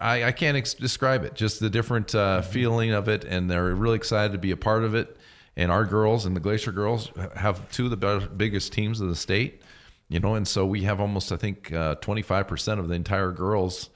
I, 0.00 0.24
I 0.24 0.32
can't 0.32 0.56
ex- 0.56 0.74
describe 0.74 1.24
it 1.24 1.34
just 1.34 1.60
the 1.60 1.70
different 1.70 2.14
uh, 2.14 2.42
feeling 2.42 2.92
of 2.92 3.08
it 3.08 3.24
and 3.24 3.50
they're 3.50 3.74
really 3.74 3.96
excited 3.96 4.32
to 4.32 4.38
be 4.38 4.50
a 4.50 4.56
part 4.56 4.84
of 4.84 4.94
it 4.94 5.16
and 5.56 5.70
our 5.70 5.84
girls 5.84 6.26
and 6.26 6.34
the 6.34 6.40
glacier 6.40 6.72
girls 6.72 7.10
have 7.36 7.70
two 7.70 7.84
of 7.84 7.90
the 7.90 7.96
better, 7.96 8.26
biggest 8.26 8.72
teams 8.72 9.00
of 9.00 9.08
the 9.08 9.16
state 9.16 9.62
you 10.08 10.20
know 10.20 10.34
and 10.34 10.46
so 10.46 10.66
we 10.66 10.82
have 10.82 11.00
almost 11.00 11.32
i 11.32 11.36
think 11.36 11.72
uh, 11.72 11.94
25% 11.96 12.78
of 12.78 12.88
the 12.88 12.94
entire 12.94 13.32
girls 13.32 13.90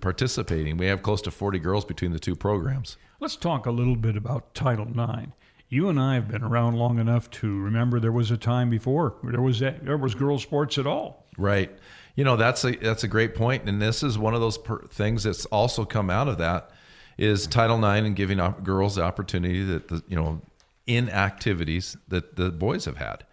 participating 0.00 0.76
we 0.76 0.86
have 0.86 1.02
close 1.02 1.22
to 1.22 1.30
40 1.30 1.58
girls 1.58 1.84
between 1.84 2.12
the 2.12 2.18
two 2.18 2.36
programs 2.36 2.96
Let's 3.22 3.36
talk 3.36 3.66
a 3.66 3.70
little 3.70 3.94
bit 3.94 4.16
about 4.16 4.52
Title 4.52 4.88
IX. 4.88 5.30
You 5.68 5.88
and 5.88 6.00
I 6.00 6.14
have 6.14 6.26
been 6.26 6.42
around 6.42 6.74
long 6.74 6.98
enough 6.98 7.30
to 7.30 7.60
remember 7.60 8.00
there 8.00 8.10
was 8.10 8.32
a 8.32 8.36
time 8.36 8.68
before 8.68 9.14
there 9.22 9.40
was 9.40 9.60
there 9.60 9.96
was 9.96 10.16
girls 10.16 10.42
sports 10.42 10.76
at 10.76 10.88
all. 10.88 11.28
Right. 11.38 11.70
You 12.16 12.24
know 12.24 12.34
that's 12.34 12.64
a 12.64 12.72
that's 12.72 13.04
a 13.04 13.08
great 13.08 13.36
point, 13.36 13.68
and 13.68 13.80
this 13.80 14.02
is 14.02 14.18
one 14.18 14.34
of 14.34 14.40
those 14.40 14.58
per- 14.58 14.88
things 14.88 15.22
that's 15.22 15.44
also 15.46 15.84
come 15.84 16.10
out 16.10 16.26
of 16.26 16.38
that 16.38 16.72
is 17.16 17.46
Title 17.46 17.76
IX 17.78 18.08
and 18.08 18.16
giving 18.16 18.40
op- 18.40 18.64
girls 18.64 18.96
the 18.96 19.04
opportunity 19.04 19.62
that 19.66 19.86
the 19.86 20.02
you 20.08 20.16
know 20.16 20.42
in 20.86 21.08
activities 21.08 21.96
that 22.08 22.36
the 22.36 22.50
boys 22.50 22.84
have 22.84 22.96
had, 22.96 23.24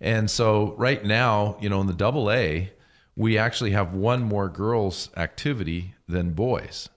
and 0.00 0.30
so 0.30 0.74
right 0.76 1.04
now 1.04 1.56
you 1.60 1.68
know 1.68 1.80
in 1.80 1.86
the 1.86 1.94
Double 1.94 2.30
A 2.30 2.72
we 3.16 3.38
actually 3.38 3.70
have 3.70 3.94
one 3.94 4.22
more 4.22 4.48
girls 4.48 5.08
activity 5.16 5.94
than 6.08 6.32
boys. 6.32 6.88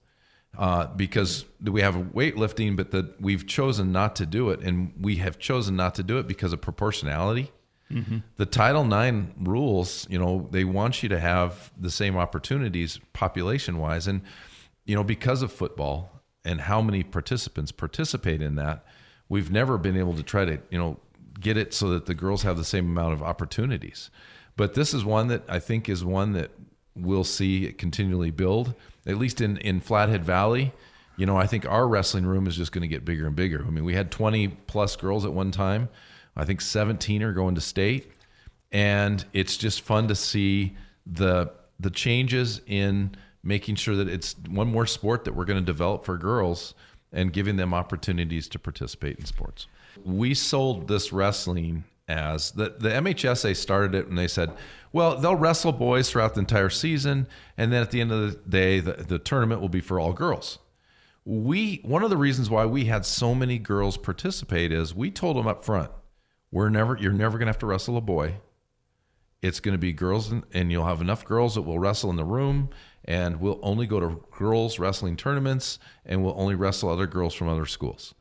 Uh, 0.57 0.87
because 0.95 1.45
we 1.61 1.81
have 1.81 1.93
weightlifting, 1.93 2.75
but 2.75 2.89
that 2.89 3.21
we've 3.21 3.45
chosen 3.45 3.91
not 3.91 4.15
to 4.15 4.25
do 4.25 4.49
it, 4.49 4.59
and 4.61 4.91
we 4.99 5.17
have 5.17 5.37
chosen 5.37 5.75
not 5.75 5.93
to 5.93 6.01
do 6.01 6.17
it 6.17 6.27
because 6.27 6.51
of 6.51 6.59
proportionality. 6.59 7.51
Mhm. 7.91 8.23
The 8.37 8.47
Title 8.47 8.91
IX 8.91 9.27
rules, 9.39 10.07
you 10.09 10.17
know, 10.17 10.47
they 10.51 10.63
want 10.63 11.03
you 11.03 11.09
to 11.09 11.19
have 11.19 11.71
the 11.79 11.91
same 11.91 12.17
opportunities 12.17 12.99
population 13.13 13.77
wise. 13.77 14.07
And, 14.07 14.21
you 14.85 14.95
know, 14.95 15.03
because 15.03 15.43
of 15.43 15.51
football 15.51 16.23
and 16.43 16.61
how 16.61 16.81
many 16.81 17.03
participants 17.03 17.71
participate 17.71 18.41
in 18.41 18.55
that, 18.55 18.83
we've 19.29 19.51
never 19.51 19.77
been 19.77 19.97
able 19.97 20.13
to 20.15 20.23
try 20.23 20.45
to, 20.45 20.59
you 20.69 20.77
know, 20.77 20.99
get 21.39 21.57
it 21.57 21.73
so 21.73 21.89
that 21.89 22.05
the 22.05 22.15
girls 22.15 22.43
have 22.43 22.57
the 22.57 22.63
same 22.63 22.85
amount 22.85 23.13
of 23.13 23.21
opportunities. 23.21 24.09
But 24.55 24.73
this 24.73 24.93
is 24.93 25.05
one 25.05 25.27
that 25.27 25.43
I 25.47 25.59
think 25.59 25.87
is 25.87 26.03
one 26.03 26.33
that 26.33 26.51
we'll 26.95 27.23
see 27.23 27.71
continually 27.73 28.31
build, 28.31 28.73
at 29.05 29.17
least 29.17 29.39
in, 29.39 29.57
in 29.57 29.79
Flathead 29.79 30.25
Valley. 30.25 30.73
You 31.15 31.25
know, 31.25 31.37
I 31.37 31.47
think 31.47 31.65
our 31.65 31.87
wrestling 31.87 32.25
room 32.25 32.47
is 32.47 32.55
just 32.55 32.71
going 32.71 32.81
to 32.81 32.87
get 32.87 33.05
bigger 33.05 33.27
and 33.27 33.35
bigger. 33.35 33.63
I 33.65 33.69
mean, 33.69 33.83
we 33.83 33.93
had 33.93 34.11
20 34.11 34.49
plus 34.67 34.95
girls 34.95 35.25
at 35.25 35.33
one 35.33 35.51
time. 35.51 35.89
I 36.35 36.45
think 36.45 36.61
17 36.61 37.23
are 37.23 37.33
going 37.33 37.55
to 37.55 37.61
state, 37.61 38.11
and 38.71 39.23
it's 39.33 39.57
just 39.57 39.81
fun 39.81 40.07
to 40.07 40.15
see 40.15 40.75
the 41.05 41.51
the 41.79 41.89
changes 41.89 42.61
in 42.65 43.15
making 43.43 43.75
sure 43.75 43.95
that 43.95 44.09
it's 44.09 44.35
one 44.49 44.67
more 44.67 44.85
sport 44.85 45.25
that 45.25 45.33
we're 45.33 45.45
going 45.45 45.59
to 45.59 45.65
develop 45.65 46.05
for 46.05 46.17
girls 46.17 46.73
and 47.11 47.33
giving 47.33 47.55
them 47.57 47.73
opportunities 47.73 48.47
to 48.49 48.59
participate 48.59 49.17
in 49.17 49.25
sports. 49.25 49.67
We 50.03 50.33
sold 50.33 50.87
this 50.87 51.11
wrestling 51.11 51.85
as 52.07 52.51
the 52.51 52.75
the 52.77 52.89
MHSA 52.89 53.55
started 53.55 53.95
it 53.95 54.07
and 54.07 54.17
they 54.17 54.27
said, 54.27 54.51
well, 54.93 55.17
they'll 55.17 55.35
wrestle 55.35 55.73
boys 55.73 56.09
throughout 56.09 56.33
the 56.33 56.39
entire 56.39 56.69
season, 56.69 57.27
and 57.57 57.73
then 57.73 57.81
at 57.81 57.91
the 57.91 57.99
end 57.99 58.11
of 58.11 58.31
the 58.31 58.49
day, 58.49 58.79
the, 58.79 58.93
the 58.93 59.19
tournament 59.19 59.59
will 59.59 59.69
be 59.69 59.81
for 59.81 59.99
all 59.99 60.13
girls 60.13 60.59
we 61.27 61.81
one 61.83 62.03
of 62.03 62.09
the 62.09 62.15
reasons 62.15 62.49
why 62.49 62.65
we 62.65 62.85
had 62.85 63.05
so 63.05 63.35
many 63.35 63.59
girls 63.59 63.97
participate 63.97 64.71
is 64.71 64.95
we 64.95 65.11
told 65.11 65.35
them 65.35 65.45
up 65.45 65.61
front 65.61 65.91
we're 66.51 66.69
never 66.69 66.97
you're 66.97 67.11
never 67.11 67.37
going 67.37 67.47
to 67.47 67.49
have 67.49 67.59
to 67.59 67.65
wrestle 67.65 67.97
a 67.97 68.01
boy 68.01 68.33
it's 69.41 69.59
going 69.59 69.73
to 69.73 69.79
be 69.79 69.93
girls 69.93 70.31
and, 70.31 70.43
and 70.53 70.71
you'll 70.71 70.85
have 70.85 71.01
enough 71.01 71.25
girls 71.25 71.55
that 71.55 71.61
will 71.61 71.79
wrestle 71.79 72.09
in 72.09 72.15
the 72.15 72.25
room 72.25 72.69
and 73.05 73.39
we'll 73.39 73.59
only 73.61 73.85
go 73.85 73.99
to 73.99 74.23
girls 74.31 74.79
wrestling 74.79 75.15
tournaments 75.15 75.79
and 76.05 76.23
we'll 76.23 76.39
only 76.39 76.55
wrestle 76.55 76.89
other 76.89 77.07
girls 77.07 77.33
from 77.33 77.47
other 77.47 77.65
schools. 77.65 78.13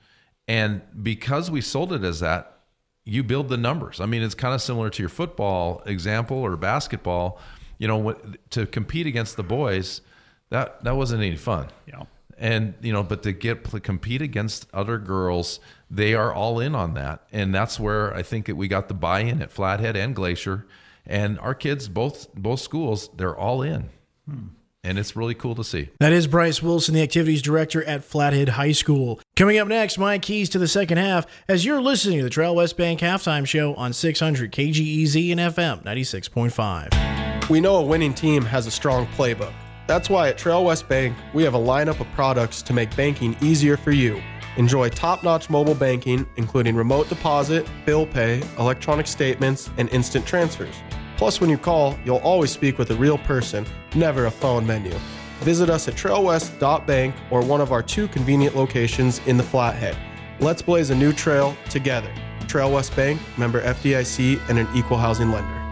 And 0.46 0.82
because 1.02 1.50
we 1.50 1.60
sold 1.60 1.92
it 1.92 2.04
as 2.04 2.20
that 2.20 2.56
you 3.04 3.22
build 3.22 3.48
the 3.48 3.56
numbers. 3.56 4.00
I 4.00 4.06
mean 4.06 4.22
it's 4.22 4.34
kind 4.34 4.54
of 4.54 4.60
similar 4.60 4.90
to 4.90 5.02
your 5.02 5.08
football 5.08 5.82
example 5.86 6.36
or 6.36 6.56
basketball. 6.56 7.40
You 7.78 7.88
know 7.88 7.98
what, 7.98 8.50
to 8.50 8.66
compete 8.66 9.06
against 9.06 9.36
the 9.36 9.42
boys 9.42 10.02
that 10.50 10.82
that 10.84 10.96
wasn't 10.96 11.22
any 11.22 11.36
fun. 11.36 11.68
Yeah. 11.86 12.02
and 12.36 12.74
you 12.82 12.92
know 12.92 13.02
but 13.02 13.22
to 13.22 13.32
get 13.32 13.64
to 13.70 13.80
compete 13.80 14.22
against 14.22 14.66
other 14.74 14.98
girls 14.98 15.60
they 15.90 16.14
are 16.14 16.34
all 16.34 16.60
in 16.60 16.74
on 16.74 16.94
that. 16.94 17.26
And 17.32 17.54
that's 17.54 17.80
where 17.80 18.12
i 18.14 18.22
think 18.22 18.46
that 18.46 18.56
we 18.56 18.68
got 18.68 18.88
the 18.88 18.94
buy-in 18.94 19.40
at 19.40 19.52
flathead 19.52 19.96
and 19.96 20.14
glacier 20.14 20.66
and 21.06 21.38
our 21.40 21.54
kids 21.54 21.88
both 21.88 22.32
both 22.34 22.60
schools 22.60 23.10
they're 23.16 23.36
all 23.36 23.62
in 23.62 23.88
hmm. 24.28 24.46
and 24.84 24.98
it's 24.98 25.16
really 25.16 25.34
cool 25.34 25.54
to 25.54 25.64
see 25.64 25.90
That 26.00 26.12
is 26.12 26.26
Bryce 26.26 26.62
Wilson, 26.62 26.94
the 26.94 27.02
activities 27.02 27.42
director 27.42 27.84
at 27.84 28.04
Flathead 28.04 28.50
High 28.50 28.72
School. 28.72 29.20
Coming 29.34 29.58
up 29.58 29.68
next, 29.68 29.98
my 29.98 30.18
keys 30.18 30.48
to 30.50 30.58
the 30.58 30.68
second 30.68 30.98
half 30.98 31.26
as 31.48 31.64
you're 31.64 31.80
listening 31.80 32.18
to 32.18 32.24
the 32.24 32.30
Trail 32.30 32.54
West 32.54 32.76
Bank 32.76 33.00
halftime 33.00 33.46
show 33.46 33.74
on 33.74 33.92
600 33.92 34.52
KGEZ 34.52 35.32
and 35.32 35.40
FM 35.40 35.84
96.5. 35.84 37.50
We 37.50 37.60
know 37.60 37.76
a 37.76 37.82
winning 37.82 38.12
team 38.12 38.44
has 38.44 38.66
a 38.66 38.70
strong 38.70 39.06
playbook. 39.08 39.52
That's 39.86 40.10
why 40.10 40.28
at 40.28 40.38
Trail 40.38 40.64
West 40.64 40.88
Bank, 40.88 41.16
we 41.32 41.44
have 41.44 41.54
a 41.54 41.58
lineup 41.58 42.00
of 42.00 42.10
products 42.12 42.60
to 42.62 42.72
make 42.72 42.94
banking 42.96 43.36
easier 43.40 43.76
for 43.76 43.92
you. 43.92 44.20
Enjoy 44.56 44.88
top 44.88 45.22
notch 45.22 45.48
mobile 45.48 45.74
banking, 45.74 46.26
including 46.36 46.74
remote 46.74 47.08
deposit, 47.08 47.68
bill 47.84 48.06
pay, 48.06 48.42
electronic 48.58 49.06
statements, 49.06 49.70
and 49.76 49.88
instant 49.90 50.26
transfers. 50.26 50.74
Plus, 51.16 51.40
when 51.40 51.48
you 51.48 51.58
call, 51.58 51.98
you'll 52.04 52.16
always 52.18 52.50
speak 52.50 52.78
with 52.78 52.90
a 52.90 52.94
real 52.94 53.18
person, 53.18 53.66
never 53.94 54.26
a 54.26 54.30
phone 54.30 54.66
menu. 54.66 54.94
Visit 55.40 55.70
us 55.70 55.88
at 55.88 55.94
trailwest.bank 55.94 57.14
or 57.30 57.42
one 57.42 57.60
of 57.60 57.72
our 57.72 57.82
two 57.82 58.08
convenient 58.08 58.56
locations 58.56 59.20
in 59.26 59.36
the 59.36 59.42
Flathead. 59.42 59.96
Let's 60.40 60.62
blaze 60.62 60.90
a 60.90 60.94
new 60.94 61.12
trail 61.12 61.56
together. 61.70 62.12
Trail 62.46 62.72
West 62.72 62.94
Bank, 62.94 63.20
member 63.36 63.62
FDIC, 63.62 64.40
and 64.48 64.58
an 64.58 64.68
equal 64.74 64.98
housing 64.98 65.30
lender. 65.30 65.62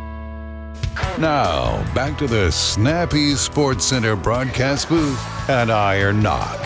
Now, 1.19 1.83
back 1.95 2.19
to 2.19 2.27
the 2.27 2.51
Snappy 2.51 3.35
Sports 3.35 3.85
Center 3.85 4.17
broadcast 4.17 4.89
booth 4.89 5.21
and 5.49 5.71
Iron 5.71 6.23
Knock. 6.23 6.61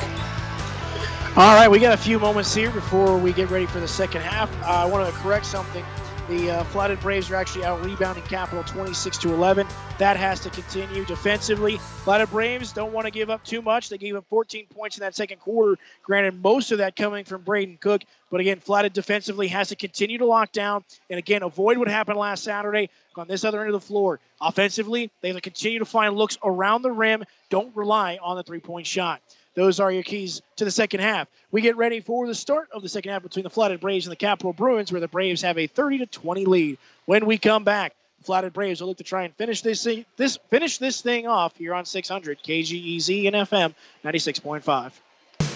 All 1.36 1.54
right, 1.54 1.68
we 1.68 1.78
got 1.78 1.94
a 1.94 1.98
few 2.02 2.18
moments 2.18 2.54
here 2.54 2.70
before 2.70 3.16
we 3.16 3.32
get 3.32 3.50
ready 3.50 3.66
for 3.66 3.80
the 3.80 3.88
second 3.88 4.22
half. 4.22 4.50
Uh, 4.62 4.70
I 4.70 4.84
want 4.86 5.12
to 5.12 5.20
correct 5.20 5.46
something. 5.46 5.84
The 6.28 6.50
uh, 6.50 6.64
Flathead 6.64 7.00
Braves 7.00 7.30
are 7.30 7.36
actually 7.36 7.64
out 7.64 7.82
rebounding 7.82 8.22
Capital 8.24 8.62
26 8.64 9.16
to 9.18 9.32
11. 9.32 9.66
That 9.96 10.18
has 10.18 10.40
to 10.40 10.50
continue 10.50 11.06
defensively. 11.06 11.78
Flathead 11.78 12.30
Braves 12.30 12.72
don't 12.72 12.92
want 12.92 13.06
to 13.06 13.10
give 13.10 13.30
up 13.30 13.42
too 13.44 13.62
much. 13.62 13.88
They 13.88 13.96
gave 13.96 14.14
up 14.14 14.26
14 14.28 14.66
points 14.66 14.98
in 14.98 15.00
that 15.00 15.16
second 15.16 15.38
quarter. 15.38 15.80
Granted, 16.02 16.42
most 16.42 16.70
of 16.70 16.78
that 16.78 16.96
coming 16.96 17.24
from 17.24 17.40
Braden 17.42 17.78
Cook. 17.80 18.02
But 18.30 18.40
again, 18.40 18.60
Flathead 18.60 18.92
defensively 18.92 19.48
has 19.48 19.68
to 19.68 19.76
continue 19.76 20.18
to 20.18 20.26
lock 20.26 20.52
down 20.52 20.84
and 21.08 21.18
again 21.18 21.42
avoid 21.42 21.78
what 21.78 21.88
happened 21.88 22.18
last 22.18 22.44
Saturday 22.44 22.90
on 23.16 23.26
this 23.26 23.44
other 23.44 23.60
end 23.60 23.74
of 23.74 23.80
the 23.80 23.86
floor. 23.86 24.20
Offensively, 24.38 25.10
they 25.22 25.28
have 25.28 25.36
to 25.38 25.40
continue 25.40 25.78
to 25.78 25.86
find 25.86 26.14
looks 26.14 26.36
around 26.44 26.82
the 26.82 26.92
rim. 26.92 27.24
Don't 27.48 27.74
rely 27.74 28.18
on 28.22 28.36
the 28.36 28.42
three-point 28.42 28.86
shot. 28.86 29.22
Those 29.58 29.80
are 29.80 29.90
your 29.90 30.04
keys 30.04 30.40
to 30.54 30.64
the 30.64 30.70
second 30.70 31.00
half. 31.00 31.26
We 31.50 31.62
get 31.62 31.76
ready 31.76 31.98
for 31.98 32.28
the 32.28 32.34
start 32.34 32.68
of 32.72 32.82
the 32.82 32.88
second 32.88 33.10
half 33.10 33.24
between 33.24 33.42
the 33.42 33.50
Flathead 33.50 33.80
Braves 33.80 34.06
and 34.06 34.12
the 34.12 34.16
Capital 34.16 34.52
Bruins, 34.52 34.92
where 34.92 35.00
the 35.00 35.08
Braves 35.08 35.42
have 35.42 35.58
a 35.58 35.66
30 35.66 35.98
to 35.98 36.06
20 36.06 36.44
lead. 36.44 36.78
When 37.06 37.26
we 37.26 37.38
come 37.38 37.64
back, 37.64 37.92
Flathead 38.22 38.52
Braves 38.52 38.80
will 38.80 38.86
look 38.86 38.98
to 38.98 39.04
try 39.04 39.24
and 39.24 39.34
finish 39.34 39.62
this 39.62 39.82
thing, 39.82 40.04
this 40.16 40.38
finish 40.48 40.78
this 40.78 41.00
thing 41.00 41.26
off 41.26 41.56
here 41.56 41.74
on 41.74 41.86
600 41.86 42.40
KGEZ 42.40 43.26
and 43.26 43.34
FM 43.34 43.74
96.5. 44.04 44.92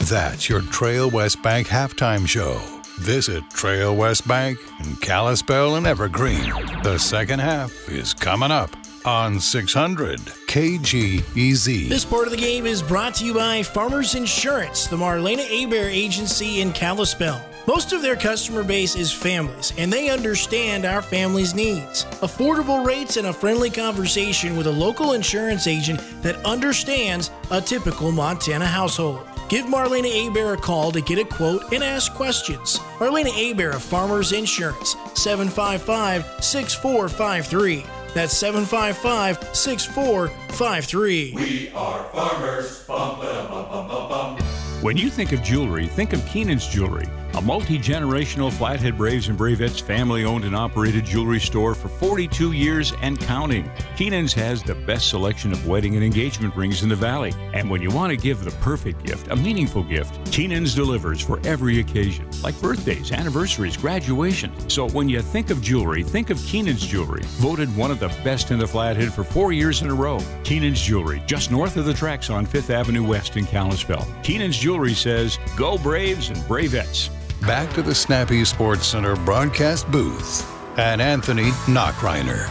That's 0.09 0.49
your 0.49 0.63
Trail 0.63 1.09
West 1.09 1.41
Bank 1.45 1.69
halftime 1.69 2.27
show. 2.27 2.61
Visit 2.99 3.49
Trail 3.51 3.95
West 3.95 4.27
Bank 4.27 4.59
in 4.85 4.97
Kalispell 4.97 5.77
and 5.77 5.87
Evergreen. 5.87 6.53
The 6.83 6.99
second 6.99 7.39
half 7.39 7.89
is 7.89 8.15
coming 8.15 8.51
up 8.51 8.75
on 9.05 9.41
600 9.41 10.19
KGEZ. 10.21 11.89
This 11.89 12.05
part 12.05 12.27
of 12.27 12.31
the 12.31 12.37
game 12.37 12.67
is 12.67 12.83
brought 12.83 13.15
to 13.17 13.25
you 13.25 13.35
by 13.35 13.63
Farmers 13.63 14.15
Insurance, 14.15 14.87
the 14.87 14.97
Marlena 14.97 15.45
Abear 15.65 15.89
agency 15.89 16.61
in 16.61 16.73
Kalispell. 16.73 17.45
Most 17.67 17.93
of 17.93 18.03
their 18.03 18.17
customer 18.17 18.65
base 18.65 18.97
is 18.97 19.13
families, 19.13 19.73
and 19.79 19.93
they 19.93 20.11
understand 20.11 20.85
our 20.85 21.01
families' 21.01 21.55
needs. 21.55 22.05
Affordable 22.23 22.85
rates 22.85 23.17
and 23.17 23.29
a 23.29 23.33
friendly 23.33 23.71
conversation 23.71 24.57
with 24.57 24.67
a 24.67 24.73
local 24.73 25.13
insurance 25.13 25.67
agent 25.67 26.01
that 26.23 26.45
understands 26.45 27.31
a 27.51 27.61
typical 27.61 28.11
Montana 28.11 28.67
household. 28.67 29.27
Give 29.49 29.67
Marlena 29.67 30.27
Abear 30.27 30.55
a 30.55 30.57
call 30.57 30.91
to 30.93 31.01
get 31.01 31.19
a 31.19 31.25
quote 31.25 31.73
and 31.73 31.85
ask 31.85 32.13
questions. 32.15 32.79
Marlena 32.99 33.31
Abear 33.51 33.71
of 33.71 33.83
Farmers 33.83 34.33
Insurance, 34.33 34.97
755 35.15 36.43
6453. 36.43 37.85
That's 38.15 38.37
755 38.37 39.57
6453. 39.57 41.33
We 41.35 41.71
are 41.75 42.05
farmers. 42.05 42.85
Bum, 42.85 43.19
ba, 43.21 43.47
bum, 43.49 43.69
bum, 43.69 43.89
bum, 43.89 44.09
bum. 44.09 44.37
When 44.83 44.97
you 44.97 45.09
think 45.11 45.33
of 45.33 45.43
jewelry, 45.43 45.87
think 45.87 46.13
of 46.13 46.25
Keenan's 46.27 46.67
Jewelry, 46.67 47.07
a 47.35 47.41
multi 47.41 47.79
generational 47.79 48.53
Flathead 48.53 48.97
Braves 48.97 49.29
and 49.29 49.39
Bravettes 49.39 49.81
family 49.81 50.25
owned 50.25 50.45
and 50.45 50.55
operated 50.55 51.05
jewelry 51.05 51.41
store 51.41 51.75
for 51.75 51.89
42 51.89 52.53
years 52.53 52.93
and 53.01 53.19
counting. 53.21 53.71
Keenan's 53.97 54.33
has 54.35 54.63
the 54.63 54.75
best 54.75 55.09
selection 55.09 55.53
of 55.53 55.67
wedding 55.67 55.95
and 55.95 56.05
engagement 56.05 56.55
rings 56.55 56.83
in 56.83 56.89
the 56.89 56.97
Valley. 56.97 57.33
And 57.55 57.71
when 57.71 57.81
you 57.81 57.91
want 57.91 58.11
to 58.11 58.17
give 58.17 58.45
the 58.45 58.51
perfect 58.63 59.05
gift, 59.05 59.29
a 59.29 59.37
meaningful 59.37 59.83
gift, 59.83 60.31
Keenan's 60.31 60.75
delivers 60.75 61.21
for 61.21 61.41
every 61.45 61.81
occasion, 61.81 62.29
like 62.43 62.61
birthdays, 62.61 63.13
anniversaries, 63.13 63.77
graduation. 63.77 64.53
So 64.69 64.89
when 64.91 65.09
you 65.09 65.23
think 65.23 65.51
of 65.51 65.63
jewelry, 65.63 66.03
think 66.03 66.31
of 66.31 66.39
Keenan's 66.45 66.87
Jewelry, 66.87 67.23
voted 67.39 67.75
one 67.77 67.91
of 67.91 68.01
the 68.01 68.09
best 68.25 68.51
in 68.51 68.59
the 68.59 68.67
Flathead 68.67 69.13
for 69.13 69.25
four 69.25 69.53
years 69.53 69.83
in 69.83 69.89
a 69.89 69.95
row. 69.95 70.19
Keenan's 70.45 70.81
Jewelry, 70.81 71.23
just 71.27 71.51
north 71.51 71.77
of 71.77 71.85
the 71.85 71.95
tracks 71.95 72.31
on 72.31 72.45
Fifth 72.45 72.71
Avenue 72.71 73.07
West 73.07 73.37
in 73.37 73.47
Kalispell. 73.47 74.07
Keenan's 74.23 74.59
Jewelry 74.59 74.95
says, 74.95 75.39
Go 75.57 75.79
Braves 75.79 76.29
and 76.29 76.39
Bravettes. 76.39 77.11
Back 77.47 77.73
to 77.73 77.83
the 77.83 77.93
Snappy 77.93 78.45
Sports 78.45 78.87
Center 78.87 79.17
broadcast 79.17 79.91
booth 79.91 80.49
and 80.79 81.03
Anthony 81.03 81.51
Knockreiner. 81.67 82.49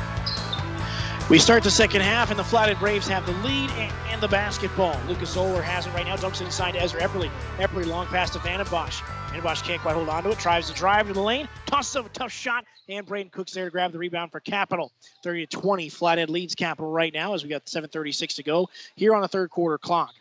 We 1.30 1.40
start 1.40 1.64
the 1.64 1.72
second 1.72 2.02
half, 2.02 2.30
and 2.30 2.38
the 2.38 2.44
Flathead 2.44 2.78
Braves 2.78 3.08
have 3.08 3.26
the 3.26 3.32
lead 3.48 3.70
and, 3.72 3.94
and 4.10 4.22
the 4.22 4.28
basketball. 4.28 5.00
Lucas 5.08 5.30
Zoller 5.30 5.62
has 5.62 5.88
it 5.88 5.94
right 5.94 6.06
now, 6.06 6.18
dumps 6.18 6.42
it 6.42 6.44
inside 6.44 6.74
to 6.74 6.82
Ezra 6.82 7.00
Epperly. 7.00 7.32
Epperly 7.58 7.86
long 7.88 8.06
pass 8.08 8.32
to 8.32 8.40
Vandenbosch. 8.40 9.02
Vandenbosch 9.30 9.64
can't 9.64 9.82
quite 9.82 9.96
hold 9.96 10.10
on 10.10 10.24
to 10.24 10.32
it, 10.32 10.40
tries 10.40 10.68
to 10.68 10.74
drive 10.74 11.08
to 11.08 11.14
the 11.14 11.22
lane, 11.22 11.48
tosses 11.68 11.96
up 11.96 12.08
a 12.08 12.10
tough 12.10 12.34
shot, 12.34 12.66
and 12.90 13.06
Braden 13.06 13.30
Cook's 13.30 13.54
there 13.54 13.64
to 13.64 13.72
grab 13.72 13.94
the 13.94 13.98
rebound 13.98 14.34
for 14.34 14.42
Capital. 14.42 14.92
30 15.24 15.48
to 15.48 15.58
20, 15.58 15.88
Flathead 15.88 16.30
leads 16.30 16.54
Capital 16.54 16.92
right 16.92 17.14
now 17.14 17.34
as 17.34 17.44
we 17.44 17.50
got 17.50 17.66
7:36 17.66 18.36
to 18.36 18.44
go 18.44 18.68
here 18.98 19.16
on 19.16 19.22
the 19.22 19.30
third 19.30 19.52
quarter 19.52 19.78
clock. 19.78 20.12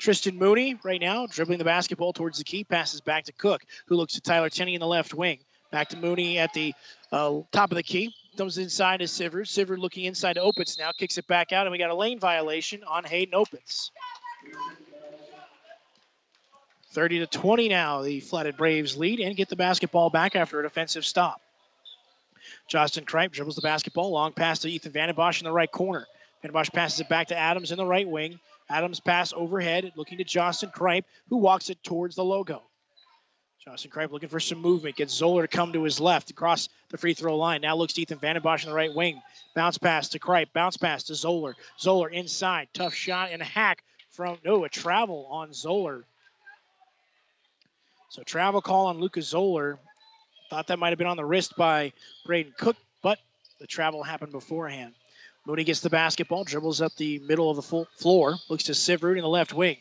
Tristan 0.00 0.38
Mooney 0.38 0.76
right 0.82 1.00
now 1.00 1.26
dribbling 1.26 1.58
the 1.58 1.64
basketball 1.64 2.14
towards 2.14 2.38
the 2.38 2.44
key, 2.44 2.64
passes 2.64 3.02
back 3.02 3.24
to 3.24 3.32
Cook, 3.32 3.62
who 3.86 3.96
looks 3.96 4.14
to 4.14 4.22
Tyler 4.22 4.48
Tenney 4.48 4.74
in 4.74 4.80
the 4.80 4.86
left 4.86 5.12
wing. 5.12 5.40
Back 5.70 5.90
to 5.90 5.98
Mooney 5.98 6.38
at 6.38 6.54
the 6.54 6.74
uh, 7.12 7.40
top 7.52 7.70
of 7.70 7.76
the 7.76 7.82
key. 7.82 8.14
Comes 8.36 8.56
inside 8.56 9.00
to 9.00 9.04
Sivert. 9.04 9.46
Sivert 9.46 9.78
looking 9.78 10.06
inside 10.06 10.32
to 10.32 10.40
Opitz 10.40 10.78
now. 10.78 10.90
Kicks 10.92 11.18
it 11.18 11.26
back 11.26 11.52
out, 11.52 11.66
and 11.66 11.70
we 11.70 11.78
got 11.78 11.90
a 11.90 11.94
lane 11.94 12.18
violation 12.18 12.82
on 12.84 13.04
Hayden 13.04 13.34
Opitz. 13.34 13.90
30 16.92 17.20
to 17.20 17.26
20 17.26 17.68
now. 17.68 18.02
The 18.02 18.20
Flathead 18.20 18.56
Braves 18.56 18.96
lead 18.96 19.20
and 19.20 19.36
get 19.36 19.50
the 19.50 19.56
basketball 19.56 20.08
back 20.08 20.34
after 20.34 20.58
a 20.58 20.62
defensive 20.62 21.04
stop. 21.04 21.42
Justin 22.68 23.04
Kripe 23.04 23.32
dribbles 23.32 23.54
the 23.54 23.62
basketball. 23.62 24.10
Long 24.10 24.32
pass 24.32 24.60
to 24.60 24.70
Ethan 24.70 24.92
Vandenbosch 24.92 25.40
in 25.40 25.44
the 25.44 25.52
right 25.52 25.70
corner. 25.70 26.06
Vandenbosch 26.42 26.72
passes 26.72 27.00
it 27.00 27.08
back 27.08 27.28
to 27.28 27.36
Adams 27.36 27.70
in 27.70 27.76
the 27.76 27.86
right 27.86 28.08
wing. 28.08 28.40
Adams 28.70 29.00
pass 29.00 29.32
overhead, 29.32 29.92
looking 29.96 30.18
to 30.18 30.24
Justin 30.24 30.70
Kripe, 30.70 31.04
who 31.28 31.38
walks 31.38 31.70
it 31.70 31.82
towards 31.82 32.14
the 32.14 32.24
logo. 32.24 32.62
Justin 33.64 33.90
Kripe 33.90 34.10
looking 34.10 34.28
for 34.28 34.40
some 34.40 34.58
movement. 34.58 34.96
Gets 34.96 35.12
Zoller 35.12 35.42
to 35.42 35.48
come 35.48 35.74
to 35.74 35.82
his 35.82 36.00
left 36.00 36.30
across 36.30 36.68
the 36.88 36.96
free 36.96 37.12
throw 37.12 37.36
line. 37.36 37.60
Now 37.60 37.76
looks 37.76 37.92
to 37.94 38.02
Ethan 38.02 38.18
Vandenbosch 38.18 38.64
in 38.64 38.70
the 38.70 38.74
right 38.74 38.94
wing. 38.94 39.20
Bounce 39.54 39.76
pass 39.76 40.10
to 40.10 40.18
Kripe. 40.18 40.52
Bounce 40.54 40.78
pass 40.78 41.04
to 41.04 41.14
Zoller. 41.14 41.56
Zoller 41.78 42.08
inside. 42.08 42.68
Tough 42.72 42.94
shot 42.94 43.30
and 43.32 43.42
a 43.42 43.44
hack 43.44 43.82
from, 44.10 44.38
no, 44.44 44.64
a 44.64 44.68
travel 44.68 45.26
on 45.30 45.52
Zoller. 45.52 46.04
So 48.08 48.22
travel 48.22 48.62
call 48.62 48.86
on 48.86 48.98
Lucas 48.98 49.26
Zoller. 49.26 49.78
Thought 50.48 50.68
that 50.68 50.78
might 50.78 50.90
have 50.90 50.98
been 50.98 51.06
on 51.06 51.16
the 51.16 51.24
wrist 51.24 51.54
by 51.56 51.92
Braden 52.24 52.54
Cook, 52.56 52.76
but 53.02 53.18
the 53.60 53.66
travel 53.66 54.02
happened 54.02 54.32
beforehand. 54.32 54.94
Mooney 55.46 55.64
gets 55.64 55.80
the 55.80 55.90
basketball, 55.90 56.44
dribbles 56.44 56.80
up 56.80 56.94
the 56.96 57.18
middle 57.20 57.50
of 57.50 57.56
the 57.56 57.62
full 57.62 57.86
floor, 57.96 58.36
looks 58.48 58.64
to 58.64 58.72
Sivert 58.72 59.16
in 59.16 59.22
the 59.22 59.28
left 59.28 59.52
wing. 59.52 59.78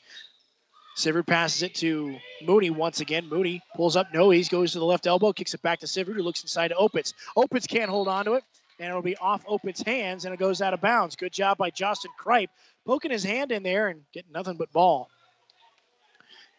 Sivert 0.96 1.28
passes 1.28 1.64
it 1.64 1.76
to 1.76 2.18
Mooney 2.46 2.70
once 2.70 3.00
again. 3.00 3.30
Mooney 3.30 3.62
pulls 3.76 3.96
up, 3.96 4.08
no, 4.14 4.30
he 4.30 4.44
goes 4.44 4.74
to 4.74 4.80
the 4.80 4.86
left 4.86 5.08
elbow, 5.08 5.32
kicks 5.34 5.54
it 5.54 5.62
back 5.62 5.80
to 5.80 5.86
Sivert, 5.86 6.16
who 6.16 6.24
looks 6.24 6.42
inside 6.42 6.70
to 6.70 6.76
Opitz. 6.76 7.14
Opitz 7.38 7.68
can't 7.68 7.90
hold 7.90 8.08
on 8.08 8.26
to 8.26 8.34
it, 8.34 8.44
and 8.80 8.90
it'll 8.90 9.02
be 9.02 9.18
off 9.18 9.46
Opitz's 9.46 9.84
hands, 9.84 10.26
and 10.26 10.34
it 10.34 10.40
goes 10.40 10.62
out 10.62 10.74
of 10.74 10.82
bounds. 10.82 11.16
Good 11.16 11.34
job 11.34 11.58
by 11.58 11.70
Justin 11.70 12.12
Kripe, 12.20 12.50
poking 12.86 13.12
his 13.12 13.24
hand 13.24 13.52
in 13.52 13.64
there 13.64 13.90
and 13.90 14.02
getting 14.14 14.32
nothing 14.32 14.58
but 14.58 14.72
ball. 14.72 15.10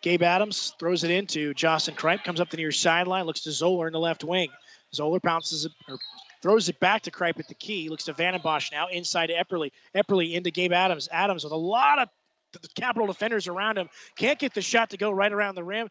Gabe 0.03 0.23
Adams 0.23 0.75
throws 0.79 1.05
it 1.05 1.11
into 1.11 1.53
Justin 1.53 1.95
Kripe, 1.95 2.25
comes 2.25 2.41
up 2.41 2.51
the 2.51 2.57
near 2.57 2.73
sideline, 2.73 3.27
looks 3.27 3.41
to 3.43 3.53
Zoller 3.53 3.87
in 3.87 3.93
the 3.93 4.01
left 4.01 4.25
wing. 4.25 4.51
Zoller 4.95 5.21
bounces 5.21 5.69
or 5.89 5.99
throws 6.43 6.69
it 6.69 6.81
back 6.81 7.03
to 7.03 7.11
Kripe 7.11 7.39
at 7.39 7.49
the 7.49 7.55
key. 7.55 7.89
Looks 7.89 8.05
to 8.05 8.15
Vandenbosch 8.15 8.73
now 8.73 8.89
inside 8.89 9.27
to 9.29 9.35
Epperly. 9.35 9.73
Epperly 9.95 10.35
into 10.35 10.51
Gabe 10.51 10.73
Adams. 10.73 11.09
Adams 11.11 11.45
with 11.45 11.53
a 11.53 11.57
lot 11.57 11.99
of 11.99 12.09
the 12.53 12.69
capital 12.75 13.07
defenders 13.07 13.49
around 13.49 13.79
him. 13.79 13.89
Can't 14.17 14.39
get 14.39 14.55
the 14.55 14.63
shot 14.63 14.91
to 14.91 14.97
go 14.97 15.11
right 15.11 15.33
around 15.33 15.55
the 15.55 15.65
rim. 15.65 15.89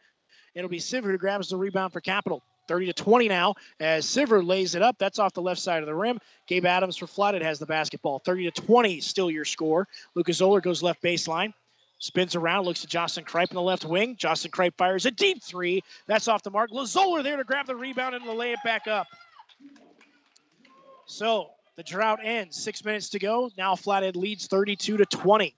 It'll 0.56 0.70
be 0.70 0.80
Sivert 0.80 1.12
who 1.12 1.18
grabs 1.18 1.50
the 1.50 1.58
rebound 1.58 1.93
for 1.93 2.02
Capital. 2.02 2.43
30 2.68 2.88
to 2.88 2.93
20 2.93 3.28
now 3.28 3.56
as 3.80 4.06
Sivert 4.06 4.45
lays 4.45 4.76
it 4.76 4.82
up. 4.82 4.97
That's 5.00 5.18
off 5.18 5.34
the 5.34 5.41
left 5.41 5.60
side 5.60 5.82
of 5.82 5.88
the 5.88 5.95
rim. 5.95 6.20
Gabe 6.47 6.66
Adams 6.66 6.97
for 6.97 7.08
Flathead 7.08 7.41
has 7.41 7.58
the 7.60 7.66
basketball. 7.66 8.20
30 8.20 8.52
to 8.52 8.62
20 8.62 9.02
still 9.02 9.32
your 9.32 9.45
score. 9.45 9.88
Lucas 10.16 10.38
Zoller 10.38 10.62
goes 10.62 10.84
left 10.84 11.02
baseline. 11.02 11.54
Spins 11.97 12.36
around, 12.36 12.64
looks 12.64 12.82
to 12.82 12.88
Justin 12.88 13.26
Kripe 13.26 13.50
in 13.52 13.56
the 13.56 13.62
left 13.62 13.84
wing. 13.84 14.16
Justin 14.18 14.52
Kripe 14.52 14.78
fires 14.78 15.06
a 15.06 15.12
deep 15.12 15.43
three. 15.43 15.84
That's 16.08 16.30
off 16.30 16.43
the 16.43 16.52
mark. 16.52 16.72
Lazola 16.72 17.24
there 17.24 17.36
to 17.36 17.43
grab 17.43 17.66
the 17.66 17.76
rebound 17.76 18.16
and 18.16 18.26
lay 18.26 18.54
it 18.54 18.60
back 18.64 18.88
up. 18.88 19.08
So 21.10 21.49
the 21.76 21.84
drought 21.84 22.20
ends. 22.24 22.62
Six 22.62 22.86
minutes 22.86 23.10
to 23.10 23.20
go. 23.20 23.49
Now 23.57 23.76
Flathead 23.76 24.16
leads 24.16 24.47
32 24.47 24.97
to 24.97 25.05
20. 25.05 25.55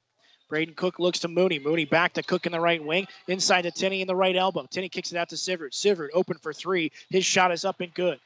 Braden 0.49 0.76
Cook 0.76 0.97
looks 0.97 1.20
to 1.20 1.28
Mooney. 1.28 1.60
Mooney 1.60 1.86
back 1.86 2.14
to 2.14 2.24
Cook 2.24 2.45
in 2.45 2.52
the 2.52 2.60
right 2.60 2.84
wing. 2.84 3.08
Inside 3.28 3.64
to 3.64 3.72
Tenney 3.72 4.02
in 4.02 4.08
the 4.08 4.16
right 4.16 4.36
elbow. 4.36 4.66
Tenney 4.70 4.89
kicks 4.89 5.12
it 5.12 5.18
out 5.18 5.30
to 5.30 5.36
Sivert. 5.36 5.74
Sivert 5.74 6.10
open 6.14 6.38
for 6.38 6.54
three. 6.54 6.91
His 7.10 7.26
shot 7.26 7.52
is 7.52 7.66
up 7.66 7.82
and 7.82 7.93
good. 7.93 8.20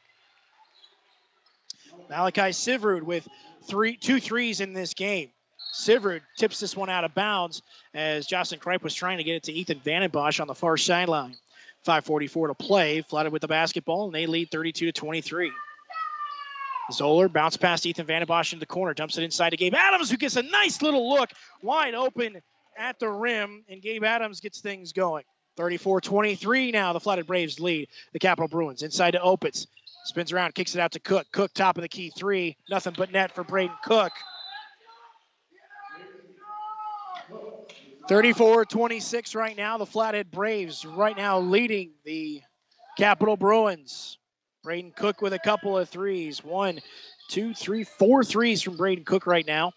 Malachi 2.09 2.51
Sivert 2.51 3.03
with 3.03 3.27
three, 3.67 3.97
two 3.97 4.19
threes 4.19 4.61
in 4.61 4.73
this 4.73 4.93
game. 4.93 5.29
Sivert 5.73 6.21
tips 6.37 6.59
this 6.59 6.75
one 6.75 6.89
out 6.89 7.03
of 7.03 7.15
bounds 7.15 7.63
as 7.93 8.27
Justin 8.27 8.59
Kripe 8.59 8.83
was 8.83 8.93
trying 8.93 9.17
to 9.17 9.23
get 9.23 9.35
it 9.35 9.43
to 9.43 9.51
Ethan 9.53 9.79
Vandenbosch 9.79 10.39
on 10.39 10.47
the 10.47 10.55
far 10.55 10.77
sideline. 10.77 11.35
5:44 11.85 12.47
to 12.47 12.53
play. 12.53 13.01
Flathead 13.01 13.31
with 13.31 13.41
the 13.41 13.47
basketball, 13.47 14.05
and 14.05 14.15
they 14.15 14.25
lead 14.25 14.49
32 14.51 14.87
to 14.87 14.91
23. 14.91 15.51
Zoller 16.91 17.29
bounce 17.29 17.57
past 17.57 17.85
Ethan 17.85 18.05
Van 18.05 18.25
Vandenbosch 18.25 18.53
in 18.53 18.59
the 18.59 18.65
corner, 18.65 18.93
dumps 18.93 19.17
it 19.17 19.23
inside 19.23 19.51
to 19.51 19.57
Gabe 19.57 19.73
Adams, 19.73 20.09
who 20.09 20.17
gets 20.17 20.35
a 20.35 20.43
nice 20.43 20.81
little 20.81 21.09
look, 21.09 21.31
wide 21.61 21.95
open 21.95 22.41
at 22.77 22.99
the 22.99 23.09
rim, 23.09 23.63
and 23.69 23.81
Gabe 23.81 24.03
Adams 24.03 24.39
gets 24.39 24.61
things 24.61 24.93
going. 24.93 25.23
34-23 25.57 26.73
now, 26.73 26.93
the 26.93 26.99
Flathead 26.99 27.27
Braves 27.27 27.59
lead 27.59 27.87
the 28.13 28.19
Capital 28.19 28.47
Bruins. 28.47 28.83
Inside 28.83 29.11
to 29.11 29.19
Opitz. 29.19 29.67
Spins 30.05 30.31
around, 30.31 30.53
kicks 30.53 30.75
it 30.75 30.81
out 30.81 30.91
to 30.91 30.99
Cook. 30.99 31.25
Cook, 31.31 31.53
top 31.53 31.77
of 31.77 31.81
the 31.81 31.87
key 31.87 32.11
three. 32.15 32.57
Nothing 32.69 32.93
but 32.95 33.11
net 33.11 33.33
for 33.33 33.43
Braden 33.43 33.75
Cook. 33.83 34.11
34 38.07 38.65
26 38.65 39.33
right 39.33 39.57
now. 39.57 39.79
The 39.79 39.85
Flathead 39.85 40.29
Braves 40.29 40.85
right 40.85 41.17
now 41.17 41.39
leading 41.39 41.93
the 42.03 42.41
Capital 42.97 43.35
Bruins. 43.35 44.19
Braden 44.65 44.93
Cook 44.95 45.21
with 45.21 45.33
a 45.33 45.37
couple 45.37 45.77
of 45.77 45.87
threes. 45.89 46.43
One, 46.43 46.79
two, 47.29 47.53
three, 47.53 47.83
four 47.83 48.23
threes 48.23 48.63
from 48.63 48.77
Braden 48.77 49.05
Cook 49.05 49.27
right 49.27 49.45
now. 49.45 49.73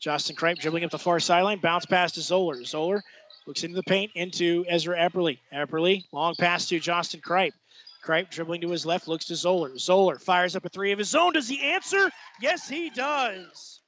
Justin 0.00 0.34
Kripe 0.34 0.58
dribbling 0.58 0.82
up 0.82 0.90
the 0.90 0.98
far 0.98 1.20
sideline. 1.20 1.60
Bounce 1.60 1.86
pass 1.86 2.10
to 2.12 2.20
Zoller. 2.20 2.64
Zoller 2.64 3.04
looks 3.46 3.62
into 3.62 3.76
the 3.76 3.84
paint 3.84 4.10
into 4.16 4.64
Ezra 4.68 4.98
Epperly. 4.98 5.38
Epperly, 5.54 6.02
long 6.10 6.34
pass 6.34 6.66
to 6.70 6.80
Justin 6.80 7.20
Kripe. 7.20 7.52
Kripe 8.04 8.28
dribbling 8.28 8.62
to 8.62 8.70
his 8.70 8.84
left, 8.84 9.06
looks 9.06 9.26
to 9.26 9.36
Zoller. 9.36 9.78
Zoller 9.78 10.18
fires 10.18 10.56
up 10.56 10.64
a 10.64 10.68
three 10.68 10.90
of 10.90 10.98
his 10.98 11.14
own. 11.14 11.34
Does 11.34 11.48
he 11.48 11.62
answer? 11.62 12.10
Yes, 12.40 12.68
he 12.68 12.90
does. 12.90 13.80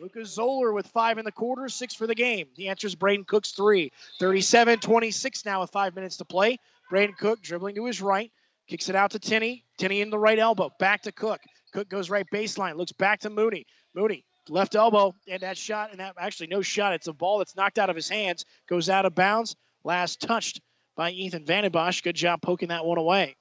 Lucas 0.00 0.30
Zoller 0.30 0.72
with 0.72 0.86
five 0.86 1.18
in 1.18 1.26
the 1.26 1.30
quarter, 1.30 1.68
six 1.68 1.94
for 1.94 2.06
the 2.06 2.14
game. 2.14 2.46
The 2.56 2.68
answer 2.68 2.86
is 2.86 2.94
Braden 2.94 3.26
Cook's 3.26 3.52
three. 3.52 3.92
37 4.18 4.78
26 4.78 5.44
now 5.44 5.60
with 5.60 5.70
five 5.70 5.94
minutes 5.94 6.16
to 6.16 6.24
play. 6.24 6.56
Braden 6.88 7.16
Cook 7.18 7.42
dribbling 7.42 7.74
to 7.74 7.84
his 7.84 8.00
right, 8.00 8.32
kicks 8.70 8.88
it 8.88 8.94
out 8.94 9.10
to 9.10 9.18
Tinney. 9.18 9.64
Tinney 9.78 10.00
in 10.00 10.10
the 10.10 10.18
right 10.18 10.38
elbow, 10.38 10.70
back 10.78 11.02
to 11.02 11.12
Cook. 11.12 11.40
Cook 11.72 11.88
goes 11.88 12.08
right 12.08 12.26
baseline, 12.32 12.76
looks 12.76 12.92
back 12.92 13.20
to 13.20 13.30
Mooney. 13.30 13.66
Mooney, 13.94 14.24
left 14.48 14.76
elbow, 14.76 15.12
and 15.28 15.40
that 15.42 15.58
shot, 15.58 15.90
and 15.90 15.98
that 15.98 16.14
actually 16.16 16.46
no 16.46 16.62
shot. 16.62 16.92
It's 16.92 17.08
a 17.08 17.12
ball 17.12 17.38
that's 17.38 17.56
knocked 17.56 17.80
out 17.80 17.90
of 17.90 17.96
his 17.96 18.08
hands, 18.08 18.44
goes 18.68 18.88
out 18.88 19.06
of 19.06 19.14
bounds. 19.14 19.56
Last 19.82 20.20
touched 20.20 20.60
by 20.96 21.10
Ethan 21.10 21.44
Vandenbosch. 21.44 22.04
Good 22.04 22.14
job 22.14 22.42
poking 22.42 22.68
that 22.68 22.84
one 22.84 22.98
away. 22.98 23.36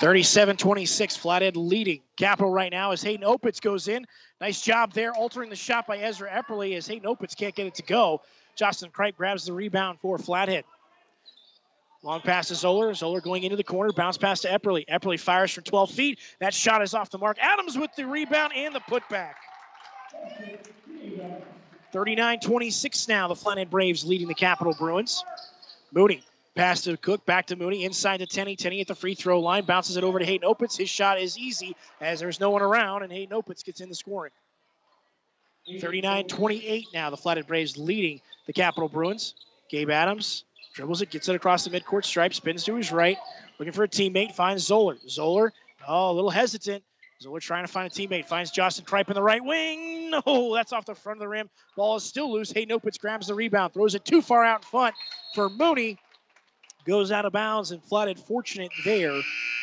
37 0.00 0.56
26, 0.56 1.16
Flathead 1.16 1.56
leading. 1.56 2.02
Capital 2.16 2.50
right 2.50 2.72
now 2.72 2.90
as 2.90 3.02
Hayden 3.02 3.26
Opitz 3.26 3.60
goes 3.60 3.88
in. 3.88 4.04
Nice 4.40 4.60
job 4.60 4.92
there, 4.92 5.12
altering 5.12 5.48
the 5.48 5.56
shot 5.56 5.86
by 5.86 5.98
Ezra 5.98 6.28
Epperly 6.28 6.76
as 6.76 6.86
Hayden 6.88 7.08
Opitz 7.08 7.36
can't 7.36 7.54
get 7.54 7.66
it 7.66 7.76
to 7.76 7.82
go. 7.84 8.20
Justin 8.56 8.90
Kripe 8.90 9.16
grabs 9.16 9.46
the 9.46 9.52
rebound 9.52 9.98
for 10.00 10.18
Flathead. 10.18 10.64
Long 12.02 12.20
pass 12.20 12.48
to 12.48 12.54
Zoller. 12.54 12.92
Zoller 12.94 13.20
going 13.20 13.44
into 13.44 13.56
the 13.56 13.64
corner. 13.64 13.92
Bounce 13.92 14.18
pass 14.18 14.40
to 14.40 14.48
Epperly. 14.48 14.84
Epperly 14.86 15.18
fires 15.18 15.52
from 15.52 15.64
12 15.64 15.90
feet. 15.90 16.18
That 16.40 16.52
shot 16.52 16.82
is 16.82 16.94
off 16.94 17.10
the 17.10 17.18
mark. 17.18 17.38
Adams 17.40 17.78
with 17.78 17.94
the 17.96 18.06
rebound 18.06 18.52
and 18.56 18.74
the 18.74 18.80
putback. 18.80 19.34
39 21.92 22.40
26 22.40 23.08
now. 23.08 23.28
The 23.28 23.36
Flathead 23.36 23.70
Braves 23.70 24.04
leading 24.04 24.26
the 24.26 24.34
Capital 24.34 24.74
Bruins. 24.74 25.24
Mooney 25.92 26.22
Pass 26.54 26.82
to 26.82 26.98
Cook, 26.98 27.24
back 27.24 27.46
to 27.46 27.56
Mooney, 27.56 27.84
inside 27.84 28.18
to 28.18 28.26
Tenney. 28.26 28.56
Tenney 28.56 28.82
at 28.82 28.86
the 28.86 28.94
free 28.94 29.14
throw 29.14 29.40
line, 29.40 29.64
bounces 29.64 29.96
it 29.96 30.04
over 30.04 30.18
to 30.18 30.24
Hayden 30.24 30.46
Opitz. 30.46 30.76
His 30.76 30.90
shot 30.90 31.18
is 31.18 31.38
easy 31.38 31.76
as 32.00 32.20
there's 32.20 32.40
no 32.40 32.50
one 32.50 32.60
around, 32.60 33.02
and 33.02 33.10
Hayden 33.10 33.34
Opitz 33.34 33.64
gets 33.64 33.80
in 33.80 33.88
the 33.88 33.94
scoring. 33.94 34.32
39 35.80 36.26
28 36.26 36.86
now. 36.92 37.08
The 37.08 37.16
Flathead 37.16 37.46
Braves 37.46 37.78
leading 37.78 38.20
the 38.46 38.52
Capital 38.52 38.88
Bruins. 38.88 39.34
Gabe 39.70 39.88
Adams 39.90 40.44
dribbles 40.72 41.02
it, 41.02 41.10
gets 41.10 41.28
it 41.28 41.36
across 41.36 41.64
the 41.64 41.70
midcourt 41.70 42.04
stripe, 42.04 42.34
spins 42.34 42.64
to 42.64 42.74
his 42.76 42.92
right, 42.92 43.18
looking 43.58 43.72
for 43.72 43.84
a 43.84 43.88
teammate, 43.88 44.32
finds 44.32 44.64
Zoller. 44.64 44.96
Zoller, 45.08 45.52
oh, 45.86 46.10
a 46.10 46.14
little 46.14 46.30
hesitant. 46.30 46.82
Zoller 47.20 47.40
trying 47.40 47.64
to 47.64 47.72
find 47.72 47.90
a 47.90 47.94
teammate, 47.94 48.26
finds 48.26 48.50
Justin 48.50 48.84
Kripe 48.84 49.08
in 49.08 49.14
the 49.14 49.22
right 49.22 49.44
wing. 49.44 50.10
No, 50.10 50.22
oh, 50.26 50.54
that's 50.54 50.72
off 50.72 50.86
the 50.86 50.94
front 50.94 51.18
of 51.18 51.20
the 51.20 51.28
rim. 51.28 51.48
Ball 51.76 51.96
is 51.96 52.04
still 52.04 52.32
loose. 52.32 52.50
Hayden 52.52 52.76
Opitz 52.76 52.98
grabs 52.98 53.28
the 53.28 53.34
rebound, 53.34 53.74
throws 53.74 53.94
it 53.94 54.04
too 54.04 54.22
far 54.22 54.44
out 54.44 54.62
in 54.62 54.66
front 54.66 54.94
for 55.34 55.48
Mooney 55.48 55.98
goes 56.84 57.12
out 57.12 57.24
of 57.24 57.32
bounds 57.32 57.70
and 57.70 57.82
Flathead 57.84 58.18
fortunate 58.18 58.70
there 58.84 59.20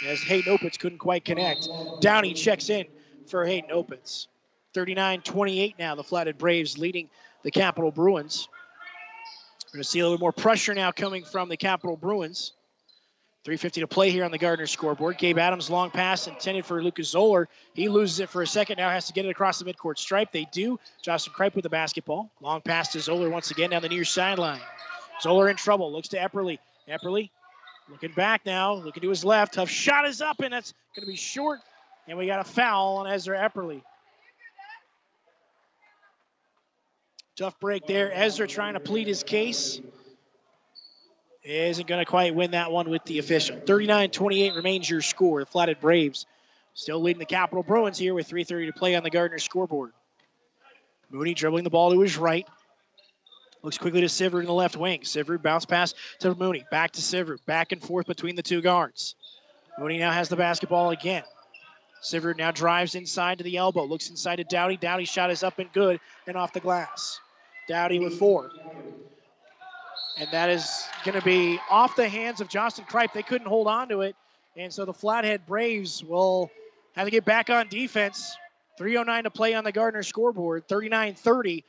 as 0.07 0.21
Hayden 0.21 0.57
Opitz 0.57 0.79
couldn't 0.79 0.99
quite 0.99 1.25
connect. 1.25 1.67
Downey 1.99 2.33
checks 2.33 2.69
in 2.69 2.85
for 3.27 3.45
Hayden 3.45 3.69
Opitz. 3.71 4.27
39-28 4.73 5.75
now, 5.79 5.95
the 5.95 6.03
Flathead 6.03 6.37
Braves 6.37 6.77
leading 6.77 7.09
the 7.43 7.51
Capital 7.51 7.91
Bruins. 7.91 8.47
We're 9.71 9.77
going 9.77 9.83
to 9.83 9.89
see 9.89 9.99
a 9.99 10.03
little 10.03 10.17
bit 10.17 10.21
more 10.21 10.31
pressure 10.31 10.73
now 10.73 10.91
coming 10.91 11.23
from 11.23 11.47
the 11.47 11.57
Capital 11.57 11.95
Bruins. 11.95 12.53
3.50 13.45 13.71
to 13.81 13.87
play 13.87 14.09
here 14.09 14.25
on 14.25 14.31
the 14.31 14.37
Gardner 14.37 14.67
scoreboard. 14.67 15.17
Gabe 15.17 15.37
Adams, 15.37 15.69
long 15.69 15.91
pass 15.91 16.27
intended 16.27 16.65
for 16.65 16.83
Lucas 16.83 17.09
Zoller. 17.09 17.47
He 17.73 17.87
loses 17.87 18.19
it 18.19 18.29
for 18.29 18.41
a 18.41 18.47
second, 18.47 18.77
now 18.77 18.89
has 18.89 19.07
to 19.07 19.13
get 19.13 19.25
it 19.25 19.29
across 19.29 19.59
the 19.59 19.65
midcourt 19.65 19.97
stripe. 19.97 20.31
They 20.31 20.45
do. 20.51 20.79
Justin 21.03 21.33
Kripe 21.33 21.55
with 21.55 21.63
the 21.63 21.69
basketball. 21.69 22.31
Long 22.41 22.61
pass 22.61 22.91
to 22.93 22.99
Zoller 22.99 23.29
once 23.29 23.51
again 23.51 23.69
down 23.69 23.81
the 23.81 23.89
near 23.89 24.03
sideline. 24.03 24.59
Zoller 25.21 25.49
in 25.49 25.55
trouble, 25.55 25.91
looks 25.91 26.09
to 26.09 26.17
Epperly. 26.17 26.57
Epperly 26.89 27.29
looking 27.89 28.11
back 28.11 28.45
now, 28.45 28.73
looking 28.73 29.01
to 29.01 29.09
his 29.09 29.25
left. 29.25 29.53
Tough 29.53 29.69
shot 29.69 30.07
is 30.07 30.21
up, 30.21 30.39
and 30.41 30.53
that's 30.53 30.73
going 30.95 31.05
to 31.05 31.11
be 31.11 31.17
short. 31.17 31.59
And 32.07 32.17
we 32.17 32.25
got 32.27 32.39
a 32.39 32.43
foul 32.43 32.97
on 32.97 33.07
Ezra 33.07 33.37
Epperly. 33.37 33.81
Tough 37.39 37.57
break 37.61 37.87
there. 37.87 38.11
Ezra 38.13 38.49
trying 38.49 38.73
to 38.73 38.81
plead 38.81 39.07
his 39.07 39.23
case. 39.23 39.79
Isn't 41.41 41.87
going 41.87 42.03
to 42.03 42.05
quite 42.05 42.35
win 42.35 42.51
that 42.51 42.69
one 42.69 42.89
with 42.89 43.05
the 43.05 43.17
official. 43.19 43.57
39 43.65 44.09
28 44.09 44.55
remains 44.55 44.89
your 44.89 44.99
score. 44.99 45.39
The 45.39 45.45
Flathead 45.45 45.79
Braves 45.79 46.25
still 46.73 46.99
leading 46.99 47.19
the 47.19 47.25
Capital 47.25 47.63
Bruins 47.63 47.97
here 47.97 48.13
with 48.13 48.27
3.30 48.27 48.65
to 48.65 48.73
play 48.73 48.93
on 48.97 49.03
the 49.03 49.09
Gardner 49.09 49.39
scoreboard. 49.39 49.93
Mooney 51.09 51.33
dribbling 51.33 51.63
the 51.63 51.69
ball 51.69 51.93
to 51.93 52.01
his 52.01 52.17
right. 52.17 52.45
Looks 53.63 53.77
quickly 53.77 54.01
to 54.01 54.07
Sivert 54.07 54.41
in 54.41 54.45
the 54.45 54.51
left 54.51 54.75
wing. 54.75 55.03
Sivert 55.03 55.41
bounce 55.41 55.65
pass 55.65 55.93
to 56.19 56.35
Mooney. 56.35 56.65
Back 56.69 56.91
to 56.91 57.01
Sivert. 57.01 57.45
Back 57.45 57.71
and 57.71 57.81
forth 57.81 58.05
between 58.05 58.35
the 58.35 58.43
two 58.43 58.61
guards. 58.61 59.15
Mooney 59.79 59.97
now 59.97 60.11
has 60.11 60.27
the 60.27 60.35
basketball 60.35 60.89
again. 60.89 61.23
Sivert 62.03 62.35
now 62.35 62.51
drives 62.51 62.95
inside 62.95 63.37
to 63.37 63.45
the 63.45 63.55
elbow. 63.55 63.85
Looks 63.85 64.09
inside 64.09 64.37
to 64.37 64.43
Dowdy. 64.43 64.75
Dowdy 64.75 65.05
shot 65.05 65.31
is 65.31 65.41
up 65.41 65.57
and 65.57 65.71
good 65.71 66.01
and 66.27 66.35
off 66.35 66.51
the 66.51 66.59
glass. 66.59 67.21
Dowdy 67.69 67.99
with 67.99 68.17
four. 68.17 68.49
And 70.17 70.27
that 70.31 70.49
is 70.49 70.85
going 71.05 71.17
to 71.17 71.23
be 71.23 71.59
off 71.69 71.95
the 71.95 72.09
hands 72.09 72.41
of 72.41 72.49
Justin 72.49 72.83
Kripe. 72.85 73.13
They 73.13 73.21
couldn't 73.21 73.47
hold 73.47 73.67
on 73.67 73.87
to 73.89 74.01
it. 74.01 74.15
And 74.57 74.73
so 74.73 74.85
the 74.85 74.93
Flathead 74.93 75.45
Braves 75.45 76.03
will 76.03 76.49
have 76.95 77.05
to 77.05 77.11
get 77.11 77.25
back 77.25 77.51
on 77.51 77.67
defense. 77.67 78.35
3.09 78.79 79.23
to 79.23 79.29
play 79.29 79.53
on 79.53 79.63
the 79.63 79.71
Gardner 79.71 80.01
scoreboard. 80.01 80.67
39 80.67 81.13
30. 81.13 81.63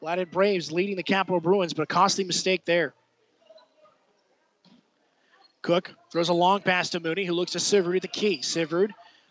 Flathead 0.00 0.30
Braves 0.30 0.70
leading 0.70 0.96
the 0.96 1.02
Capital 1.02 1.40
Bruins, 1.40 1.72
but 1.72 1.82
a 1.84 1.86
costly 1.86 2.24
mistake 2.24 2.64
there. 2.66 2.92
Cook 5.62 5.92
throws 6.12 6.28
a 6.28 6.34
long 6.34 6.60
pass 6.60 6.90
to 6.90 7.00
Mooney, 7.00 7.24
who 7.24 7.32
looks 7.32 7.52
to 7.52 7.58
Sivert 7.58 7.96
at 7.96 8.02
the 8.02 8.08
key. 8.08 8.42
Sivert 8.42 8.90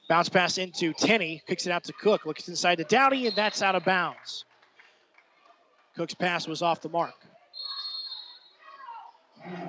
bounce 0.10 0.30
pass 0.30 0.58
into 0.58 0.94
Tenney, 0.94 1.42
kicks 1.48 1.68
it 1.68 1.72
out 1.72 1.84
to 1.86 1.94
Cook, 1.94 2.26
looks 2.26 2.50
inside 2.50 2.80
to 2.80 2.84
Dowdy, 2.84 3.28
and 3.28 3.36
that's 3.36 3.62
out 3.62 3.76
of 3.76 3.86
bounds. 3.86 4.44
Cook's 5.98 6.14
pass 6.14 6.48
was 6.48 6.62
off 6.62 6.82
the 6.82 6.90
mark. 6.90 7.16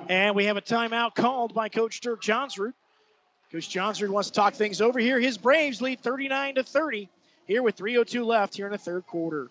And 0.07 0.35
we 0.35 0.45
have 0.45 0.57
a 0.57 0.61
timeout 0.61 1.15
called 1.15 1.55
by 1.55 1.69
Coach 1.69 2.01
Dirk 2.01 2.21
Johnsrud. 2.21 2.73
Coach 3.51 3.69
Johnsrud 3.69 4.09
wants 4.09 4.29
to 4.29 4.35
talk 4.35 4.53
things 4.53 4.79
over 4.79 4.99
here. 4.99 5.19
His 5.19 5.39
Braves 5.39 5.81
lead 5.81 6.01
39 6.01 6.55
to 6.55 6.63
30 6.63 7.09
here 7.47 7.63
with 7.63 7.77
3:02 7.77 8.23
left 8.23 8.55
here 8.55 8.67
in 8.67 8.71
the 8.71 8.77
third 8.77 9.07
quarter. 9.07 9.49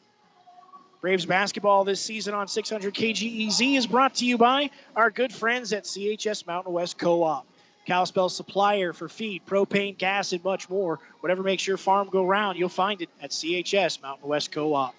Braves 1.01 1.27
basketball 1.27 1.83
this 1.83 2.01
season 2.01 2.33
on 2.33 2.47
600 2.47 2.95
KGEZ 2.95 3.77
is 3.77 3.87
brought 3.89 4.15
to 4.17 4.25
you 4.25 4.39
by 4.39 4.71
our 4.95 5.11
good 5.11 5.33
friends 5.33 5.73
at 5.73 5.85
CHS 5.85 6.47
Mountain 6.47 6.73
West 6.73 6.97
Co-op. 6.97 7.45
Kalispell 7.87 8.29
supplier 8.29 8.93
for 8.93 9.09
feed, 9.09 9.47
propane, 9.47 9.99
gas, 9.99 10.33
and 10.33 10.45
much 10.45 10.69
more. 10.69 11.01
Whatever 11.21 11.43
makes 11.43 11.67
your 11.67 11.77
farm 11.77 12.09
go 12.09 12.25
round, 12.25 12.57
you'll 12.57 12.69
find 12.69 13.03
it 13.03 13.09
at 13.21 13.31
CHS 13.31 14.01
Mountain 14.01 14.29
West 14.29 14.53
Co-op. 14.53 14.95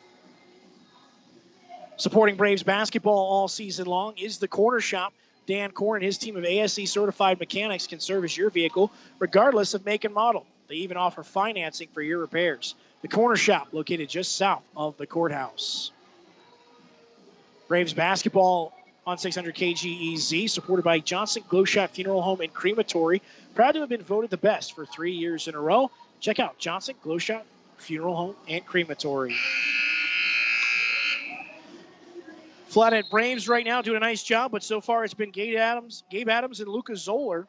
Supporting 2.00 2.38
Braves 2.38 2.64
basketball 2.64 3.30
all 3.30 3.50
season 3.50 3.86
long 3.86 4.18
is 4.18 4.38
the 4.38 4.48
Corner 4.48 4.80
Shop. 4.80 5.14
Dan 5.48 5.72
Corn 5.72 5.98
and 5.98 6.06
his 6.06 6.18
team 6.18 6.38
of 6.38 6.46
ASE 6.46 6.90
certified 6.90 7.42
mechanics 7.42 7.88
can 7.88 8.00
service 8.00 8.38
your 8.38 8.50
vehicle 8.50 8.90
regardless 9.20 9.74
of 9.74 9.86
make 9.86 10.06
and 10.06 10.14
model. 10.14 10.46
They 10.70 10.76
even 10.76 10.96
offer 10.96 11.24
financing 11.24 11.90
for 11.94 12.02
your 12.02 12.20
repairs. 12.20 12.74
The 13.02 13.10
Corner 13.10 13.36
Shop, 13.36 13.68
located 13.74 14.08
just 14.08 14.38
south 14.38 14.64
of 14.78 14.96
the 14.96 15.08
courthouse. 15.08 15.92
Braves 17.68 17.94
basketball 17.94 18.72
on 19.06 19.18
600 19.18 19.54
KGEZ, 19.54 20.50
supported 20.50 20.84
by 20.84 21.00
Johnson 21.00 21.44
Gloschat 21.50 21.90
Funeral 21.90 22.22
Home 22.22 22.40
and 22.40 22.54
Crematory. 22.54 23.22
Proud 23.56 23.74
to 23.74 23.82
have 23.82 23.90
been 23.90 24.04
voted 24.04 24.30
the 24.30 24.38
best 24.38 24.74
for 24.74 24.86
three 24.86 25.16
years 25.16 25.50
in 25.50 25.56
a 25.56 25.60
row. 25.60 25.92
Check 26.22 26.40
out 26.40 26.58
Johnson 26.60 26.96
Gloschat 27.04 27.42
Funeral 27.76 28.16
Home 28.16 28.36
and 28.48 28.66
Crematory. 28.66 29.36
Flathead 32.70 33.06
Braves 33.10 33.50
right 33.50 33.66
now 33.66 33.82
doing 33.82 33.98
a 33.98 34.00
nice 34.00 34.22
job, 34.22 34.52
but 34.52 34.64
so 34.64 34.80
far 34.80 35.04
it's 35.04 35.16
been 35.16 35.32
Gabe 35.32 35.58
Adams, 35.58 36.04
Gabe 36.12 36.30
Adams 36.30 36.60
and 36.60 36.70
Lucas 36.70 37.02
Zoller. 37.02 37.48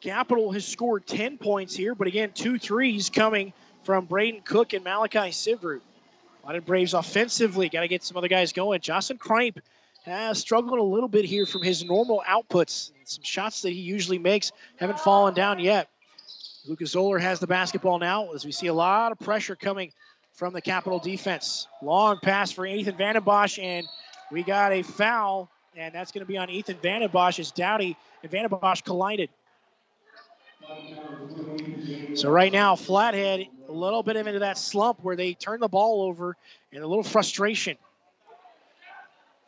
Capital 0.00 0.50
has 0.50 0.66
scored 0.66 1.06
10 1.06 1.36
points 1.36 1.76
here, 1.76 1.94
but 1.94 2.06
again, 2.06 2.32
two 2.32 2.58
threes 2.58 3.10
coming 3.10 3.52
from 3.84 4.06
Braden 4.06 4.40
Cook 4.42 4.72
and 4.72 4.82
Malachi 4.82 5.30
Sivert. 5.30 5.82
Flathead 6.42 6.64
Braves 6.64 6.94
offensively 6.94 7.68
got 7.68 7.82
to 7.82 7.88
get 7.88 8.02
some 8.02 8.16
other 8.16 8.28
guys 8.28 8.54
going. 8.54 8.80
Justin 8.80 9.18
Kripe 9.18 9.58
has 10.04 10.30
uh, 10.30 10.34
struggled 10.34 10.78
a 10.78 10.82
little 10.82 11.08
bit 11.08 11.26
here 11.26 11.44
from 11.44 11.62
his 11.62 11.84
normal 11.84 12.22
outputs. 12.26 12.92
Some 13.04 13.22
shots 13.22 13.62
that 13.62 13.70
he 13.70 13.80
usually 13.80 14.18
makes 14.18 14.52
haven't 14.76 14.98
fallen 14.98 15.34
down 15.34 15.60
yet. 15.60 15.88
Lucas 16.66 16.92
Zoller 16.92 17.18
has 17.18 17.40
the 17.40 17.46
basketball 17.46 17.98
now 17.98 18.32
as 18.32 18.44
we 18.44 18.52
see 18.52 18.68
a 18.68 18.74
lot 18.74 19.12
of 19.12 19.18
pressure 19.18 19.54
coming 19.54 19.92
from 20.32 20.52
the 20.52 20.60
Capital 20.60 20.98
defense. 20.98 21.66
Long 21.82 22.18
pass 22.22 22.52
for 22.52 22.66
Ethan 22.66 22.96
Vandenbosch, 22.96 23.62
and 23.62 23.86
we 24.30 24.42
got 24.42 24.72
a 24.72 24.82
foul, 24.82 25.50
and 25.76 25.94
that's 25.94 26.12
going 26.12 26.24
to 26.24 26.28
be 26.28 26.38
on 26.38 26.50
Ethan 26.50 26.76
Vandenbosch 26.76 27.38
as 27.38 27.50
Dowdy 27.50 27.96
and 28.22 28.32
Vandenbosch 28.32 28.84
collided. 28.84 29.30
So 32.14 32.30
right 32.30 32.52
now, 32.52 32.76
Flathead 32.76 33.48
a 33.68 33.72
little 33.72 34.02
bit 34.02 34.16
into 34.16 34.40
that 34.40 34.58
slump 34.58 34.98
where 35.02 35.16
they 35.16 35.34
turn 35.34 35.60
the 35.60 35.68
ball 35.68 36.02
over 36.02 36.36
and 36.72 36.82
a 36.82 36.86
little 36.86 37.02
frustration. 37.02 37.76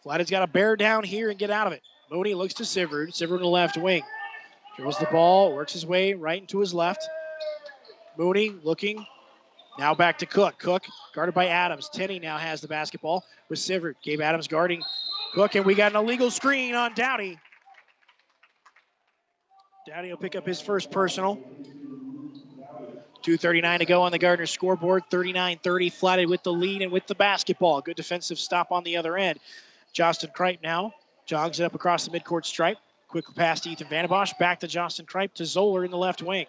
Flathead's 0.03 0.31
got 0.31 0.41
to 0.41 0.47
bear 0.47 0.77
down 0.77 1.05
here 1.05 1.31
and 1.31 1.39
get 1.39 1.51
out 1.51 1.67
of 1.67 1.73
it. 1.73 1.83
Mooney 2.11 2.35
looks 2.35 2.55
to 2.55 2.65
Sivrud. 2.65 3.09
Sivrud 3.09 3.37
in 3.37 3.43
the 3.43 3.49
left 3.49 3.77
wing. 3.77 4.03
Dribbles 4.77 4.99
the 4.99 5.07
ball, 5.07 5.55
works 5.55 5.73
his 5.73 5.87
way 5.87 6.15
right 6.15 6.41
into 6.41 6.59
his 6.59 6.75
left. 6.75 7.09
Mooney 8.19 8.51
looking. 8.51 9.07
Now 9.79 9.95
back 9.95 10.19
to 10.19 10.27
Cook. 10.27 10.59
Cook 10.59 10.85
guarded 11.15 11.35
by 11.35 11.49
Adams. 11.49 11.89
Tenney 11.89 12.19
now 12.19 12.39
has 12.39 12.61
the 12.61 12.69
basketball 12.69 13.25
with 13.49 13.59
Sivert. 13.59 13.95
Gabe 14.03 14.21
Adams 14.21 14.47
guarding 14.47 14.83
Cook, 15.35 15.57
and 15.57 15.65
we 15.65 15.75
got 15.75 15.93
an 15.93 15.97
illegal 15.97 16.31
screen 16.31 16.75
on 16.75 16.95
Dowdy. 16.95 17.39
Dowdy 19.87 20.11
will 20.11 20.17
pick 20.17 20.37
up 20.37 20.47
his 20.47 20.61
first 20.61 20.91
personal. 20.91 21.39
2.39 23.25 23.79
to 23.79 23.85
go 23.85 24.03
on 24.03 24.13
the 24.13 24.19
Gardner 24.19 24.47
scoreboard. 24.47 25.03
39 25.11 25.59
30, 25.63 25.91
Flathead 25.91 26.29
with 26.29 26.43
the 26.43 26.53
lead 26.53 26.83
and 26.83 26.93
with 26.93 27.07
the 27.07 27.15
basketball. 27.15 27.81
Good 27.81 27.97
defensive 27.97 28.39
stop 28.39 28.71
on 28.71 28.85
the 28.85 28.99
other 28.99 29.17
end. 29.17 29.41
Justin 29.93 30.31
Kripe 30.31 30.63
now 30.63 30.93
jogs 31.27 31.59
it 31.59 31.65
up 31.65 31.75
across 31.75 32.07
the 32.07 32.19
midcourt 32.19 32.45
stripe. 32.45 32.77
Quick 33.09 33.25
pass 33.35 33.61
to 33.61 33.71
Ethan 33.71 33.87
Vandenbosch. 33.89 34.39
Back 34.39 34.61
to 34.61 34.69
Justin 34.69 35.07
Kripe 35.07 35.33
to 35.35 35.47
Zoller 35.47 35.85
in 35.85 35.91
the 35.91 35.97
left 35.97 36.23
wing. 36.23 36.47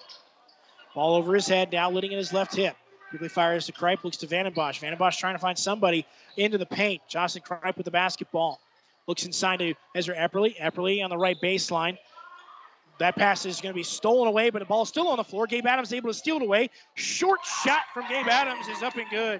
Ball 0.93 1.15
over 1.15 1.34
his 1.34 1.47
head, 1.47 1.71
now 1.71 1.89
letting 1.89 2.11
in 2.11 2.17
his 2.17 2.34
left 2.34 2.55
hip. 2.55 2.76
Quickly 3.16 3.30
fires 3.30 3.68
to 3.68 3.72
Kripe, 3.72 4.03
looks 4.03 4.18
to 4.18 4.28
Van 4.28 4.45
Vandenbosch. 4.45 4.82
Vandenbosch 4.82 5.18
trying 5.18 5.36
to 5.36 5.39
find 5.39 5.57
somebody 5.57 6.05
into 6.36 6.57
the 6.57 6.66
paint. 6.66 7.01
Justin 7.07 7.43
Kripe 7.43 7.78
with 7.78 7.86
the 7.86 7.91
basketball. 7.91 8.59
Looks 9.07 9.26
inside 9.26 9.59
to 9.59 9.74
Ezra 9.95 10.18
Epperly. 10.18 10.57
Epperly 10.57 11.01
on 11.01 11.09
the 11.09 11.18
right 11.18 11.38
baseline. 11.41 11.97
That 12.99 13.16
pass 13.16 13.45
is 13.45 13.61
going 13.61 13.72
to 13.72 13.78
be 13.78 13.84
stolen 13.84 14.28
away, 14.28 14.49
but 14.49 14.59
the 14.59 14.66
ball's 14.66 14.89
still 14.89 15.07
on 15.07 15.16
the 15.16 15.24
floor. 15.24 15.47
Gabe 15.47 15.66
Adams 15.66 15.93
able 15.93 16.09
to 16.09 16.13
steal 16.13 16.36
it 16.36 16.41
away. 16.41 16.72
Short 16.95 17.39
shot 17.63 17.84
from 17.93 18.05
Gabe 18.09 18.28
Adams 18.28 18.68
is 18.68 18.84
up 18.84 18.97
and 18.97 19.09
good. 19.09 19.39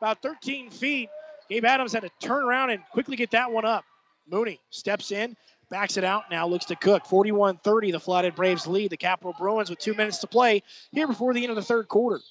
About 0.00 0.22
13 0.22 0.70
feet. 0.70 1.10
Gabe 1.50 1.66
Adams 1.66 1.92
had 1.92 2.04
to 2.04 2.10
turn 2.20 2.42
around 2.42 2.70
and 2.70 2.82
quickly 2.90 3.16
get 3.16 3.32
that 3.32 3.52
one 3.52 3.66
up. 3.66 3.84
Mooney 4.30 4.60
steps 4.70 5.12
in, 5.12 5.36
backs 5.68 5.98
it 5.98 6.04
out, 6.04 6.30
now 6.30 6.46
looks 6.46 6.64
to 6.66 6.76
Cook. 6.76 7.04
41 7.04 7.58
30, 7.58 7.90
the 7.90 8.00
Flathead 8.00 8.34
Braves 8.34 8.66
lead. 8.66 8.88
The 8.88 8.96
Capital 8.96 9.34
Bruins 9.38 9.68
with 9.68 9.78
two 9.78 9.92
minutes 9.92 10.20
to 10.20 10.26
play 10.26 10.62
here 10.90 11.06
before 11.06 11.34
the 11.34 11.42
end 11.42 11.50
of 11.50 11.56
the 11.56 11.62
third 11.62 11.86
quarter. 11.86 12.22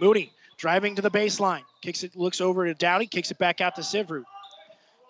Mooney 0.00 0.32
driving 0.56 0.96
to 0.96 1.02
the 1.02 1.10
baseline, 1.10 1.62
kicks 1.80 2.02
it, 2.02 2.16
looks 2.16 2.40
over 2.40 2.66
to 2.66 2.74
Dowdy, 2.74 3.06
kicks 3.06 3.30
it 3.30 3.38
back 3.38 3.60
out 3.60 3.76
to 3.76 3.82
Sivrud. 3.82 4.24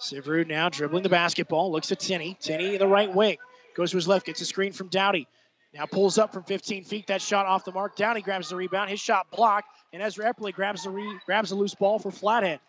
Sivrud 0.00 0.46
now 0.46 0.68
dribbling 0.68 1.02
the 1.02 1.08
basketball, 1.08 1.70
looks 1.72 1.92
at 1.92 2.00
Tinney. 2.00 2.36
Tinney 2.40 2.78
the 2.78 2.86
right 2.86 3.12
wing. 3.12 3.36
Goes 3.74 3.90
to 3.90 3.96
his 3.96 4.08
left, 4.08 4.26
gets 4.26 4.40
a 4.40 4.44
screen 4.44 4.72
from 4.72 4.88
Dowdy. 4.88 5.26
Now 5.74 5.86
pulls 5.86 6.18
up 6.18 6.32
from 6.32 6.42
15 6.44 6.84
feet. 6.84 7.06
That 7.08 7.22
shot 7.22 7.46
off 7.46 7.64
the 7.64 7.72
mark. 7.72 7.96
Dowdy 7.96 8.22
grabs 8.22 8.48
the 8.48 8.56
rebound. 8.56 8.90
His 8.90 9.00
shot 9.00 9.30
blocked, 9.30 9.68
and 9.92 10.02
Ezra 10.02 10.32
Epperly 10.32 10.52
grabs 10.52 10.84
the 10.84 10.90
re- 10.90 11.18
grabs 11.26 11.52
a 11.52 11.56
loose 11.56 11.74
ball 11.74 11.98
for 11.98 12.10
Flathead. 12.10 12.60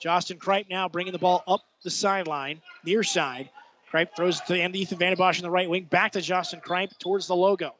Justin 0.00 0.38
Kripe 0.38 0.68
now 0.68 0.88
bringing 0.88 1.12
the 1.12 1.18
ball 1.18 1.44
up 1.46 1.60
the 1.82 1.90
sideline, 1.90 2.60
near 2.84 3.02
side. 3.02 3.48
Kripe 3.92 4.16
throws 4.16 4.40
to 4.40 4.54
Ethan 4.54 5.14
Bosch 5.14 5.38
in 5.38 5.44
the 5.44 5.50
right 5.50 5.70
wing. 5.70 5.84
Back 5.84 6.12
to 6.12 6.20
Justin 6.20 6.60
Kripe 6.60 6.98
towards 6.98 7.28
the 7.28 7.36
logo. 7.36 7.74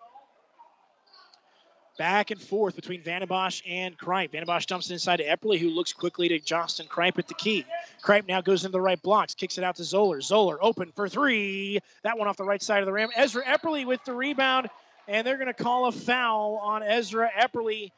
Back 1.97 2.32
and 2.32 2.40
forth 2.40 2.74
between 2.74 3.03
Vandenbosch 3.03 3.62
and 3.68 3.97
Kripe. 3.97 4.32
Vandenbosch 4.32 4.66
dumps 4.66 4.90
it 4.90 4.95
inside 4.95 5.18
to 5.18 5.24
Epperly, 5.24 5.59
who 5.59 5.70
looks 5.70 5.92
quickly 5.92 6.28
to 6.28 6.40
Justin 6.40 6.86
Kripe 6.86 7.18
at 7.18 7.28
the 7.28 7.34
key. 7.34 7.64
Kripe 8.03 8.26
now 8.26 8.40
goes 8.40 8.64
into 8.64 8.72
the 8.72 8.80
right 8.80 9.01
blocks, 9.01 9.34
kicks 9.34 9.59
it 9.59 9.64
out 9.64 9.76
to 9.76 9.84
Zoller. 9.84 10.20
Zoller 10.20 10.59
open 10.61 10.90
for 10.97 11.09
three. 11.09 11.78
That 12.03 12.18
one 12.18 12.26
off 12.26 12.36
the 12.36 12.45
right 12.45 12.61
side 12.61 12.80
of 12.80 12.86
the 12.86 12.92
rim. 12.92 13.11
Ezra 13.14 13.45
Epperly 13.45 13.86
with 13.86 14.03
the 14.05 14.12
rebound, 14.12 14.68
and 15.07 15.24
they're 15.24 15.36
going 15.36 15.47
to 15.47 15.55
call 15.55 15.86
a 15.86 15.92
foul 15.92 16.57
on 16.62 16.82
Ezra 16.82 17.30
Epperly, 17.30 17.92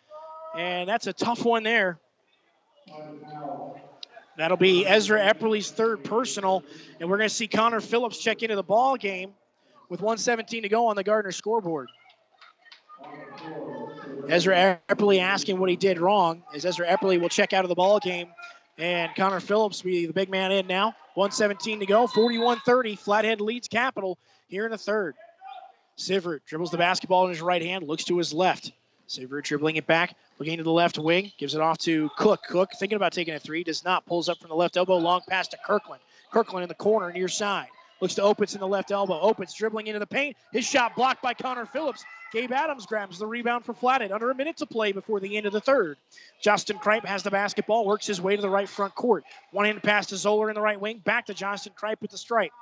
and 0.54 0.86
that's 0.86 1.06
a 1.06 1.14
tough 1.14 1.42
one 1.42 1.62
there. 1.62 1.98
That'll 4.36 4.58
be 4.58 4.86
Ezra 4.86 5.20
Epperly's 5.20 5.70
third 5.70 6.04
personal, 6.04 6.62
and 7.00 7.08
we're 7.08 7.16
going 7.16 7.30
to 7.30 7.34
see 7.34 7.48
Connor 7.48 7.80
Phillips 7.80 8.18
check 8.18 8.42
into 8.42 8.56
the 8.56 8.62
ball 8.62 8.96
game 8.96 9.32
with 9.88 10.02
117 10.02 10.64
to 10.64 10.68
go 10.68 10.88
on 10.88 10.96
the 10.96 11.04
Gardner 11.04 11.32
scoreboard. 11.32 11.88
Ezra 14.28 14.80
Epperly 14.88 15.20
asking 15.20 15.58
what 15.58 15.70
he 15.70 15.76
did 15.76 15.98
wrong, 15.98 16.42
as 16.54 16.64
Ezra 16.64 16.86
Epperly 16.86 17.20
will 17.20 17.28
check 17.28 17.52
out 17.52 17.64
of 17.64 17.68
the 17.68 17.74
ball 17.74 18.00
game, 18.00 18.28
and 18.78 19.14
Connor 19.14 19.40
Phillips 19.40 19.82
be 19.82 20.06
the 20.06 20.12
big 20.12 20.28
man 20.28 20.52
in 20.52 20.66
now. 20.66 20.94
117 21.14 21.80
to 21.80 21.86
go, 21.86 22.06
41-30. 22.06 22.98
Flathead 22.98 23.40
leads 23.40 23.68
Capital 23.68 24.18
here 24.48 24.64
in 24.64 24.70
the 24.70 24.78
third. 24.78 25.14
Sivrud 25.98 26.40
dribbles 26.46 26.70
the 26.70 26.78
basketball 26.78 27.24
in 27.24 27.30
his 27.30 27.40
right 27.40 27.62
hand, 27.62 27.86
looks 27.86 28.04
to 28.04 28.18
his 28.18 28.32
left. 28.32 28.72
Sivrud 29.08 29.44
dribbling 29.44 29.76
it 29.76 29.86
back, 29.86 30.14
looking 30.38 30.58
to 30.58 30.64
the 30.64 30.72
left 30.72 30.98
wing, 30.98 31.32
gives 31.38 31.54
it 31.54 31.60
off 31.60 31.78
to 31.78 32.10
Cook. 32.18 32.42
Cook 32.48 32.70
thinking 32.78 32.96
about 32.96 33.12
taking 33.12 33.34
a 33.34 33.38
three, 33.38 33.64
does 33.64 33.84
not. 33.84 34.04
Pulls 34.04 34.28
up 34.28 34.38
from 34.38 34.48
the 34.48 34.56
left 34.56 34.76
elbow, 34.76 34.96
long 34.96 35.22
pass 35.28 35.48
to 35.48 35.58
Kirkland. 35.64 36.02
Kirkland 36.32 36.64
in 36.64 36.68
the 36.68 36.74
corner, 36.74 37.12
near 37.12 37.28
side. 37.28 37.68
Looks 38.00 38.16
to 38.16 38.22
Opitz 38.22 38.54
in 38.54 38.60
the 38.60 38.68
left 38.68 38.90
elbow. 38.90 39.18
Opitz 39.32 39.54
dribbling 39.54 39.86
into 39.86 40.00
the 40.00 40.06
paint. 40.06 40.36
His 40.52 40.66
shot 40.66 40.96
blocked 40.96 41.22
by 41.22 41.32
Connor 41.32 41.64
Phillips. 41.64 42.04
Gabe 42.32 42.52
Adams 42.52 42.86
grabs 42.86 43.18
the 43.18 43.26
rebound 43.26 43.64
for 43.64 43.72
Flathead. 43.72 44.12
Under 44.12 44.30
a 44.30 44.34
minute 44.34 44.58
to 44.58 44.66
play 44.66 44.92
before 44.92 45.20
the 45.20 45.36
end 45.36 45.46
of 45.46 45.52
the 45.52 45.60
third. 45.60 45.96
Justin 46.40 46.78
Kripe 46.78 47.04
has 47.04 47.22
the 47.22 47.30
basketball, 47.30 47.86
works 47.86 48.06
his 48.06 48.20
way 48.20 48.36
to 48.36 48.42
the 48.42 48.50
right 48.50 48.68
front 48.68 48.94
court. 48.94 49.24
One 49.52 49.66
hand 49.66 49.82
pass 49.82 50.06
to 50.06 50.16
Zoller 50.16 50.48
in 50.48 50.54
the 50.54 50.60
right 50.60 50.80
wing. 50.80 50.98
Back 50.98 51.26
to 51.26 51.34
Justin 51.34 51.72
Kripe 51.80 52.00
with 52.00 52.10
the 52.10 52.18
stripe. 52.18 52.52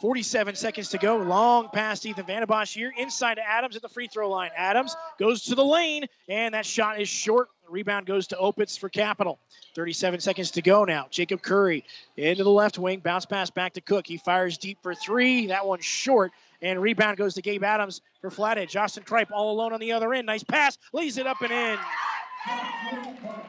47 0.00 0.54
seconds 0.56 0.90
to 0.90 0.98
go. 0.98 1.16
Long 1.16 1.70
pass 1.72 2.04
Ethan 2.04 2.24
Vandenbosch 2.24 2.74
here. 2.74 2.92
Inside 2.98 3.36
to 3.36 3.48
Adams 3.48 3.76
at 3.76 3.80
the 3.80 3.88
free 3.88 4.06
throw 4.06 4.28
line. 4.28 4.50
Adams 4.54 4.94
goes 5.18 5.44
to 5.44 5.54
the 5.54 5.64
lane, 5.64 6.06
and 6.28 6.54
that 6.54 6.66
shot 6.66 7.00
is 7.00 7.08
short. 7.08 7.48
The 7.64 7.70
rebound 7.70 8.04
goes 8.04 8.26
to 8.26 8.36
Opitz 8.36 8.78
for 8.78 8.90
Capital. 8.90 9.38
37 9.74 10.20
seconds 10.20 10.50
to 10.52 10.62
go 10.62 10.84
now. 10.84 11.06
Jacob 11.10 11.40
Curry 11.40 11.84
into 12.16 12.44
the 12.44 12.50
left 12.50 12.78
wing. 12.78 13.00
Bounce 13.00 13.24
pass 13.24 13.48
back 13.48 13.74
to 13.74 13.80
Cook. 13.80 14.06
He 14.06 14.18
fires 14.18 14.58
deep 14.58 14.78
for 14.82 14.94
three. 14.94 15.46
That 15.46 15.66
one's 15.66 15.86
short. 15.86 16.32
And 16.62 16.80
rebound 16.80 17.16
goes 17.16 17.34
to 17.34 17.42
Gabe 17.42 17.64
Adams 17.64 18.00
for 18.20 18.30
Flathead. 18.30 18.68
Justin 18.68 19.04
Kripe 19.04 19.30
all 19.32 19.52
alone 19.52 19.72
on 19.72 19.80
the 19.80 19.92
other 19.92 20.12
end. 20.14 20.26
Nice 20.26 20.44
pass. 20.44 20.78
Lays 20.92 21.18
it 21.18 21.26
up 21.26 21.40
and 21.42 21.52
in. 21.52 21.78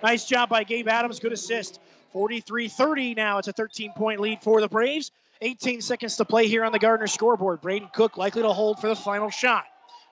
Nice 0.04 0.26
job 0.26 0.50
by 0.50 0.64
Gabe 0.64 0.88
Adams. 0.88 1.20
Good 1.20 1.34
assist. 1.34 1.80
43 2.14 2.70
30 2.70 3.14
now. 3.14 3.38
It's 3.38 3.48
a 3.48 3.54
13 3.54 3.94
point 3.94 4.20
lead 4.20 4.42
for 4.42 4.62
the 4.62 4.68
Braves. 4.70 5.12
18 5.42 5.82
seconds 5.82 6.18
to 6.18 6.26
play 6.26 6.48
here 6.48 6.64
on 6.64 6.72
the 6.72 6.80
Gardner 6.80 7.08
scoreboard. 7.08 7.62
Braden 7.62 7.90
Cook 7.94 8.18
likely 8.18 8.42
to 8.42 8.54
hold 8.54 8.80
for 8.80 8.88
the 8.88 8.96
final 8.96 9.30
shot. 9.30 9.66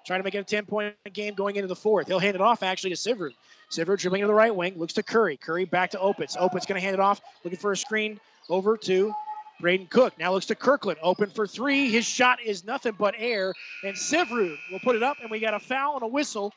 Trying 0.06 0.20
to 0.20 0.24
make 0.26 0.36
it 0.36 0.40
a 0.40 0.44
10 0.44 0.66
point 0.66 0.96
game 1.14 1.34
going 1.34 1.56
into 1.56 1.68
the 1.68 1.76
fourth. 1.76 2.08
He'll 2.08 2.20
hand 2.20 2.36
it 2.36 2.42
off 2.42 2.62
actually 2.62 2.94
to 2.94 2.98
Sivrud. 2.98 3.32
Sivrud 3.72 4.00
dribbling 4.00 4.22
to 4.22 4.28
the 4.28 4.34
right 4.34 4.54
wing, 4.54 4.78
looks 4.78 4.94
to 4.94 5.04
Curry. 5.04 5.38
Curry 5.38 5.66
back 5.66 5.92
to 5.92 5.98
Opitz. 5.98 6.38
Opitz 6.38 6.68
going 6.68 6.80
to 6.80 6.82
hand 6.82 6.94
it 6.94 7.00
off, 7.00 7.22
looking 7.44 7.58
for 7.58 7.72
a 7.72 7.78
screen 7.78 8.20
over 8.50 8.76
to 8.78 9.14
Braden 9.60 9.88
Cook. 9.88 10.18
Now 10.20 10.34
looks 10.34 10.48
to 10.48 10.56
Kirkland, 10.56 11.00
open 11.02 11.30
for 11.30 11.48
three. 11.48 11.90
His 11.90 12.06
shot 12.06 12.40
is 12.44 12.66
nothing 12.66 12.96
but 12.98 13.16
air, 13.18 13.54
and 13.84 13.96
Sivrud 13.96 14.58
will 14.72 14.80
put 14.80 14.96
it 14.96 15.04
up, 15.04 15.18
and 15.22 15.32
we 15.32 15.40
got 15.40 15.54
a 15.54 15.60
foul 15.60 15.96
and 15.96 16.04
a 16.04 16.08
whistle. 16.08 16.54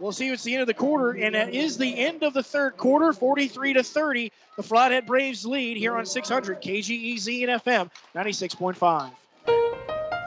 We'll 0.00 0.12
see 0.12 0.28
it's 0.28 0.42
the 0.42 0.54
end 0.54 0.62
of 0.62 0.66
the 0.66 0.74
quarter, 0.74 1.12
and 1.12 1.34
that 1.36 1.54
is 1.54 1.78
the 1.78 1.96
end 1.96 2.24
of 2.24 2.34
the 2.34 2.42
third 2.42 2.76
quarter, 2.76 3.12
43 3.12 3.74
to 3.74 3.82
30. 3.84 4.32
The 4.56 4.62
Flathead 4.62 5.06
Braves 5.06 5.46
lead 5.46 5.76
here 5.76 5.96
on 5.96 6.04
600 6.04 6.60
KGEZ 6.60 7.48
and 7.48 7.62
FM 7.62 7.90
96.5. 8.14 9.12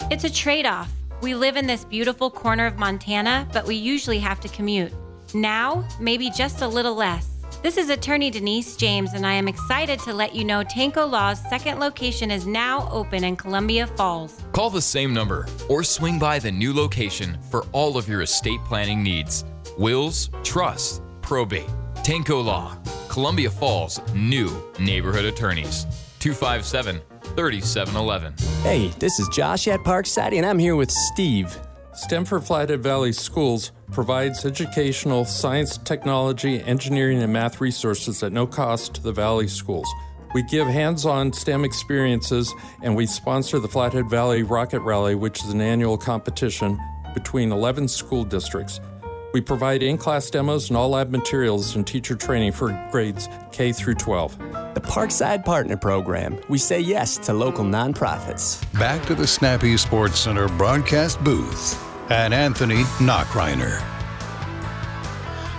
It's 0.09 0.23
a 0.23 0.29
trade 0.29 0.65
off. 0.65 0.89
We 1.21 1.35
live 1.35 1.57
in 1.57 1.67
this 1.67 1.83
beautiful 1.83 2.29
corner 2.29 2.65
of 2.65 2.77
Montana, 2.77 3.47
but 3.51 3.65
we 3.65 3.75
usually 3.75 4.19
have 4.19 4.39
to 4.41 4.47
commute. 4.47 4.93
Now, 5.33 5.85
maybe 5.99 6.29
just 6.29 6.61
a 6.61 6.67
little 6.67 6.95
less. 6.95 7.36
This 7.63 7.77
is 7.77 7.89
attorney 7.89 8.29
Denise 8.29 8.75
James, 8.77 9.13
and 9.13 9.25
I 9.25 9.33
am 9.33 9.47
excited 9.47 9.99
to 10.01 10.13
let 10.13 10.35
you 10.35 10.45
know 10.45 10.63
Tanko 10.63 11.09
Law's 11.09 11.39
second 11.49 11.79
location 11.79 12.29
is 12.29 12.45
now 12.45 12.87
open 12.91 13.23
in 13.23 13.35
Columbia 13.35 13.87
Falls. 13.87 14.43
Call 14.51 14.69
the 14.69 14.81
same 14.81 15.11
number 15.11 15.47
or 15.67 15.83
swing 15.83 16.19
by 16.19 16.37
the 16.37 16.51
new 16.51 16.71
location 16.71 17.35
for 17.49 17.65
all 17.71 17.97
of 17.97 18.07
your 18.07 18.21
estate 18.21 18.59
planning 18.63 19.01
needs 19.01 19.43
wills, 19.77 20.29
trusts, 20.43 21.01
probate. 21.21 21.69
Tanko 22.03 22.43
Law, 22.43 22.77
Columbia 23.09 23.49
Falls, 23.49 23.99
new 24.13 24.49
neighborhood 24.79 25.25
attorneys. 25.25 25.85
257 26.19 27.01
3711. 27.35 28.33
Hey, 28.61 28.87
this 28.99 29.19
is 29.19 29.27
Josh 29.29 29.67
at 29.67 29.79
Parkside, 29.81 30.33
and 30.35 30.45
I'm 30.45 30.59
here 30.59 30.75
with 30.75 30.91
Steve. 30.91 31.57
STEM 31.97 32.25
for 32.25 32.39
Flathead 32.39 32.83
Valley 32.83 33.11
Schools 33.11 33.71
provides 33.91 34.45
educational, 34.45 35.25
science, 35.25 35.79
technology, 35.79 36.61
engineering, 36.61 37.23
and 37.23 37.33
math 37.33 37.59
resources 37.59 38.21
at 38.21 38.31
no 38.31 38.45
cost 38.45 38.93
to 38.93 39.01
the 39.01 39.11
Valley 39.11 39.47
schools. 39.47 39.91
We 40.35 40.43
give 40.43 40.67
hands 40.67 41.07
on 41.07 41.33
STEM 41.33 41.65
experiences 41.65 42.53
and 42.83 42.95
we 42.95 43.07
sponsor 43.07 43.57
the 43.57 43.67
Flathead 43.67 44.11
Valley 44.11 44.43
Rocket 44.43 44.81
Rally, 44.81 45.15
which 45.15 45.43
is 45.43 45.49
an 45.49 45.59
annual 45.59 45.97
competition 45.97 46.79
between 47.15 47.51
11 47.51 47.87
school 47.87 48.23
districts. 48.23 48.79
We 49.33 49.41
provide 49.41 49.81
in 49.81 49.97
class 49.97 50.29
demos 50.29 50.69
and 50.69 50.77
all 50.77 50.89
lab 50.89 51.09
materials 51.09 51.75
and 51.75 51.85
teacher 51.85 52.15
training 52.15 52.51
for 52.51 52.69
grades 52.91 53.27
K 53.51 53.71
through 53.71 53.95
12. 53.95 54.37
The 54.75 54.81
Parkside 54.81 55.43
Partner 55.43 55.77
Program. 55.77 56.39
We 56.47 56.59
say 56.59 56.79
yes 56.79 57.17
to 57.19 57.33
local 57.33 57.65
nonprofits. 57.65 58.61
Back 58.77 59.03
to 59.07 59.15
the 59.15 59.25
Snappy 59.25 59.75
Sports 59.77 60.19
Center 60.19 60.47
broadcast 60.47 61.23
booth 61.23 61.86
and 62.09 62.33
Anthony 62.33 62.83
Knockreiner. 62.99 63.83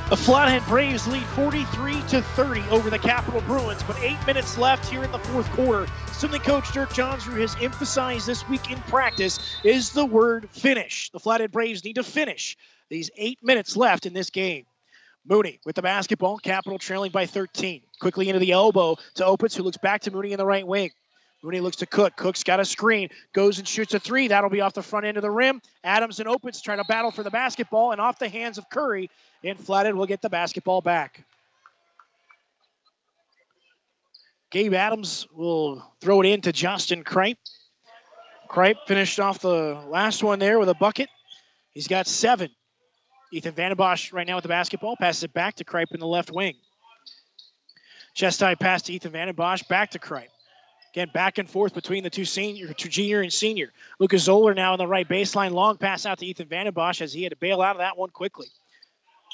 The 0.08 0.16
Flathead 0.16 0.64
Braves 0.66 1.06
lead 1.06 1.24
43 1.24 2.00
to 2.08 2.22
30 2.22 2.62
over 2.70 2.88
the 2.88 2.98
Capital 2.98 3.42
Bruins, 3.42 3.82
but 3.82 3.98
eight 4.00 4.16
minutes 4.26 4.56
left 4.56 4.88
here 4.88 5.04
in 5.04 5.12
the 5.12 5.18
fourth 5.18 5.50
quarter. 5.50 5.86
Something 6.12 6.40
Coach 6.40 6.72
Dirk 6.72 6.88
Johnsrud 6.90 7.38
has 7.40 7.54
emphasized 7.60 8.26
this 8.26 8.48
week 8.48 8.70
in 8.70 8.78
practice 8.82 9.38
is 9.64 9.90
the 9.90 10.06
word 10.06 10.48
finish. 10.50 11.10
The 11.10 11.20
Flathead 11.20 11.52
Braves 11.52 11.84
need 11.84 11.96
to 11.96 12.02
finish 12.02 12.56
these 12.88 13.10
eight 13.18 13.38
minutes 13.42 13.76
left 13.76 14.06
in 14.06 14.14
this 14.14 14.30
game. 14.30 14.64
Mooney 15.28 15.60
with 15.66 15.76
the 15.76 15.82
basketball, 15.82 16.38
Capital 16.38 16.78
trailing 16.78 17.10
by 17.10 17.26
13. 17.26 17.82
Quickly 18.00 18.30
into 18.30 18.38
the 18.38 18.52
elbow 18.52 18.96
to 19.16 19.24
Opitz, 19.24 19.54
who 19.54 19.62
looks 19.62 19.76
back 19.76 20.00
to 20.02 20.10
Mooney 20.10 20.32
in 20.32 20.38
the 20.38 20.46
right 20.46 20.66
wing. 20.66 20.90
Mooney 21.42 21.60
looks 21.60 21.76
to 21.76 21.86
Cook. 21.86 22.16
Cook's 22.16 22.42
got 22.42 22.58
a 22.58 22.64
screen, 22.64 23.10
goes 23.32 23.58
and 23.58 23.68
shoots 23.68 23.94
a 23.94 24.00
three. 24.00 24.28
That'll 24.28 24.50
be 24.50 24.60
off 24.60 24.74
the 24.74 24.82
front 24.82 25.06
end 25.06 25.16
of 25.16 25.22
the 25.22 25.30
rim. 25.30 25.60
Adams 25.84 26.18
and 26.18 26.28
Opitz 26.28 26.62
trying 26.62 26.78
to 26.78 26.84
battle 26.84 27.10
for 27.10 27.22
the 27.22 27.30
basketball, 27.30 27.92
and 27.92 28.00
off 28.00 28.18
the 28.18 28.28
hands 28.28 28.58
of 28.58 28.68
Curry. 28.70 29.08
And 29.44 29.58
Flathead 29.58 29.94
will 29.94 30.06
get 30.06 30.20
the 30.20 30.30
basketball 30.30 30.80
back. 30.80 31.24
Gabe 34.50 34.74
Adams 34.74 35.26
will 35.32 35.84
throw 36.00 36.22
it 36.22 36.26
in 36.26 36.40
to 36.40 36.52
Justin 36.52 37.04
Kripe. 37.04 37.36
Kripe 38.48 38.76
finished 38.86 39.20
off 39.20 39.40
the 39.40 39.78
last 39.88 40.24
one 40.24 40.38
there 40.38 40.58
with 40.58 40.70
a 40.70 40.74
bucket. 40.74 41.08
He's 41.72 41.86
got 41.86 42.06
seven. 42.06 42.48
Ethan 43.30 43.52
Vandenbosch 43.52 44.12
right 44.12 44.26
now 44.26 44.36
with 44.36 44.42
the 44.42 44.48
basketball. 44.48 44.96
Passes 44.96 45.24
it 45.24 45.34
back 45.34 45.56
to 45.56 45.64
Kripe 45.64 45.92
in 45.92 46.00
the 46.00 46.06
left 46.06 46.32
wing. 46.32 46.54
Chest 48.14 48.40
high 48.40 48.54
pass 48.54 48.82
to 48.82 48.92
Ethan 48.94 49.12
Vandenbosch. 49.12 49.68
Back 49.68 49.90
to 49.90 49.98
Kripe. 49.98 50.28
Again, 50.94 51.10
back 51.12 51.38
and 51.38 51.48
forth 51.48 51.74
between 51.74 52.02
the 52.02 52.10
two 52.10 52.24
senior, 52.24 52.72
two 52.72 52.88
junior 52.88 53.20
and 53.20 53.32
senior. 53.32 53.72
Lucas 53.98 54.22
Zoller 54.22 54.54
now 54.54 54.72
on 54.72 54.78
the 54.78 54.86
right 54.86 55.08
baseline. 55.08 55.52
Long 55.52 55.76
pass 55.76 56.06
out 56.06 56.18
to 56.18 56.26
Ethan 56.26 56.46
Vandenbosch 56.46 57.02
as 57.02 57.12
he 57.12 57.22
had 57.22 57.30
to 57.30 57.36
bail 57.36 57.60
out 57.60 57.76
of 57.76 57.80
that 57.80 57.98
one 57.98 58.10
quickly. 58.10 58.46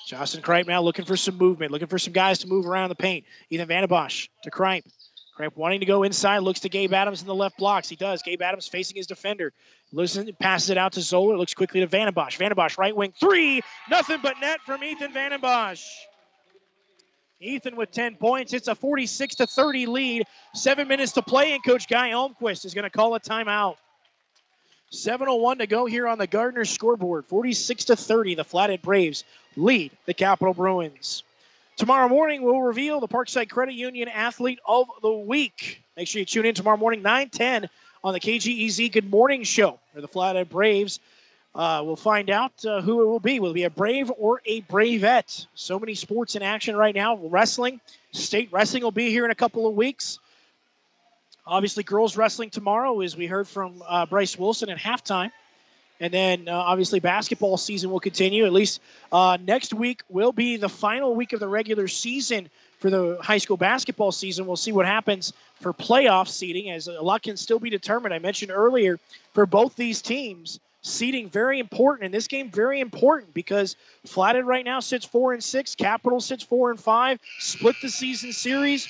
Justin 0.07 0.43
Kripe 0.43 0.67
now 0.67 0.83
looking 0.83 1.05
for 1.05 1.17
some 1.17 1.39
movement, 1.39 1.71
looking 1.73 1.89
for 1.89 1.99
some 1.99 2.13
guys 2.13 2.41
to 2.41 2.49
move 2.49 2.67
around 2.67 2.91
the 2.91 2.95
paint. 2.95 3.25
Ethan 3.51 3.69
Vandenbosch 3.69 4.29
to 4.43 4.51
Kripe. 4.51 4.85
Kripe 5.39 5.57
wanting 5.57 5.81
to 5.81 5.87
go 5.87 6.03
inside, 6.03 6.39
looks 6.39 6.61
to 6.61 6.69
Gabe 6.69 6.93
Adams 6.93 7.21
in 7.21 7.27
the 7.27 7.35
left 7.35 7.57
blocks. 7.57 7.89
He 7.89 7.97
does. 7.97 8.23
Gabe 8.23 8.43
Adams 8.43 8.69
facing 8.69 8.97
his 8.97 9.07
defender. 9.07 9.53
Listen, 9.93 10.31
passes 10.41 10.71
it 10.71 10.79
out 10.79 10.93
to 10.93 11.01
Zoller. 11.01 11.37
Looks 11.37 11.55
quickly 11.55 11.81
to 11.81 11.87
Vandenbosch. 11.87 12.39
Vandenbosch, 12.39 12.79
right 12.79 12.95
wing 12.95 13.13
three. 13.19 13.61
Nothing 13.89 14.19
but 14.23 14.39
net 14.41 14.61
from 14.61 14.85
Ethan 14.85 15.13
Vandenbosch. 15.13 15.85
Ethan 17.45 17.77
with 17.77 17.91
10 17.91 18.17
points. 18.17 18.53
It's 18.53 18.69
a 18.69 18.75
46 18.75 19.37
to 19.37 19.47
30 19.47 19.87
lead. 19.87 20.27
Seven 20.55 20.89
minutes 20.89 21.13
to 21.13 21.23
play, 21.23 21.53
and 21.53 21.65
Coach 21.65 21.89
Guy 21.89 22.11
Almquist 22.11 22.65
is 22.65 22.75
going 22.75 22.85
to 22.85 22.91
call 22.91 23.15
a 23.15 23.21
timeout. 23.21 23.77
7.01 24.93 25.59
to 25.59 25.67
go 25.67 25.87
here 25.87 26.07
on 26.07 26.19
the 26.19 26.27
Gardner 26.27 26.65
scoreboard. 26.65 27.27
46 27.27 27.87
to 27.87 27.97
30. 27.97 28.37
The 28.37 28.45
Flathead 28.45 28.83
Braves 28.83 29.25
lead 29.57 29.91
the 30.07 30.15
Capital 30.15 30.55
Bruins. 30.55 31.23
Tomorrow 31.77 32.09
morning, 32.09 32.43
we'll 32.43 32.61
reveal 32.61 33.01
the 33.01 33.09
Parkside 33.09 33.51
Credit 33.51 33.75
Union 33.75 34.09
Athlete 34.09 34.61
of 34.65 34.87
the 35.03 35.11
Week. 35.11 35.83
Make 35.97 36.07
sure 36.07 36.21
you 36.21 36.25
tune 36.25 36.47
in 36.47 36.55
tomorrow 36.55 36.77
morning, 36.77 37.03
9 37.03 37.31
10 37.31 37.69
on 38.05 38.13
the 38.13 38.21
KGEZ 38.21 38.93
Good 38.93 39.11
Morning 39.11 39.43
Show, 39.43 39.81
where 39.93 40.03
the 40.03 40.09
Flathead 40.09 40.49
Braves 40.49 41.01
uh, 41.55 41.83
we'll 41.85 41.97
find 41.97 42.31
out 42.31 42.53
uh, 42.65 42.81
who 42.81 43.03
it 43.03 43.07
will 43.07 43.21
be. 43.21 43.39
Will 43.39 43.51
it 43.51 43.55
be 43.55 43.63
a 43.63 43.71
Brave 43.71 44.11
or 44.17 44.43
a 44.45 44.63
Bravette? 44.63 45.47
So 45.55 45.79
many 45.79 45.95
sports 45.95 46.35
in 46.35 46.43
action 46.43 46.77
right 46.77 46.95
now. 46.95 47.17
Wrestling, 47.17 47.81
state 48.13 48.49
wrestling 48.51 48.83
will 48.83 48.91
be 48.91 49.11
here 49.11 49.25
in 49.25 49.31
a 49.31 49.37
couple 49.37 49.67
of 49.69 49.75
weeks. 49.75 50.19
Obviously, 51.47 51.85
girls 51.85 52.17
wrestling 52.17 52.51
tomorrow, 52.51 53.01
as 53.03 53.17
we 53.17 53.27
heard 53.27 53.47
from 53.47 53.83
uh, 53.87 54.07
Bryce 54.07 54.37
Wilson 54.37 54.69
at 54.69 54.79
halftime. 54.79 55.31
And 56.01 56.13
then, 56.13 56.49
uh, 56.49 56.53
obviously, 56.53 56.99
basketball 56.99 57.57
season 57.57 57.91
will 57.91 58.01
continue. 58.01 58.47
At 58.47 58.53
least 58.53 58.81
uh, 59.13 59.39
next 59.41 59.73
week 59.73 60.03
will 60.09 60.33
be 60.33 60.57
the 60.57 60.69
final 60.69 61.15
week 61.15 61.33
of 61.35 61.41
the 61.41 61.47
regular 61.47 61.87
season 61.87 62.51
for 62.81 62.91
the 62.91 63.19
high 63.21 63.39
school 63.39 63.57
basketball 63.57 64.11
season. 64.11 64.47
We'll 64.47 64.57
see 64.57 64.73
what 64.73 64.87
happens 64.87 65.33
for 65.61 65.73
playoff 65.73 66.27
seeding, 66.27 66.71
as 66.73 66.89
a 66.89 67.01
lot 67.01 67.23
can 67.23 67.37
still 67.37 67.61
be 67.61 67.71
determined. 67.71 68.13
I 68.13 68.19
mentioned 68.19 68.51
earlier 68.51 68.99
for 69.35 69.47
both 69.47 69.77
these 69.77 70.03
teams 70.03 70.59
seeding 70.85 71.31
very 71.31 71.59
important 71.59 72.05
in 72.05 72.13
this 72.13 72.29
game 72.29 72.51
very 72.51 72.79
important 72.81 73.33
because 73.33 73.75
flathead 74.05 74.47
right 74.47 74.65
now 74.65 74.81
sits 74.81 75.05
four 75.05 75.33
and 75.33 75.43
six 75.43 75.75
capital 75.75 76.21
sits 76.21 76.45
four 76.45 76.71
and 76.71 76.79
five 76.79 77.19
split 77.39 77.75
the 77.81 77.89
season 77.89 78.33
series. 78.33 78.87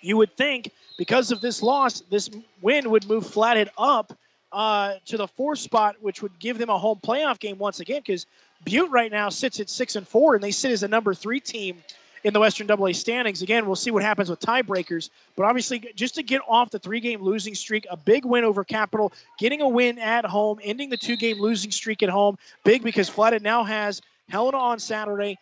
You 0.00 0.16
would 0.16 0.36
think 0.36 0.70
because 0.96 1.30
of 1.30 1.42
this 1.42 1.62
loss 1.62 2.00
this 2.10 2.30
win 2.62 2.90
would 2.90 3.06
move 3.06 3.26
flathead 3.26 3.70
up 3.76 4.16
uh, 4.52 4.94
to 5.06 5.18
the 5.18 5.28
fourth 5.28 5.58
spot 5.58 5.96
which 6.00 6.22
would 6.22 6.38
give 6.38 6.56
them 6.56 6.70
a 6.70 6.78
home 6.78 6.98
playoff 7.02 7.38
game 7.38 7.58
once 7.58 7.80
again 7.80 8.00
because 8.04 8.26
butte 8.64 8.90
right 8.90 9.12
now 9.12 9.28
sits 9.28 9.60
at 9.60 9.68
six 9.68 9.96
and 9.96 10.08
four 10.08 10.34
and 10.34 10.42
they 10.42 10.50
sit 10.50 10.72
as 10.72 10.82
a 10.82 10.88
number 10.88 11.12
three 11.12 11.40
team 11.40 11.82
in 12.24 12.32
the 12.32 12.40
Western 12.40 12.70
AA 12.70 12.92
standings. 12.92 13.42
Again, 13.42 13.66
we'll 13.66 13.76
see 13.76 13.90
what 13.90 14.02
happens 14.02 14.30
with 14.30 14.40
tiebreakers, 14.40 15.10
but 15.36 15.44
obviously, 15.44 15.92
just 15.94 16.16
to 16.16 16.22
get 16.22 16.40
off 16.48 16.70
the 16.70 16.78
three 16.78 17.00
game 17.00 17.22
losing 17.22 17.54
streak, 17.54 17.86
a 17.90 17.96
big 17.96 18.24
win 18.24 18.44
over 18.44 18.64
Capital, 18.64 19.12
getting 19.38 19.60
a 19.60 19.68
win 19.68 19.98
at 19.98 20.24
home, 20.24 20.58
ending 20.62 20.90
the 20.90 20.96
two 20.96 21.16
game 21.16 21.38
losing 21.40 21.70
streak 21.70 22.02
at 22.02 22.08
home, 22.08 22.38
big 22.64 22.82
because 22.82 23.08
Flathead 23.08 23.42
now 23.42 23.64
has 23.64 24.00
Helena 24.28 24.58
on 24.58 24.78
Saturday 24.78 25.38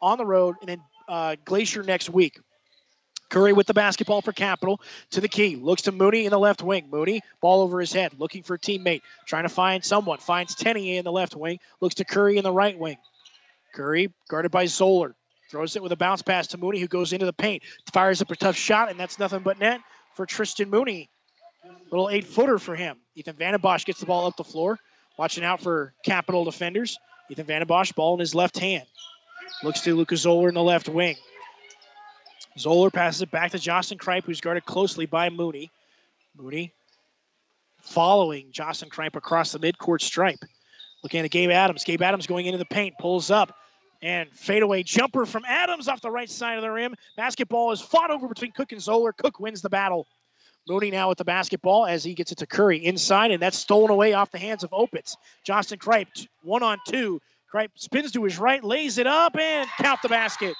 on 0.00 0.18
the 0.18 0.26
road 0.26 0.56
and 0.60 0.68
then 0.68 0.80
uh, 1.08 1.36
Glacier 1.44 1.82
next 1.82 2.10
week. 2.10 2.38
Curry 3.30 3.52
with 3.52 3.66
the 3.66 3.74
basketball 3.74 4.22
for 4.22 4.32
Capital 4.32 4.80
to 5.10 5.20
the 5.20 5.28
key. 5.28 5.56
Looks 5.56 5.82
to 5.82 5.92
Mooney 5.92 6.24
in 6.24 6.30
the 6.30 6.38
left 6.38 6.62
wing. 6.62 6.88
Mooney, 6.90 7.20
ball 7.42 7.60
over 7.60 7.78
his 7.78 7.92
head, 7.92 8.12
looking 8.18 8.42
for 8.42 8.54
a 8.54 8.58
teammate, 8.58 9.02
trying 9.26 9.42
to 9.42 9.50
find 9.50 9.84
someone. 9.84 10.18
Finds 10.18 10.54
Tenney 10.54 10.96
in 10.96 11.04
the 11.04 11.12
left 11.12 11.36
wing. 11.36 11.58
Looks 11.80 11.96
to 11.96 12.04
Curry 12.04 12.38
in 12.38 12.44
the 12.44 12.52
right 12.52 12.78
wing. 12.78 12.96
Curry 13.74 14.12
guarded 14.28 14.50
by 14.50 14.64
Zoller. 14.64 15.14
Throws 15.50 15.76
it 15.76 15.82
with 15.82 15.92
a 15.92 15.96
bounce 15.96 16.22
pass 16.22 16.48
to 16.48 16.58
Mooney, 16.58 16.78
who 16.78 16.88
goes 16.88 17.12
into 17.12 17.26
the 17.26 17.32
paint, 17.32 17.62
fires 17.92 18.20
up 18.20 18.30
a 18.30 18.36
tough 18.36 18.56
shot, 18.56 18.90
and 18.90 19.00
that's 19.00 19.18
nothing 19.18 19.40
but 19.40 19.58
net 19.58 19.80
for 20.14 20.26
Tristan 20.26 20.68
Mooney. 20.68 21.08
Little 21.90 22.10
eight 22.10 22.24
footer 22.24 22.58
for 22.58 22.76
him. 22.76 22.98
Ethan 23.14 23.34
Vandenbosch 23.34 23.86
gets 23.86 24.00
the 24.00 24.06
ball 24.06 24.26
up 24.26 24.36
the 24.36 24.44
floor, 24.44 24.78
watching 25.16 25.44
out 25.44 25.62
for 25.62 25.94
capital 26.04 26.44
defenders. 26.44 26.98
Ethan 27.30 27.46
Vandenbosch, 27.46 27.94
ball 27.94 28.14
in 28.14 28.20
his 28.20 28.34
left 28.34 28.58
hand. 28.58 28.84
Looks 29.62 29.80
to 29.82 29.94
Lucas 29.94 30.20
Zoller 30.20 30.48
in 30.48 30.54
the 30.54 30.62
left 30.62 30.88
wing. 30.88 31.16
Zoller 32.58 32.90
passes 32.90 33.22
it 33.22 33.30
back 33.30 33.52
to 33.52 33.58
Justin 33.58 33.98
Kripe, 33.98 34.24
who's 34.24 34.40
guarded 34.40 34.66
closely 34.66 35.06
by 35.06 35.30
Mooney. 35.30 35.70
Mooney 36.36 36.72
following 37.80 38.48
Justin 38.50 38.90
Kripe 38.90 39.16
across 39.16 39.52
the 39.52 39.58
midcourt 39.58 40.02
stripe. 40.02 40.44
Looking 41.02 41.24
at 41.24 41.30
Gabe 41.30 41.50
Adams. 41.50 41.84
Gabe 41.84 42.02
Adams 42.02 42.26
going 42.26 42.46
into 42.46 42.58
the 42.58 42.64
paint, 42.64 42.94
pulls 42.98 43.30
up, 43.30 43.54
and 44.02 44.30
fadeaway 44.32 44.82
jumper 44.82 45.26
from 45.26 45.44
Adams 45.46 45.88
off 45.88 46.00
the 46.00 46.10
right 46.10 46.30
side 46.30 46.56
of 46.56 46.62
the 46.62 46.70
rim. 46.70 46.94
Basketball 47.16 47.72
is 47.72 47.80
fought 47.80 48.10
over 48.10 48.28
between 48.28 48.52
Cook 48.52 48.72
and 48.72 48.80
Zoller. 48.80 49.12
Cook 49.12 49.40
wins 49.40 49.62
the 49.62 49.70
battle. 49.70 50.06
Mooney 50.68 50.90
now 50.90 51.08
with 51.08 51.18
the 51.18 51.24
basketball 51.24 51.86
as 51.86 52.04
he 52.04 52.14
gets 52.14 52.30
it 52.30 52.38
to 52.38 52.46
Curry 52.46 52.84
inside, 52.84 53.30
and 53.30 53.42
that's 53.42 53.58
stolen 53.58 53.90
away 53.90 54.12
off 54.12 54.30
the 54.30 54.38
hands 54.38 54.64
of 54.64 54.70
Opitz. 54.70 55.16
Justin 55.44 55.78
Kripe, 55.78 56.26
one 56.42 56.62
on 56.62 56.78
two. 56.86 57.20
Kripe 57.52 57.70
spins 57.76 58.12
to 58.12 58.24
his 58.24 58.38
right, 58.38 58.62
lays 58.62 58.98
it 58.98 59.06
up, 59.06 59.36
and 59.38 59.68
count 59.78 60.02
the 60.02 60.10
basket. 60.10 60.54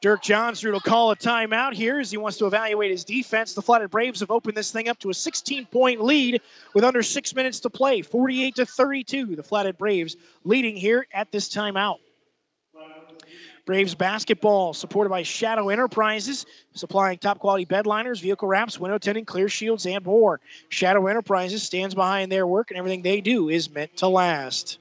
Dirk 0.00 0.22
Johnsrud 0.22 0.72
will 0.72 0.80
call 0.80 1.10
a 1.10 1.16
timeout 1.16 1.74
here 1.74 2.00
as 2.00 2.10
he 2.10 2.16
wants 2.16 2.38
to 2.38 2.46
evaluate 2.46 2.90
his 2.90 3.04
defense. 3.04 3.52
The 3.52 3.60
Flathead 3.60 3.90
Braves 3.90 4.20
have 4.20 4.30
opened 4.30 4.56
this 4.56 4.70
thing 4.70 4.88
up 4.88 4.98
to 5.00 5.10
a 5.10 5.14
16 5.14 5.66
point 5.66 6.00
lead 6.02 6.40
with 6.72 6.84
under 6.84 7.02
six 7.02 7.34
minutes 7.34 7.60
to 7.60 7.70
play, 7.70 8.00
48 8.00 8.54
to 8.56 8.66
32. 8.66 9.36
The 9.36 9.42
Flathead 9.42 9.76
Braves 9.76 10.16
leading 10.42 10.76
here 10.76 11.06
at 11.12 11.30
this 11.30 11.50
timeout. 11.50 11.98
Braves 13.66 13.94
basketball 13.94 14.72
supported 14.72 15.10
by 15.10 15.22
Shadow 15.22 15.68
Enterprises, 15.68 16.46
supplying 16.74 17.18
top 17.18 17.38
quality 17.38 17.66
bedliners, 17.66 18.22
vehicle 18.22 18.48
wraps, 18.48 18.80
window 18.80 18.96
tinting, 18.96 19.26
clear 19.26 19.50
shields, 19.50 19.84
and 19.84 20.02
more. 20.02 20.40
Shadow 20.70 21.06
Enterprises 21.08 21.62
stands 21.62 21.94
behind 21.94 22.32
their 22.32 22.46
work, 22.46 22.70
and 22.70 22.78
everything 22.78 23.02
they 23.02 23.20
do 23.20 23.50
is 23.50 23.70
meant 23.70 23.98
to 23.98 24.08
last. 24.08 24.78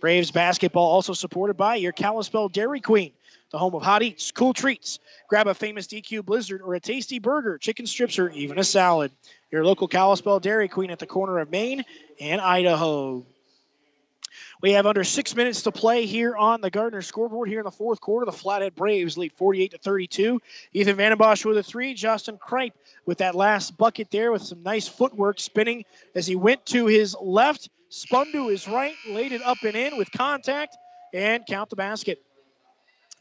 Braves 0.00 0.30
basketball 0.30 0.86
also 0.86 1.12
supported 1.12 1.56
by 1.56 1.74
your 1.74 1.92
Kalispell 1.92 2.48
Dairy 2.48 2.80
Queen, 2.80 3.12
the 3.54 3.58
home 3.58 3.76
of 3.76 3.84
hot 3.84 4.02
eats, 4.02 4.32
cool 4.32 4.52
treats. 4.52 4.98
Grab 5.28 5.46
a 5.46 5.54
famous 5.54 5.86
DQ 5.86 6.24
Blizzard 6.24 6.60
or 6.60 6.74
a 6.74 6.80
tasty 6.80 7.20
burger, 7.20 7.56
chicken 7.56 7.86
strips, 7.86 8.18
or 8.18 8.28
even 8.30 8.58
a 8.58 8.64
salad. 8.64 9.12
Your 9.52 9.64
local 9.64 9.86
Kalispell 9.86 10.40
Dairy 10.40 10.66
Queen 10.66 10.90
at 10.90 10.98
the 10.98 11.06
corner 11.06 11.38
of 11.38 11.52
Main 11.52 11.84
and 12.20 12.40
Idaho. 12.40 13.24
We 14.60 14.72
have 14.72 14.86
under 14.86 15.04
six 15.04 15.36
minutes 15.36 15.62
to 15.62 15.70
play 15.70 16.04
here 16.06 16.34
on 16.34 16.62
the 16.62 16.70
Gardner 16.70 17.00
scoreboard 17.00 17.48
here 17.48 17.60
in 17.60 17.64
the 17.64 17.70
fourth 17.70 18.00
quarter. 18.00 18.26
The 18.26 18.32
Flathead 18.32 18.74
Braves 18.74 19.16
lead 19.16 19.32
48 19.34 19.70
to 19.70 19.78
32. 19.78 20.42
Ethan 20.72 20.96
Vandenbosch 20.96 21.44
with 21.44 21.56
a 21.56 21.62
three. 21.62 21.94
Justin 21.94 22.38
Kripe 22.38 22.72
with 23.06 23.18
that 23.18 23.36
last 23.36 23.78
bucket 23.78 24.10
there 24.10 24.32
with 24.32 24.42
some 24.42 24.64
nice 24.64 24.88
footwork 24.88 25.38
spinning 25.38 25.84
as 26.16 26.26
he 26.26 26.34
went 26.34 26.66
to 26.66 26.86
his 26.86 27.16
left, 27.20 27.68
spun 27.88 28.32
to 28.32 28.48
his 28.48 28.66
right, 28.66 28.96
laid 29.08 29.30
it 29.30 29.42
up 29.42 29.58
and 29.62 29.76
in 29.76 29.96
with 29.96 30.10
contact, 30.10 30.76
and 31.12 31.46
count 31.46 31.70
the 31.70 31.76
basket. 31.76 32.20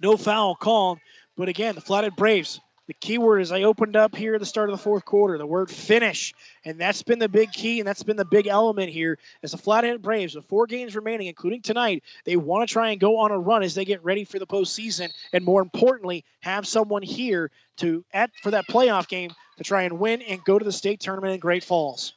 No 0.03 0.17
foul 0.17 0.55
called, 0.55 0.99
but 1.37 1.49
again, 1.49 1.75
the 1.75 1.81
Flathead 1.81 2.15
Braves 2.15 2.59
the 2.87 2.93
key 2.93 3.17
word 3.17 3.39
is 3.39 3.51
I 3.51 3.63
opened 3.63 3.95
up 3.95 4.13
here 4.13 4.33
at 4.35 4.41
the 4.41 4.45
start 4.45 4.69
of 4.69 4.77
the 4.77 4.83
fourth 4.83 5.05
quarter, 5.05 5.37
the 5.37 5.45
word 5.45 5.71
finish. 5.71 6.33
And 6.65 6.79
that's 6.79 7.01
been 7.01 7.19
the 7.19 7.29
big 7.29 7.53
key, 7.53 7.79
and 7.79 7.87
that's 7.87 8.03
been 8.03 8.17
the 8.17 8.25
big 8.25 8.45
element 8.45 8.89
here. 8.89 9.17
As 9.41 9.51
the 9.51 9.57
Flathead 9.57 10.01
Braves, 10.01 10.35
with 10.35 10.45
four 10.45 10.67
games 10.67 10.95
remaining, 10.95 11.27
including 11.27 11.61
tonight, 11.61 12.03
they 12.25 12.35
want 12.35 12.67
to 12.67 12.73
try 12.73 12.89
and 12.91 12.99
go 12.99 13.19
on 13.19 13.31
a 13.31 13.39
run 13.39 13.63
as 13.63 13.73
they 13.73 13.85
get 13.85 14.03
ready 14.03 14.25
for 14.25 14.37
the 14.37 14.45
postseason. 14.45 15.11
And 15.31 15.45
more 15.45 15.61
importantly, 15.61 16.25
have 16.41 16.67
someone 16.67 17.03
here 17.03 17.51
to 17.77 18.03
at 18.13 18.31
for 18.41 18.51
that 18.51 18.67
playoff 18.67 19.07
game 19.07 19.31
to 19.57 19.63
try 19.63 19.83
and 19.83 19.97
win 19.97 20.21
and 20.21 20.43
go 20.43 20.59
to 20.59 20.65
the 20.65 20.71
state 20.71 20.99
tournament 20.99 21.33
in 21.33 21.39
Great 21.39 21.63
Falls. 21.63 22.13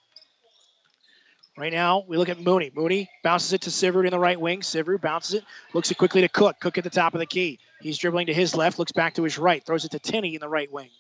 Right 1.59 1.73
now, 1.73 2.05
we 2.07 2.19
look 2.19 2.29
at 2.29 2.39
Mooney. 2.39 2.71
Mooney 2.75 3.09
bounces 3.23 3.55
it 3.55 3.63
to 3.63 3.71
Sivrud 3.71 4.05
in 4.05 4.11
the 4.11 4.19
right 4.19 4.39
wing. 4.39 4.61
Sivrud 4.61 5.01
bounces 5.01 5.37
it, 5.37 5.45
looks 5.73 5.91
it 5.91 5.97
quickly 5.97 6.21
to 6.21 6.29
Cook. 6.29 6.61
Cook 6.61 6.77
at 6.77 6.85
the 6.85 6.91
top 6.91 7.15
of 7.15 7.19
the 7.21 7.27
key. 7.27 7.59
He's 7.81 7.97
dribbling 7.97 8.27
to 8.27 8.35
his 8.35 8.55
left, 8.55 8.79
looks 8.79 8.93
back 8.93 9.15
to 9.15 9.23
his 9.23 9.39
right, 9.39 9.65
throws 9.65 9.87
it 9.87 9.93
to 9.93 9.99
Tenney 9.99 10.35
in 10.35 10.41
the 10.41 10.51
right 10.51 10.71
wing. 10.71 10.91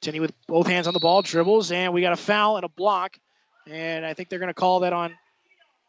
Tenney 0.00 0.18
with 0.18 0.32
both 0.48 0.66
hands 0.66 0.88
on 0.88 0.92
the 0.92 0.98
ball, 0.98 1.22
dribbles, 1.22 1.70
and 1.70 1.92
we 1.92 2.00
got 2.00 2.12
a 2.12 2.16
foul 2.16 2.56
and 2.56 2.64
a 2.64 2.68
block. 2.68 3.16
And 3.68 4.04
I 4.04 4.14
think 4.14 4.28
they're 4.28 4.40
going 4.40 4.48
to 4.48 4.54
call 4.54 4.80
that 4.80 4.92
on, 4.92 5.16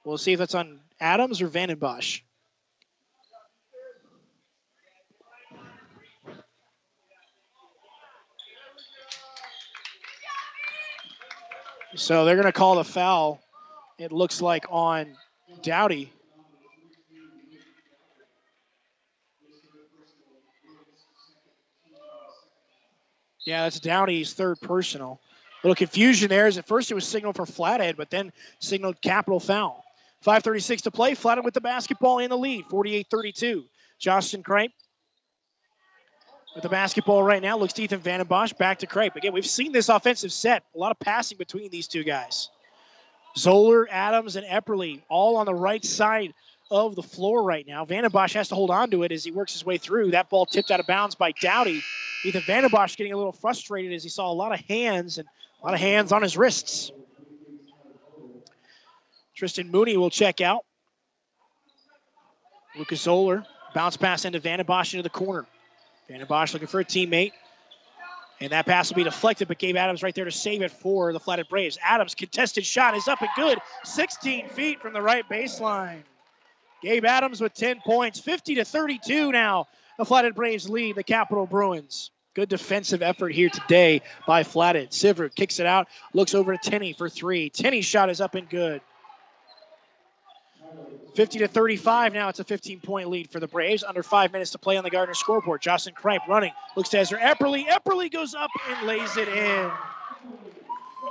we'll 0.06 0.20
see 0.20 0.34
if 0.34 0.40
that's 0.40 0.56
on 0.56 0.80
Adams 1.00 1.42
or 1.42 1.48
Van 1.48 1.70
Vandenbosch. 1.70 2.22
So 11.96 12.26
they're 12.26 12.36
going 12.36 12.46
to 12.46 12.52
call 12.52 12.76
the 12.76 12.84
foul 12.84 13.42
it 13.98 14.12
looks 14.12 14.42
like 14.42 14.66
on 14.70 15.16
Dowdy. 15.62 16.12
Yeah, 23.46 23.64
that's 23.64 23.80
Dowdy's 23.80 24.34
third 24.34 24.60
personal. 24.60 25.22
A 25.64 25.68
little 25.68 25.76
confusion 25.76 26.28
there 26.28 26.48
as 26.48 26.58
at 26.58 26.68
first 26.68 26.92
it 26.92 26.96
was 26.96 27.08
signaled 27.08 27.38
for 27.38 27.46
Flathead, 27.46 27.96
but 27.96 28.10
then 28.10 28.34
signaled 28.60 29.02
capital 29.02 29.40
foul. 29.40 29.84
5.36 30.26 30.82
to 30.82 30.92
play. 30.92 31.14
Flathead 31.14 31.46
with 31.46 31.54
the 31.54 31.62
basketball 31.62 32.20
in 32.20 32.30
the 32.30 32.38
lead, 32.38 32.66
48 32.66 33.08
32. 33.10 33.64
Justin 34.00 34.44
Kripe 34.44 34.74
with 36.54 36.64
the 36.64 36.70
basketball 36.70 37.24
right 37.24 37.42
now. 37.42 37.58
Looks 37.58 37.74
to 37.74 37.84
Ethan 37.84 38.02
Vandenbosch. 38.02 38.58
Back 38.58 38.80
to 38.80 38.88
Kripe. 38.88 39.16
Again, 39.16 39.32
we've 39.32 39.46
seen 39.46 39.72
this 39.72 39.90
offensive 39.90 40.34
set. 40.34 40.64
A 40.76 40.78
lot 40.78 40.92
of 40.92 41.00
passing 41.00 41.38
between 41.38 41.72
these 41.72 41.88
two 41.88 42.04
guys. 42.04 42.50
Zoller, 43.38 43.88
Adams, 43.90 44.36
and 44.36 44.46
Epperly 44.46 45.02
all 45.10 45.38
on 45.38 45.46
the 45.46 45.54
right 45.54 45.84
side 45.84 46.34
of 46.70 46.96
the 46.96 47.04
floor 47.04 47.44
right 47.44 47.66
now. 47.66 47.86
Vandenbosch 47.86 48.34
has 48.34 48.50
to 48.50 48.56
hold 48.56 48.72
on 48.72 48.92
to 48.92 49.04
it 49.04 49.12
as 49.12 49.24
he 49.24 49.32
works 49.32 49.54
his 49.54 49.66
way 49.66 49.78
through. 49.78 50.12
That 50.12 50.30
ball 50.30 50.46
tipped 50.46 50.72
out 50.72 50.80
of 50.80 50.88
bounds 50.88 51.16
by 51.16 51.32
Dowdy. 51.32 51.82
Ethan 52.26 52.42
Vandenbosch 52.42 52.98
getting 52.98 53.14
a 53.14 53.18
little 53.18 53.32
frustrated 53.32 53.94
as 53.94 54.04
he 54.04 54.10
saw 54.10 54.32
a 54.32 54.34
lot 54.34 54.54
of 54.54 54.60
hands 54.68 55.18
and 55.18 55.28
a 55.62 55.66
lot 55.66 55.74
of 55.74 55.80
hands 55.80 56.12
on 56.12 56.22
his 56.22 56.36
wrists. 56.36 56.92
Tristan 59.36 59.70
Mooney 59.70 59.98
will 59.98 60.10
check 60.10 60.42
out. 60.42 60.66
Lucas 62.76 63.02
Zoller 63.02 63.46
bounce 63.74 63.98
pass 63.98 64.26
into 64.26 64.40
Vandenbosch 64.40 64.94
into 64.94 65.04
the 65.04 65.10
corner. 65.10 65.46
Vandenbosch 66.10 66.54
looking 66.54 66.68
for 66.68 66.80
a 66.80 66.86
teammate. 66.86 67.34
And 68.40 68.52
that 68.52 68.66
pass 68.66 68.90
will 68.90 68.98
be 68.98 69.04
deflected, 69.04 69.48
but 69.48 69.58
Gabe 69.58 69.78
Adams 69.78 70.04
right 70.04 70.14
there 70.14 70.26
to 70.26 70.32
save 70.32 70.62
it 70.62 70.72
for 70.72 71.12
the 71.12 71.20
Flathead 71.20 71.48
Braves. 71.50 71.80
Adams' 71.84 72.14
contested 72.14 72.66
shot 72.66 72.96
is 72.96 73.08
up 73.08 73.22
and 73.22 73.30
good, 73.36 73.58
16 73.84 74.50
feet 74.50 74.82
from 74.82 74.94
the 74.94 75.02
right 75.02 75.28
baseline. 75.28 76.04
Gabe 76.84 77.06
Adams 77.06 77.42
with 77.42 77.54
10 77.56 77.82
points, 77.84 78.20
50 78.20 78.56
to 78.56 78.66
32 78.66 79.32
now. 79.32 79.68
The 79.98 80.06
Flathead 80.06 80.36
Braves 80.36 80.70
lead 80.70 80.96
the 80.96 81.04
Capital 81.04 81.48
Bruins. 81.48 82.12
Good 82.36 82.50
defensive 82.50 83.02
effort 83.02 83.30
here 83.30 83.50
today 83.50 84.04
by 84.28 84.44
Flathead. 84.44 84.92
Sivrud 84.92 85.34
kicks 85.34 85.60
it 85.60 85.66
out, 85.66 85.88
looks 86.14 86.36
over 86.36 86.56
to 86.56 86.70
Tenney 86.70 86.94
for 86.94 87.10
three. 87.10 87.50
Tenney's 87.50 87.86
shot 87.86 88.12
is 88.12 88.22
up 88.22 88.36
and 88.36 88.48
good. 88.48 88.82
50 91.16 91.40
to 91.40 91.48
35 91.48 92.14
now. 92.14 92.30
It's 92.30 92.40
a 92.40 92.44
15 92.44 92.80
point 92.80 93.10
lead 93.10 93.32
for 93.32 93.40
the 93.40 93.48
Braves. 93.48 93.84
Under 93.84 94.04
five 94.04 94.32
minutes 94.32 94.52
to 94.52 94.60
play 94.60 94.78
on 94.78 94.84
the 94.84 94.90
Gardner 94.90 95.16
scoreboard. 95.16 95.62
Justin 95.62 95.94
Kripe 95.96 96.28
running. 96.28 96.52
Looks 96.76 96.90
to 96.90 97.00
Ezra 97.00 97.20
Epperly. 97.20 97.66
Epperly 97.66 98.12
goes 98.12 98.36
up 98.36 98.52
and 98.70 98.88
lays 98.88 99.18
it 99.18 99.28
in. 99.28 99.72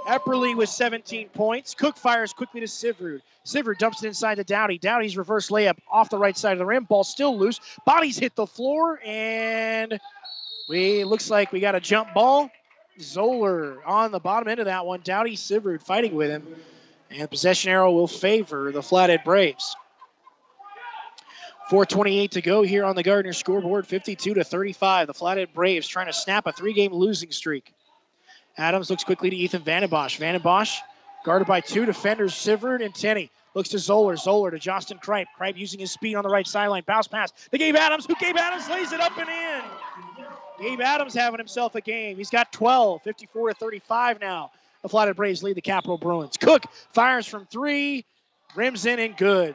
Epperly 0.06 0.56
with 0.56 0.68
17 0.68 1.30
points. 1.30 1.74
Cook 1.74 1.96
fires 1.96 2.32
quickly 2.32 2.60
to 2.60 2.66
Sivrud. 2.66 3.20
Sivrud 3.44 3.78
dumps 3.78 4.04
it 4.04 4.06
inside 4.06 4.36
to 4.36 4.44
Dowdy. 4.44 4.78
Dowdy's 4.78 5.16
reverse 5.16 5.50
layup 5.50 5.78
off 5.90 6.10
the 6.10 6.18
right 6.18 6.36
side 6.36 6.52
of 6.52 6.58
the 6.58 6.66
rim. 6.66 6.84
Ball 6.84 7.02
still 7.02 7.36
loose. 7.36 7.60
Bodies 7.84 8.16
hit 8.16 8.36
the 8.36 8.46
floor, 8.46 9.00
and 9.04 9.98
we 10.68 11.02
looks 11.02 11.30
like 11.30 11.50
we 11.50 11.58
got 11.58 11.74
a 11.74 11.80
jump 11.80 12.14
ball. 12.14 12.50
Zoller 13.00 13.84
on 13.84 14.12
the 14.12 14.20
bottom 14.20 14.48
end 14.48 14.60
of 14.60 14.66
that 14.66 14.86
one. 14.86 15.00
Dowdy 15.02 15.36
Sivrud 15.36 15.82
fighting 15.82 16.14
with 16.14 16.30
him. 16.30 16.46
And 17.10 17.30
possession 17.30 17.70
arrow 17.70 17.92
will 17.92 18.08
favor 18.08 18.72
the 18.72 18.82
Flathead 18.82 19.24
Braves. 19.24 19.76
428 21.68 22.32
to 22.32 22.42
go 22.42 22.62
here 22.62 22.84
on 22.84 22.94
the 22.94 23.02
Gardner 23.02 23.32
scoreboard, 23.32 23.86
52 23.86 24.34
to 24.34 24.44
35. 24.44 25.08
The 25.08 25.14
Flathead 25.14 25.52
Braves 25.52 25.88
trying 25.88 26.06
to 26.06 26.12
snap 26.12 26.46
a 26.46 26.52
three-game 26.52 26.92
losing 26.92 27.32
streak. 27.32 27.72
Adams 28.56 28.88
looks 28.88 29.04
quickly 29.04 29.30
to 29.30 29.36
Ethan 29.36 29.62
Vandenbosch. 29.62 30.18
Vandenbosch 30.18 30.78
guarded 31.24 31.48
by 31.48 31.60
two 31.60 31.84
defenders, 31.84 32.34
Sivrud 32.34 32.84
and 32.84 32.94
Tenney. 32.94 33.30
Looks 33.54 33.70
to 33.70 33.78
Zoller. 33.78 34.16
Zoller 34.16 34.50
to 34.50 34.58
Justin 34.58 34.98
Kripe. 34.98 35.26
Kripe 35.38 35.56
using 35.56 35.80
his 35.80 35.90
speed 35.90 36.14
on 36.14 36.22
the 36.22 36.28
right 36.28 36.46
sideline. 36.46 36.84
Bounce 36.86 37.08
pass 37.08 37.32
to 37.50 37.58
Gabe 37.58 37.74
Adams, 37.74 38.06
who 38.06 38.14
Gabe 38.14 38.36
Adams 38.36 38.68
lays 38.68 38.92
it 38.92 39.00
up 39.00 39.16
and 39.18 39.28
in. 39.28 39.62
Gabe 40.60 40.80
Adams 40.80 41.14
having 41.14 41.38
himself 41.38 41.74
a 41.74 41.80
game. 41.80 42.16
He's 42.16 42.30
got 42.30 42.52
12, 42.52 43.02
54 43.02 43.48
to 43.48 43.54
35 43.54 44.20
now. 44.20 44.50
The 44.82 44.88
Flathead 44.88 45.16
Braves 45.16 45.42
lead 45.42 45.56
the 45.56 45.62
Capital 45.62 45.98
Bruins. 45.98 46.36
Cook 46.36 46.64
fires 46.92 47.26
from 47.26 47.46
three, 47.46 48.04
rims 48.54 48.86
in 48.86 48.98
and 48.98 49.16
good. 49.16 49.54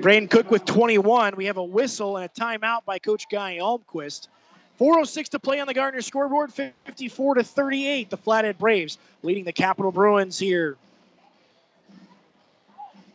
Braden 0.00 0.28
Cook 0.28 0.50
with 0.50 0.64
21. 0.64 1.36
We 1.36 1.46
have 1.46 1.56
a 1.56 1.64
whistle 1.64 2.16
and 2.16 2.26
a 2.26 2.40
timeout 2.40 2.84
by 2.84 2.98
Coach 2.98 3.28
Guy 3.30 3.58
Almquist. 3.58 4.28
406 4.78 5.30
to 5.30 5.38
play 5.38 5.60
on 5.60 5.66
the 5.66 5.74
Gardner 5.74 6.00
scoreboard, 6.00 6.52
54 6.52 7.36
to 7.36 7.44
38. 7.44 8.10
The 8.10 8.16
Flathead 8.16 8.58
Braves 8.58 8.98
leading 9.22 9.44
the 9.44 9.52
Capital 9.52 9.92
Bruins 9.92 10.38
here. 10.38 10.76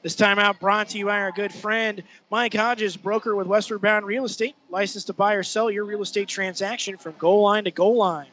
This 0.04 0.16
timeout 0.16 0.60
brought 0.60 0.90
to 0.90 0.98
you 0.98 1.08
by 1.08 1.20
our 1.20 1.32
good 1.32 1.54
friend 1.54 2.04
Mike 2.30 2.54
Hodges, 2.54 2.96
broker 2.96 3.36
with 3.36 3.48
Westward 3.48 3.82
Bound 3.82 4.06
Real 4.06 4.26
Estate, 4.26 4.56
licensed 4.70 5.08
to 5.08 5.14
buy 5.14 5.34
or 5.34 5.44
sell 5.44 5.70
your 5.70 5.84
real 5.84 6.02
estate 6.02 6.30
transaction 6.30 6.98
from 6.98 7.16
goal 7.18 7.42
line 7.44 7.66
to 7.66 7.72
goal 7.72 7.98
line. 7.98 8.28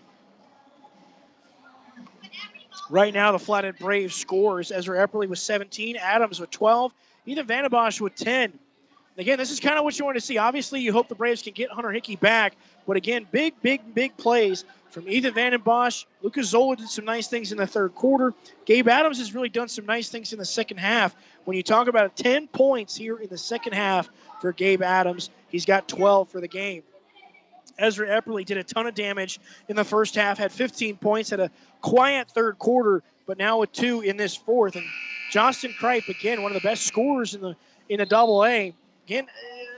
Right 2.91 3.15
now, 3.15 3.33
the 3.33 3.39
Flathead 3.39 3.79
Braves 3.79 4.15
scores. 4.15 4.71
Ezra 4.71 5.07
Epperly 5.07 5.29
with 5.29 5.39
17, 5.39 5.97
Adams 5.97 6.39
with 6.39 6.51
12, 6.51 6.93
Ethan 7.27 7.47
Vandenbosch 7.47 8.01
with 8.01 8.15
10. 8.15 8.59
Again, 9.17 9.39
this 9.39 9.53
is 9.53 9.61
kind 9.61 9.79
of 9.79 9.85
what 9.85 9.97
you 9.99 10.05
want 10.05 10.17
to 10.17 10.21
see. 10.21 10.39
Obviously, 10.39 10.81
you 10.81 10.93
hope 10.93 11.09
the 11.09 11.15
Braves 11.15 11.43
can 11.43 11.53
get 11.53 11.71
Hunter 11.71 11.93
Hickey 11.93 12.17
back. 12.17 12.57
But 12.87 12.97
again, 12.97 13.27
big, 13.31 13.55
big, 13.63 13.95
big 13.95 14.17
plays 14.17 14.65
from 14.91 15.09
Ethan 15.09 15.35
Vandenbosch. 15.35 16.05
Lucas 16.21 16.49
Zoller 16.49 16.77
did 16.77 16.89
some 16.89 17.05
nice 17.05 17.29
things 17.29 17.53
in 17.53 17.59
the 17.59 17.67
third 17.67 17.95
quarter. 17.95 18.35
Gabe 18.65 18.89
Adams 18.89 19.19
has 19.19 19.35
really 19.35 19.49
done 19.49 19.69
some 19.69 19.87
nice 19.87 20.09
things 20.09 20.33
in 20.33 20.39
the 20.39 20.45
second 20.45 20.79
half. 20.79 21.15
When 21.45 21.57
you 21.57 21.63
talk 21.63 21.87
about 21.87 22.17
10 22.17 22.49
points 22.49 22.97
here 22.97 23.17
in 23.17 23.29
the 23.29 23.39
second 23.39 23.75
half 23.75 24.11
for 24.41 24.53
Gabe 24.53 24.83
Adams, 24.83 25.31
he's 25.49 25.65
got 25.65 25.89
12 25.89 26.29
for 26.29 26.41
the 26.41 26.49
game. 26.49 26.83
Ezra 27.79 28.09
Epperly 28.09 28.45
did 28.45 28.57
a 28.57 28.65
ton 28.65 28.87
of 28.87 28.95
damage 28.95 29.41
in 29.69 29.77
the 29.77 29.85
first 29.85 30.15
half, 30.15 30.39
had 30.39 30.53
15 30.53 30.97
points, 30.97 31.31
had 31.31 31.41
a 31.41 31.51
quiet 31.81 32.31
third 32.31 32.59
quarter, 32.59 33.03
but 33.27 33.39
now 33.39 33.61
with 33.61 33.73
two 33.73 34.01
in 34.01 34.17
this 34.17 34.35
fourth. 34.35 34.77
And 34.77 34.85
Justin 35.31 35.73
Kripe, 35.73 36.09
again, 36.09 36.43
one 36.43 36.55
of 36.55 36.63
the 36.63 36.67
best 36.67 36.85
scorers 36.85 37.35
in 37.35 37.41
the 37.41 37.57
in 37.89 37.99
the 37.99 38.07
double 38.07 38.45
A. 38.45 38.75
Again, 39.07 39.27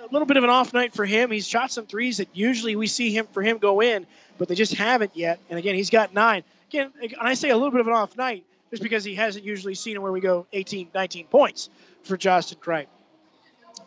a 0.08 0.12
little 0.12 0.26
bit 0.26 0.36
of 0.36 0.44
an 0.44 0.50
off 0.50 0.72
night 0.72 0.94
for 0.94 1.04
him. 1.04 1.30
He's 1.30 1.46
shot 1.46 1.72
some 1.72 1.86
threes 1.86 2.18
that 2.18 2.28
usually 2.32 2.76
we 2.76 2.86
see 2.86 3.10
him 3.10 3.26
for 3.32 3.42
him 3.42 3.58
go 3.58 3.80
in, 3.80 4.06
but 4.38 4.48
they 4.48 4.54
just 4.54 4.74
haven't 4.74 5.16
yet. 5.16 5.40
And 5.50 5.58
again, 5.58 5.74
he's 5.74 5.90
got 5.90 6.14
nine. 6.14 6.44
Again, 6.70 6.92
and 7.02 7.14
I 7.20 7.34
say 7.34 7.50
a 7.50 7.56
little 7.56 7.72
bit 7.72 7.80
of 7.80 7.88
an 7.88 7.92
off 7.92 8.16
night 8.16 8.44
just 8.70 8.82
because 8.82 9.04
he 9.04 9.14
hasn't 9.14 9.44
usually 9.44 9.74
seen 9.74 10.00
where 10.00 10.12
we 10.12 10.20
go 10.20 10.46
18, 10.52 10.88
19 10.94 11.26
points 11.26 11.70
for 12.04 12.16
Justin 12.16 12.58
Kripe. 12.58 12.86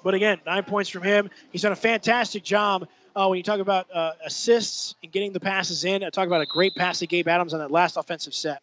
But 0.04 0.14
again, 0.14 0.40
nine 0.46 0.64
points 0.64 0.90
from 0.90 1.04
him. 1.04 1.30
He's 1.52 1.62
done 1.62 1.72
a 1.72 1.78
fantastic 1.78 2.44
job. 2.44 2.88
Uh, 3.16 3.28
when 3.28 3.38
you 3.38 3.44
talk 3.44 3.60
about 3.60 3.88
uh, 3.94 4.12
assists 4.24 4.96
and 5.04 5.12
getting 5.12 5.34
the 5.34 5.40
passes 5.40 5.84
in, 5.84 6.04
I 6.04 6.10
talk 6.10 6.28
about 6.28 6.42
a 6.42 6.46
great 6.46 6.76
pass 6.76 7.00
to 7.00 7.08
Gabe 7.08 7.28
Adams 7.28 7.54
on 7.54 7.60
that 7.60 7.72
last 7.72 7.98
offensive 7.98 8.34
set. 8.34 8.62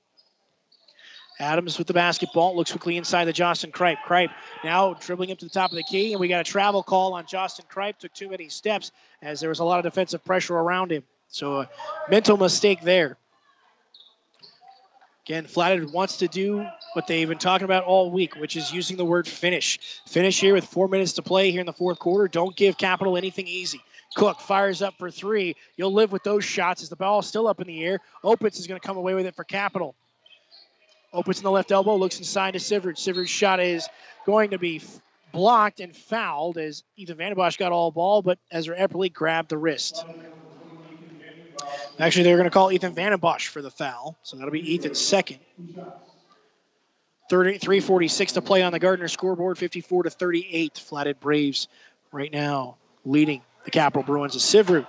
Adams 1.39 1.77
with 1.77 1.87
the 1.87 1.93
basketball 1.93 2.57
looks 2.57 2.71
quickly 2.71 2.97
inside 2.97 3.27
the 3.27 3.33
Justin 3.33 3.71
Kripe. 3.71 3.99
Kripe 4.07 4.31
now 4.65 4.95
dribbling 4.95 5.33
up 5.33 5.39
to 5.39 5.45
the 5.45 5.51
top 5.51 5.71
of 5.71 5.77
the 5.77 5.83
key, 5.83 6.13
and 6.13 6.21
we 6.21 6.29
got 6.29 6.41
a 6.41 6.51
travel 6.51 6.83
call 6.83 7.13
on 7.13 7.27
Justin 7.27 7.67
Kripe. 7.71 7.99
Took 7.99 8.15
too 8.15 8.31
many 8.31 8.49
steps 8.49 8.91
as 9.21 9.41
there 9.41 9.51
was 9.51 9.59
a 9.59 9.65
lot 9.65 9.79
of 9.79 9.85
defensive 9.85 10.25
pressure 10.25 10.55
around 10.55 10.93
him. 10.93 11.03
So 11.29 11.61
a 11.61 11.69
mental 12.09 12.39
mistake 12.39 12.81
there. 12.81 13.19
Again, 15.27 15.47
Flathead 15.47 15.91
wants 15.91 16.19
to 16.19 16.29
do 16.29 16.65
what 16.93 17.09
they've 17.09 17.29
been 17.29 17.37
talking 17.37 17.65
about 17.65 17.83
all 17.83 18.13
week, 18.13 18.37
which 18.37 18.57
is 18.57 18.73
using 18.73 18.97
the 18.97 19.05
word 19.05 19.27
finish. 19.27 19.81
Finish 20.07 20.41
here 20.41 20.55
with 20.55 20.65
four 20.65 20.87
minutes 20.87 21.15
to 21.15 21.23
play 21.23 21.51
here 21.51 21.61
in 21.61 21.67
the 21.67 21.73
fourth 21.73 21.99
quarter. 21.99 22.29
Don't 22.29 22.57
give 22.57 22.79
Capital 22.79 23.17
anything 23.17 23.49
easy. 23.49 23.81
Cook 24.15 24.41
fires 24.41 24.83
up 24.83 24.95
for 24.99 25.11
three. 25.11 25.57
You'll 25.77 25.93
live 25.93 26.13
with 26.13 26.23
those 26.23 26.45
shots 26.45 26.83
as 26.83 26.89
the 26.89 26.97
ball 26.97 27.21
is 27.21 27.27
still 27.27 27.47
up 27.47 27.61
in 27.61 27.67
the 27.67 27.85
air. 27.85 28.01
Opitz 28.25 28.59
is 28.59 28.67
going 28.67 28.81
to 28.81 28.87
come 28.87 28.97
away 28.97 29.15
with 29.15 29.27
it 29.27 29.35
for 29.35 29.45
Capital. 29.45 29.95
Opitz 31.13 31.39
in 31.39 31.45
the 31.45 31.51
left 31.51 31.73
elbow, 31.73 31.97
looks 31.97 32.19
inside 32.19 32.53
to 32.53 32.59
Sivrud. 32.59 32.97
Sivrud's 32.97 33.31
shot 33.31 33.61
is 33.61 33.89
going 34.25 34.51
to 34.51 34.59
be 34.59 34.83
blocked 35.33 35.81
and 35.81 35.95
fouled 35.95 36.59
as 36.59 36.83
Ethan 36.97 37.17
Vandenbosch 37.17 37.59
got 37.59 37.73
all 37.73 37.91
ball, 37.91 38.23
but 38.23 38.39
Ezra 38.51 38.77
Epperly 38.77 39.13
grabbed 39.13 39.51
the 39.51 39.59
wrist. 39.59 40.05
Actually, 41.99 42.25
they're 42.25 42.37
going 42.37 42.45
to 42.45 42.51
call 42.51 42.71
Ethan 42.71 42.95
Vandenbosch 42.95 43.49
for 43.49 43.63
the 43.63 43.71
foul, 43.71 44.17
so 44.23 44.37
that'll 44.37 44.53
be 44.53 44.75
Ethan's 44.75 45.01
second. 45.01 45.39
30, 47.29 47.59
346 47.59 48.33
to 48.33 48.43
play 48.43 48.63
on 48.63 48.73
the 48.73 48.79
Gardner 48.79 49.09
scoreboard, 49.09 49.59
54 49.59 50.05
to 50.05 50.11
38. 50.11 50.79
Flathead 50.79 51.21
Braves 51.21 51.69
right 52.13 52.33
now 52.33 52.77
leading 53.05 53.43
the 53.67 53.71
Capital 53.71 54.03
Bruins. 54.03 54.35
As 54.35 54.43
Sivrud, 54.43 54.87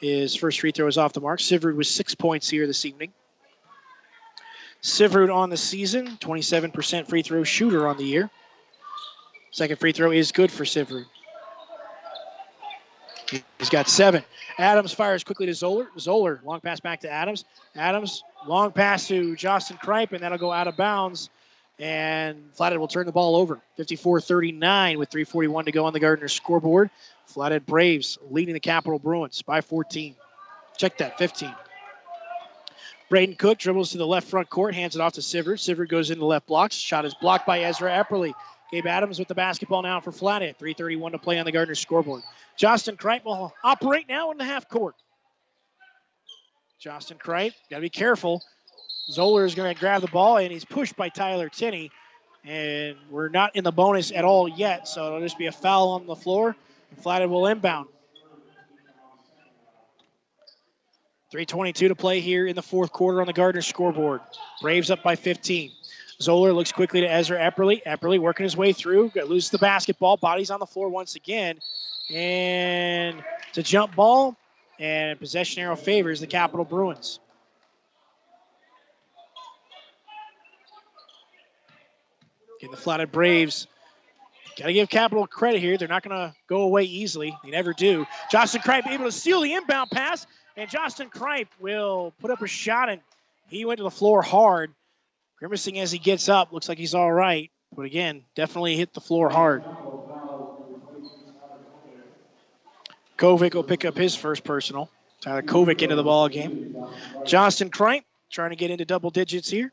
his 0.00 0.36
first 0.36 0.60
free 0.60 0.70
throw 0.70 0.86
is 0.86 0.96
off 0.96 1.12
the 1.12 1.20
mark. 1.20 1.40
Sivrud 1.40 1.74
with 1.74 1.88
six 1.88 2.14
points 2.14 2.48
here 2.48 2.68
this 2.68 2.86
evening. 2.86 3.12
Sivrud 4.82 5.34
on 5.34 5.50
the 5.50 5.56
season, 5.56 6.16
27% 6.20 7.08
free 7.08 7.22
throw 7.22 7.42
shooter 7.42 7.88
on 7.88 7.96
the 7.96 8.04
year. 8.04 8.30
Second 9.50 9.78
free 9.80 9.92
throw 9.92 10.12
is 10.12 10.30
good 10.30 10.52
for 10.52 10.64
Sivrud. 10.64 11.06
He's 13.58 13.70
got 13.70 13.88
seven. 13.88 14.24
Adams 14.58 14.92
fires 14.92 15.22
quickly 15.22 15.46
to 15.46 15.54
Zoller. 15.54 15.88
Zoller, 15.98 16.40
long 16.44 16.60
pass 16.60 16.80
back 16.80 17.00
to 17.00 17.10
Adams. 17.10 17.44
Adams, 17.76 18.22
long 18.46 18.72
pass 18.72 19.06
to 19.08 19.36
Justin 19.36 19.76
Kripe, 19.76 20.12
and 20.12 20.22
that'll 20.22 20.38
go 20.38 20.50
out 20.50 20.66
of 20.66 20.76
bounds. 20.76 21.30
And 21.80 22.50
Flathead 22.52 22.78
will 22.78 22.88
turn 22.88 23.06
the 23.06 23.12
ball 23.12 23.36
over. 23.36 23.60
54 23.76 24.20
39 24.20 24.98
with 24.98 25.10
3.41 25.10 25.64
to 25.64 25.72
go 25.72 25.86
on 25.86 25.94
the 25.94 26.00
Gardner 26.00 26.28
scoreboard. 26.28 26.90
Flathead 27.26 27.64
Braves 27.64 28.18
leading 28.30 28.52
the 28.52 28.60
Capital 28.60 28.98
Bruins 28.98 29.40
by 29.40 29.62
14. 29.62 30.14
Check 30.76 30.98
that, 30.98 31.16
15. 31.16 31.54
Braden 33.08 33.34
Cook 33.36 33.58
dribbles 33.58 33.92
to 33.92 33.98
the 33.98 34.06
left 34.06 34.28
front 34.28 34.50
court, 34.50 34.74
hands 34.74 34.94
it 34.94 35.00
off 35.00 35.14
to 35.14 35.20
Sivrud. 35.20 35.54
Sivrud 35.54 35.88
goes 35.88 36.10
into 36.10 36.24
left 36.24 36.46
block. 36.46 36.70
Shot 36.70 37.04
is 37.04 37.14
blocked 37.14 37.46
by 37.46 37.60
Ezra 37.60 37.90
Epperly. 37.90 38.34
Gabe 38.70 38.86
Adams 38.86 39.18
with 39.18 39.26
the 39.26 39.34
basketball 39.34 39.82
now 39.82 40.00
for 40.00 40.12
Flathead. 40.12 40.58
3.31 40.58 41.12
to 41.12 41.18
play 41.18 41.38
on 41.38 41.44
the 41.44 41.50
Gardner 41.50 41.74
scoreboard. 41.74 42.22
Justin 42.56 42.96
Kripe 42.96 43.24
will 43.24 43.52
operate 43.64 44.06
now 44.08 44.30
in 44.30 44.38
the 44.38 44.44
half 44.44 44.68
court. 44.68 44.94
Justin 46.78 47.18
Kripe, 47.18 47.54
got 47.68 47.76
to 47.76 47.82
be 47.82 47.90
careful. 47.90 48.42
Zoller 49.08 49.44
is 49.44 49.54
going 49.54 49.72
to 49.72 49.78
grab 49.78 50.02
the 50.02 50.08
ball, 50.08 50.38
and 50.38 50.50
he's 50.52 50.64
pushed 50.64 50.96
by 50.96 51.08
Tyler 51.08 51.48
Tenney. 51.48 51.90
And 52.44 52.96
we're 53.10 53.28
not 53.28 53.56
in 53.56 53.64
the 53.64 53.72
bonus 53.72 54.12
at 54.12 54.24
all 54.24 54.48
yet, 54.48 54.88
so 54.88 55.06
it'll 55.06 55.20
just 55.20 55.38
be 55.38 55.46
a 55.46 55.52
foul 55.52 55.90
on 55.90 56.06
the 56.06 56.16
floor, 56.16 56.56
and 56.90 57.02
Flathead 57.02 57.28
will 57.28 57.46
inbound. 57.46 57.88
3.22 61.32 61.74
to 61.88 61.94
play 61.94 62.20
here 62.20 62.46
in 62.46 62.56
the 62.56 62.62
fourth 62.62 62.92
quarter 62.92 63.20
on 63.20 63.26
the 63.26 63.32
Gardner 63.32 63.62
scoreboard. 63.62 64.20
Braves 64.60 64.90
up 64.90 65.02
by 65.02 65.14
15. 65.14 65.70
Zoller 66.20 66.52
looks 66.52 66.72
quickly 66.72 67.02
to 67.02 67.06
Ezra 67.06 67.38
Epperly. 67.38 67.82
Epperly 67.84 68.18
working 68.18 68.44
his 68.44 68.56
way 68.56 68.72
through, 68.72 69.12
loses 69.14 69.50
the 69.50 69.58
basketball, 69.58 70.16
bodies 70.16 70.50
on 70.50 70.60
the 70.60 70.66
floor 70.66 70.88
once 70.88 71.14
again. 71.14 71.58
And 72.12 73.22
it's 73.48 73.58
a 73.58 73.62
jump 73.62 73.94
ball, 73.94 74.36
and 74.78 75.18
possession 75.20 75.62
arrow 75.62 75.76
favors 75.76 76.20
the 76.20 76.26
Capital 76.26 76.64
Bruins. 76.64 77.20
Again, 82.60 82.70
the 82.72 82.76
Flathead 82.76 83.10
Braves 83.10 83.66
got 84.58 84.66
to 84.66 84.72
give 84.74 84.90
Capital 84.90 85.26
credit 85.26 85.60
here. 85.60 85.78
They're 85.78 85.88
not 85.88 86.02
going 86.02 86.16
to 86.16 86.34
go 86.46 86.60
away 86.60 86.84
easily. 86.84 87.34
They 87.42 87.50
never 87.50 87.72
do. 87.72 88.06
Justin 88.30 88.60
Kripe 88.60 88.86
able 88.86 89.06
to 89.06 89.12
steal 89.12 89.40
the 89.40 89.54
inbound 89.54 89.90
pass, 89.90 90.26
and 90.58 90.68
Justin 90.68 91.08
Kripe 91.08 91.48
will 91.58 92.12
put 92.20 92.30
up 92.30 92.42
a 92.42 92.46
shot, 92.46 92.90
and 92.90 93.00
he 93.48 93.64
went 93.64 93.78
to 93.78 93.84
the 93.84 93.90
floor 93.90 94.20
hard. 94.20 94.72
Grimacing 95.38 95.78
as 95.78 95.90
he 95.90 95.98
gets 95.98 96.28
up. 96.28 96.52
Looks 96.52 96.68
like 96.68 96.76
he's 96.76 96.94
all 96.94 97.10
right. 97.10 97.50
But 97.74 97.86
again, 97.86 98.24
definitely 98.34 98.76
hit 98.76 98.92
the 98.92 99.00
floor 99.00 99.30
hard. 99.30 99.64
Kovic 103.16 103.54
will 103.54 103.64
pick 103.64 103.86
up 103.86 103.96
his 103.96 104.14
first 104.14 104.44
personal. 104.44 104.90
Tyler 105.22 105.40
Kovic 105.40 105.80
into 105.80 105.96
the 105.96 106.02
ball 106.02 106.28
game. 106.28 106.76
Justin 107.24 107.70
Kripe 107.70 108.04
trying 108.30 108.50
to 108.50 108.56
get 108.56 108.70
into 108.70 108.84
double 108.84 109.10
digits 109.10 109.48
here. 109.48 109.72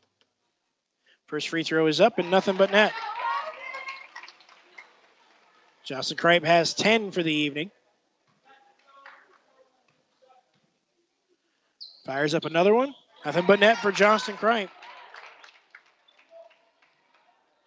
First 1.28 1.50
free 1.50 1.62
throw 1.62 1.86
is 1.86 2.00
up 2.00 2.18
and 2.18 2.30
nothing 2.30 2.56
but 2.56 2.72
net. 2.72 2.92
Justin 5.84 6.16
Kripe 6.16 6.44
has 6.44 6.72
10 6.74 7.10
for 7.10 7.22
the 7.22 7.32
evening. 7.32 7.70
Fires 12.06 12.34
up 12.34 12.46
another 12.46 12.74
one. 12.74 12.94
Nothing 13.26 13.44
but 13.46 13.60
net 13.60 13.76
for 13.78 13.92
Justin 13.92 14.36
Kripe. 14.36 14.70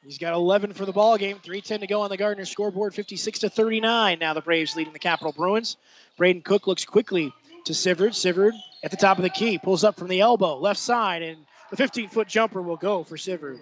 He's 0.04 0.18
got 0.18 0.34
11 0.34 0.74
for 0.74 0.88
the 0.88 0.92
ball 0.92 1.20
game. 1.20 1.38
3:10 1.38 1.82
to 1.82 1.88
go 1.88 2.02
on 2.02 2.10
the 2.10 2.18
Gardner 2.18 2.46
scoreboard. 2.46 2.96
56 2.96 3.40
to 3.40 3.50
39. 3.50 4.18
Now 4.18 4.34
the 4.34 4.42
Braves 4.42 4.76
leading 4.76 4.94
the 4.94 5.00
Capital 5.00 5.32
Bruins. 5.32 5.78
Braden 6.18 6.42
Cook 6.42 6.66
looks 6.66 6.86
quickly 6.86 7.32
to 7.66 7.74
Sivrud. 7.74 8.16
Sivrud 8.16 8.54
at 8.84 8.90
the 8.90 8.98
top 8.98 9.18
of 9.20 9.24
the 9.24 9.30
key 9.30 9.60
pulls 9.60 9.84
up 9.84 9.98
from 9.98 10.08
the 10.08 10.22
elbow, 10.22 10.58
left 10.58 10.80
side, 10.80 11.22
and 11.22 11.46
the 11.72 11.78
15-foot 11.78 12.28
jumper 12.28 12.62
will 12.62 12.78
go 12.78 13.04
for 13.04 13.16
Sivrud. 13.16 13.60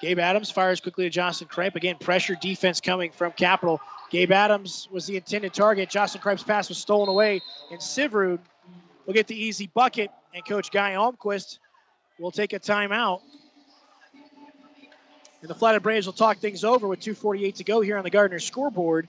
Gabe 0.00 0.20
Adams 0.20 0.50
fires 0.50 0.80
quickly 0.80 1.04
to 1.04 1.10
Justin 1.10 1.48
Kripe. 1.48 1.74
Again, 1.74 1.96
pressure 1.96 2.36
defense 2.40 2.80
coming 2.80 3.10
from 3.10 3.32
Capital. 3.32 3.80
Gabe 4.10 4.30
Adams 4.30 4.88
was 4.92 5.06
the 5.06 5.16
intended 5.16 5.52
target. 5.52 5.90
Justin 5.90 6.20
Kripe's 6.20 6.44
pass 6.44 6.68
was 6.68 6.78
stolen 6.78 7.08
away, 7.08 7.40
and 7.72 7.80
Sivrud 7.80 8.38
will 9.06 9.14
get 9.14 9.26
the 9.26 9.34
easy 9.34 9.68
bucket. 9.72 10.10
And 10.34 10.44
Coach 10.46 10.70
Guy 10.70 10.92
Almquist 10.92 11.58
will 12.18 12.30
take 12.30 12.52
a 12.52 12.60
timeout. 12.60 13.22
And 15.40 15.48
the 15.48 15.54
Flathead 15.54 15.82
Braves 15.82 16.06
will 16.06 16.12
talk 16.12 16.38
things 16.38 16.62
over 16.62 16.86
with 16.86 17.00
2.48 17.00 17.56
to 17.56 17.64
go 17.64 17.80
here 17.80 17.96
on 17.96 18.04
the 18.04 18.10
Gardner 18.10 18.38
scoreboard. 18.38 19.08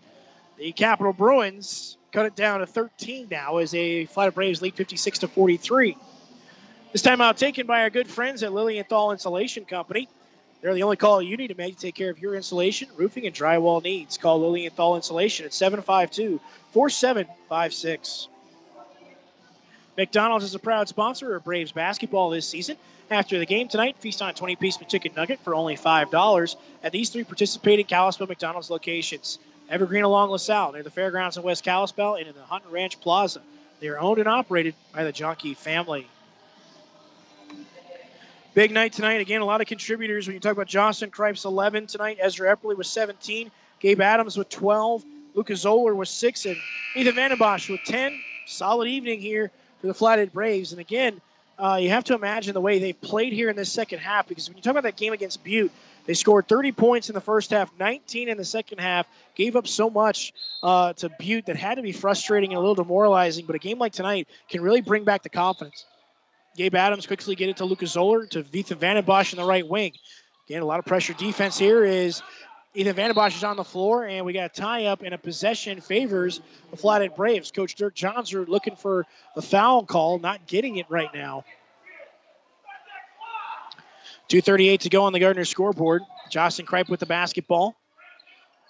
The 0.57 0.71
Capital 0.71 1.13
Bruins 1.13 1.97
cut 2.11 2.25
it 2.25 2.35
down 2.35 2.61
to 2.61 2.65
13 2.65 3.27
now 3.29 3.57
as 3.57 3.73
a 3.75 4.05
Flathead 4.05 4.35
Braves 4.35 4.61
lead 4.61 4.75
56 4.75 5.19
to 5.19 5.27
43. 5.27 5.97
This 6.91 7.03
timeout 7.03 7.37
taken 7.37 7.67
by 7.67 7.83
our 7.83 7.91
good 7.91 8.07
friends 8.07 8.41
at 8.41 8.51
Lilienthal 8.51 9.11
Insulation 9.11 9.63
Company. 9.65 10.09
They're 10.61 10.73
the 10.73 10.81
only 10.81 10.97
call 10.97 11.21
you 11.21 11.37
need 11.37 11.49
to 11.49 11.55
make 11.55 11.75
to 11.75 11.81
take 11.81 11.93
care 11.93 12.09
of 12.09 12.17
your 12.17 12.33
insulation, 12.33 12.89
roofing, 12.97 13.27
and 13.27 13.35
drywall 13.35 13.83
needs. 13.83 14.17
Call 14.17 14.41
Lilienthal 14.41 14.95
Insulation 14.95 15.45
at 15.45 15.53
752 15.53 16.41
4756. 16.71 18.27
McDonald's 19.97 20.45
is 20.45 20.55
a 20.55 20.59
proud 20.59 20.89
sponsor 20.89 21.35
of 21.35 21.43
Braves 21.43 21.71
basketball 21.71 22.31
this 22.31 22.47
season. 22.47 22.75
After 23.11 23.37
the 23.37 23.45
game 23.45 23.67
tonight, 23.67 23.97
feast 23.99 24.23
on 24.23 24.29
a 24.29 24.33
20 24.33 24.55
piece 24.55 24.77
chicken 24.77 25.11
nugget 25.15 25.39
for 25.41 25.53
only 25.53 25.75
$5 25.75 26.55
at 26.83 26.91
these 26.91 27.11
three 27.11 27.23
participating 27.23 27.85
Kalispell 27.85 28.25
McDonald's 28.25 28.71
locations 28.71 29.37
Evergreen 29.69 30.03
along 30.03 30.31
LaSalle, 30.31 30.71
near 30.71 30.81
the 30.81 30.89
fairgrounds 30.89 31.37
in 31.37 31.43
West 31.43 31.63
Kalispell, 31.63 32.15
and 32.15 32.27
in 32.27 32.33
the 32.33 32.41
Hunt 32.41 32.63
Ranch 32.71 32.99
Plaza. 32.99 33.41
They 33.79 33.89
are 33.89 33.99
owned 33.99 34.17
and 34.17 34.27
operated 34.27 34.73
by 34.91 35.03
the 35.03 35.13
Jonke 35.13 35.55
family. 35.55 36.07
Big 38.55 38.71
night 38.71 38.93
tonight. 38.93 39.21
Again, 39.21 39.41
a 39.41 39.45
lot 39.45 39.61
of 39.61 39.67
contributors. 39.67 40.27
When 40.27 40.33
you 40.33 40.39
talk 40.39 40.53
about 40.53 40.67
Justin 40.67 41.11
Kripes 41.11 41.45
11 41.45 41.85
tonight, 41.85 42.17
Ezra 42.19 42.55
Epperly 42.55 42.75
was 42.75 42.89
17, 42.89 43.51
Gabe 43.79 44.01
Adams 44.01 44.37
with 44.37 44.49
12, 44.49 45.05
Lucas 45.35 45.61
Zoller 45.61 45.93
was 45.93 46.09
6, 46.09 46.45
and 46.47 46.57
Ethan 46.95 47.13
Vandenbosch 47.13 47.69
with 47.69 47.81
10. 47.85 48.19
Solid 48.47 48.87
evening 48.87 49.21
here 49.21 49.51
for 49.79 49.87
the 49.87 49.93
Flathead 49.93 50.33
Braves. 50.33 50.71
And 50.71 50.81
again, 50.81 51.21
uh, 51.59 51.77
you 51.79 51.89
have 51.89 52.05
to 52.05 52.15
imagine 52.15 52.55
the 52.55 52.61
way 52.61 52.79
they 52.79 52.91
played 52.91 53.33
here 53.33 53.49
in 53.49 53.55
this 53.55 53.71
second 53.71 53.99
half 53.99 54.27
because 54.27 54.49
when 54.49 54.57
you 54.57 54.63
talk 54.63 54.71
about 54.71 54.83
that 54.83 54.95
game 54.95 55.13
against 55.13 55.43
Butte, 55.43 55.71
they 56.07 56.15
scored 56.15 56.47
30 56.47 56.71
points 56.71 57.09
in 57.09 57.13
the 57.13 57.21
first 57.21 57.51
half, 57.51 57.71
19 57.77 58.29
in 58.29 58.37
the 58.37 58.45
second 58.45 58.79
half, 58.79 59.05
gave 59.35 59.57
up 59.57 59.67
so 59.67 59.91
much 59.91 60.33
uh, 60.63 60.93
to 60.93 61.09
Butte 61.19 61.45
that 61.45 61.55
had 61.55 61.75
to 61.75 61.83
be 61.83 61.91
frustrating 61.91 62.49
and 62.51 62.57
a 62.57 62.59
little 62.59 62.83
demoralizing. 62.83 63.45
But 63.45 63.57
a 63.57 63.59
game 63.59 63.77
like 63.77 63.93
tonight 63.93 64.27
can 64.49 64.61
really 64.61 64.81
bring 64.81 65.03
back 65.03 65.21
the 65.21 65.29
confidence. 65.29 65.85
Gabe 66.55 66.75
Adams 66.75 67.07
quickly 67.07 67.35
get 67.35 67.49
it 67.49 67.57
to 67.57 67.65
Lucas 67.65 67.91
Zoller 67.91 68.25
to 68.27 68.45
Ethan 68.51 68.77
Vandenbosch 68.77 69.33
in 69.33 69.39
the 69.39 69.45
right 69.45 69.67
wing. 69.67 69.93
Again, 70.47 70.61
a 70.61 70.65
lot 70.65 70.79
of 70.79 70.85
pressure 70.85 71.13
defense 71.13 71.57
here 71.57 71.83
is 71.85 72.21
Ethan 72.73 72.95
Vandenbosch 72.95 73.35
is 73.35 73.43
on 73.43 73.55
the 73.55 73.63
floor, 73.63 74.05
and 74.05 74.25
we 74.25 74.33
got 74.33 74.45
a 74.45 74.61
tie 74.61 74.85
up 74.85 75.01
and 75.01 75.13
a 75.13 75.17
possession 75.17 75.81
favors 75.81 76.41
the 76.71 76.77
Flathead 76.77 77.15
Braves. 77.15 77.51
Coach 77.51 77.75
Dirk 77.75 77.95
Johnsrud 77.95 78.47
looking 78.47 78.75
for 78.75 79.05
a 79.35 79.41
foul 79.41 79.85
call, 79.85 80.19
not 80.19 80.47
getting 80.47 80.77
it 80.77 80.85
right 80.89 81.13
now. 81.13 81.45
2.38 84.29 84.81
to 84.81 84.89
go 84.89 85.03
on 85.05 85.13
the 85.13 85.19
Gardner 85.19 85.45
scoreboard. 85.45 86.03
Justin 86.29 86.67
Kripe 86.67 86.89
with 86.89 86.99
the 86.99 87.07
basketball. 87.07 87.75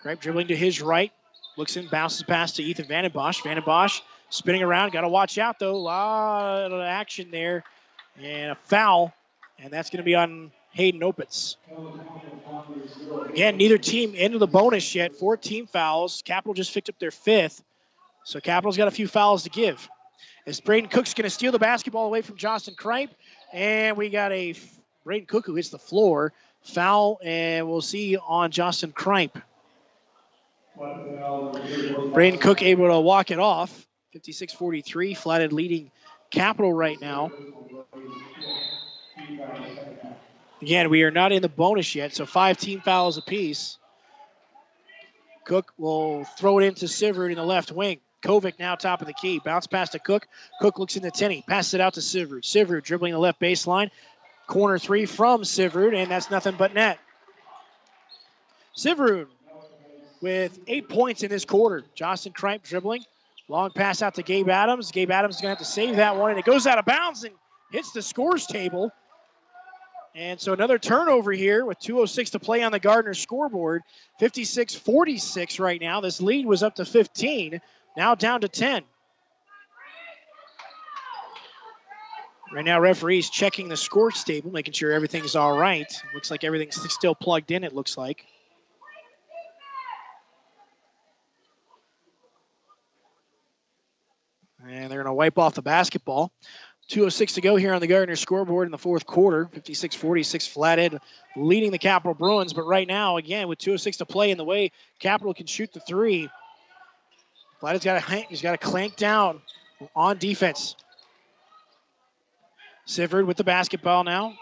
Kripe 0.03 0.21
dribbling 0.21 0.47
to 0.47 0.55
his 0.55 0.81
right. 0.81 1.11
Looks 1.57 1.75
in, 1.75 1.87
bounces 1.89 2.23
pass 2.23 2.53
to 2.53 2.63
Ethan 2.63 2.85
Vandenbosch. 2.85 3.41
Vandenbosch 3.41 4.01
spinning 4.29 4.63
around. 4.63 4.91
Got 4.91 5.01
to 5.01 5.09
watch 5.09 5.37
out, 5.37 5.59
though. 5.59 5.75
A 5.75 5.77
lot 5.77 6.71
of 6.71 6.81
action 6.81 7.29
there. 7.31 7.63
And 8.21 8.51
a 8.51 8.55
foul. 8.63 9.13
And 9.57 9.71
that's 9.71 9.89
going 9.89 9.97
to 9.97 10.03
be 10.03 10.15
on 10.15 10.51
Hayden 10.71 11.01
Opitz. 11.01 11.55
Again, 13.29 13.57
neither 13.57 13.77
team 13.77 14.15
into 14.15 14.37
the 14.37 14.47
bonus 14.47 14.95
yet. 14.95 15.15
Four 15.15 15.37
team 15.37 15.67
fouls. 15.67 16.21
Capital 16.25 16.53
just 16.53 16.73
picked 16.73 16.89
up 16.89 16.99
their 16.99 17.11
fifth. 17.11 17.63
So 18.23 18.39
Capital's 18.39 18.77
got 18.77 18.87
a 18.87 18.91
few 18.91 19.07
fouls 19.07 19.43
to 19.43 19.49
give. 19.49 19.89
As 20.45 20.59
Braden 20.59 20.89
Cook's 20.89 21.13
going 21.13 21.23
to 21.23 21.29
steal 21.29 21.51
the 21.51 21.59
basketball 21.59 22.05
away 22.05 22.21
from 22.21 22.37
Justin 22.37 22.75
Kripe. 22.75 23.09
And 23.51 23.97
we 23.97 24.09
got 24.09 24.31
a 24.31 24.55
Braden 25.03 25.25
Cook 25.25 25.45
who 25.45 25.55
hits 25.55 25.69
the 25.69 25.79
floor. 25.79 26.33
Foul, 26.61 27.19
and 27.23 27.67
we'll 27.67 27.81
see 27.81 28.17
on 28.17 28.51
Justin 28.51 28.91
Kripe. 28.91 29.41
Braden 32.13 32.39
Cook 32.39 32.61
able 32.61 32.87
to 32.87 32.99
walk 32.99 33.31
it 33.31 33.39
off. 33.39 33.87
56 34.11 34.53
43. 34.53 35.13
Flathead 35.13 35.53
leading 35.53 35.91
Capital 36.31 36.73
right 36.73 36.99
now. 36.99 37.31
Again, 40.61 40.89
we 40.89 41.03
are 41.03 41.11
not 41.11 41.31
in 41.31 41.41
the 41.41 41.49
bonus 41.49 41.95
yet, 41.95 42.13
so 42.13 42.25
five 42.25 42.57
team 42.57 42.81
fouls 42.81 43.17
apiece. 43.17 43.77
Cook 45.45 45.73
will 45.77 46.25
throw 46.25 46.59
it 46.59 46.65
into 46.65 46.85
Sivrud 46.85 47.29
in 47.29 47.35
the 47.35 47.43
left 47.43 47.71
wing. 47.71 47.99
Kovic 48.21 48.59
now 48.59 48.75
top 48.75 49.01
of 49.01 49.07
the 49.07 49.13
key. 49.13 49.39
Bounce 49.39 49.67
pass 49.67 49.91
to 49.91 49.99
Cook. 49.99 50.27
Cook 50.59 50.77
looks 50.77 50.95
into 50.95 51.09
Tenney. 51.09 51.43
Passes 51.47 51.75
it 51.75 51.81
out 51.81 51.93
to 51.93 52.01
Sivrud. 52.01 52.41
Sivrud 52.41 52.83
dribbling 52.83 53.13
the 53.13 53.19
left 53.19 53.39
baseline. 53.39 53.89
Corner 54.47 54.77
three 54.77 55.05
from 55.05 55.43
Sivrud, 55.43 55.95
and 55.95 56.11
that's 56.11 56.29
nothing 56.29 56.55
but 56.57 56.73
net. 56.73 56.99
Sivrud 58.75 59.27
with 60.21 60.59
eight 60.67 60.89
points 60.89 61.23
in 61.23 61.29
this 61.29 61.45
quarter. 61.45 61.83
Justin 61.95 62.33
Kripe 62.33 62.63
dribbling. 62.63 63.03
Long 63.49 63.71
pass 63.71 64.03
out 64.03 64.13
to 64.15 64.23
Gabe 64.23 64.47
Adams. 64.47 64.91
Gabe 64.91 65.09
Adams 65.09 65.35
is 65.35 65.41
going 65.41 65.55
to 65.55 65.57
have 65.59 65.67
to 65.67 65.71
save 65.71 65.95
that 65.95 66.15
one, 66.15 66.29
and 66.29 66.39
it 66.39 66.45
goes 66.45 66.67
out 66.67 66.77
of 66.77 66.85
bounds 66.85 67.23
and 67.23 67.33
hits 67.71 67.91
the 67.91 68.03
scores 68.03 68.45
table. 68.45 68.91
And 70.15 70.39
so 70.39 70.53
another 70.53 70.77
turnover 70.77 71.31
here 71.31 71.65
with 71.65 71.79
2.06 71.79 72.31
to 72.31 72.39
play 72.39 72.61
on 72.61 72.71
the 72.71 72.79
Gardner 72.79 73.15
scoreboard. 73.15 73.81
56 74.19 74.75
46 74.75 75.59
right 75.59 75.81
now. 75.81 75.99
This 75.99 76.21
lead 76.21 76.45
was 76.45 76.61
up 76.61 76.75
to 76.75 76.85
15, 76.85 77.59
now 77.97 78.13
down 78.13 78.41
to 78.41 78.47
10. 78.47 78.83
Right 82.51 82.65
now, 82.65 82.79
referees 82.79 83.29
checking 83.29 83.67
the 83.69 83.77
score 83.77 84.11
table, 84.11 84.51
making 84.51 84.73
sure 84.73 84.91
everything's 84.91 85.35
all 85.35 85.57
right. 85.57 85.91
Looks 86.13 86.31
like 86.31 86.43
everything's 86.43 86.79
still 86.91 87.15
plugged 87.15 87.51
in, 87.51 87.63
it 87.63 87.73
looks 87.73 87.97
like. 87.97 88.25
And 94.69 94.91
they're 94.91 94.99
going 94.99 95.05
to 95.05 95.13
wipe 95.13 95.39
off 95.39 95.55
the 95.55 95.61
basketball. 95.63 96.31
2.06 96.89 97.35
to 97.35 97.41
go 97.41 97.55
here 97.55 97.73
on 97.73 97.81
the 97.81 97.87
Gardner 97.87 98.15
scoreboard 98.15 98.67
in 98.67 98.71
the 98.71 98.77
fourth 98.77 99.05
quarter. 99.05 99.47
56 99.51 99.95
46 99.95 100.47
Flathead 100.47 100.99
leading 101.35 101.71
the 101.71 101.77
Capital 101.77 102.13
Bruins. 102.13 102.53
But 102.53 102.63
right 102.63 102.87
now, 102.87 103.17
again, 103.17 103.47
with 103.47 103.59
2.06 103.59 103.97
to 103.97 104.05
play 104.05 104.31
in 104.31 104.37
the 104.37 104.43
way 104.43 104.71
Capital 104.99 105.33
can 105.33 105.45
shoot 105.45 105.71
the 105.73 105.79
three, 105.79 106.29
Flathead's 107.59 107.85
got 107.85 108.01
to 108.01 108.15
he's 108.29 108.41
got 108.41 108.51
to 108.51 108.57
clank 108.57 108.95
down 108.95 109.41
on 109.95 110.17
defense. 110.17 110.75
Sivrud 112.87 113.25
with 113.25 113.37
the 113.37 113.43
basketball 113.43 114.03
now. 114.03 114.33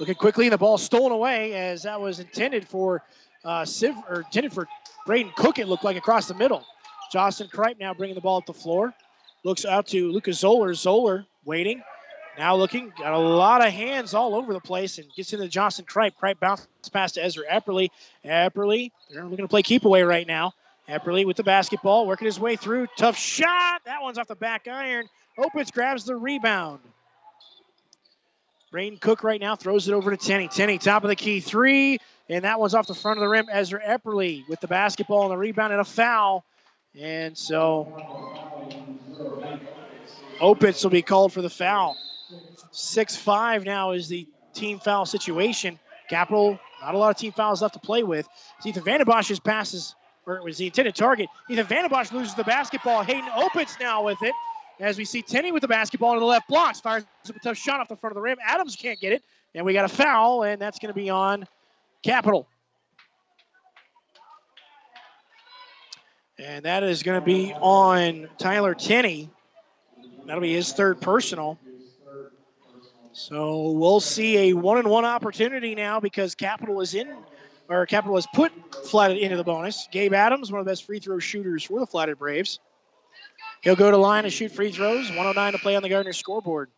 Looking 0.00 0.14
quickly, 0.14 0.46
and 0.46 0.52
the 0.52 0.58
ball 0.58 0.78
stolen 0.78 1.12
away 1.12 1.54
as 1.54 1.84
that 1.84 2.00
was 2.00 2.20
intended 2.20 2.68
for 2.68 3.02
uh, 3.44 3.62
Siv 3.62 3.96
or 4.08 4.20
intended 4.20 4.52
for 4.52 4.68
Braden 5.06 5.32
Cook. 5.36 5.58
It 5.58 5.68
looked 5.68 5.84
like 5.84 5.96
across 5.96 6.26
the 6.28 6.34
middle. 6.34 6.64
Justin 7.12 7.48
Kripe 7.48 7.78
now 7.78 7.94
bringing 7.94 8.14
the 8.14 8.20
ball 8.20 8.38
up 8.38 8.46
the 8.46 8.52
floor. 8.52 8.94
Looks 9.46 9.64
out 9.64 9.86
to 9.88 10.10
Lucas 10.10 10.40
Zoller. 10.40 10.74
Zoller 10.74 11.24
waiting. 11.44 11.80
Now 12.36 12.56
looking, 12.56 12.92
got 12.98 13.12
a 13.12 13.18
lot 13.18 13.64
of 13.64 13.72
hands 13.72 14.12
all 14.12 14.34
over 14.34 14.52
the 14.52 14.58
place 14.58 14.98
and 14.98 15.06
gets 15.14 15.32
into 15.32 15.46
Justin 15.46 15.84
Kripe. 15.84 16.14
Kripe 16.20 16.40
bounces 16.40 16.66
pass 16.92 17.12
to 17.12 17.24
Ezra 17.24 17.44
Epperly. 17.46 17.90
Epperly, 18.24 18.90
they're 19.08 19.22
looking 19.22 19.44
to 19.44 19.48
play 19.48 19.62
keep 19.62 19.84
away 19.84 20.02
right 20.02 20.26
now. 20.26 20.52
Epperly 20.88 21.24
with 21.24 21.36
the 21.36 21.44
basketball, 21.44 22.08
working 22.08 22.24
his 22.24 22.40
way 22.40 22.56
through. 22.56 22.88
Tough 22.98 23.16
shot. 23.16 23.82
That 23.84 24.02
one's 24.02 24.18
off 24.18 24.26
the 24.26 24.34
back 24.34 24.66
iron. 24.66 25.08
Opitz 25.38 25.72
grabs 25.72 26.06
the 26.06 26.16
rebound. 26.16 26.80
Braden 28.72 28.98
Cook 28.98 29.22
right 29.22 29.40
now 29.40 29.54
throws 29.54 29.86
it 29.86 29.92
over 29.92 30.10
to 30.10 30.16
Tenney. 30.16 30.48
Tenney, 30.48 30.78
top 30.78 31.04
of 31.04 31.08
the 31.08 31.14
key, 31.14 31.38
three. 31.38 31.98
And 32.28 32.42
that 32.42 32.58
one's 32.58 32.74
off 32.74 32.88
the 32.88 32.96
front 32.96 33.18
of 33.18 33.22
the 33.22 33.28
rim. 33.28 33.46
Ezra 33.48 33.80
Epperly 33.80 34.42
with 34.48 34.58
the 34.58 34.66
basketball 34.66 35.22
and 35.22 35.30
the 35.30 35.38
rebound 35.38 35.70
and 35.70 35.80
a 35.80 35.84
foul. 35.84 36.44
And 36.98 37.38
so 37.38 37.92
Opitz 40.40 40.82
will 40.82 40.90
be 40.90 41.02
called 41.02 41.32
for 41.32 41.42
the 41.42 41.50
foul. 41.50 41.96
6 42.70 43.16
5 43.16 43.64
now 43.64 43.92
is 43.92 44.08
the 44.08 44.26
team 44.54 44.78
foul 44.78 45.06
situation. 45.06 45.78
Capital, 46.08 46.58
not 46.82 46.94
a 46.94 46.98
lot 46.98 47.10
of 47.10 47.16
team 47.16 47.32
fouls 47.32 47.62
left 47.62 47.74
to 47.74 47.80
play 47.80 48.02
with. 48.02 48.28
Ethan 48.64 48.82
Vandenbosch's 48.82 49.40
passes, 49.40 49.94
or 50.26 50.36
it 50.36 50.44
was 50.44 50.58
the 50.58 50.66
intended 50.66 50.94
target. 50.94 51.28
Ethan 51.50 51.66
Vandenbosch 51.66 52.12
loses 52.12 52.34
the 52.34 52.44
basketball. 52.44 53.02
Hayden 53.02 53.28
Opitz 53.30 53.80
now 53.80 54.04
with 54.04 54.22
it. 54.22 54.34
As 54.78 54.98
we 54.98 55.06
see 55.06 55.22
Tenney 55.22 55.52
with 55.52 55.62
the 55.62 55.68
basketball 55.68 56.12
in 56.12 56.20
the 56.20 56.26
left 56.26 56.48
blocks, 56.48 56.80
fires 56.80 57.04
a 57.28 57.32
tough 57.40 57.56
shot 57.56 57.80
off 57.80 57.88
the 57.88 57.96
front 57.96 58.12
of 58.12 58.16
the 58.16 58.20
rim. 58.20 58.36
Adams 58.44 58.76
can't 58.76 59.00
get 59.00 59.12
it. 59.12 59.22
And 59.54 59.64
we 59.64 59.72
got 59.72 59.86
a 59.86 59.88
foul, 59.88 60.42
and 60.42 60.60
that's 60.60 60.78
going 60.78 60.92
to 60.92 61.00
be 61.00 61.08
on 61.08 61.48
Capital. 62.02 62.46
And 66.38 66.64
that 66.64 66.82
is 66.82 67.02
going 67.02 67.18
to 67.18 67.24
be 67.24 67.54
on 67.54 68.28
Tyler 68.38 68.74
Tenney. 68.74 69.30
That'll 70.26 70.42
be 70.42 70.52
his 70.52 70.72
third 70.72 71.00
personal. 71.00 71.58
So 73.12 73.70
we'll 73.70 74.00
see 74.00 74.50
a 74.50 74.52
one 74.52 74.76
and 74.76 74.90
one 74.90 75.06
opportunity 75.06 75.74
now 75.74 76.00
because 76.00 76.34
Capital 76.34 76.82
is 76.82 76.94
in, 76.94 77.08
or 77.68 77.86
Capital 77.86 78.16
has 78.16 78.26
put 78.34 78.52
Flathead 78.84 79.16
into 79.16 79.38
the 79.38 79.44
bonus. 79.44 79.88
Gabe 79.90 80.12
Adams, 80.12 80.52
one 80.52 80.60
of 80.60 80.66
the 80.66 80.70
best 80.72 80.84
free 80.84 80.98
throw 80.98 81.18
shooters 81.18 81.64
for 81.64 81.80
the 81.80 81.86
Flathead 81.86 82.18
Braves. 82.18 82.58
He'll 83.62 83.76
go 83.76 83.90
to 83.90 83.96
line 83.96 84.24
and 84.24 84.32
shoot 84.32 84.52
free 84.52 84.70
throws. 84.70 85.08
109 85.08 85.52
to 85.52 85.58
play 85.58 85.76
on 85.76 85.82
the 85.82 85.88
Gardner 85.88 86.12
scoreboard. 86.12 86.68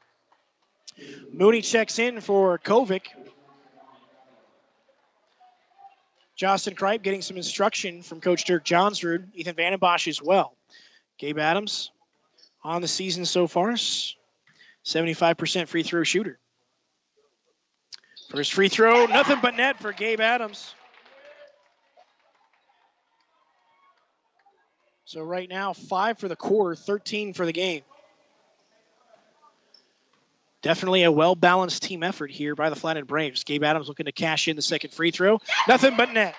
Mooney 1.32 1.62
checks 1.62 1.98
in 1.98 2.20
for 2.20 2.58
Kovic. 2.58 3.08
Justin 6.38 6.76
Kripe 6.76 7.02
getting 7.02 7.20
some 7.20 7.36
instruction 7.36 8.02
from 8.02 8.20
Coach 8.20 8.44
Dirk 8.44 8.64
Johnsrud. 8.64 9.26
Ethan 9.34 9.56
Vandenbosch 9.56 10.06
as 10.06 10.22
well. 10.22 10.54
Gabe 11.18 11.38
Adams 11.38 11.90
on 12.62 12.80
the 12.80 12.86
season 12.86 13.26
so 13.26 13.48
far, 13.48 13.72
75% 13.72 15.66
free 15.66 15.82
throw 15.82 16.04
shooter. 16.04 16.38
First 18.30 18.52
free 18.52 18.68
throw, 18.68 19.06
nothing 19.06 19.38
but 19.42 19.56
net 19.56 19.80
for 19.80 19.92
Gabe 19.92 20.20
Adams. 20.20 20.72
So 25.06 25.22
right 25.22 25.48
now, 25.48 25.72
five 25.72 26.18
for 26.18 26.28
the 26.28 26.36
quarter, 26.36 26.76
13 26.76 27.32
for 27.32 27.46
the 27.46 27.52
game. 27.52 27.82
Definitely 30.62 31.04
a 31.04 31.12
well 31.12 31.36
balanced 31.36 31.82
team 31.84 32.02
effort 32.02 32.30
here 32.30 32.54
by 32.54 32.70
the 32.70 32.76
Flathead 32.76 33.06
Braves. 33.06 33.44
Gabe 33.44 33.62
Adams 33.62 33.88
looking 33.88 34.06
to 34.06 34.12
cash 34.12 34.48
in 34.48 34.56
the 34.56 34.62
second 34.62 34.92
free 34.92 35.10
throw. 35.10 35.40
Nothing 35.68 35.96
but 35.96 36.12
net. 36.12 36.34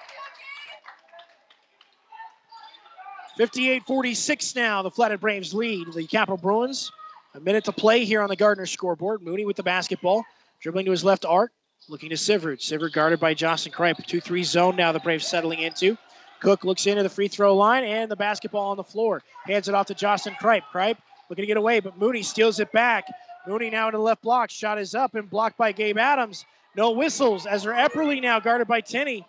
58 3.37 3.83
46 3.85 4.55
now. 4.55 4.81
The 4.81 4.91
Flathead 4.91 5.21
Braves 5.21 5.53
lead 5.53 5.93
the 5.93 6.05
Capital 6.05 6.37
Bruins. 6.37 6.91
A 7.35 7.39
minute 7.39 7.65
to 7.65 7.71
play 7.71 8.03
here 8.03 8.21
on 8.21 8.27
the 8.27 8.35
Gardner 8.35 8.65
scoreboard. 8.65 9.21
Mooney 9.21 9.45
with 9.45 9.55
the 9.55 9.63
basketball, 9.63 10.25
dribbling 10.61 10.85
to 10.85 10.91
his 10.91 11.03
left 11.05 11.25
arc, 11.25 11.51
looking 11.87 12.09
to 12.09 12.15
Sivrud. 12.15 12.57
Sivrud 12.57 12.91
guarded 12.91 13.19
by 13.19 13.33
Justin 13.33 13.71
Kripe. 13.71 14.05
2 14.05 14.19
3 14.19 14.43
zone 14.43 14.75
now 14.75 14.91
the 14.91 14.99
Braves 14.99 15.25
settling 15.25 15.59
into. 15.59 15.97
Cook 16.41 16.65
looks 16.65 16.87
into 16.87 17.03
the 17.03 17.09
free 17.09 17.29
throw 17.29 17.55
line 17.55 17.85
and 17.85 18.11
the 18.11 18.15
basketball 18.17 18.71
on 18.71 18.77
the 18.77 18.83
floor. 18.83 19.21
Hands 19.45 19.67
it 19.67 19.75
off 19.75 19.87
to 19.87 19.93
Justin 19.93 20.33
Kripe. 20.41 20.63
Kripe 20.73 20.97
looking 21.29 21.43
to 21.43 21.47
get 21.47 21.57
away, 21.57 21.79
but 21.79 21.97
Mooney 21.97 22.23
steals 22.23 22.59
it 22.59 22.71
back. 22.73 23.05
Mooney 23.47 23.69
now 23.69 23.87
in 23.87 23.93
the 23.93 23.99
left 23.99 24.21
block. 24.21 24.49
Shot 24.49 24.79
is 24.79 24.95
up 24.95 25.15
and 25.15 25.29
blocked 25.29 25.57
by 25.57 25.71
Gabe 25.71 25.97
Adams. 25.97 26.45
No 26.75 26.91
whistles. 26.91 27.47
Ezra 27.49 27.75
Epperly 27.75 28.21
now 28.21 28.39
guarded 28.39 28.67
by 28.67 28.81
Tenney. 28.81 29.25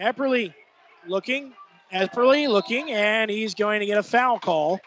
Epperly 0.00 0.54
looking. 1.06 1.52
Epperly 1.92 2.48
looking, 2.48 2.90
and 2.90 3.30
he's 3.30 3.54
going 3.54 3.80
to 3.80 3.86
get 3.86 3.96
a 3.96 4.02
foul 4.02 4.38
call. 4.38 4.80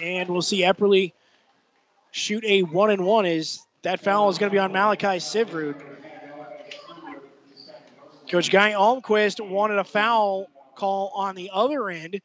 And 0.00 0.28
we'll 0.28 0.42
see 0.42 0.62
Epperly 0.62 1.12
shoot 2.10 2.44
a 2.44 2.62
one 2.62 2.90
and 2.90 3.04
one. 3.04 3.26
Is 3.26 3.60
that 3.82 4.00
foul 4.00 4.28
is 4.30 4.38
going 4.38 4.50
to 4.50 4.54
be 4.54 4.58
on 4.58 4.72
Malachi 4.72 5.18
Sivrud. 5.18 5.80
Coach 8.28 8.50
Guy 8.50 8.72
Almquist 8.72 9.46
wanted 9.46 9.78
a 9.78 9.84
foul 9.84 10.48
call 10.74 11.12
on 11.14 11.34
the 11.34 11.50
other 11.52 11.88
end, 11.88 12.20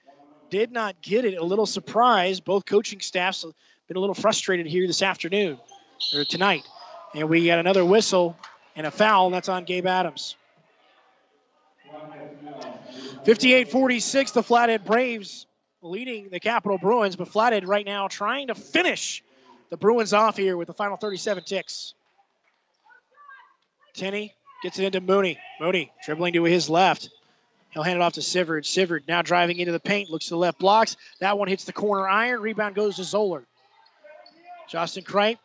did 0.50 0.72
not 0.72 1.00
get 1.02 1.26
it. 1.26 1.36
A 1.36 1.44
little 1.44 1.66
surprised. 1.66 2.44
Both 2.44 2.66
coaching 2.66 3.00
staffs 3.02 3.46
been 3.92 3.98
a 3.98 4.00
little 4.00 4.16
frustrated 4.16 4.68
here 4.68 4.88
this 4.88 5.02
afternoon 5.02 5.60
or 6.16 6.24
tonight. 6.24 6.66
And 7.14 7.28
we 7.28 7.48
got 7.48 7.60
another 7.60 7.84
whistle 7.84 8.38
and 8.74 8.88
a 8.88 8.92
foul, 8.92 9.26
and 9.26 9.36
that's 9.36 9.50
on 9.50 9.66
Gabe 9.66 9.86
Adams. 9.86 10.38
58 13.26 13.70
46, 13.70 14.32
the 14.32 14.44
Flathead 14.44 14.86
Braves 14.86 15.46
leading 15.82 16.30
the 16.30 16.40
Capital 16.40 16.78
Bruins, 16.78 17.18
but 17.18 17.28
Flathead 17.28 17.68
right 17.68 17.86
now 17.86 18.08
trying 18.08 18.48
to 18.48 18.56
finish 18.56 19.26
the 19.70 19.76
Bruins 19.76 20.14
off 20.14 20.38
here 20.38 20.56
with 20.56 20.70
the 20.70 20.74
final 20.74 20.96
37 20.96 21.44
ticks. 21.44 21.94
Tenney 23.94 24.34
gets 24.64 24.80
it 24.80 24.86
into 24.86 25.02
Mooney. 25.02 25.38
Mooney 25.60 25.92
dribbling 26.06 26.32
to 26.36 26.46
his 26.46 26.70
left. 26.70 27.10
He'll 27.72 27.84
hand 27.84 27.98
it 27.98 28.02
off 28.02 28.14
to 28.14 28.22
Sivrud. 28.22 28.62
Sivrud 28.62 29.10
now 29.10 29.22
driving 29.22 29.58
into 29.58 29.74
the 29.74 29.82
paint, 29.82 30.10
looks 30.10 30.28
to 30.28 30.36
the 30.36 30.38
left 30.38 30.60
blocks. 30.60 30.96
That 31.20 31.38
one 31.38 31.50
hits 31.50 31.66
the 31.66 31.74
corner 31.74 32.08
iron. 32.08 32.40
Rebound 32.40 32.74
goes 32.74 32.96
to 32.96 33.04
Zoller. 33.04 33.46
Justin 34.72 35.04
Kripe 35.04 35.38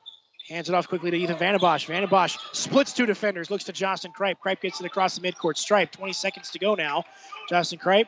hands 0.48 0.69
it 0.69 0.74
off 0.74 0.89
quickly 0.89 1.11
to 1.11 1.16
Ethan 1.16 1.36
Vandenbosch. 1.36 1.89
Vandenbosch 1.89 2.39
splits 2.55 2.93
two 2.93 3.07
defenders, 3.07 3.51
looks 3.51 3.65
to 3.65 3.73
Justin 3.73 4.12
Kripe. 4.12 4.36
Kripe 4.44 4.61
gets 4.61 4.81
it 4.81 4.86
across 4.86 5.19
the 5.19 5.20
midcourt 5.28 5.57
stripe. 5.57 5.90
20 5.90 6.12
seconds 6.12 6.51
to 6.51 6.61
go 6.61 6.77
now. 6.77 7.05
Justin 7.48 7.81
Kripe 7.81 8.07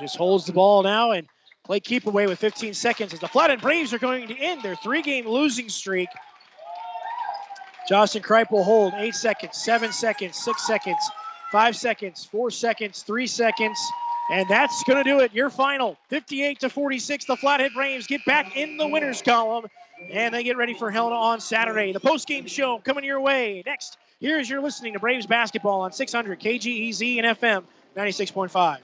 just 0.00 0.16
holds 0.16 0.44
the 0.44 0.52
ball 0.52 0.82
now 0.82 1.12
and 1.12 1.28
play 1.64 1.78
keep 1.78 2.06
away 2.06 2.26
with 2.26 2.40
15 2.40 2.74
seconds 2.74 3.14
as 3.14 3.20
the 3.20 3.28
Flathead 3.28 3.60
Braves 3.60 3.92
are 3.92 4.00
going 4.00 4.26
to 4.26 4.36
end 4.36 4.62
their 4.62 4.74
three 4.74 5.02
game 5.02 5.28
losing 5.28 5.68
streak. 5.68 6.08
Justin 7.88 8.22
Kripe 8.22 8.50
will 8.50 8.64
hold 8.64 8.94
eight 8.96 9.14
seconds, 9.14 9.56
seven 9.56 9.92
seconds, 9.92 10.36
six 10.36 10.66
seconds, 10.66 10.98
five 11.52 11.76
seconds, 11.76 12.24
four 12.24 12.50
seconds, 12.50 13.02
three 13.02 13.28
seconds. 13.28 13.78
And 14.32 14.48
that's 14.48 14.82
going 14.84 14.96
to 14.96 15.04
do 15.04 15.20
it. 15.20 15.34
Your 15.34 15.50
final 15.50 15.98
58 16.08 16.60
to 16.60 16.70
46. 16.70 17.26
The 17.26 17.36
Flathead 17.36 17.74
Braves 17.74 18.06
get 18.06 18.24
back 18.24 18.56
in 18.56 18.78
the 18.78 18.88
winners 18.88 19.20
column 19.20 19.66
and 20.10 20.32
they 20.32 20.42
get 20.42 20.56
ready 20.56 20.72
for 20.72 20.90
Helena 20.90 21.16
on 21.16 21.40
Saturday. 21.40 21.92
The 21.92 22.00
post-game 22.00 22.46
show 22.46 22.78
coming 22.78 23.04
your 23.04 23.20
way 23.20 23.62
next. 23.66 23.98
Here's 24.20 24.48
your 24.48 24.62
listening 24.62 24.94
to 24.94 25.00
Braves 25.00 25.26
basketball 25.26 25.82
on 25.82 25.92
600 25.92 26.40
KGEZ 26.40 27.22
and 27.22 27.38
FM 27.38 27.64
96.5. 27.94 28.78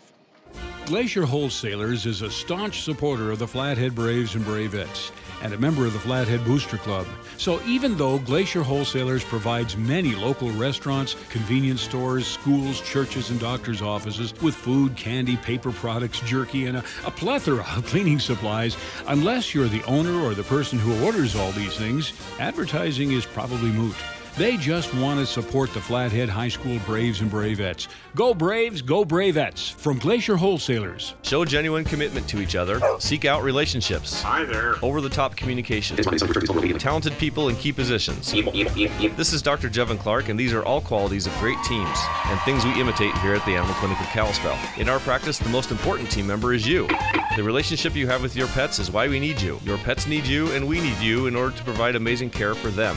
Glacier 0.89 1.27
Wholesalers 1.27 2.07
is 2.07 2.23
a 2.23 2.31
staunch 2.31 2.81
supporter 2.81 3.31
of 3.31 3.39
the 3.39 3.47
Flathead 3.47 3.95
Braves 3.95 4.35
and 4.35 4.43
Bravettes 4.43 5.11
and 5.43 5.53
a 5.53 5.59
member 5.59 5.85
of 5.85 5.93
the 5.93 5.99
Flathead 5.99 6.43
Booster 6.47 6.79
Club. 6.79 7.07
So 7.37 7.63
even 7.65 7.99
though 7.99 8.19
Glacier 8.19 8.63
Wholesalers 8.63 9.23
provides 9.23 9.77
many 9.77 10.15
local 10.15 10.51
restaurants, 10.53 11.15
convenience 11.29 11.83
stores, 11.83 12.27
schools, 12.27 12.81
churches, 12.81 13.29
and 13.29 13.39
doctors' 13.39 13.83
offices 13.83 14.33
with 14.41 14.55
food, 14.55 14.97
candy, 14.97 15.37
paper 15.37 15.73
products, 15.73 16.21
jerky, 16.21 16.65
and 16.65 16.79
a, 16.79 16.85
a 17.05 17.11
plethora 17.11 17.67
of 17.77 17.85
cleaning 17.85 18.19
supplies, 18.19 18.75
unless 19.09 19.55
you're 19.55 19.69
the 19.69 19.85
owner 19.85 20.19
or 20.23 20.33
the 20.33 20.43
person 20.45 20.79
who 20.79 21.05
orders 21.05 21.37
all 21.37 21.53
these 21.53 21.77
things, 21.77 22.15
advertising 22.39 23.13
is 23.13 23.27
probably 23.27 23.69
moot. 23.69 23.95
They 24.39 24.57
just 24.57 24.95
want 24.95 25.19
to 25.19 25.27
support 25.27 25.75
the 25.75 25.81
Flathead 25.81 26.29
High 26.29 26.47
School 26.47 26.79
Braves 26.87 27.23
and 27.23 27.29
Bravettes. 27.29 27.89
Go 28.15 28.33
Braves, 28.33 28.83
go 28.83 29.05
Bravettes 29.05 29.73
from 29.73 29.99
Glacier 29.99 30.37
Wholesalers. 30.37 31.15
Show 31.23 31.45
genuine 31.45 31.83
commitment 31.83 32.29
to 32.29 32.41
each 32.41 32.55
other. 32.55 32.81
Seek 33.01 33.25
out 33.25 33.43
relationships. 33.43 34.23
Hi 34.23 34.45
there. 34.45 34.77
Over 34.81 35.01
the 35.01 35.09
top 35.09 35.35
communication. 35.35 35.97
Talented 35.97 37.19
people 37.19 37.49
in 37.49 37.57
key 37.57 37.73
positions. 37.73 38.31
This 38.31 39.33
is 39.33 39.43
Dr. 39.43 39.69
Jevon 39.69 39.99
Clark, 39.99 40.29
and 40.29 40.39
these 40.39 40.53
are 40.53 40.65
all 40.65 40.81
qualities 40.83 41.27
of 41.27 41.37
great 41.41 41.61
teams 41.65 41.99
and 42.27 42.41
things 42.43 42.65
we 42.65 42.81
imitate 42.81 43.19
here 43.19 43.35
at 43.35 43.45
the 43.45 43.57
Animal 43.57 43.75
Clinic 43.75 43.99
of 43.99 44.07
Kalispell. 44.07 44.57
In 44.77 44.89
our 44.89 45.01
practice, 45.01 45.39
the 45.39 45.49
most 45.49 45.73
important 45.73 46.13
team 46.13 46.29
member 46.29 46.55
is 46.55 46.65
you. 46.65 46.87
The 47.35 47.43
relationship 47.43 47.97
you 47.97 48.07
have 48.07 48.23
with 48.23 48.37
your 48.37 48.47
pets 48.49 48.79
is 48.79 48.89
why 48.89 49.09
we 49.09 49.19
need 49.19 49.41
you. 49.41 49.59
Your 49.65 49.79
pets 49.79 50.07
need 50.07 50.27
you, 50.27 50.53
and 50.53 50.69
we 50.69 50.81
need 50.81 50.99
you 50.99 51.27
in 51.27 51.35
order 51.35 51.57
to 51.57 51.65
provide 51.65 51.97
amazing 51.97 52.31
care 52.31 52.55
for 52.55 52.69
them. 52.69 52.97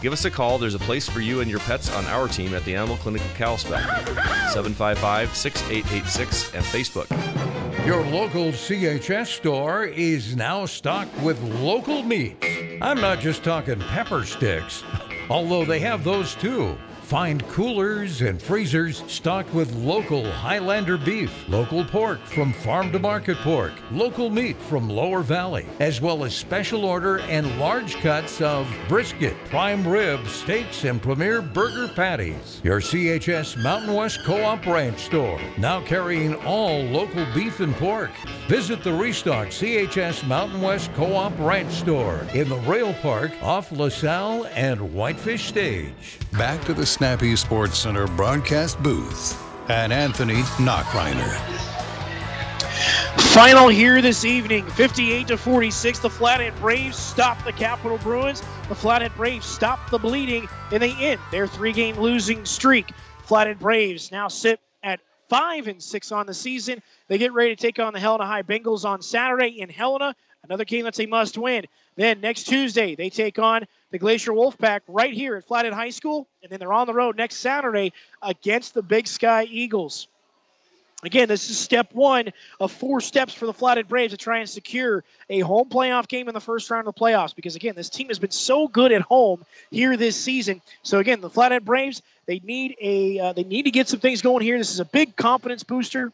Give 0.00 0.12
us 0.12 0.24
a 0.24 0.30
call. 0.32 0.63
There's 0.64 0.74
a 0.74 0.78
place 0.78 1.06
for 1.06 1.20
you 1.20 1.42
and 1.42 1.50
your 1.50 1.60
pets 1.60 1.94
on 1.94 2.06
our 2.06 2.26
team 2.26 2.54
at 2.54 2.64
the 2.64 2.74
Animal 2.74 2.96
Clinic 2.96 3.20
of 3.20 3.34
Kalispell. 3.34 3.80
755 4.54 5.36
6886 5.36 6.54
and 6.54 6.64
Facebook. 6.64 7.86
Your 7.86 8.02
local 8.06 8.46
CHS 8.46 9.26
store 9.26 9.84
is 9.84 10.34
now 10.36 10.64
stocked 10.64 11.14
with 11.20 11.38
local 11.60 12.02
meats. 12.02 12.46
I'm 12.80 12.98
not 12.98 13.20
just 13.20 13.44
talking 13.44 13.78
pepper 13.78 14.24
sticks, 14.24 14.82
although 15.28 15.66
they 15.66 15.80
have 15.80 16.02
those 16.02 16.34
too. 16.34 16.78
Find 17.04 17.46
coolers 17.48 18.22
and 18.22 18.40
freezers 18.40 19.04
stocked 19.08 19.52
with 19.52 19.70
local 19.74 20.24
Highlander 20.30 20.96
beef, 20.96 21.46
local 21.50 21.84
pork 21.84 22.18
from 22.24 22.54
farm 22.54 22.92
to 22.92 22.98
market 22.98 23.36
pork, 23.38 23.72
local 23.92 24.30
meat 24.30 24.56
from 24.56 24.88
Lower 24.88 25.20
Valley, 25.20 25.66
as 25.80 26.00
well 26.00 26.24
as 26.24 26.34
special 26.34 26.86
order 26.86 27.18
and 27.20 27.58
large 27.58 27.96
cuts 27.96 28.40
of 28.40 28.66
brisket, 28.88 29.36
prime 29.50 29.86
rib, 29.86 30.26
steaks, 30.26 30.84
and 30.84 31.00
premier 31.00 31.42
burger 31.42 31.88
patties. 31.88 32.62
Your 32.64 32.80
CHS 32.80 33.62
Mountain 33.62 33.92
West 33.92 34.24
Co 34.24 34.42
op 34.42 34.64
Ranch 34.64 35.00
store, 35.00 35.40
now 35.58 35.82
carrying 35.82 36.34
all 36.36 36.84
local 36.84 37.26
beef 37.34 37.60
and 37.60 37.74
pork. 37.74 38.12
Visit 38.48 38.82
the 38.82 38.94
restocked 38.94 39.50
CHS 39.50 40.26
Mountain 40.26 40.62
West 40.62 40.90
Co 40.94 41.14
op 41.14 41.38
Ranch 41.38 41.72
store 41.74 42.26
in 42.32 42.48
the 42.48 42.60
Rail 42.60 42.94
Park 42.94 43.30
off 43.42 43.70
LaSalle 43.72 44.46
and 44.54 44.94
Whitefish 44.94 45.44
Stage. 45.44 46.18
Back 46.32 46.64
to 46.64 46.72
the 46.72 46.93
Snappy 46.94 47.34
Sports 47.34 47.76
Center 47.76 48.06
broadcast 48.06 48.80
booth 48.80 49.36
and 49.68 49.92
Anthony 49.92 50.42
Knockreiner. 50.62 51.34
Final 53.32 53.66
here 53.66 54.00
this 54.00 54.24
evening, 54.24 54.64
58 54.64 55.26
to 55.26 55.36
46. 55.36 55.98
The 55.98 56.08
Flathead 56.08 56.54
Braves 56.60 56.96
stop 56.96 57.44
the 57.44 57.52
Capital 57.52 57.98
Bruins. 57.98 58.44
The 58.68 58.76
Flathead 58.76 59.12
Braves 59.16 59.44
stop 59.44 59.90
the 59.90 59.98
bleeding, 59.98 60.48
and 60.70 60.80
they 60.80 60.92
end 60.92 61.20
their 61.32 61.48
three-game 61.48 61.98
losing 61.98 62.44
streak. 62.44 62.92
Flathead 63.24 63.58
Braves 63.58 64.12
now 64.12 64.28
sit 64.28 64.60
at 64.84 65.00
five 65.28 65.66
and 65.66 65.82
six 65.82 66.12
on 66.12 66.26
the 66.26 66.34
season. 66.34 66.80
They 67.08 67.18
get 67.18 67.32
ready 67.32 67.56
to 67.56 67.60
take 67.60 67.80
on 67.80 67.92
the 67.92 67.98
Helena 67.98 68.24
High 68.24 68.44
Bengals 68.44 68.84
on 68.84 69.02
Saturday 69.02 69.60
in 69.60 69.68
Helena. 69.68 70.14
Another 70.44 70.64
game 70.64 70.84
that's 70.84 71.00
a 71.00 71.06
must-win. 71.06 71.64
Then 71.96 72.20
next 72.20 72.44
Tuesday 72.44 72.94
they 72.94 73.10
take 73.10 73.40
on 73.40 73.66
the 73.94 73.98
Glacier 74.00 74.32
Wolfpack 74.32 74.80
right 74.88 75.14
here 75.14 75.36
at 75.36 75.44
Flathead 75.44 75.72
High 75.72 75.90
School, 75.90 76.26
and 76.42 76.50
then 76.50 76.58
they're 76.58 76.72
on 76.72 76.88
the 76.88 76.92
road 76.92 77.16
next 77.16 77.36
Saturday 77.36 77.92
against 78.20 78.74
the 78.74 78.82
Big 78.82 79.06
Sky 79.06 79.44
Eagles. 79.48 80.08
Again, 81.04 81.28
this 81.28 81.48
is 81.48 81.56
step 81.56 81.94
one 81.94 82.32
of 82.58 82.72
four 82.72 83.00
steps 83.00 83.32
for 83.34 83.46
the 83.46 83.52
Flathead 83.52 83.86
Braves 83.86 84.12
to 84.12 84.16
try 84.16 84.38
and 84.38 84.50
secure 84.50 85.04
a 85.30 85.38
home 85.38 85.68
playoff 85.68 86.08
game 86.08 86.26
in 86.26 86.34
the 86.34 86.40
first 86.40 86.68
round 86.72 86.88
of 86.88 86.92
the 86.92 87.00
playoffs. 87.00 87.36
Because 87.36 87.54
again, 87.54 87.76
this 87.76 87.88
team 87.88 88.08
has 88.08 88.18
been 88.18 88.32
so 88.32 88.66
good 88.66 88.90
at 88.90 89.02
home 89.02 89.44
here 89.70 89.96
this 89.96 90.16
season. 90.16 90.60
So 90.82 90.98
again, 90.98 91.20
the 91.20 91.30
Flathead 91.30 91.64
Braves 91.64 92.02
they 92.26 92.40
need 92.40 92.74
a 92.80 93.20
uh, 93.20 93.32
they 93.32 93.44
need 93.44 93.66
to 93.66 93.70
get 93.70 93.88
some 93.88 94.00
things 94.00 94.22
going 94.22 94.42
here. 94.42 94.58
This 94.58 94.72
is 94.72 94.80
a 94.80 94.84
big 94.84 95.14
confidence 95.14 95.62
booster, 95.62 96.10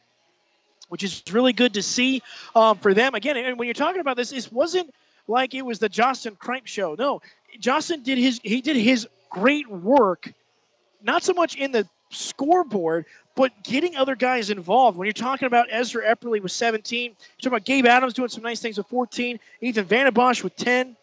which 0.91 1.03
is 1.03 1.23
really 1.33 1.55
good 1.55 1.73
to 1.75 1.83
see 1.83 2.21
um, 2.55 2.77
for 2.77 2.93
them. 2.93 3.15
Again, 3.15 3.39
and 3.39 3.59
when 3.59 3.69
you're 3.69 3.73
talking 3.73 4.03
about 4.03 4.19
this, 4.19 4.29
this 4.29 4.53
wasn't 4.53 4.93
like 5.31 5.55
it 5.55 5.65
was 5.65 5.79
the 5.79 5.89
Justin 5.89 6.37
Kripe 6.37 6.67
show. 6.67 6.95
No, 6.99 7.23
Justin 7.59 8.03
did 8.03 8.19
his 8.19 8.41
he 8.43 8.61
did 8.61 8.77
his 8.77 9.09
great 9.31 9.69
work, 9.69 10.33
not 11.03 11.23
so 11.23 11.33
much 11.33 11.57
in 11.57 11.73
the 11.73 11.89
scoreboard, 12.11 13.07
but 13.35 13.53
getting 13.63 13.97
other 13.97 14.17
guys 14.17 14.51
involved. 14.51 14.99
When 14.99 15.07
you're 15.07 15.13
talking 15.13 15.47
about 15.47 15.69
Ezra 15.71 16.05
Epperly 16.05 16.43
with 16.43 16.53
17, 16.53 17.05
you're 17.05 17.17
talking 17.39 17.49
about 17.49 17.65
Gabe 17.65 17.87
Adams 17.87 18.15
doing 18.15 18.29
some 18.29 18.43
nice 18.43 18.61
things 18.61 18.77
with 18.79 18.87
14, 18.89 19.39
Ethan 19.61 19.85
Vandenbosch 19.87 20.43
with 20.43 20.57
10. 20.57 20.97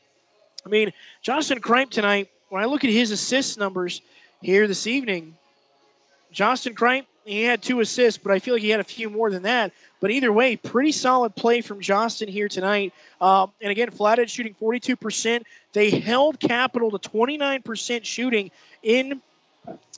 I 0.66 0.70
mean, 0.70 0.92
Justin 1.22 1.62
Kripe 1.62 1.90
tonight, 1.90 2.30
when 2.50 2.62
I 2.62 2.66
look 2.66 2.84
at 2.84 2.90
his 2.90 3.12
assist 3.12 3.58
numbers 3.58 4.02
here 4.42 4.68
this 4.68 4.86
evening, 4.86 5.36
Justin 6.32 6.76
Kripe, 6.76 7.06
he 7.30 7.44
had 7.44 7.62
two 7.62 7.80
assists, 7.80 8.18
but 8.22 8.32
I 8.32 8.40
feel 8.40 8.56
like 8.56 8.64
he 8.64 8.70
had 8.70 8.80
a 8.80 8.86
few 8.86 9.10
more 9.10 9.30
than 9.30 9.44
that. 9.44 9.74
But 10.00 10.12
either 10.12 10.32
way, 10.32 10.56
pretty 10.56 10.92
solid 10.92 11.36
play 11.36 11.62
from 11.62 11.82
Justin 11.82 12.28
here 12.28 12.48
tonight. 12.48 12.94
Um, 13.20 13.52
and 13.62 13.72
again, 13.72 13.92
Flathead 13.92 14.30
shooting 14.30 14.56
42%. 14.62 15.44
They 15.74 15.90
held 15.90 16.40
Capital 16.40 16.98
to 16.98 17.10
29% 17.10 18.06
shooting 18.06 18.52
in 18.84 19.22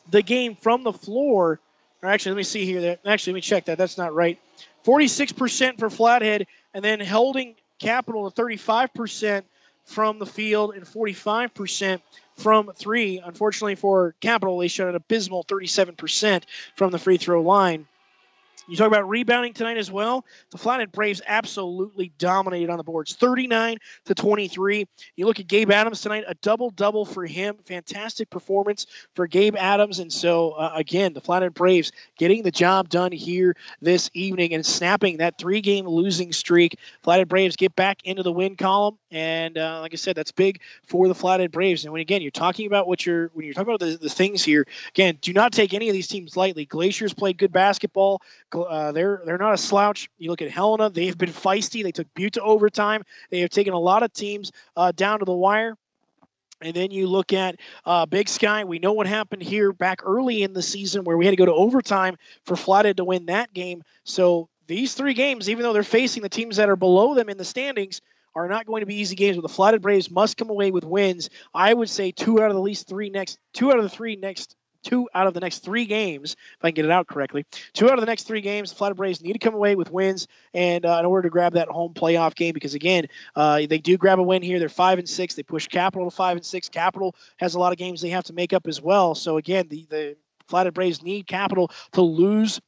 the 0.10 0.22
game 0.22 0.56
from 0.56 0.84
the 0.84 0.94
floor. 0.94 1.60
Or 2.02 2.10
actually, 2.10 2.32
let 2.32 2.38
me 2.38 2.44
see 2.44 2.66
here. 2.66 2.98
Actually, 3.06 3.34
let 3.34 3.36
me 3.36 3.42
check 3.42 3.66
that. 3.66 3.78
That's 3.78 3.98
not 3.98 4.14
right. 4.14 4.40
46% 4.86 5.80
for 5.80 5.90
Flathead, 5.90 6.48
and 6.74 6.84
then 6.84 7.00
holding 7.00 7.56
Capital 7.80 8.32
to 8.32 8.42
35% 8.42 9.44
from 9.90 10.20
the 10.20 10.26
field 10.26 10.76
and 10.76 10.86
45% 10.86 12.00
from 12.38 12.72
three. 12.76 13.20
Unfortunately 13.20 13.76
for 13.76 14.14
Capital, 14.22 14.60
they 14.60 14.68
shot 14.68 14.90
an 14.90 14.96
abysmal 14.96 15.44
37% 15.44 16.44
from 16.76 16.92
the 16.92 17.00
free 17.00 17.18
throw 17.18 17.42
line. 17.42 17.88
You 18.70 18.78
talk 18.78 18.88
about 18.88 19.10
rebounding 19.10 19.54
tonight 19.54 19.78
as 19.78 19.92
well. 19.92 20.26
The 20.52 20.60
Flathead 20.60 20.92
Braves 20.92 21.24
absolutely 21.26 22.12
dominated 22.20 22.70
on 22.70 22.78
the 22.78 22.84
boards, 22.84 23.16
39 23.16 23.78
to 24.06 24.14
23. 24.14 24.88
You 25.16 25.26
look 25.26 25.40
at 25.40 25.48
Gabe 25.48 25.72
Adams 25.72 26.02
tonight, 26.02 26.26
a 26.28 26.36
double 26.36 26.70
double 26.70 27.04
for 27.04 27.26
him. 27.26 27.56
Fantastic 27.66 28.30
performance 28.30 28.86
for 29.16 29.26
Gabe 29.26 29.56
Adams. 29.56 29.98
And 29.98 30.14
so, 30.14 30.52
uh, 30.52 30.74
again, 30.76 31.14
the 31.14 31.22
Flathead 31.22 31.56
Braves 31.56 31.92
getting 32.16 32.44
the 32.44 32.52
job 32.52 32.90
done 32.90 33.12
here 33.12 33.56
this 33.82 34.12
evening 34.14 34.54
and 34.54 34.64
snapping 34.64 35.18
that 35.18 35.40
three 35.40 35.62
game 35.62 35.88
losing 35.88 36.32
streak. 36.32 36.78
Flathead 37.02 37.28
Braves 37.28 37.56
get 37.56 37.76
back 37.76 38.06
into 38.06 38.22
the 38.22 38.32
win 38.32 38.56
column. 38.56 39.00
And 39.10 39.58
uh, 39.58 39.80
like 39.82 39.94
I 39.94 39.98
said, 39.98 40.16
that's 40.16 40.32
big 40.32 40.62
for 40.86 41.08
the 41.08 41.16
Flathead 41.16 41.52
Braves. 41.52 41.86
And 41.86 41.92
when 41.92 42.02
again, 42.02 42.22
you're 42.22 42.30
talking 42.30 42.68
about 42.68 42.88
what 42.88 43.04
you're, 43.04 43.32
when 43.34 43.46
you're 43.46 43.56
talking 43.56 43.74
about 43.74 43.80
the, 43.80 43.98
the 43.98 44.10
things 44.10 44.44
here, 44.44 44.68
again, 44.90 45.18
do 45.22 45.34
not 45.34 45.54
take 45.54 45.74
any 45.74 45.90
of 45.90 45.94
these 45.94 46.08
teams 46.08 46.38
lightly. 46.38 46.66
Glaciers 46.66 47.16
played 47.16 47.40
good 47.40 47.52
basketball. 47.52 48.22
Uh, 48.64 48.92
they're 48.92 49.22
they're 49.26 49.38
not 49.38 49.54
a 49.54 49.58
slouch. 49.58 50.10
You 50.18 50.30
look 50.30 50.42
at 50.42 50.52
Helena; 50.52 50.90
they've 50.90 51.18
been 51.18 51.32
feisty. 51.32 51.84
They 51.84 51.92
took 51.92 52.14
Butte 52.14 52.34
to 52.34 52.42
overtime. 52.42 53.04
They 53.30 53.40
have 53.42 53.50
taken 53.50 53.74
a 53.74 53.80
lot 53.80 54.04
of 54.04 54.14
teams 54.14 54.52
uh, 54.76 54.92
down 54.92 55.20
to 55.20 55.26
the 55.26 55.34
wire. 55.34 55.76
And 56.62 56.76
then 56.76 56.92
you 56.92 57.08
look 57.08 57.32
at 57.32 57.56
uh, 57.86 58.06
Big 58.06 58.28
Sky. 58.28 58.66
We 58.66 58.80
know 58.80 58.92
what 58.92 59.08
happened 59.08 59.42
here 59.42 59.72
back 59.72 60.02
early 60.04 60.44
in 60.44 60.52
the 60.52 60.62
season 60.62 61.06
where 61.06 61.18
we 61.18 61.26
had 61.26 61.32
to 61.32 61.38
go 61.38 61.46
to 61.46 61.54
overtime 61.54 62.18
for 62.46 62.58
Flathead 62.58 62.98
to 62.98 63.06
win 63.06 63.28
that 63.28 63.54
game. 63.54 63.84
So 64.04 64.50
these 64.68 64.94
three 64.94 65.14
games, 65.14 65.50
even 65.50 65.64
though 65.64 65.72
they're 65.72 65.84
facing 65.84 66.22
the 66.22 66.30
teams 66.30 66.58
that 66.58 66.70
are 66.70 66.76
below 66.76 67.16
them 67.16 67.30
in 67.30 67.38
the 67.38 67.46
standings, 67.46 68.02
are 68.36 68.50
not 68.50 68.66
going 68.66 68.82
to 68.82 68.86
be 68.86 68.96
easy 68.96 69.16
games. 69.16 69.38
But 69.38 69.44
the 69.44 69.50
Flathead 69.50 69.82
Braves 69.82 70.12
must 70.12 70.36
come 70.36 70.50
away 70.50 70.72
with 70.72 70.84
wins. 70.84 71.30
I 71.54 71.74
would 71.74 71.90
say 71.90 72.12
two 72.12 72.42
out 72.42 72.50
of 72.50 72.56
the 72.56 72.62
least 72.62 72.90
three 72.90 73.10
next, 73.10 73.40
two 73.54 73.72
out 73.72 73.78
of 73.78 73.84
the 73.84 73.90
three 73.90 74.18
next 74.18 74.56
two 74.84 75.10
out 75.14 75.28
of 75.28 75.34
the 75.34 75.40
next 75.40 75.60
three 75.60 75.86
games, 75.86 76.34
if 76.34 76.64
I 76.66 76.70
can 76.70 76.76
get 76.76 76.86
it 76.86 76.92
out 76.92 77.08
correctly. 77.08 77.46
Two 77.74 77.88
out 77.88 77.94
of 77.94 78.00
the 78.02 78.06
next 78.06 78.24
three 78.24 78.42
games, 78.42 78.72
the 78.72 78.76
Flat 78.76 78.96
Braves 78.96 79.22
need 79.22 79.34
to 79.34 79.40
come 79.40 79.54
away 79.54 79.76
with 79.76 79.92
wins, 79.92 80.28
and 80.54 80.86
uh, 80.86 80.98
in 81.00 81.06
order 81.06 81.28
to 81.28 81.32
grab 81.32 81.54
that 81.54 81.68
home 81.68 81.94
playoff 81.94 82.36
game, 82.36 82.54
because 82.54 82.74
again, 82.74 83.08
uh, 83.36 83.62
they 83.70 83.78
do 83.78 83.98
grab 83.98 84.20
a 84.20 84.24
win 84.24 84.42
here. 84.42 84.60
They're 84.60 84.70
five 84.70 85.00
and 85.00 85.10
six. 85.10 85.36
They 85.36 85.44
push 85.44 85.68
Capital 85.68 86.10
to 86.10 86.16
five 86.16 86.38
and 86.38 86.46
six. 86.46 86.70
Capital 86.70 87.16
has 87.38 87.56
a 87.56 87.60
lot 87.60 87.72
of 87.72 87.78
games 87.78 88.02
they 88.02 88.10
have 88.10 88.26
to 88.26 88.34
make 88.34 88.54
up 88.54 88.68
as 88.68 88.82
well. 88.82 89.16
So 89.16 89.38
again, 89.38 89.68
the 89.70 89.86
the 89.90 90.18
Flathead 90.48 90.74
Braves 90.74 91.04
need 91.04 91.28
Capital 91.28 91.72
to 91.94 92.02
lose 92.02 92.60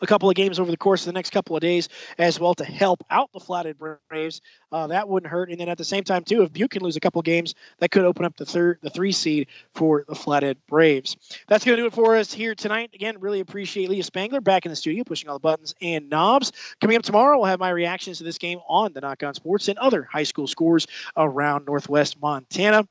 a 0.00 0.06
couple 0.06 0.28
of 0.28 0.36
games 0.36 0.58
over 0.58 0.70
the 0.70 0.76
course 0.76 1.02
of 1.02 1.06
the 1.06 1.12
next 1.12 1.30
couple 1.30 1.56
of 1.56 1.60
days 1.60 1.88
as 2.18 2.38
well 2.38 2.54
to 2.54 2.64
help 2.64 3.04
out 3.10 3.30
the 3.32 3.40
Flathead 3.40 3.76
Braves. 3.78 4.40
Uh, 4.72 4.88
that 4.88 5.08
wouldn't 5.08 5.30
hurt. 5.30 5.50
And 5.50 5.60
then 5.60 5.68
at 5.68 5.78
the 5.78 5.84
same 5.84 6.04
time, 6.04 6.24
too, 6.24 6.42
if 6.42 6.52
Butte 6.52 6.70
can 6.70 6.82
lose 6.82 6.96
a 6.96 7.00
couple 7.00 7.20
of 7.20 7.24
games, 7.24 7.54
that 7.78 7.90
could 7.90 8.04
open 8.04 8.24
up 8.24 8.36
the 8.36 8.46
third, 8.46 8.78
the 8.82 8.90
three 8.90 9.12
seed 9.12 9.48
for 9.74 10.04
the 10.08 10.14
Flathead 10.14 10.58
Braves. 10.68 11.16
That's 11.48 11.64
going 11.64 11.76
to 11.76 11.82
do 11.82 11.86
it 11.86 11.94
for 11.94 12.16
us 12.16 12.32
here 12.32 12.54
tonight. 12.54 12.90
Again, 12.94 13.18
really 13.20 13.40
appreciate 13.40 13.88
Leah 13.88 14.02
Spangler 14.02 14.40
back 14.40 14.66
in 14.66 14.70
the 14.70 14.76
studio, 14.76 15.04
pushing 15.04 15.28
all 15.28 15.36
the 15.36 15.40
buttons 15.40 15.74
and 15.80 16.10
knobs. 16.10 16.52
Coming 16.80 16.96
up 16.96 17.02
tomorrow, 17.02 17.38
we'll 17.38 17.46
have 17.46 17.60
my 17.60 17.70
reactions 17.70 18.18
to 18.18 18.24
this 18.24 18.38
game 18.38 18.58
on 18.68 18.92
the 18.92 19.00
Knock 19.00 19.22
On 19.22 19.34
Sports 19.34 19.68
and 19.68 19.78
other 19.78 20.02
high 20.02 20.24
school 20.24 20.46
scores 20.46 20.86
around 21.16 21.66
Northwest 21.66 22.20
Montana. 22.20 22.86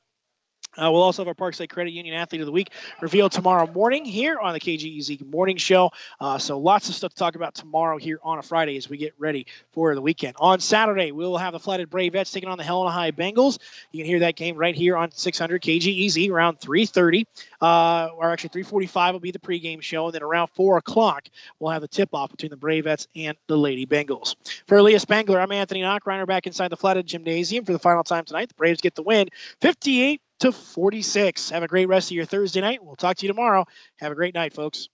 Uh, 0.76 0.90
we'll 0.90 1.02
also 1.02 1.22
have 1.22 1.28
our 1.28 1.34
Parkside 1.34 1.70
Credit 1.70 1.92
Union 1.92 2.14
Athlete 2.14 2.40
of 2.42 2.46
the 2.46 2.52
Week 2.52 2.70
revealed 3.00 3.32
tomorrow 3.32 3.70
morning 3.70 4.04
here 4.04 4.38
on 4.38 4.52
the 4.52 4.60
KGEZ 4.60 5.30
Morning 5.30 5.56
Show. 5.56 5.90
Uh, 6.20 6.38
so 6.38 6.58
lots 6.58 6.88
of 6.88 6.94
stuff 6.94 7.12
to 7.12 7.16
talk 7.16 7.34
about 7.34 7.54
tomorrow 7.54 7.98
here 7.98 8.18
on 8.22 8.38
a 8.38 8.42
Friday 8.42 8.76
as 8.76 8.88
we 8.88 8.96
get 8.96 9.14
ready 9.18 9.46
for 9.72 9.94
the 9.94 10.00
weekend. 10.00 10.36
On 10.38 10.60
Saturday, 10.60 11.12
we'll 11.12 11.36
have 11.36 11.52
the 11.52 11.60
Flathead 11.60 11.90
Bravettes 11.90 12.32
taking 12.32 12.48
on 12.48 12.58
the 12.58 12.64
Helena 12.64 12.90
High 12.90 13.12
Bengals. 13.12 13.58
You 13.92 14.00
can 14.00 14.06
hear 14.06 14.20
that 14.20 14.36
game 14.36 14.56
right 14.56 14.74
here 14.74 14.96
on 14.96 15.10
600 15.10 15.62
KGEZ 15.62 16.30
around 16.30 16.60
3:30, 16.60 17.26
uh, 17.60 18.08
or 18.14 18.30
actually 18.30 18.50
3:45 18.50 19.12
will 19.12 19.20
be 19.20 19.30
the 19.30 19.38
pregame 19.38 19.82
show, 19.82 20.06
and 20.06 20.14
then 20.14 20.22
around 20.22 20.48
4 20.48 20.78
o'clock 20.78 21.28
we'll 21.58 21.70
have 21.70 21.82
the 21.82 21.88
tip-off 21.88 22.30
between 22.30 22.50
the 22.50 22.56
Bravettes 22.56 23.06
and 23.16 23.36
the 23.46 23.56
Lady 23.56 23.86
Bengals. 23.86 24.36
For 24.66 24.80
Leah 24.82 25.00
Spangler, 25.00 25.40
I'm 25.40 25.52
Anthony 25.52 25.80
Knockreiner 25.80 26.26
back 26.26 26.46
inside 26.46 26.68
the 26.68 26.76
Flathead 26.76 27.06
Gymnasium 27.06 27.64
for 27.64 27.72
the 27.72 27.78
final 27.78 28.04
time 28.04 28.24
tonight. 28.24 28.48
The 28.48 28.54
Braves 28.54 28.80
get 28.80 28.94
the 28.94 29.02
win, 29.02 29.28
58- 29.60 30.20
to 30.40 30.52
46. 30.52 31.50
Have 31.50 31.62
a 31.62 31.68
great 31.68 31.88
rest 31.88 32.10
of 32.10 32.16
your 32.16 32.24
Thursday 32.24 32.60
night. 32.60 32.84
We'll 32.84 32.96
talk 32.96 33.16
to 33.18 33.26
you 33.26 33.32
tomorrow. 33.32 33.64
Have 33.96 34.12
a 34.12 34.16
great 34.16 34.34
night, 34.34 34.54
folks. 34.54 34.88